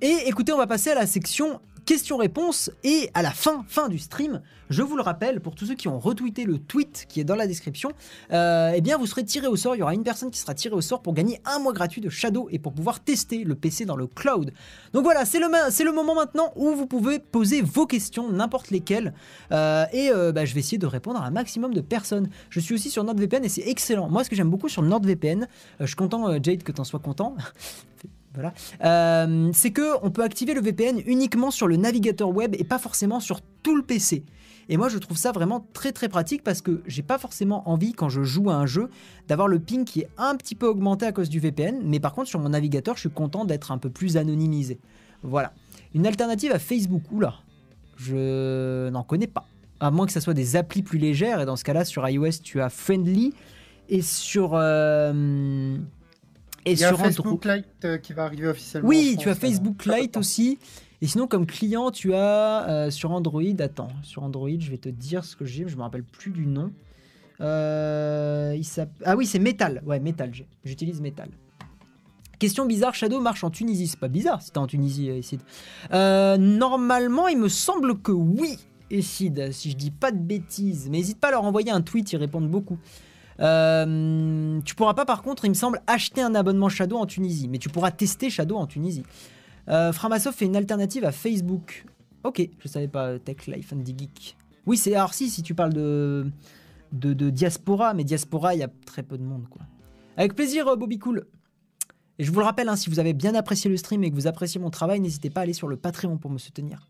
Et 0.00 0.14
écoutez, 0.26 0.52
on 0.52 0.58
va 0.58 0.66
passer 0.66 0.90
à 0.90 0.94
la 0.94 1.06
section 1.06 1.60
questions-réponses. 1.86 2.70
Et 2.84 3.10
à 3.14 3.22
la 3.22 3.30
fin, 3.30 3.64
fin 3.68 3.88
du 3.88 3.98
stream, 3.98 4.42
je 4.68 4.82
vous 4.82 4.96
le 4.96 5.02
rappelle, 5.02 5.40
pour 5.40 5.54
tous 5.54 5.66
ceux 5.66 5.74
qui 5.74 5.88
ont 5.88 5.98
retweeté 5.98 6.44
le 6.44 6.58
tweet 6.58 7.06
qui 7.08 7.20
est 7.20 7.24
dans 7.24 7.36
la 7.36 7.46
description, 7.46 7.92
euh, 8.32 8.72
eh 8.74 8.80
bien 8.80 8.98
vous 8.98 9.06
serez 9.06 9.24
tiré 9.24 9.46
au 9.46 9.56
sort. 9.56 9.76
Il 9.76 9.78
y 9.78 9.82
aura 9.82 9.94
une 9.94 10.02
personne 10.02 10.30
qui 10.30 10.38
sera 10.38 10.54
tirée 10.54 10.74
au 10.74 10.80
sort 10.80 11.00
pour 11.00 11.14
gagner 11.14 11.40
un 11.44 11.60
mois 11.60 11.72
gratuit 11.72 12.00
de 12.00 12.10
Shadow 12.10 12.48
et 12.50 12.58
pour 12.58 12.72
pouvoir 12.72 13.00
tester 13.00 13.44
le 13.44 13.54
PC 13.54 13.84
dans 13.84 13.96
le 13.96 14.08
cloud. 14.08 14.52
Donc 14.92 15.04
voilà, 15.04 15.24
c'est 15.24 15.38
le, 15.38 15.92
moment 15.92 16.14
maintenant 16.14 16.52
où 16.56 16.74
vous 16.74 16.86
pouvez 16.86 17.20
poser 17.20 17.62
vos 17.62 17.86
questions, 17.86 18.30
n'importe 18.30 18.70
lesquelles. 18.70 19.14
Euh, 19.52 19.86
et 19.92 20.10
euh, 20.10 20.32
bah, 20.32 20.44
je 20.44 20.52
vais 20.52 20.60
essayer 20.60 20.78
de 20.78 20.86
répondre 20.86 21.20
à 21.20 21.26
un 21.26 21.30
maximum 21.30 21.72
de 21.72 21.80
personnes. 21.80 22.28
Je 22.50 22.60
suis 22.60 22.74
aussi 22.74 22.90
sur 22.90 23.04
NordVPN 23.04 23.44
et 23.44 23.48
c'est 23.48 23.68
excellent. 23.68 24.08
Moi, 24.10 24.24
ce 24.24 24.30
que 24.30 24.36
j'aime 24.36 24.50
beaucoup 24.50 24.68
sur 24.68 24.82
NordVPN, 24.82 25.46
je 25.80 25.86
suis 25.86 25.96
content, 25.96 26.32
Jade, 26.42 26.64
que 26.64 26.72
tu 26.72 26.80
en 26.80 26.84
sois 26.84 27.00
content. 27.00 27.36
Voilà. 28.36 28.52
Euh, 28.84 29.50
c'est 29.52 29.70
que 29.72 29.96
on 30.04 30.10
peut 30.10 30.22
activer 30.22 30.54
le 30.54 30.60
VPN 30.60 31.00
uniquement 31.06 31.50
sur 31.50 31.66
le 31.66 31.76
navigateur 31.76 32.28
web 32.28 32.54
et 32.58 32.64
pas 32.64 32.78
forcément 32.78 33.18
sur 33.18 33.40
tout 33.62 33.74
le 33.74 33.82
PC. 33.82 34.24
Et 34.68 34.76
moi, 34.76 34.88
je 34.88 34.98
trouve 34.98 35.16
ça 35.16 35.32
vraiment 35.32 35.64
très 35.72 35.92
très 35.92 36.08
pratique 36.08 36.42
parce 36.44 36.60
que 36.60 36.82
j'ai 36.86 37.02
pas 37.02 37.18
forcément 37.18 37.68
envie, 37.70 37.92
quand 37.92 38.08
je 38.08 38.22
joue 38.24 38.50
à 38.50 38.54
un 38.54 38.66
jeu, 38.66 38.90
d'avoir 39.28 39.48
le 39.48 39.58
ping 39.58 39.84
qui 39.84 40.00
est 40.00 40.08
un 40.18 40.36
petit 40.36 40.54
peu 40.54 40.66
augmenté 40.66 41.06
à 41.06 41.12
cause 41.12 41.28
du 41.28 41.40
VPN. 41.40 41.80
Mais 41.84 41.98
par 42.00 42.12
contre, 42.14 42.28
sur 42.28 42.40
mon 42.40 42.48
navigateur, 42.50 42.96
je 42.96 43.00
suis 43.00 43.10
content 43.10 43.44
d'être 43.44 43.72
un 43.72 43.78
peu 43.78 43.90
plus 43.90 44.16
anonymisé. 44.16 44.78
Voilà. 45.22 45.52
Une 45.94 46.06
alternative 46.06 46.52
à 46.52 46.58
Facebook. 46.58 47.02
Oula, 47.12 47.34
je 47.96 48.88
n'en 48.90 49.02
connais 49.02 49.28
pas. 49.28 49.46
À 49.80 49.90
moins 49.90 50.04
que 50.06 50.12
ça 50.12 50.20
soit 50.20 50.34
des 50.34 50.56
applis 50.56 50.82
plus 50.82 50.98
légères. 50.98 51.40
Et 51.40 51.46
dans 51.46 51.56
ce 51.56 51.64
cas-là, 51.64 51.84
sur 51.84 52.06
iOS, 52.08 52.42
tu 52.42 52.60
as 52.60 52.68
Friendly. 52.68 53.32
Et 53.88 54.02
sur. 54.02 54.50
euh, 54.54 55.78
et 56.66 56.72
Il 56.72 56.78
y 56.80 56.84
a 56.84 56.88
sur 56.88 56.96
Android- 56.98 57.06
Facebook 57.06 57.44
Lite 57.46 57.84
euh, 57.84 57.96
qui 57.98 58.12
va 58.12 58.24
arriver 58.24 58.48
officiellement. 58.48 58.88
oui, 58.88 59.16
tu 59.18 59.30
as 59.30 59.34
Facebook. 59.34 59.86
Lite 59.86 60.16
aussi. 60.16 60.58
Et 61.00 61.06
sinon, 61.06 61.26
comme 61.26 61.46
client, 61.46 61.90
tu 61.90 62.14
as 62.14 62.68
euh, 62.68 62.90
sur 62.90 63.12
Android. 63.12 63.42
Attends, 63.60 63.88
sur 64.02 64.22
Android, 64.22 64.48
je 64.58 64.70
vais 64.70 64.78
te 64.78 64.88
dire 64.88 65.24
ce 65.24 65.36
que 65.36 65.44
j'ai. 65.44 65.66
Je 65.68 65.76
me 65.76 65.82
rappelle 65.82 66.02
plus 66.04 66.30
du 66.30 66.46
nom. 66.46 66.72
Euh, 67.40 68.56
il 68.56 68.64
ah 69.04 69.16
oui, 69.16 69.26
c'est 69.26 69.38
Metal. 69.38 69.82
Ouais, 69.84 70.00
Metal. 70.00 70.32
J'utilise 70.64 71.00
Metal. 71.00 71.28
Question 72.38 72.66
bizarre, 72.66 72.94
Shadow 72.94 73.20
marche 73.20 73.44
en 73.44 73.50
Tunisie. 73.50 73.86
C'est 73.86 74.00
pas 74.00 74.08
bizarre 74.08 74.42
si 74.42 74.50
t'es 74.50 74.58
en 74.58 74.66
Tunisie, 74.66 75.22
Sid. 75.22 75.40
Euh, 75.92 76.36
normalement, 76.36 77.28
il 77.28 77.38
me 77.38 77.48
semble 77.48 77.98
que 78.00 78.12
oui, 78.12 78.58
Sid, 79.00 79.52
si 79.52 79.70
je 79.70 79.76
dis 79.76 79.90
pas 79.90 80.12
de 80.12 80.18
bêtises. 80.18 80.88
Mais 80.90 80.98
n'hésite 80.98 81.18
pas 81.18 81.28
à 81.28 81.32
leur 81.32 81.44
envoyer 81.44 81.70
un 81.70 81.80
tweet, 81.80 82.12
ils 82.12 82.16
répondent 82.18 82.50
beaucoup. 82.50 82.78
Euh, 83.40 84.60
tu 84.64 84.74
pourras 84.74 84.94
pas, 84.94 85.04
par 85.04 85.22
contre, 85.22 85.44
il 85.44 85.50
me 85.50 85.54
semble, 85.54 85.80
acheter 85.86 86.22
un 86.22 86.34
abonnement 86.34 86.68
Shadow 86.68 86.96
en 86.96 87.06
Tunisie. 87.06 87.48
Mais 87.48 87.58
tu 87.58 87.68
pourras 87.68 87.90
tester 87.90 88.30
Shadow 88.30 88.56
en 88.56 88.66
Tunisie. 88.66 89.04
Euh, 89.68 89.92
Framasoft 89.92 90.38
fait 90.38 90.46
une 90.46 90.56
alternative 90.56 91.04
à 91.04 91.12
Facebook. 91.12 91.84
Ok, 92.24 92.48
je 92.58 92.68
savais 92.68 92.88
pas, 92.88 93.18
Tech 93.18 93.46
Life 93.46 93.72
and 93.72 93.82
the 93.82 93.98
Geek. 93.98 94.36
Oui, 94.66 94.76
c'est. 94.76 94.94
Alors, 94.94 95.14
si, 95.14 95.28
si 95.30 95.42
tu 95.42 95.54
parles 95.54 95.74
de, 95.74 96.26
de, 96.92 97.12
de 97.12 97.30
diaspora, 97.30 97.94
mais 97.94 98.04
diaspora, 98.04 98.54
il 98.54 98.60
y 98.60 98.64
a 98.64 98.70
très 98.84 99.02
peu 99.02 99.16
de 99.18 99.22
monde, 99.22 99.46
quoi. 99.48 99.62
Avec 100.16 100.34
plaisir, 100.34 100.66
euh, 100.68 100.76
Bobby 100.76 100.98
Cool. 100.98 101.26
Et 102.18 102.24
je 102.24 102.32
vous 102.32 102.38
le 102.38 102.44
rappelle, 102.44 102.68
hein, 102.68 102.76
si 102.76 102.88
vous 102.88 102.98
avez 102.98 103.12
bien 103.12 103.34
apprécié 103.34 103.70
le 103.70 103.76
stream 103.76 104.02
et 104.04 104.10
que 104.10 104.14
vous 104.14 104.26
appréciez 104.26 104.58
mon 104.58 104.70
travail, 104.70 105.00
n'hésitez 105.00 105.28
pas 105.28 105.40
à 105.40 105.42
aller 105.42 105.52
sur 105.52 105.68
le 105.68 105.76
Patreon 105.76 106.16
pour 106.16 106.30
me 106.30 106.38
soutenir. 106.38 106.86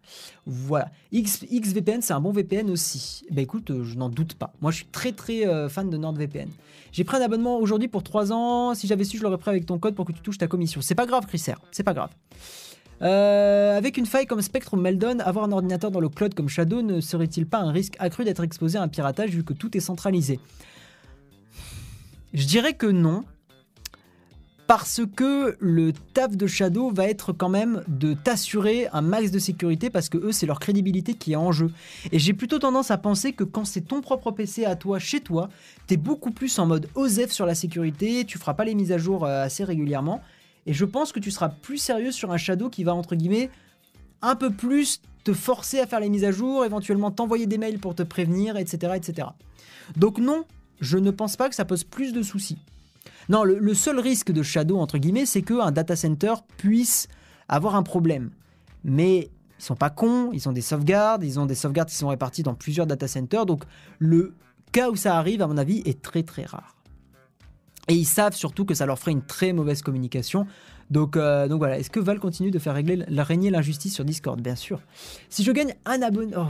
Voilà. 0.47 0.91
XVPN, 1.12 2.01
c'est 2.01 2.12
un 2.12 2.20
bon 2.20 2.31
VPN 2.31 2.70
aussi. 2.70 3.24
Ben 3.31 3.43
écoute, 3.43 3.70
euh, 3.70 3.83
je 3.83 3.97
n'en 3.97 4.09
doute 4.09 4.35
pas. 4.35 4.53
Moi, 4.61 4.70
je 4.70 4.77
suis 4.77 4.87
très 4.87 5.12
très 5.12 5.47
euh, 5.47 5.68
fan 5.68 5.91
de 5.91 5.97
NordVPN. 5.97 6.49
J'ai 6.93 7.05
pris 7.05 7.16
un 7.16 7.20
abonnement 7.20 7.59
aujourd'hui 7.59 7.89
pour 7.89 8.05
3 8.05 8.33
ans. 8.33 8.74
Si 8.74 8.87
j'avais 8.87 9.05
su, 9.05 9.18
je 9.18 9.22
l'aurais 9.22 9.39
pris 9.39 9.51
avec 9.51 9.66
ton 9.66 9.79
code 9.79 9.95
pour 9.95 10.05
que 10.05 10.12
tu 10.12 10.20
touches 10.20 10.39
ta 10.39 10.47
commission. 10.47 10.81
C'est 10.81 10.95
pas 10.95 11.07
grave, 11.07 11.27
Chryser. 11.27 11.55
C'est 11.72 11.83
pas 11.83 11.95
grave. 11.95 12.11
Euh, 13.03 13.77
avec 13.77 13.99
une 13.99 14.07
faille 14.07 14.27
comme 14.27 14.41
Spectre 14.41 14.74
ou 14.74 14.77
Meldon, 14.77 15.18
avoir 15.18 15.45
un 15.45 15.53
ordinateur 15.53 15.91
dans 15.91 16.01
le 16.01 16.09
cloud 16.09 16.35
comme 16.35 16.49
Shadow 16.49 16.81
ne 16.83 17.01
serait-il 17.01 17.47
pas 17.47 17.59
un 17.59 17.70
risque 17.70 17.95
accru 17.99 18.24
d'être 18.24 18.43
exposé 18.43 18.79
à 18.79 18.83
un 18.83 18.89
piratage 18.89 19.31
vu 19.31 19.45
que 19.45 19.53
tout 19.53 19.77
est 19.77 19.81
centralisé? 19.81 20.41
Je 22.33 22.47
dirais 22.47 22.74
que 22.74 22.87
non. 22.87 23.24
Parce 24.67 25.03
que 25.14 25.57
le 25.61 25.93
taf 25.93 26.37
de 26.37 26.47
Shadow 26.49 26.91
va 26.91 27.07
être 27.07 27.33
quand 27.33 27.49
même 27.49 27.85
de 27.87 28.14
t'assurer 28.14 28.89
un 28.93 29.01
max 29.01 29.31
de 29.31 29.39
sécurité 29.39 29.91
parce 29.91 30.09
que 30.09 30.19
eux, 30.19 30.33
c'est 30.33 30.47
leur 30.47 30.59
crédibilité 30.59 31.14
qui 31.14 31.33
est 31.33 31.37
en 31.37 31.53
jeu. 31.53 31.71
Et 32.11 32.19
j'ai 32.19 32.33
plutôt 32.33 32.59
tendance 32.59 32.91
à 32.91 32.99
penser 32.99 33.33
que 33.33 33.45
quand 33.45 33.64
c'est 33.64 33.83
ton 33.83 34.01
propre 34.01 34.33
PC 34.33 34.64
à 34.64 34.75
toi, 34.75 34.99
chez 34.99 35.21
toi, 35.21 35.49
t'es 35.87 35.97
beaucoup 35.97 36.33
plus 36.33 36.59
en 36.59 36.67
mode 36.67 36.89
OSEF 36.97 37.31
sur 37.31 37.47
la 37.47 37.55
sécurité, 37.55 38.25
tu 38.25 38.39
feras 38.39 38.55
pas 38.55 38.64
les 38.64 38.75
mises 38.75 38.91
à 38.91 38.99
jour 38.99 39.25
euh, 39.25 39.45
assez 39.45 39.62
régulièrement. 39.62 40.21
Et 40.67 40.73
je 40.73 40.85
pense 40.85 41.12
que 41.12 41.21
tu 41.21 41.31
seras 41.31 41.49
plus 41.49 41.79
sérieux 41.79 42.11
sur 42.11 42.33
un 42.33 42.37
Shadow 42.37 42.69
qui 42.69 42.83
va, 42.83 42.93
entre 42.93 43.14
guillemets, 43.14 43.51
un 44.21 44.35
peu 44.35 44.51
plus 44.51 45.01
te 45.23 45.33
forcer 45.33 45.79
à 45.79 45.87
faire 45.87 46.01
les 46.01 46.09
mises 46.09 46.25
à 46.25 46.33
jour, 46.33 46.64
éventuellement 46.64 47.12
t'envoyer 47.12 47.47
des 47.47 47.59
mails 47.59 47.79
pour 47.79 47.95
te 47.95 48.03
prévenir, 48.03 48.57
etc. 48.57 48.95
etc. 48.97 49.29
Donc 49.97 50.19
non, 50.19 50.45
je 50.81 50.99
ne 50.99 51.12
pense 51.12 51.37
pas 51.37 51.49
que 51.49 51.55
ça 51.55 51.64
pose 51.64 51.85
plus 51.85 52.12
de 52.12 52.23
soucis. 52.23 52.59
Non, 53.29 53.45
le, 53.45 53.74
seul 53.74 53.99
risque 53.99 54.31
de 54.31 54.43
Shadow, 54.43 54.79
entre 54.79 54.99
guillemets, 54.99 55.27
c'est 55.27 55.43
qu'un 55.43 55.72
data 55.72 55.97
center 55.97 56.35
puisse 56.57 57.09
avoir 57.49 57.74
un 57.74 57.83
problème. 57.83 58.31
Mais 58.85 59.31
ils 59.59 59.64
sont 59.64 59.74
pas 59.74 59.91
cons, 59.91 60.31
ils 60.33 60.49
ont 60.49 60.53
des 60.53 60.61
sauvegardes, 60.61 61.24
ils 61.24 61.41
ont 61.41 61.47
des 61.47 61.55
sauvegardes 61.55 61.89
qui 61.89 61.97
sont 61.97 62.09
réparties 62.09 62.43
dans 62.43 62.55
plusieurs 62.55 62.87
data 62.87 63.09
centers, 63.09 63.47
donc 63.47 63.64
le 63.99 64.35
cas 64.72 64.91
où 64.91 64.97
ça 64.97 65.16
arrive, 65.16 65.43
à 65.43 65.47
mon 65.47 65.57
avis, 65.57 65.83
est 65.87 66.03
très 66.03 66.22
très 66.22 66.45
rare. 66.45 66.77
Et 67.89 67.95
ils 67.95 68.07
savent 68.07 68.35
surtout 68.35 68.64
que 68.64 68.74
ça 68.74 68.87
leur 68.87 68.99
ferait 68.99 69.12
une 69.12 69.22
très 69.22 69.53
mauvaise 69.53 69.83
communication. 69.83 70.47
Donc, 70.91 71.16
euh, 71.16 71.49
donc 71.49 71.59
voilà, 71.59 71.78
est-ce 71.78 71.91
que 71.91 72.01
Val 72.01 72.18
continue 72.20 72.51
de 72.51 72.59
faire 72.59 72.74
régler, 72.74 73.05
régner 73.09 73.51
l'injustice 73.51 73.95
sur 73.95 74.05
Discord? 74.05 74.41
Bien 74.41 74.55
sûr. 74.55 74.80
Si 75.28 75.43
je 75.43 75.53
gagne 75.53 75.74
un 75.84 76.03
abonné... 76.03 76.32
Oh, 76.37 76.43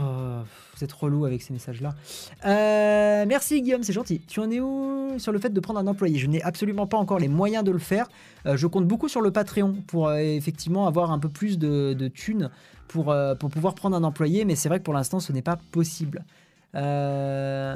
vous 0.75 0.83
êtes 0.83 0.93
relou 0.93 1.25
avec 1.25 1.41
ces 1.41 1.53
messages-là. 1.53 1.95
Euh, 2.45 3.25
merci 3.27 3.61
Guillaume, 3.61 3.81
c'est 3.81 3.93
gentil. 3.93 4.21
Tu 4.27 4.39
en 4.39 4.51
es 4.51 4.59
où 4.59 5.17
sur 5.17 5.31
le 5.31 5.39
fait 5.39 5.49
de 5.49 5.59
prendre 5.59 5.79
un 5.79 5.87
employé? 5.87 6.19
Je 6.19 6.27
n'ai 6.27 6.41
absolument 6.43 6.85
pas 6.85 6.97
encore 6.97 7.17
les 7.17 7.27
moyens 7.27 7.63
de 7.63 7.71
le 7.71 7.79
faire. 7.79 8.07
Euh, 8.45 8.57
je 8.57 8.67
compte 8.67 8.87
beaucoup 8.87 9.09
sur 9.09 9.21
le 9.21 9.31
Patreon 9.31 9.77
pour 9.87 10.13
effectivement 10.13 10.85
avoir 10.85 11.11
un 11.11 11.17
peu 11.17 11.29
plus 11.29 11.57
de, 11.57 12.07
thunes 12.09 12.51
pour 12.87 13.13
pouvoir 13.51 13.75
prendre 13.75 13.97
un 13.97 14.03
employé, 14.03 14.45
mais 14.45 14.55
c'est 14.55 14.69
vrai 14.69 14.79
que 14.79 14.83
pour 14.83 14.93
l'instant 14.93 15.19
ce 15.19 15.33
n'est 15.33 15.41
pas 15.41 15.57
possible. 15.71 16.23
Euh, 16.77 17.75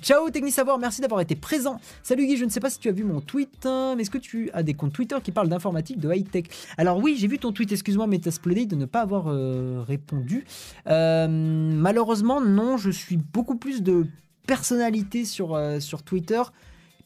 Ciao 0.00 0.30
Technisavoir, 0.30 0.78
merci 0.78 1.00
d'avoir 1.00 1.20
été 1.20 1.36
présent. 1.36 1.78
Salut 2.02 2.26
Guy, 2.26 2.36
je 2.36 2.44
ne 2.44 2.50
sais 2.50 2.60
pas 2.60 2.70
si 2.70 2.78
tu 2.78 2.88
as 2.88 2.92
vu 2.92 3.04
mon 3.04 3.20
tweet, 3.20 3.66
hein, 3.66 3.94
mais 3.96 4.02
est-ce 4.02 4.10
que 4.10 4.18
tu 4.18 4.50
as 4.52 4.62
des 4.62 4.74
comptes 4.74 4.92
Twitter 4.92 5.16
qui 5.22 5.32
parlent 5.32 5.48
d'informatique, 5.48 5.98
de 5.98 6.12
high-tech? 6.12 6.44
Alors 6.78 6.98
oui, 6.98 7.16
j'ai 7.18 7.26
vu 7.26 7.38
ton 7.38 7.52
tweet, 7.52 7.70
excuse-moi 7.72 8.06
Metasplody 8.06 8.66
de 8.66 8.76
ne 8.76 8.86
pas 8.86 9.02
avoir 9.02 9.26
euh, 9.26 9.84
répondu. 9.86 10.46
Euh, 10.86 11.28
malheureusement, 11.28 12.40
non, 12.40 12.76
je 12.76 12.90
suis 12.90 13.16
beaucoup 13.16 13.56
plus 13.56 13.82
de 13.82 14.06
personnalités 14.46 15.24
sur, 15.24 15.54
euh, 15.54 15.80
sur 15.80 16.02
Twitter, 16.02 16.42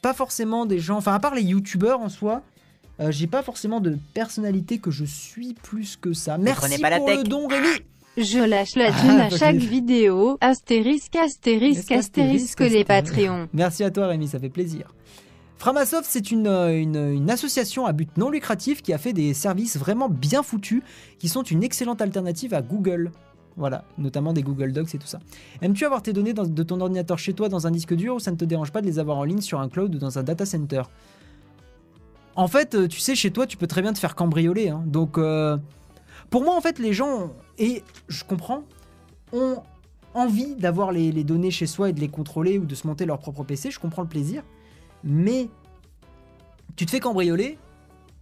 pas 0.03 0.15
forcément 0.15 0.67
des 0.67 0.79
gens, 0.79 0.99
enfin 0.99 1.15
à 1.15 1.19
part 1.19 1.35
les 1.35 1.43
youtubeurs 1.43 2.01
en 2.01 2.09
soi. 2.09 2.43
j'ai 3.09 3.27
pas 3.27 3.43
forcément 3.43 3.81
de 3.81 3.99
personnalité 4.13 4.79
que 4.79 4.93
je 4.93 5.05
suis 5.05 5.55
plus 5.55 5.97
que 5.97 6.13
ça. 6.13 6.39
Merci 6.39 6.81
pas 6.81 6.91
la 6.91 6.99
pour 6.99 7.07
tech. 7.07 7.19
le 7.19 7.25
don, 7.25 7.49
Rémi. 7.49 7.81
Je 8.17 8.39
lâche 8.39 8.77
la 8.77 8.91
Ah, 8.95 9.01
thune 9.01 9.11
à 9.21 9.31
chaque 9.31 9.57
vidéo. 9.57 10.39
Astérisque, 10.41 11.17
astérisque, 11.17 11.91
Astérisque, 11.91 12.61
astérisque 12.61 12.61
les. 12.61 12.85
Patreons. 12.85 13.49
Merci 13.53 13.83
à 13.85 13.91
toi 13.91 14.07
Rémi, 14.07 14.29
ça 14.29 14.39
fait 14.39 14.49
plaisir. 14.51 14.95
Framasoft, 15.59 16.05
c'est 16.09 16.31
une, 16.31 16.47
euh, 16.47 16.79
une, 16.81 16.97
une 16.97 17.31
association 17.31 17.87
à 17.87 17.93
but 17.93 18.17
non 18.19 18.29
lucratif 18.31 18.83
qui 18.83 18.93
a 18.93 18.99
fait 18.99 19.13
des 19.13 19.35
services 19.35 19.77
vraiment 19.79 20.09
bien 20.09 20.43
foutus, 20.43 20.83
qui 21.19 21.29
sont 21.29 21.43
une 21.43 21.63
excellente 21.65 22.03
alternative 22.03 22.55
à 22.55 22.61
Google. 22.63 23.11
Voilà, 23.57 23.85
notamment 23.99 24.33
des 24.33 24.43
Google 24.43 24.73
Docs 24.73 24.95
et 24.95 24.99
tout 24.99 25.07
ça. 25.07 25.21
Aimes-tu 25.63 25.85
avoir 25.85 26.03
tes 26.03 26.13
données 26.13 26.33
dans- 26.35 26.45
de 26.45 26.63
ton 26.65 26.81
ordinateur 26.81 27.19
chez 27.19 27.35
toi 27.35 27.49
dans 27.49 27.67
un 27.67 27.71
disque 27.71 27.95
dur 27.95 28.17
ou 28.17 28.19
ça 28.19 28.31
ne 28.33 28.37
te 28.37 28.45
dérange 28.45 28.73
pas 28.73 28.81
de 28.81 28.87
les 28.87 28.99
avoir 28.99 29.17
en 29.17 29.25
ligne 29.25 29.41
sur 29.41 29.61
un 29.61 29.69
cloud 29.69 29.95
ou 29.95 29.99
dans 29.99 30.19
un 30.19 30.23
data 30.25 30.45
center? 30.45 30.83
En 32.37 32.49
fait, 32.49 32.75
euh, 32.75 32.89
tu 32.89 32.99
sais, 32.99 33.15
chez 33.15 33.31
toi, 33.31 33.47
tu 33.47 33.57
peux 33.57 33.69
très 33.69 33.81
bien 33.81 33.93
te 33.93 33.99
faire 34.01 34.17
cambrioler. 34.17 34.71
hein. 34.71 34.83
Donc, 34.87 35.19
euh, 35.19 35.57
pour 36.35 36.43
moi, 36.43 36.57
en 36.57 36.61
fait, 36.61 36.81
les 36.81 36.93
gens, 36.93 37.31
et 37.59 37.85
je 38.09 38.25
comprends, 38.25 38.65
ont 39.33 39.63
envie 40.15 40.57
d'avoir 40.57 40.91
les, 40.91 41.13
les 41.13 41.23
données 41.23 41.53
chez 41.53 41.69
soi 41.69 41.91
et 41.91 41.93
de 41.93 42.01
les 42.01 42.09
contrôler 42.09 42.59
ou 42.59 42.65
de 42.65 42.75
se 42.75 42.89
monter 42.89 43.07
leur 43.07 43.21
propre 43.21 43.45
PC. 43.45 43.71
Je 43.71 43.79
comprends 43.79 44.03
le 44.03 44.09
plaisir. 44.09 44.43
Mais 45.05 45.49
tu 46.75 46.87
te 46.87 46.91
fais 46.91 46.99
cambrioler, 46.99 47.57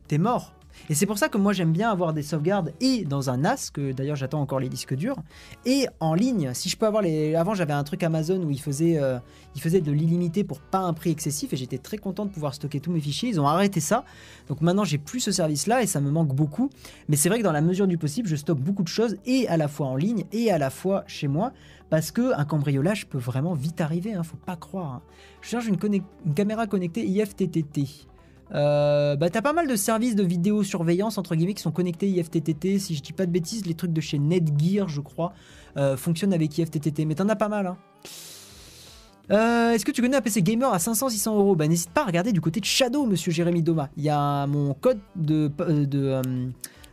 t'es 0.08 0.18
mort. 0.18 0.52
Et 0.90 0.94
c'est 0.94 1.06
pour 1.06 1.18
ça 1.18 1.28
que 1.28 1.38
moi 1.38 1.52
j'aime 1.52 1.72
bien 1.72 1.90
avoir 1.90 2.12
des 2.12 2.22
sauvegardes 2.22 2.72
et 2.80 3.04
dans 3.04 3.30
un 3.30 3.38
NAS, 3.38 3.70
que 3.72 3.92
d'ailleurs 3.92 4.16
j'attends 4.16 4.40
encore 4.40 4.60
les 4.60 4.68
disques 4.68 4.94
durs, 4.94 5.16
et 5.64 5.86
en 6.00 6.14
ligne. 6.14 6.50
Si 6.54 6.68
je 6.68 6.76
peux 6.76 6.86
avoir. 6.86 7.04
Avant 7.36 7.54
j'avais 7.54 7.72
un 7.72 7.84
truc 7.84 8.02
Amazon 8.02 8.42
où 8.42 8.50
il 8.50 8.60
faisait, 8.60 8.98
euh, 8.98 9.18
de 9.54 9.92
l'illimité 9.92 10.44
pour 10.44 10.60
pas 10.60 10.78
un 10.78 10.92
prix 10.92 11.10
excessif 11.10 11.52
et 11.52 11.56
j'étais 11.56 11.78
très 11.78 11.98
content 11.98 12.24
de 12.24 12.30
pouvoir 12.30 12.54
stocker 12.54 12.80
tous 12.80 12.90
mes 12.90 13.00
fichiers. 13.00 13.28
Ils 13.28 13.40
ont 13.40 13.46
arrêté 13.46 13.80
ça. 13.80 14.04
Donc 14.48 14.60
maintenant 14.60 14.84
j'ai 14.84 14.98
plus 14.98 15.20
ce 15.20 15.32
service 15.32 15.66
là 15.66 15.82
et 15.82 15.86
ça 15.86 16.00
me 16.00 16.10
manque 16.10 16.34
beaucoup. 16.34 16.70
Mais 17.08 17.16
c'est 17.16 17.28
vrai 17.28 17.38
que 17.38 17.44
dans 17.44 17.52
la 17.52 17.60
mesure 17.60 17.86
du 17.86 17.98
possible, 17.98 18.28
je 18.28 18.36
stocke 18.36 18.60
beaucoup 18.60 18.82
de 18.82 18.88
choses 18.88 19.16
et 19.26 19.48
à 19.48 19.56
la 19.56 19.68
fois 19.68 19.86
en 19.86 19.96
ligne 19.96 20.24
et 20.32 20.50
à 20.50 20.58
la 20.58 20.70
fois 20.70 21.04
chez 21.06 21.28
moi. 21.28 21.52
Parce 21.90 22.10
que 22.10 22.32
un 22.38 22.46
cambriolage 22.46 23.06
peut 23.06 23.18
vraiment 23.18 23.52
vite 23.52 23.82
arriver, 23.82 24.14
hein, 24.14 24.22
faut 24.22 24.38
pas 24.38 24.56
croire. 24.56 24.92
hein. 24.94 25.02
Je 25.42 25.48
cherche 25.50 25.66
une, 25.66 25.76
une 26.24 26.34
caméra 26.34 26.66
connectée 26.66 27.06
IFTTT. 27.06 28.06
Euh, 28.54 29.16
bah, 29.16 29.30
t'as 29.30 29.40
pas 29.42 29.52
mal 29.54 29.66
de 29.66 29.76
services 29.76 30.14
de 30.14 30.22
vidéosurveillance 30.22 31.16
entre 31.18 31.34
guillemets 31.34 31.54
qui 31.54 31.62
sont 31.62 31.70
connectés 31.72 32.08
IFTTT. 32.08 32.78
Si 32.78 32.94
je 32.94 33.02
dis 33.02 33.12
pas 33.12 33.24
de 33.26 33.30
bêtises, 33.30 33.64
les 33.66 33.74
trucs 33.74 33.92
de 33.92 34.00
chez 34.00 34.18
Netgear, 34.18 34.88
je 34.88 35.00
crois, 35.00 35.32
euh, 35.78 35.96
fonctionnent 35.96 36.34
avec 36.34 36.58
IFTTT. 36.58 37.06
Mais 37.06 37.14
t'en 37.14 37.28
as 37.28 37.36
pas 37.36 37.48
mal. 37.48 37.66
Hein. 37.66 37.76
Euh, 39.30 39.70
Est-ce 39.72 39.84
que 39.84 39.92
tu 39.92 40.02
connais 40.02 40.16
un 40.16 40.20
PC 40.20 40.42
gamer 40.42 40.72
à 40.72 40.78
500-600 40.78 41.36
euros? 41.36 41.56
Bah 41.56 41.66
n'hésite 41.68 41.90
pas 41.90 42.02
à 42.02 42.06
regarder 42.06 42.32
du 42.32 42.40
côté 42.40 42.60
de 42.60 42.64
Shadow, 42.66 43.06
monsieur 43.06 43.32
Jérémy 43.32 43.62
Doma. 43.62 43.88
Il 43.96 44.02
y 44.02 44.10
a 44.10 44.46
mon 44.46 44.74
code 44.74 44.98
de 45.16 45.50
de 45.58 46.20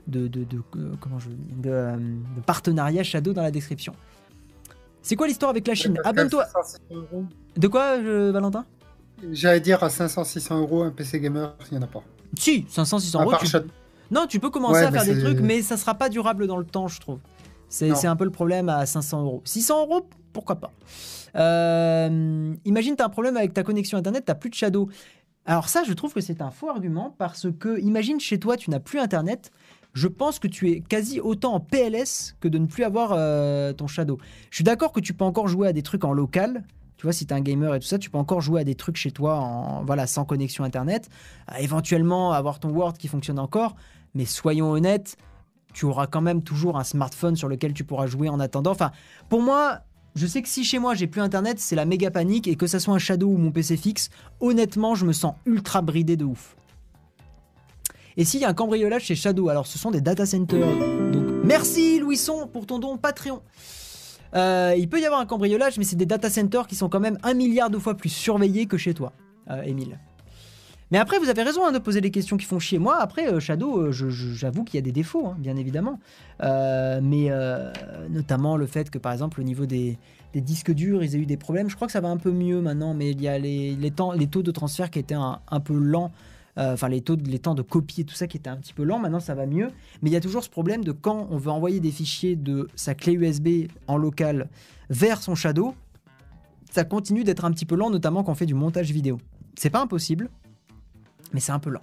de, 0.08 0.28
de, 0.28 0.44
de- 0.44 0.62
comment 1.00 1.20
je 1.20 1.30
de, 1.30 1.70
de 1.70 2.42
partenariat 2.46 3.04
Shadow 3.04 3.34
dans 3.34 3.42
la 3.44 3.52
description. 3.52 3.94
C'est 5.02 5.16
quoi 5.16 5.28
l'histoire 5.28 5.50
avec 5.52 5.68
la 5.68 5.76
Chine? 5.76 5.98
Abonne-toi. 6.04 6.46
500, 6.46 6.78
600 6.90 7.02
euros- 7.12 7.26
De 7.58 7.68
quoi, 7.68 7.98
Valentin? 8.32 8.66
J'allais 9.32 9.60
dire 9.60 9.84
à 9.84 9.88
500-600 9.90 10.60
euros 10.60 10.84
un 10.84 10.92
PC 10.92 11.20
gamer, 11.20 11.56
il 11.72 11.78
n'y 11.78 11.84
en 11.84 11.86
a 11.86 11.90
pas. 11.90 12.04
Si, 12.38 12.66
500-600 12.70 13.18
À 13.18 13.24
euros. 13.24 13.34
tu-. 13.40 13.48
Non, 14.12 14.26
tu 14.28 14.40
peux 14.40 14.50
commencer 14.50 14.82
Ouais, 14.82 14.86
à 14.86 14.92
faire 14.92 15.06
des 15.06 15.20
trucs, 15.20 15.40
mais 15.40 15.62
ça 15.62 15.78
sera 15.78 15.94
pas 15.96 16.10
durable 16.10 16.48
dans 16.48 16.58
le 16.58 16.66
temps, 16.66 16.88
je 16.88 17.00
trouve. 17.00 17.20
C'est 17.70 18.06
un 18.08 18.16
peu 18.16 18.26
le 18.26 18.32
problème 18.32 18.70
à 18.70 18.86
500 18.86 19.22
euros. 19.24 19.42
600 19.46 19.82
euros, 19.86 20.08
pourquoi 20.34 20.56
pas. 20.56 20.72
Euh, 21.36 22.54
imagine, 22.66 22.96
tu 22.96 23.04
as 23.04 23.06
un 23.06 23.10
problème 23.10 23.38
avec 23.38 23.54
ta 23.54 23.64
connexion 23.64 23.98
internet, 23.98 24.26
tu 24.26 24.34
plus 24.36 24.50
de 24.50 24.56
shadow. 24.56 24.90
Alors 25.46 25.70
ça, 25.70 25.84
je 25.84 25.94
trouve 25.94 26.14
que 26.14 26.22
c'est 26.22 26.42
un 26.42 26.52
faux 26.52 26.70
argument 26.70 27.16
parce 27.18 27.48
que, 27.60 27.80
imagine 27.82 28.20
chez 28.20 28.40
toi, 28.40 28.58
tu 28.58 28.70
n'as 28.70 28.80
plus 28.80 29.00
internet. 29.00 29.52
Je 29.94 30.08
pense 30.08 30.38
que 30.38 30.48
tu 30.48 30.70
es 30.72 30.82
quasi 30.82 31.20
autant 31.20 31.54
en 31.54 31.60
PLS 31.60 32.36
que 32.40 32.48
de 32.48 32.58
ne 32.60 32.68
plus 32.68 32.84
avoir 32.84 33.14
euh, 33.14 33.74
ton 33.74 33.88
shadow. 33.88 34.20
Je 34.52 34.58
suis 34.58 34.64
d'accord 34.64 34.92
que 34.92 35.00
tu 35.00 35.14
peux 35.14 35.26
encore 35.26 35.48
jouer 35.48 35.68
à 35.68 35.74
des 35.74 35.82
trucs 35.82 36.04
en 36.04 36.14
local. 36.14 36.64
Tu 37.00 37.06
vois, 37.06 37.14
si 37.14 37.26
tu 37.26 37.34
un 37.34 37.40
gamer 37.40 37.74
et 37.76 37.80
tout 37.80 37.88
ça, 37.88 37.98
tu 37.98 38.10
peux 38.10 38.18
encore 38.18 38.42
jouer 38.42 38.60
à 38.60 38.64
des 38.66 38.76
trucs 38.76 38.98
chez 38.98 39.12
toi 39.12 39.82
voilà, 39.86 40.06
sans 40.06 40.26
connexion 40.26 40.66
internet. 40.66 41.08
Éventuellement 41.58 42.34
avoir 42.34 42.60
ton 42.60 42.72
Word 42.72 42.96
qui 42.98 43.08
fonctionne 43.08 43.40
encore. 43.40 43.78
Mais 44.16 44.26
soyons 44.26 44.70
honnêtes, 44.70 45.16
tu 45.74 45.86
auras 45.86 46.08
quand 46.08 46.20
même 46.20 46.44
toujours 46.44 46.78
un 46.78 46.84
smartphone 46.84 47.38
sur 47.38 47.48
lequel 47.48 47.72
tu 47.72 47.86
pourras 47.86 48.08
jouer 48.08 48.28
en 48.28 48.42
attendant. 48.42 48.72
Enfin, 48.72 48.92
pour 49.30 49.42
moi, 49.42 49.80
je 50.16 50.28
sais 50.28 50.42
que 50.42 50.50
si 50.50 50.66
chez 50.66 50.78
moi 50.78 50.94
j'ai 50.94 51.08
plus 51.08 51.22
internet, 51.22 51.62
c'est 51.62 51.78
la 51.78 51.86
méga 51.86 52.12
panique 52.12 52.50
et 52.50 52.58
que 52.58 52.68
ça 52.68 52.82
soit 52.82 52.96
un 52.96 53.00
Shadow 53.00 53.30
ou 53.30 53.38
mon 53.38 53.52
PC 53.52 53.78
fixe, 53.78 54.10
honnêtement, 54.42 54.94
je 54.94 55.06
me 55.06 55.14
sens 55.14 55.36
ultra 55.46 55.82
bridé 55.82 56.18
de 56.18 56.26
ouf. 56.26 56.58
Et 58.18 58.26
s'il 58.26 58.42
y 58.42 58.44
a 58.44 58.50
un 58.50 58.54
cambriolage 58.54 59.04
chez 59.04 59.16
Shadow, 59.16 59.48
alors 59.48 59.68
ce 59.68 59.80
sont 59.80 59.92
des 59.92 60.02
data 60.02 60.26
centers. 60.26 60.68
Donc 61.14 61.24
merci 61.46 61.98
Louisson 62.00 62.50
pour 62.52 62.66
ton 62.66 62.78
don 62.78 62.98
Patreon. 62.98 63.42
Euh, 64.36 64.76
il 64.78 64.88
peut 64.90 65.00
y 65.00 65.06
avoir 65.06 65.22
un 65.22 65.26
cambriolage, 65.26 65.78
mais 65.78 65.84
c'est 65.84 65.96
des 65.96 66.06
data 66.06 66.30
centers 66.30 66.68
qui 66.68 66.76
sont 66.76 66.90
quand 66.90 67.00
même 67.00 67.18
un 67.24 67.34
milliard 67.34 67.70
de 67.70 67.78
fois 67.78 67.96
plus 67.96 68.10
surveillés 68.10 68.66
que 68.66 68.78
chez 68.78 68.94
toi, 68.94 69.14
euh, 69.50 69.62
Émile. 69.64 69.98
Mais 70.92 70.98
après, 70.98 71.20
vous 71.20 71.30
avez 71.30 71.44
raison 71.44 71.66
hein, 71.66 71.72
de 71.72 71.78
poser 71.78 72.02
les 72.02 72.10
questions 72.10 72.38
qui 72.38 72.46
font 72.46 72.58
chier. 72.58 72.80
Moi, 72.80 72.98
après, 73.00 73.32
euh, 73.32 73.40
Shadow, 73.40 73.78
euh, 73.78 73.92
j'avoue 73.92 74.64
qu'il 74.64 74.76
y 74.76 74.80
a 74.80 74.82
des 74.82 74.92
défauts, 74.92 75.28
hein, 75.28 75.36
bien 75.38 75.56
évidemment. 75.56 76.00
Euh, 76.44 77.00
mais 77.04 77.28
euh, 77.30 77.72
notamment 78.10 78.58
le 78.58 78.66
fait 78.66 78.90
que, 78.90 78.98
par 78.98 79.14
exemple, 79.14 79.40
au 79.40 79.44
niveau 79.44 79.68
des, 79.68 79.98
des 80.34 80.42
disques 80.42 80.72
durs, 80.72 81.04
ils 81.04 81.16
aient 81.16 81.20
eu 81.20 81.28
des 81.28 81.38
problèmes. 81.38 81.70
Je 81.70 81.76
crois 81.76 81.88
que 81.88 81.92
ça 81.92 82.02
va 82.02 82.10
un 82.10 82.18
peu 82.18 82.32
mieux 82.32 82.62
maintenant, 82.62 82.96
mais 82.96 83.12
il 83.12 83.22
y 83.22 83.28
a 83.28 83.38
les, 83.38 83.92
taux 83.92 84.42
de 84.42 84.52
transfert 84.52 84.90
qui 84.90 84.98
étaient 84.98 85.16
un 85.16 85.60
peu 85.60 85.78
lents. 85.78 86.12
Euh, 86.60 86.74
Enfin, 86.74 86.90
les, 86.90 87.00
de- 87.02 87.38
temps 87.38 87.56
de 87.56 87.62
copie 87.62 88.02
et 88.02 88.04
tout 88.04 88.14
ça 88.16 88.28
qui 88.28 88.36
étaient 88.38 88.50
un 88.50 88.58
petit 88.58 88.74
peu 88.74 88.84
lents. 88.84 89.00
Maintenant, 89.00 89.20
ça 89.22 89.34
va 89.34 89.46
mieux. 89.46 89.70
Mais 90.02 90.10
il 90.10 90.14
y 90.14 90.18
a 90.18 90.20
toujours 90.22 90.44
ce 90.44 90.50
problème 90.50 90.84
de 90.84 90.92
quand 90.92 91.28
on 91.32 91.38
veut 91.38 91.52
envoyer 91.52 91.80
des 91.80 91.92
fichiers 91.92 92.36
de 92.36 92.68
sa 92.76 92.94
clé 92.96 93.14
USB 93.14 93.68
en 93.88 93.98
local 93.98 94.50
vers 94.90 95.22
son 95.22 95.36
Shadow, 95.36 95.74
ça 96.72 96.84
continue 96.84 97.24
d'être 97.24 97.46
un 97.46 97.52
petit 97.52 97.66
peu 97.66 97.76
lent, 97.76 97.90
notamment 97.90 98.24
quand 98.24 98.32
on 98.34 98.36
fait 98.36 98.46
du 98.46 98.54
montage 98.56 98.92
vidéo. 98.92 99.20
C'est 99.58 99.70
pas 99.70 99.82
impossible, 99.82 100.30
mais 101.34 101.40
c'est 101.40 101.52
un 101.52 101.60
peu 101.60 101.70
lent. 101.70 101.82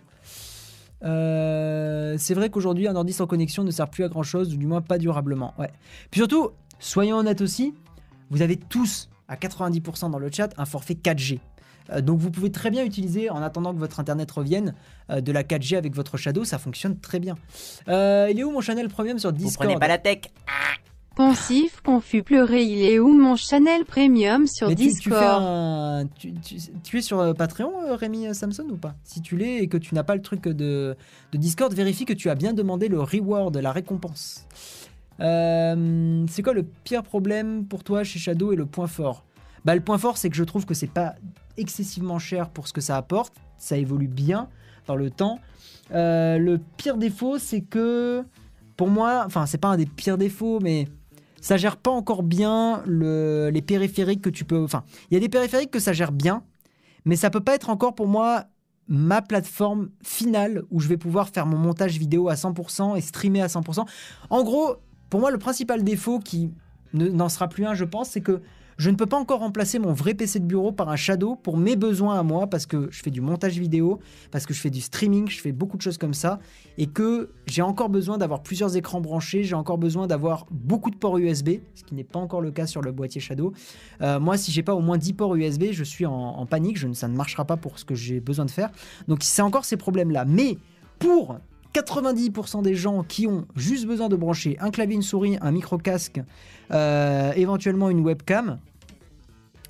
Euh, 1.04 2.16
c'est 2.18 2.34
vrai 2.34 2.50
qu'aujourd'hui, 2.50 2.88
un 2.88 2.96
ordi 2.96 3.12
sans 3.12 3.26
connexion 3.26 3.64
ne 3.64 3.70
sert 3.70 3.88
plus 3.88 4.04
à 4.04 4.08
grand 4.08 4.22
chose, 4.22 4.52
ou 4.54 4.56
du 4.56 4.66
moins 4.66 4.80
pas 4.80 4.98
durablement. 4.98 5.54
Ouais. 5.58 5.70
Puis 6.10 6.20
surtout, 6.20 6.50
soyons 6.78 7.16
honnêtes 7.18 7.40
aussi, 7.40 7.74
vous 8.30 8.42
avez 8.42 8.56
tous, 8.56 9.08
à 9.28 9.36
90% 9.36 10.10
dans 10.10 10.18
le 10.18 10.30
chat, 10.30 10.52
un 10.56 10.64
forfait 10.64 10.94
4G. 10.94 11.40
Euh, 11.90 12.00
donc 12.00 12.18
vous 12.18 12.30
pouvez 12.30 12.50
très 12.50 12.70
bien 12.70 12.84
utiliser, 12.84 13.30
en 13.30 13.42
attendant 13.42 13.72
que 13.74 13.78
votre 13.78 14.00
internet 14.00 14.30
revienne, 14.30 14.74
euh, 15.10 15.20
de 15.20 15.32
la 15.32 15.42
4G 15.42 15.76
avec 15.76 15.94
votre 15.94 16.16
Shadow, 16.16 16.44
ça 16.44 16.58
fonctionne 16.58 16.98
très 16.98 17.18
bien. 17.20 17.36
Euh, 17.88 18.28
il 18.30 18.38
est 18.38 18.44
où 18.44 18.50
mon 18.50 18.60
channel 18.60 18.88
premium 18.88 19.18
sur 19.18 19.30
Vous 19.30 19.36
Discord 19.36 19.68
prenez 19.68 19.78
pas 19.78 19.88
la 19.88 19.98
tech 19.98 20.18
Pensif, 21.14 21.80
confus, 21.80 22.22
pleurer, 22.22 22.62
il 22.64 22.82
est 22.82 22.98
où 22.98 23.08
mon 23.16 23.36
Chanel 23.36 23.86
Premium 23.86 24.46
sur 24.46 24.68
Mais 24.68 24.74
tu, 24.74 24.82
tu 24.82 24.88
Discord 24.90 25.42
un- 25.42 26.06
tu, 26.18 26.34
tu- 26.34 26.56
tu 26.84 26.98
es 26.98 27.00
sur 27.00 27.34
Patreon, 27.34 27.96
Rémi 27.96 28.34
Samson, 28.34 28.66
ou 28.70 28.76
pas? 28.76 28.94
Si 29.02 29.22
tu 29.22 29.34
l'es 29.38 29.62
et 29.62 29.66
que 29.68 29.78
tu 29.78 29.94
n'as 29.94 30.02
pas 30.02 30.14
le 30.14 30.20
truc 30.20 30.42
de, 30.42 30.94
de 31.32 31.38
Discord, 31.38 31.72
vérifie 31.72 32.04
que 32.04 32.12
tu 32.12 32.28
as 32.28 32.34
bien 32.34 32.52
demandé 32.52 32.88
le 32.88 33.00
reward, 33.00 33.56
la 33.56 33.72
récompense. 33.72 34.44
Euh, 35.20 36.26
c'est 36.28 36.42
quoi 36.42 36.52
le 36.52 36.64
pire 36.84 37.02
problème 37.02 37.64
pour 37.64 37.82
toi 37.82 38.04
chez 38.04 38.18
Shadow 38.18 38.52
et 38.52 38.56
le 38.56 38.66
point 38.66 38.86
fort? 38.86 39.24
Bah 39.64 39.74
le 39.74 39.80
point 39.80 39.96
fort, 39.98 40.18
c'est 40.18 40.28
que 40.28 40.36
je 40.36 40.44
trouve 40.44 40.66
que 40.66 40.74
c'est 40.74 40.86
pas 40.90 41.14
excessivement 41.56 42.18
cher 42.18 42.50
pour 42.50 42.68
ce 42.68 42.72
que 42.72 42.80
ça 42.80 42.96
apporte. 42.96 43.32
Ça 43.58 43.76
évolue 43.76 44.08
bien 44.08 44.48
dans 44.86 44.96
le 44.96 45.10
temps. 45.10 45.38
Euh, 45.92 46.38
le 46.38 46.58
pire 46.76 46.96
défaut, 46.96 47.38
c'est 47.38 47.60
que 47.62 48.24
pour 48.76 48.88
moi, 48.88 49.22
enfin 49.26 49.46
c'est 49.46 49.58
pas 49.58 49.68
un 49.68 49.76
des 49.76 49.86
pires 49.86 50.18
défauts, 50.18 50.58
mais 50.60 50.88
ça 51.40 51.56
gère 51.56 51.76
pas 51.76 51.90
encore 51.90 52.22
bien 52.22 52.82
le- 52.86 53.50
les 53.52 53.62
périphériques 53.62 54.22
que 54.22 54.30
tu 54.30 54.44
peux. 54.44 54.62
Enfin, 54.62 54.84
il 55.10 55.14
y 55.14 55.16
a 55.16 55.20
des 55.20 55.28
périphériques 55.28 55.70
que 55.70 55.78
ça 55.80 55.92
gère 55.92 56.12
bien, 56.12 56.42
mais 57.04 57.16
ça 57.16 57.30
peut 57.30 57.40
pas 57.40 57.54
être 57.54 57.70
encore 57.70 57.94
pour 57.94 58.08
moi 58.08 58.44
ma 58.88 59.20
plateforme 59.22 59.90
finale 60.02 60.62
où 60.70 60.78
je 60.80 60.88
vais 60.88 60.96
pouvoir 60.96 61.28
faire 61.30 61.46
mon 61.46 61.56
montage 61.58 61.98
vidéo 61.98 62.28
à 62.28 62.34
100% 62.34 62.96
et 62.96 63.00
streamer 63.00 63.42
à 63.42 63.48
100%. 63.48 63.84
En 64.30 64.44
gros, 64.44 64.76
pour 65.10 65.20
moi, 65.20 65.30
le 65.30 65.38
principal 65.38 65.82
défaut 65.82 66.18
qui 66.20 66.52
ne- 66.92 67.08
n'en 67.08 67.28
sera 67.28 67.48
plus 67.48 67.64
un, 67.66 67.74
je 67.74 67.84
pense, 67.84 68.10
c'est 68.10 68.20
que 68.20 68.42
je 68.78 68.90
ne 68.90 68.96
peux 68.96 69.06
pas 69.06 69.16
encore 69.16 69.40
remplacer 69.40 69.78
mon 69.78 69.92
vrai 69.92 70.14
PC 70.14 70.38
de 70.38 70.44
bureau 70.44 70.70
par 70.70 70.88
un 70.88 70.96
Shadow 70.96 71.34
pour 71.36 71.56
mes 71.56 71.76
besoins 71.76 72.18
à 72.18 72.22
moi 72.22 72.46
parce 72.46 72.66
que 72.66 72.88
je 72.90 73.02
fais 73.02 73.10
du 73.10 73.20
montage 73.20 73.58
vidéo, 73.58 74.00
parce 74.30 74.44
que 74.44 74.52
je 74.52 74.60
fais 74.60 74.70
du 74.70 74.80
streaming, 74.80 75.28
je 75.28 75.40
fais 75.40 75.52
beaucoup 75.52 75.76
de 75.76 75.82
choses 75.82 75.98
comme 75.98 76.14
ça 76.14 76.38
et 76.76 76.86
que 76.86 77.30
j'ai 77.46 77.62
encore 77.62 77.88
besoin 77.88 78.18
d'avoir 78.18 78.42
plusieurs 78.42 78.76
écrans 78.76 79.00
branchés, 79.00 79.44
j'ai 79.44 79.54
encore 79.54 79.78
besoin 79.78 80.06
d'avoir 80.06 80.46
beaucoup 80.50 80.90
de 80.90 80.96
ports 80.96 81.16
USB, 81.16 81.60
ce 81.74 81.84
qui 81.84 81.94
n'est 81.94 82.04
pas 82.04 82.18
encore 82.18 82.40
le 82.40 82.50
cas 82.50 82.66
sur 82.66 82.82
le 82.82 82.92
boîtier 82.92 83.20
Shadow. 83.20 83.52
Euh, 84.02 84.20
moi, 84.20 84.36
si 84.36 84.52
j'ai 84.52 84.62
pas 84.62 84.74
au 84.74 84.80
moins 84.80 84.98
10 84.98 85.14
ports 85.14 85.34
USB, 85.34 85.66
je 85.72 85.84
suis 85.84 86.04
en, 86.04 86.44
panique, 86.46 86.78
ça 86.94 87.08
ne 87.08 87.16
marchera 87.16 87.44
pas 87.44 87.56
pour 87.56 87.78
ce 87.78 87.84
que 87.84 87.94
j'ai 87.94 88.20
besoin 88.20 88.44
de 88.44 88.50
faire. 88.50 88.70
Donc 89.08 89.22
c'est 89.22 89.42
encore 89.42 89.64
ces 89.64 89.76
problèmes-là. 89.76 90.24
Mais 90.26 90.58
pour 90.98 91.38
90% 91.74 92.62
des 92.62 92.74
gens 92.74 93.02
qui 93.02 93.26
ont 93.26 93.46
juste 93.54 93.86
besoin 93.86 94.08
de 94.08 94.16
brancher 94.16 94.56
un 94.60 94.70
clavier, 94.70 94.94
une 94.94 95.02
souris, 95.02 95.36
un 95.40 95.50
micro-casque, 95.50 96.22
euh, 96.72 97.32
éventuellement 97.36 97.90
une 97.90 98.00
webcam, 98.00 98.58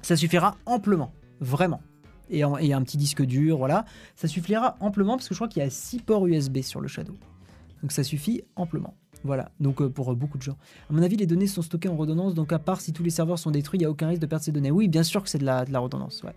ça 0.06 0.14
suffira 0.14 0.56
amplement, 0.66 1.12
vraiment. 1.40 1.80
Et, 2.30 2.44
un 2.44 2.82
petit 2.82 2.96
disque 2.96 3.22
dur, 3.22 3.58
voilà. 3.58 3.84
Ça 4.14 4.28
suffira 4.28 4.76
amplement 4.78 5.16
parce 5.16 5.28
que 5.28 5.34
je 5.34 5.38
crois 5.38 5.48
qu'il 5.48 5.64
y 5.64 5.66
a 5.66 5.70
6 5.70 5.98
ports 6.00 6.28
USB 6.28 6.60
sur 6.62 6.80
le 6.80 6.86
Shadow. 6.86 7.14
Donc 7.82 7.90
ça 7.90 8.04
suffit 8.04 8.42
amplement. 8.54 8.94
Voilà, 9.24 9.50
donc 9.58 9.82
euh, 9.82 9.88
pour 9.88 10.12
euh, 10.12 10.14
beaucoup 10.14 10.38
de 10.38 10.42
gens. 10.44 10.56
À 10.88 10.92
mon 10.92 11.02
avis, 11.02 11.16
les 11.16 11.26
données 11.26 11.48
sont 11.48 11.62
stockées 11.62 11.88
en 11.88 11.96
redondance, 11.96 12.34
donc 12.34 12.52
à 12.52 12.60
part 12.60 12.80
si 12.80 12.92
tous 12.92 13.02
les 13.02 13.10
serveurs 13.10 13.40
sont 13.40 13.50
détruits, 13.50 13.78
il 13.78 13.80
n'y 13.80 13.86
a 13.86 13.90
aucun 13.90 14.06
risque 14.06 14.20
de 14.20 14.26
perdre 14.26 14.44
ces 14.44 14.52
données. 14.52 14.70
Oui, 14.70 14.86
bien 14.86 15.02
sûr 15.02 15.24
que 15.24 15.28
c'est 15.28 15.38
de 15.38 15.44
la, 15.44 15.64
de 15.64 15.72
la 15.72 15.80
redondance, 15.80 16.22
ouais. 16.22 16.34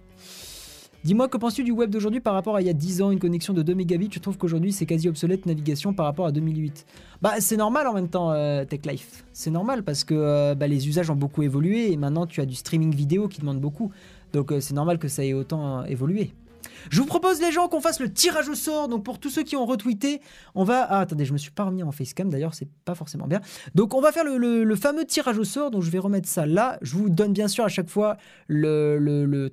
Dis-moi, 1.05 1.29
que 1.29 1.37
penses-tu 1.37 1.63
du 1.63 1.71
web 1.71 1.89
d'aujourd'hui 1.89 2.19
par 2.19 2.33
rapport 2.33 2.57
à 2.57 2.61
il 2.61 2.67
y 2.67 2.69
a 2.69 2.73
10 2.73 3.01
ans, 3.01 3.11
une 3.11 3.19
connexion 3.19 3.53
de 3.53 3.61
2 3.61 3.73
mégabits? 3.73 4.09
Je 4.11 4.19
trouve 4.19 4.37
qu'aujourd'hui 4.37 4.73
c'est 4.73 4.85
quasi 4.85 5.07
obsolète 5.07 5.45
navigation 5.45 5.93
par 5.93 6.05
rapport 6.05 6.25
à 6.25 6.33
2008. 6.33 6.85
Bah 7.21 7.35
c'est 7.39 7.55
normal 7.55 7.87
en 7.87 7.93
même 7.93 8.09
temps, 8.09 8.31
euh, 8.31 8.65
Tech 8.65 8.81
Life. 8.85 9.23
C'est 9.31 9.49
normal 9.49 9.83
parce 9.83 10.03
que 10.03 10.13
euh, 10.13 10.55
bah, 10.55 10.67
les 10.67 10.89
usages 10.89 11.09
ont 11.09 11.15
beaucoup 11.15 11.41
évolué 11.41 11.89
et 11.89 11.95
maintenant 11.95 12.27
tu 12.27 12.41
as 12.41 12.45
du 12.45 12.55
streaming 12.55 12.93
vidéo 12.93 13.29
qui 13.29 13.39
demande 13.39 13.61
beaucoup. 13.61 13.91
Donc 14.33 14.51
euh, 14.51 14.59
c'est 14.59 14.73
normal 14.73 14.99
que 14.99 15.07
ça 15.07 15.23
ait 15.23 15.31
autant 15.31 15.85
évolué. 15.85 16.33
Je 16.89 17.01
vous 17.01 17.07
propose 17.07 17.41
les 17.41 17.51
gens 17.51 17.67
qu'on 17.67 17.81
fasse 17.81 17.99
le 17.99 18.11
tirage 18.11 18.49
au 18.49 18.55
sort. 18.55 18.87
Donc 18.87 19.03
pour 19.03 19.19
tous 19.19 19.29
ceux 19.29 19.43
qui 19.43 19.55
ont 19.55 19.65
retweeté, 19.65 20.21
on 20.55 20.63
va. 20.63 20.83
Ah, 20.83 20.99
attendez, 20.99 21.25
je 21.25 21.33
me 21.33 21.37
suis 21.37 21.51
pas 21.51 21.65
remis 21.65 21.83
en 21.83 21.91
facecam 21.91 22.29
d'ailleurs, 22.29 22.53
c'est 22.53 22.69
pas 22.85 22.95
forcément 22.95 23.27
bien. 23.27 23.41
Donc 23.75 23.93
on 23.93 24.01
va 24.01 24.11
faire 24.11 24.23
le, 24.23 24.75
fameux 24.75 25.05
tirage 25.05 25.37
au 25.37 25.43
sort. 25.43 25.71
Donc 25.71 25.83
je 25.83 25.91
vais 25.91 25.99
remettre 25.99 26.27
ça 26.27 26.45
là. 26.45 26.77
Je 26.81 26.95
vous 26.95 27.09
donne 27.09 27.33
bien 27.33 27.47
sûr 27.47 27.63
à 27.63 27.69
chaque 27.69 27.89
fois 27.89 28.17
le, 28.47 29.47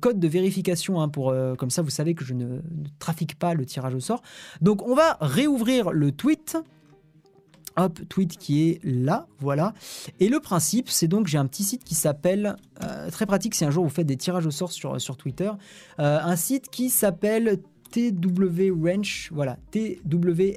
code 0.00 0.18
de 0.18 0.28
vérification 0.28 1.00
hein, 1.00 1.08
pour 1.08 1.30
euh, 1.30 1.54
comme 1.54 1.70
ça 1.70 1.82
vous 1.82 1.90
savez 1.90 2.14
que 2.14 2.24
je 2.24 2.34
ne 2.34 2.60
trafique 2.98 3.38
pas 3.38 3.54
le 3.54 3.64
tirage 3.66 3.94
au 3.94 4.00
sort. 4.00 4.22
Donc 4.60 4.86
on 4.86 4.94
va 4.94 5.18
réouvrir 5.20 5.92
le 5.92 6.12
tweet. 6.12 6.56
Hop, 7.76 7.98
tweet 8.08 8.38
qui 8.38 8.68
est 8.68 8.80
là, 8.84 9.26
voilà. 9.40 9.74
Et 10.20 10.28
le 10.28 10.38
principe, 10.38 10.88
c'est 10.88 11.08
donc 11.08 11.26
j'ai 11.26 11.38
un 11.38 11.46
petit 11.46 11.64
site 11.64 11.82
qui 11.82 11.94
s'appelle, 11.94 12.56
euh, 12.82 13.10
très 13.10 13.26
pratique 13.26 13.54
si 13.54 13.64
un 13.64 13.70
jour 13.70 13.82
vous 13.84 13.90
faites 13.90 14.06
des 14.06 14.16
tirages 14.16 14.46
au 14.46 14.52
sort 14.52 14.70
sur, 14.70 15.00
sur 15.00 15.16
Twitter, 15.16 15.50
euh, 15.98 16.18
un 16.22 16.36
site 16.36 16.68
qui 16.70 16.88
s'appelle 16.88 17.58
twrench, 17.94 19.30
voilà, 19.32 19.56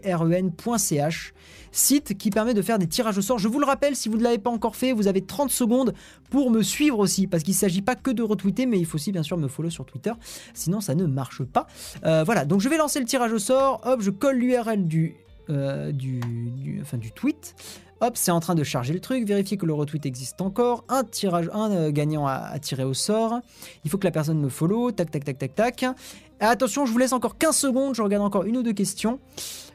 twren.ch, 0.02 1.34
site 1.72 2.18
qui 2.18 2.30
permet 2.30 2.54
de 2.54 2.62
faire 2.62 2.80
des 2.80 2.88
tirages 2.88 3.18
au 3.18 3.22
sort. 3.22 3.40
Je 3.40 3.48
vous 3.48 3.60
le 3.60 3.66
rappelle, 3.66 3.96
si 3.96 4.10
vous 4.10 4.18
ne 4.18 4.24
l'avez 4.24 4.38
pas 4.38 4.50
encore 4.50 4.76
fait, 4.76 4.92
vous 4.92 5.08
avez 5.08 5.22
30 5.22 5.50
secondes 5.52 5.94
pour 6.30 6.50
me 6.50 6.62
suivre 6.64 7.00
aussi, 7.00 7.28
parce 7.28 7.44
qu'il 7.44 7.54
ne 7.54 7.60
s'agit 7.60 7.82
pas 7.82 7.96
que 7.96 8.12
de 8.12 8.24
retweeter, 8.24 8.66
mais 8.66 8.80
il 8.80 8.86
faut 8.86 8.96
aussi 8.96 9.12
bien 9.12 9.24
sûr 9.24 9.38
me 9.38 9.48
follow 9.48 9.70
sur 9.70 9.86
Twitter, 9.86 10.14
sinon 10.54 10.82
ça 10.82 10.96
ne 10.96 11.06
marche 11.06 11.44
pas. 11.44 11.68
Euh, 12.06 12.24
voilà, 12.24 12.46
donc 12.46 12.62
je 12.62 12.70
vais 12.70 12.78
lancer 12.78 13.00
le 13.00 13.06
tirage 13.06 13.34
au 13.34 13.40
sort, 13.40 13.82
hop, 13.86 14.02
je 14.02 14.10
colle 14.10 14.38
l'URL 14.38 14.86
du, 14.86 15.16
euh, 15.50 15.92
du, 15.92 16.20
du- 16.20 16.80
enfin, 16.82 16.98
du 16.98 17.12
tweet. 17.12 17.56
Hop, 18.00 18.12
c'est 18.16 18.30
en 18.32 18.40
train 18.40 18.54
de 18.54 18.64
charger 18.64 18.94
le 18.94 19.00
truc, 19.00 19.26
vérifier 19.28 19.58
que 19.58 19.66
le 19.66 19.74
retweet 19.74 20.06
existe 20.06 20.40
encore, 20.42 20.84
un 20.88 21.04
tirage, 21.04 21.50
un 21.52 21.72
euh, 21.72 21.92
gagnant 21.92 22.28
à, 22.28 22.34
à 22.34 22.60
tirer 22.60 22.84
au 22.84 22.94
sort. 22.94 23.40
Il 23.84 23.90
faut 23.90 23.98
que 23.98 24.06
la 24.06 24.12
personne 24.12 24.40
me 24.40 24.50
follow, 24.50 24.92
tac 24.92 25.10
tac 25.10 25.24
tac 25.26 25.38
tac 25.40 25.56
tac. 25.56 25.84
Et 25.84 26.44
attention, 26.44 26.86
je 26.86 26.92
vous 26.92 27.00
laisse 27.00 27.14
encore 27.14 27.38
15 27.40 27.56
secondes, 27.56 27.96
je 27.96 28.04
regarde 28.04 28.24
encore 28.24 28.44
une 28.44 28.58
ou 28.58 28.62
deux 28.64 28.74
questions. 28.74 29.20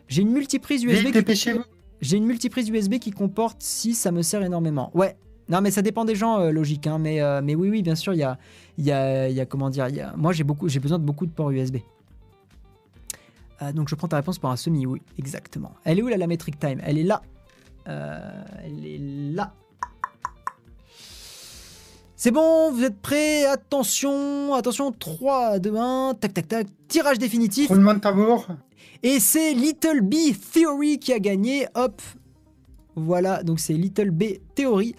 J'ai 0.06 0.22
une 0.22 0.30
multiprise 0.30 0.84
USB. 0.84 1.06
Qui-. 1.24 1.34
J'ai 2.00 2.16
une 2.16 2.24
multiprise 2.26 2.68
USB 2.68 2.98
qui 2.98 3.10
comporte 3.10 3.56
6, 3.60 3.94
ça 3.94 4.12
me 4.12 4.22
sert 4.22 4.42
énormément. 4.44 4.90
Ouais. 4.94 5.16
Non, 5.48 5.60
mais 5.60 5.72
ça 5.72 5.82
dépend 5.82 6.04
des 6.04 6.14
gens, 6.14 6.38
euh, 6.38 6.50
logique. 6.52 6.86
hein, 6.86 6.98
mais, 7.00 7.20
euh, 7.20 7.40
mais 7.42 7.56
oui, 7.56 7.68
oui, 7.70 7.82
bien 7.82 7.96
sûr, 7.96 8.12
il 8.14 8.18
y 8.18 8.22
a, 8.22 8.38
il 8.78 8.84
y, 8.84 8.92
a, 8.92 9.28
y 9.28 9.40
a, 9.40 9.46
comment 9.46 9.68
dire, 9.70 9.88
il 9.88 9.96
y 9.96 10.00
a- 10.00 10.14
moi 10.16 10.32
j'ai 10.32 10.44
beaucoup, 10.44 10.68
j'ai 10.68 10.78
besoin 10.78 11.00
de 11.00 11.04
beaucoup 11.04 11.26
de 11.26 11.32
ports 11.32 11.50
USB. 11.50 11.78
Euh, 13.62 13.72
donc 13.72 13.88
je 13.88 13.94
prends 13.94 14.08
ta 14.08 14.16
réponse 14.16 14.38
pour 14.38 14.50
un 14.50 14.56
semi, 14.56 14.86
oui, 14.86 15.02
exactement. 15.18 15.72
Elle 15.84 15.98
est 15.98 16.02
où 16.02 16.08
là, 16.08 16.16
la 16.16 16.26
metric 16.26 16.58
time? 16.58 16.80
Elle 16.84 16.98
est 16.98 17.04
là. 17.04 17.22
Euh, 17.88 18.44
elle 18.64 18.84
est 18.84 18.98
là. 19.34 19.54
C'est 22.16 22.30
bon, 22.30 22.70
vous 22.70 22.84
êtes 22.84 23.00
prêts? 23.00 23.46
Attention, 23.46 24.54
attention, 24.54 24.92
3, 24.92 25.58
2, 25.58 25.76
1, 25.76 26.14
tac, 26.20 26.34
tac, 26.34 26.48
tac, 26.48 26.66
tirage 26.86 27.18
définitif. 27.18 27.68
Roulement 27.68 27.94
de 27.94 27.98
tambour. 27.98 28.46
Et 29.02 29.18
c'est 29.18 29.54
Little 29.54 30.00
B 30.02 30.14
Theory 30.52 30.98
qui 30.98 31.12
a 31.12 31.18
gagné. 31.18 31.66
Hop. 31.74 32.00
Voilà, 32.94 33.42
donc 33.42 33.58
c'est 33.58 33.72
Little 33.72 34.10
B 34.10 34.24
Theory. 34.54 34.94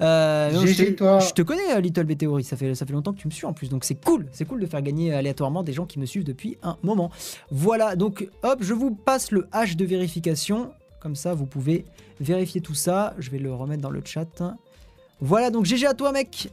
Euh, 0.00 0.50
non, 0.50 0.64
je, 0.64 0.84
toi. 0.92 1.18
je 1.18 1.32
te 1.32 1.42
connais, 1.42 1.74
euh, 1.74 1.80
Little 1.80 2.04
B 2.04 2.16
Theory. 2.16 2.42
Ça 2.42 2.56
fait, 2.56 2.74
ça 2.74 2.86
fait 2.86 2.92
longtemps 2.92 3.12
que 3.12 3.18
tu 3.18 3.28
me 3.28 3.32
suis 3.32 3.46
en 3.46 3.52
plus. 3.52 3.68
Donc 3.68 3.84
c'est 3.84 4.02
cool. 4.02 4.26
C'est 4.32 4.46
cool 4.46 4.60
de 4.60 4.66
faire 4.66 4.82
gagner 4.82 5.12
aléatoirement 5.12 5.62
des 5.62 5.72
gens 5.72 5.86
qui 5.86 5.98
me 5.98 6.06
suivent 6.06 6.24
depuis 6.24 6.56
un 6.62 6.76
moment. 6.82 7.10
Voilà, 7.50 7.96
donc 7.96 8.28
hop, 8.42 8.58
je 8.60 8.74
vous 8.74 8.94
passe 8.94 9.30
le 9.30 9.46
hash 9.52 9.76
de 9.76 9.84
vérification. 9.84 10.72
Comme 11.00 11.16
ça, 11.16 11.34
vous 11.34 11.46
pouvez 11.46 11.84
vérifier 12.18 12.62
tout 12.62 12.74
ça. 12.74 13.14
Je 13.18 13.30
vais 13.30 13.38
le 13.38 13.52
remettre 13.52 13.82
dans 13.82 13.90
le 13.90 14.00
chat. 14.04 14.42
Voilà, 15.20 15.50
donc 15.50 15.66
GG 15.66 15.86
à 15.86 15.94
toi, 15.94 16.12
mec. 16.12 16.50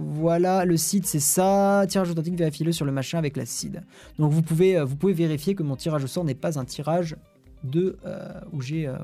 Voilà, 0.00 0.64
le 0.64 0.76
site 0.76 1.06
c'est 1.06 1.18
ça. 1.18 1.84
Tirage 1.88 2.10
authentique, 2.10 2.36
vérifiez-le 2.36 2.70
sur 2.70 2.84
le 2.84 2.92
machin 2.92 3.18
avec 3.18 3.36
la 3.36 3.44
seed. 3.44 3.82
Donc 4.18 4.30
vous 4.30 4.42
pouvez, 4.42 4.78
euh, 4.78 4.84
vous 4.84 4.94
pouvez 4.94 5.12
vérifier 5.12 5.56
que 5.56 5.64
mon 5.64 5.74
tirage 5.74 6.04
au 6.04 6.06
sort 6.06 6.24
n'est 6.24 6.36
pas 6.36 6.56
un 6.58 6.64
tirage 6.64 7.16
de 7.64 7.98
euh, 8.06 8.28
où 8.52 8.60
j'ai 8.60 8.86
euh, 8.86 8.94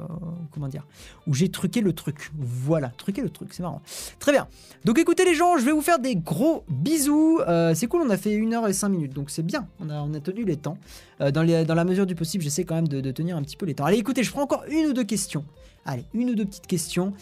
comment 0.50 0.68
dire 0.68 0.86
où 1.26 1.34
j'ai 1.34 1.48
truqué 1.48 1.80
le 1.80 1.92
truc. 1.92 2.30
Voilà, 2.38 2.88
truqué 2.88 3.22
le 3.22 3.30
truc, 3.30 3.52
c'est 3.52 3.62
marrant. 3.62 3.82
Très 4.18 4.32
bien. 4.32 4.46
Donc 4.84 4.98
écoutez 4.98 5.24
les 5.24 5.34
gens, 5.34 5.57
je 5.59 5.64
vais 5.64 5.72
vous 5.72 5.80
faire 5.82 5.98
des 5.98 6.16
gros 6.16 6.64
bisous. 6.68 7.40
Euh, 7.48 7.74
c'est 7.74 7.86
cool, 7.86 8.02
on 8.02 8.11
a 8.11 8.16
fait 8.16 8.36
1 8.36 8.52
heure 8.52 8.68
et 8.68 8.72
5 8.72 8.88
minutes, 8.88 9.12
donc 9.12 9.30
c'est 9.30 9.42
bien. 9.42 9.66
On 9.80 9.90
a, 9.90 10.00
on 10.02 10.12
a 10.14 10.20
tenu 10.20 10.44
les 10.44 10.57
temps. 10.57 10.78
Dans, 11.20 11.42
les- 11.42 11.64
dans 11.64 11.74
la 11.76 11.84
mesure 11.84 12.07
du 12.07 12.16
possible, 12.16 12.42
j'essaie 12.42 12.64
quand 12.64 12.74
même 12.74 12.88
de, 12.88 13.11
tenir 13.12 13.36
un 13.36 13.42
petit 13.42 13.57
peu 13.57 13.66
les 13.66 13.74
temps. 13.74 13.84
Allez, 13.84 13.98
écoutez, 13.98 14.24
je 14.24 14.30
prends 14.32 14.42
encore 14.42 14.64
une 14.68 14.86
ou 14.86 14.92
deux 14.92 15.05
questions. 15.05 15.44
Allez, 15.86 16.05
une 16.12 16.30
ou 16.30 16.34
deux 16.34 16.44
petites 16.44 16.66
questions. 16.66 17.12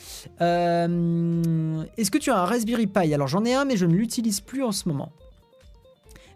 Est-ce 0.40 2.10
que 2.10 2.18
tu 2.18 2.30
as 2.30 2.38
un 2.38 2.44
Raspberry 2.44 2.86
Pi? 2.86 3.12
Alors 3.12 3.28
j'en 3.28 3.44
ai 3.44 3.54
un, 3.54 3.64
mais 3.64 3.76
je 3.76 3.86
ne 3.86 3.94
l'utilise 3.94 4.40
plus 4.40 4.62
en 4.62 4.72
ce 4.72 4.88
moment. 4.88 5.12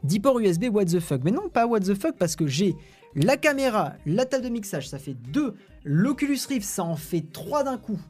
10 0.05 0.21
ports 0.21 0.39
USB, 0.39 0.67
what 0.71 0.85
the 0.85 1.01
fuck? 1.01 1.23
Mais 1.25 1.31
non, 1.31 1.49
pas 1.49 1.67
what 1.67 1.81
the 1.81 1.95
fuck, 1.95 2.17
parce 2.17 2.37
que 2.37 2.47
j'ai 2.47 2.75
la 3.17 3.37
caméra, 3.37 3.95
la 4.07 4.25
table 4.25 4.45
de 4.45 4.49
mixage, 4.49 4.89
ça 4.89 4.99
fait 4.99 5.15
2. 5.15 5.57
L'Oculus 5.85 6.39
Rift, 6.49 6.67
ça 6.67 6.85
en 6.85 6.97
fait 6.97 7.25
3 7.33 7.65
d'un 7.65 7.79
coup. 7.79 8.01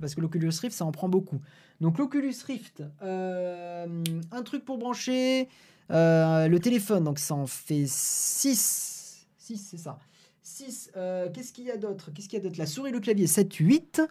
Parce 0.00 0.14
que 0.14 0.20
l'Oculus 0.20 0.50
Rift, 0.60 0.76
ça 0.76 0.84
en 0.84 0.90
prend 0.90 1.08
beaucoup. 1.08 1.40
Donc 1.80 1.98
l'Oculus 1.98 2.34
Rift, 2.46 2.82
euh, 3.02 3.86
un 4.32 4.42
truc 4.42 4.64
pour 4.64 4.78
brancher, 4.78 5.48
euh, 5.90 6.48
le 6.48 6.58
téléphone, 6.58 7.04
donc 7.04 7.18
ça 7.18 7.34
en 7.34 7.46
fait 7.46 7.86
6. 7.86 9.26
6, 9.38 9.56
c'est 9.58 9.76
ça. 9.76 9.98
6, 10.42 10.90
qu'est-ce 11.32 11.52
qu'il 11.52 11.64
y 11.64 11.70
a 11.70 11.76
d'autre? 11.76 12.10
Qu'est-ce 12.12 12.28
qu'il 12.28 12.38
y 12.38 12.40
a 12.40 12.44
d'autre? 12.44 12.58
La 12.58 12.66
souris, 12.66 12.90
le 12.90 13.00
clavier, 13.00 13.26
7, 13.26 13.54
8. 13.54 14.02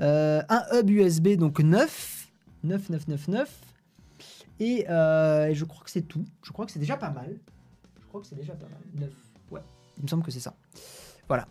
Euh, 0.00 0.42
un 0.48 0.64
hub 0.72 0.90
USB, 0.90 1.28
donc 1.36 1.60
9. 1.60 2.28
9, 2.64 2.90
9, 2.90 3.08
9, 3.08 3.28
9. 3.28 3.60
Et 4.58 4.88
euh, 4.88 5.52
je 5.54 5.64
crois 5.64 5.84
que 5.84 5.90
c'est 5.90 6.02
tout. 6.02 6.24
Je 6.42 6.50
crois 6.52 6.66
que 6.66 6.72
c'est 6.72 6.78
déjà 6.78 6.96
pas 6.96 7.10
mal. 7.10 7.38
Je 8.00 8.06
crois 8.06 8.20
que 8.20 8.26
c'est 8.26 8.34
déjà 8.34 8.54
pas 8.54 8.66
mal. 8.66 8.80
9. 8.94 9.10
Il 9.98 10.04
me 10.04 10.08
semble 10.08 10.22
que 10.22 10.30
c'est 10.30 10.40
ça. 10.40 10.54
Voilà. 11.28 11.46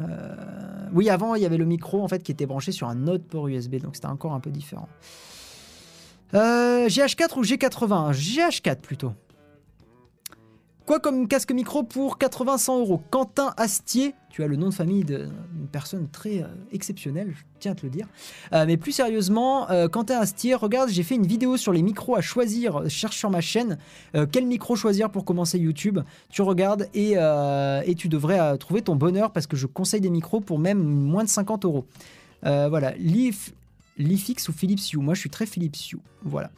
Euh, 0.00 0.88
oui, 0.92 1.10
avant, 1.10 1.34
il 1.34 1.42
y 1.42 1.46
avait 1.46 1.56
le 1.56 1.64
micro 1.64 2.02
en 2.02 2.08
fait 2.08 2.22
qui 2.22 2.32
était 2.32 2.46
branché 2.46 2.72
sur 2.72 2.88
un 2.88 3.06
autre 3.08 3.24
port 3.24 3.48
USB, 3.48 3.76
donc 3.76 3.96
c'était 3.96 4.06
encore 4.06 4.32
un 4.32 4.40
peu 4.40 4.50
différent. 4.50 4.88
Euh, 6.34 6.88
GH4 6.88 7.38
ou 7.38 7.42
G80 7.42 8.12
GH4 8.12 8.76
plutôt. 8.76 9.12
Quoi 10.88 11.00
comme 11.00 11.28
casque 11.28 11.52
micro 11.52 11.82
pour 11.82 12.16
80-100 12.16 12.80
euros? 12.80 13.02
Quentin 13.10 13.52
Astier, 13.58 14.14
tu 14.30 14.42
as 14.42 14.46
le 14.46 14.56
nom 14.56 14.70
de 14.70 14.74
famille 14.74 15.04
d'une 15.04 15.68
personne 15.70 16.08
très 16.08 16.38
euh, 16.38 16.46
exceptionnelle, 16.72 17.34
je 17.36 17.42
tiens 17.60 17.72
à 17.72 17.74
te 17.74 17.84
le 17.84 17.90
dire. 17.90 18.06
Euh, 18.54 18.64
mais 18.66 18.78
plus 18.78 18.92
sérieusement, 18.92 19.70
euh, 19.70 19.88
Quentin 19.88 20.18
Astier, 20.18 20.54
regarde, 20.54 20.88
j'ai 20.88 21.02
fait 21.02 21.16
une 21.16 21.26
vidéo 21.26 21.58
sur 21.58 21.74
les 21.74 21.82
micros 21.82 22.16
à 22.16 22.22
choisir. 22.22 22.88
Cherche 22.88 23.18
sur 23.18 23.28
ma 23.28 23.42
chaîne 23.42 23.76
quel 24.32 24.46
micro 24.46 24.76
choisir 24.76 25.10
pour 25.10 25.26
commencer 25.26 25.58
YouTube? 25.58 25.98
Tu 26.30 26.40
regardes 26.40 26.88
et, 26.94 27.16
tu 27.98 28.08
devrais 28.08 28.56
trouver 28.56 28.80
ton 28.80 28.96
bonheur 28.96 29.30
parce 29.30 29.46
que 29.46 29.58
je 29.58 29.66
conseille 29.66 30.00
des 30.00 30.08
micros 30.08 30.40
pour 30.40 30.58
même 30.58 30.82
moins 30.82 31.22
de 31.22 31.28
50 31.28 31.66
euros. 31.66 31.84
Voilà, 32.44 32.92
Leaf, 32.92 33.52
Leafix 33.98 34.48
ou 34.48 34.54
Philips 34.54 34.90
Hue? 34.94 34.96
Moi, 34.96 35.12
je 35.12 35.20
suis 35.20 35.30
très 35.30 35.44
Philips 35.44 35.92
Hue. 35.92 35.98
Voilà. 36.22 36.50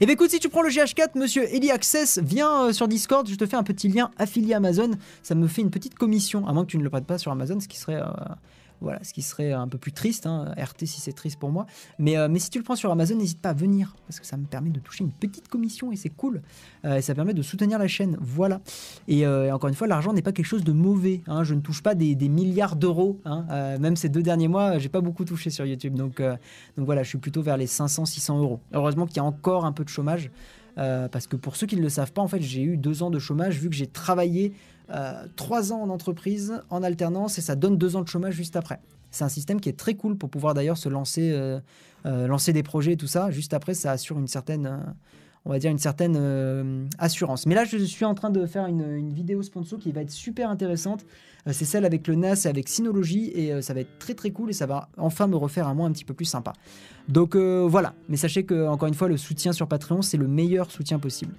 Et 0.00 0.06
bien 0.06 0.14
écoute, 0.14 0.30
si 0.30 0.40
tu 0.40 0.48
prends 0.48 0.62
le 0.62 0.70
GH4, 0.70 1.18
monsieur 1.18 1.44
Eli 1.54 1.70
Access, 1.70 2.18
viens 2.22 2.64
euh, 2.68 2.72
sur 2.72 2.88
Discord, 2.88 3.28
je 3.28 3.34
te 3.34 3.46
fais 3.46 3.56
un 3.56 3.62
petit 3.62 3.88
lien 3.88 4.10
affilié 4.18 4.54
Amazon. 4.54 4.90
Ça 5.22 5.34
me 5.34 5.46
fait 5.46 5.62
une 5.62 5.70
petite 5.70 5.94
commission, 5.94 6.46
à 6.46 6.52
moins 6.52 6.64
que 6.64 6.70
tu 6.70 6.78
ne 6.78 6.82
le 6.82 6.90
prêtes 6.90 7.06
pas 7.06 7.18
sur 7.18 7.30
Amazon, 7.32 7.60
ce 7.60 7.68
qui 7.68 7.78
serait, 7.78 7.96
euh, 7.96 8.06
voilà, 8.82 9.02
ce 9.04 9.12
qui 9.12 9.22
serait 9.22 9.52
un 9.52 9.68
peu 9.68 9.78
plus 9.78 9.92
triste. 9.92 10.26
hein. 10.26 10.52
RT 10.56 10.86
si 10.86 11.00
c'est 11.00 11.12
triste 11.12 11.38
pour 11.38 11.50
moi. 11.50 11.66
Mais, 11.98 12.16
euh, 12.18 12.28
mais 12.28 12.38
si 12.38 12.50
tu 12.50 12.58
le 12.58 12.64
prends 12.64 12.76
sur 12.76 12.90
Amazon, 12.90 13.16
n'hésite 13.16 13.40
pas 13.40 13.50
à 13.50 13.54
venir, 13.54 13.94
parce 14.06 14.20
que 14.20 14.26
ça 14.26 14.36
me 14.36 14.44
permet 14.44 14.70
de 14.70 14.80
toucher 14.80 15.04
une 15.04 15.12
petite 15.12 15.48
commission 15.48 15.92
et 15.92 15.96
c'est 15.96 16.10
cool. 16.10 16.42
Euh, 16.84 16.96
et 16.96 17.02
ça 17.02 17.14
permet 17.14 17.34
de 17.34 17.42
soutenir 17.42 17.78
la 17.78 17.88
chaîne. 17.88 18.16
Voilà. 18.20 18.60
Et, 19.08 19.26
euh, 19.26 19.46
et 19.46 19.52
encore 19.52 19.68
une 19.68 19.74
fois, 19.74 19.86
l'argent 19.86 20.12
n'est 20.12 20.22
pas 20.22 20.32
quelque 20.32 20.46
chose 20.46 20.64
de 20.64 20.72
mauvais. 20.72 21.22
hein. 21.26 21.44
Je 21.44 21.54
ne 21.54 21.60
touche 21.60 21.82
pas 21.82 21.94
des, 21.94 22.14
milliards 22.28 22.76
d'euros. 22.76 23.20
hein. 23.24 23.46
Même 23.78 23.96
ces 23.96 24.08
deux 24.08 24.22
derniers 24.22 24.48
mois, 24.48 24.78
j'ai 24.78 24.88
pas 24.88 25.00
beaucoup 25.00 25.24
touché 25.24 25.50
sur 25.50 25.64
YouTube. 25.64 25.94
Donc, 25.94 26.20
donc 26.20 26.86
voilà, 26.86 27.02
je 27.02 27.08
suis 27.08 27.18
plutôt 27.18 27.42
vers 27.42 27.56
les 27.56 27.66
500-600 27.66 28.38
euros. 28.38 28.60
Heureusement 28.72 29.06
qu'il 29.06 29.16
y 29.16 29.20
a 29.20 29.24
encore 29.24 29.64
un 29.64 29.72
peu 29.72 29.84
de 29.84 29.88
chômage. 29.88 30.30
Euh, 30.78 31.08
parce 31.08 31.26
que 31.26 31.36
pour 31.36 31.56
ceux 31.56 31.66
qui 31.66 31.76
ne 31.76 31.82
le 31.82 31.88
savent 31.88 32.12
pas, 32.12 32.22
en 32.22 32.28
fait, 32.28 32.40
j'ai 32.40 32.62
eu 32.62 32.76
deux 32.76 33.02
ans 33.02 33.10
de 33.10 33.18
chômage 33.18 33.58
vu 33.58 33.68
que 33.68 33.74
j'ai 33.74 33.86
travaillé 33.86 34.54
euh, 34.90 35.26
trois 35.36 35.72
ans 35.72 35.82
en 35.82 35.90
entreprise 35.90 36.60
en 36.70 36.82
alternance 36.82 37.38
et 37.38 37.42
ça 37.42 37.56
donne 37.56 37.76
deux 37.76 37.96
ans 37.96 38.02
de 38.02 38.08
chômage 38.08 38.34
juste 38.34 38.56
après. 38.56 38.80
C'est 39.10 39.24
un 39.24 39.28
système 39.28 39.60
qui 39.60 39.68
est 39.68 39.78
très 39.78 39.94
cool 39.94 40.16
pour 40.16 40.30
pouvoir 40.30 40.54
d'ailleurs 40.54 40.78
se 40.78 40.88
lancer, 40.88 41.30
euh, 41.32 41.60
lancer 42.04 42.52
des 42.52 42.62
projets 42.62 42.92
et 42.92 42.96
tout 42.96 43.06
ça. 43.06 43.30
Juste 43.30 43.52
après, 43.52 43.74
ça 43.74 43.92
assure 43.92 44.18
une 44.18 44.28
certaine, 44.28 44.94
on 45.44 45.50
va 45.50 45.58
dire 45.58 45.70
une 45.70 45.78
certaine 45.78 46.16
euh, 46.16 46.84
assurance. 46.98 47.46
Mais 47.46 47.54
là, 47.54 47.64
je 47.64 47.78
suis 47.78 48.04
en 48.04 48.14
train 48.14 48.30
de 48.30 48.46
faire 48.46 48.66
une, 48.66 49.12
vidéo 49.12 49.42
sponsor 49.42 49.78
qui 49.78 49.92
va 49.92 50.02
être 50.02 50.10
super 50.10 50.48
intéressante. 50.50 51.04
Euh, 51.46 51.52
c'est 51.52 51.64
celle 51.64 51.84
avec 51.84 52.06
le 52.06 52.14
NAS 52.14 52.44
et 52.44 52.48
avec 52.48 52.68
Synology 52.68 53.32
et 53.34 53.52
euh, 53.52 53.60
ça 53.60 53.74
va 53.74 53.80
être 53.80 53.98
très 53.98 54.14
très 54.14 54.30
cool 54.30 54.50
et 54.50 54.52
ça 54.52 54.66
va 54.66 54.88
enfin 54.96 55.26
me 55.26 55.36
refaire 55.36 55.66
un 55.66 55.74
mois 55.74 55.86
un 55.86 55.92
petit 55.92 56.04
peu 56.04 56.14
plus 56.14 56.24
sympa. 56.24 56.52
Donc 57.08 57.34
voilà, 57.34 57.94
mais 58.08 58.16
sachez 58.16 58.44
que 58.44 58.68
encore 58.68 58.86
une 58.86 58.94
fois 58.94 59.08
le 59.08 59.16
soutien 59.16 59.52
sur 59.52 59.66
Patreon 59.66 60.02
c'est 60.02 60.16
le 60.16 60.28
meilleur 60.28 60.70
soutien 60.70 61.00
possible. 61.00 61.34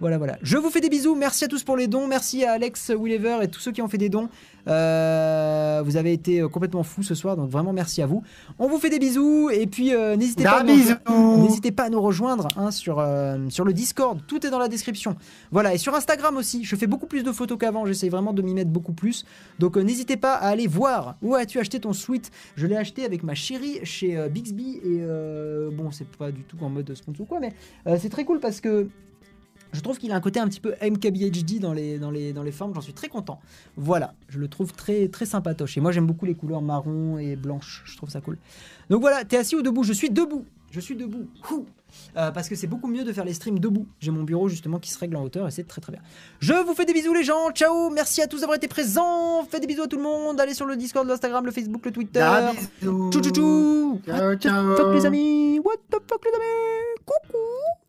Voilà, 0.00 0.18
voilà. 0.18 0.36
Je 0.42 0.56
vous 0.56 0.70
fais 0.70 0.80
des 0.80 0.88
bisous. 0.88 1.14
Merci 1.14 1.44
à 1.44 1.48
tous 1.48 1.62
pour 1.62 1.76
les 1.76 1.86
dons. 1.86 2.06
Merci 2.08 2.44
à 2.44 2.52
Alex 2.52 2.90
Willever 2.96 3.38
et 3.42 3.48
tous 3.48 3.60
ceux 3.60 3.72
qui 3.72 3.82
ont 3.82 3.88
fait 3.88 3.98
des 3.98 4.08
dons. 4.08 4.28
Euh, 4.68 5.82
vous 5.84 5.96
avez 5.96 6.12
été 6.12 6.40
euh, 6.40 6.48
complètement 6.48 6.82
fous 6.82 7.02
ce 7.02 7.14
soir, 7.14 7.36
donc 7.36 7.50
vraiment 7.50 7.72
merci 7.72 8.00
à 8.02 8.06
vous. 8.06 8.22
On 8.58 8.68
vous 8.68 8.78
fait 8.78 8.90
des 8.90 8.98
bisous 8.98 9.50
et 9.50 9.66
puis 9.66 9.92
euh, 9.94 10.16
n'hésitez 10.16 10.44
pas, 10.44 10.60
à 10.60 10.62
nous- 10.62 10.74
bisous. 10.74 10.94
n'hésitez 11.38 11.72
pas 11.72 11.84
à 11.84 11.88
nous 11.90 12.00
rejoindre 12.00 12.48
hein, 12.56 12.70
sur, 12.70 12.98
euh, 12.98 13.38
sur 13.48 13.64
le 13.64 13.72
Discord. 13.72 14.20
Tout 14.26 14.46
est 14.46 14.50
dans 14.50 14.58
la 14.60 14.68
description. 14.68 15.16
Voilà, 15.50 15.74
et 15.74 15.78
sur 15.78 15.94
Instagram 15.94 16.36
aussi. 16.36 16.64
Je 16.64 16.76
fais 16.76 16.86
beaucoup 16.86 17.06
plus 17.06 17.22
de 17.24 17.32
photos 17.32 17.58
qu'avant. 17.58 17.86
J'essaye 17.86 18.08
vraiment 18.08 18.32
de 18.32 18.42
m'y 18.42 18.54
mettre 18.54 18.70
beaucoup 18.70 18.92
plus. 18.92 19.24
Donc 19.58 19.76
n'hésitez 19.76 20.16
pas 20.16 20.34
à 20.34 20.48
aller 20.48 20.66
voir. 20.68 21.16
Où 21.22 21.34
as-tu 21.34 21.58
acheté 21.58 21.80
ton 21.80 21.92
sweat 21.92 22.30
Je 22.56 22.66
l'ai 22.66 22.76
acheté 22.76 23.04
avec 23.04 23.22
ma 23.24 23.34
chérie 23.34 23.80
chez 23.84 24.28
Bixby. 24.28 24.80
Et 24.84 25.00
bon, 25.72 25.90
c'est 25.90 26.06
pas 26.08 26.30
du 26.30 26.42
tout 26.42 26.56
en 26.60 26.68
mode 26.68 26.94
sponsor 26.94 27.22
ou 27.22 27.26
quoi, 27.26 27.40
mais 27.40 27.52
c'est 27.98 28.08
très 28.10 28.24
cool 28.24 28.38
parce 28.40 28.60
que. 28.60 28.88
Je 29.72 29.80
trouve 29.80 29.98
qu'il 29.98 30.12
a 30.12 30.16
un 30.16 30.20
côté 30.20 30.38
un 30.38 30.48
petit 30.48 30.60
peu 30.60 30.74
MKBHD 30.82 31.58
dans 31.60 31.72
les, 31.72 31.98
dans 31.98 32.10
les, 32.10 32.32
dans 32.32 32.42
les 32.42 32.52
formes, 32.52 32.74
j'en 32.74 32.80
suis 32.80 32.92
très 32.92 33.08
content. 33.08 33.40
Voilà, 33.76 34.14
je 34.28 34.38
le 34.38 34.48
trouve 34.48 34.72
très, 34.72 35.08
très 35.08 35.24
sympatoche. 35.26 35.76
Et 35.76 35.80
moi 35.80 35.92
j'aime 35.92 36.06
beaucoup 36.06 36.26
les 36.26 36.34
couleurs 36.34 36.62
marron 36.62 37.18
et 37.18 37.36
blanche, 37.36 37.82
je 37.86 37.96
trouve 37.96 38.10
ça 38.10 38.20
cool. 38.20 38.38
Donc 38.90 39.00
voilà, 39.00 39.24
t'es 39.24 39.36
assis 39.38 39.56
ou 39.56 39.62
debout? 39.62 39.82
Je 39.84 39.92
suis 39.92 40.10
debout, 40.10 40.44
je 40.70 40.80
suis 40.80 40.94
debout. 40.96 41.26
Ouh. 41.50 41.64
Euh, 42.16 42.30
parce 42.30 42.48
que 42.48 42.54
c'est 42.54 42.66
beaucoup 42.66 42.86
mieux 42.88 43.04
de 43.04 43.12
faire 43.12 43.24
les 43.26 43.34
streams 43.34 43.58
debout. 43.58 43.86
J'ai 44.00 44.10
mon 44.10 44.22
bureau 44.22 44.48
justement 44.48 44.78
qui 44.78 44.90
se 44.90 44.98
règle 44.98 45.16
en 45.16 45.22
hauteur 45.22 45.46
et 45.46 45.50
c'est 45.50 45.66
très 45.68 45.82
très 45.82 45.92
bien. 45.92 46.00
Je 46.40 46.54
vous 46.54 46.72
fais 46.74 46.86
des 46.86 46.94
bisous 46.94 47.12
les 47.12 47.22
gens, 47.24 47.50
ciao, 47.50 47.90
merci 47.90 48.22
à 48.22 48.26
tous 48.26 48.40
d'avoir 48.40 48.56
été 48.56 48.66
présents. 48.68 49.44
Faites 49.44 49.60
des 49.60 49.66
bisous 49.66 49.82
à 49.82 49.88
tout 49.88 49.98
le 49.98 50.02
monde, 50.02 50.40
allez 50.40 50.54
sur 50.54 50.64
le 50.64 50.76
Discord, 50.76 51.06
l'Instagram, 51.06 51.44
le 51.44 51.50
Facebook, 51.52 51.84
le 51.84 51.92
Twitter. 51.92 52.30
Tchou 52.80 53.10
tchou 53.10 53.20
tchou 53.30 54.00
Ciao, 54.06 54.16
What 54.28 54.36
the 54.36 54.42
ciao. 54.42 54.76
fuck 54.76 54.94
les 54.94 55.04
amis? 55.06 55.58
What 55.58 55.76
the 55.90 55.98
fuck 56.08 56.24
les 56.24 56.34
amis? 56.34 57.04
Coucou 57.04 57.81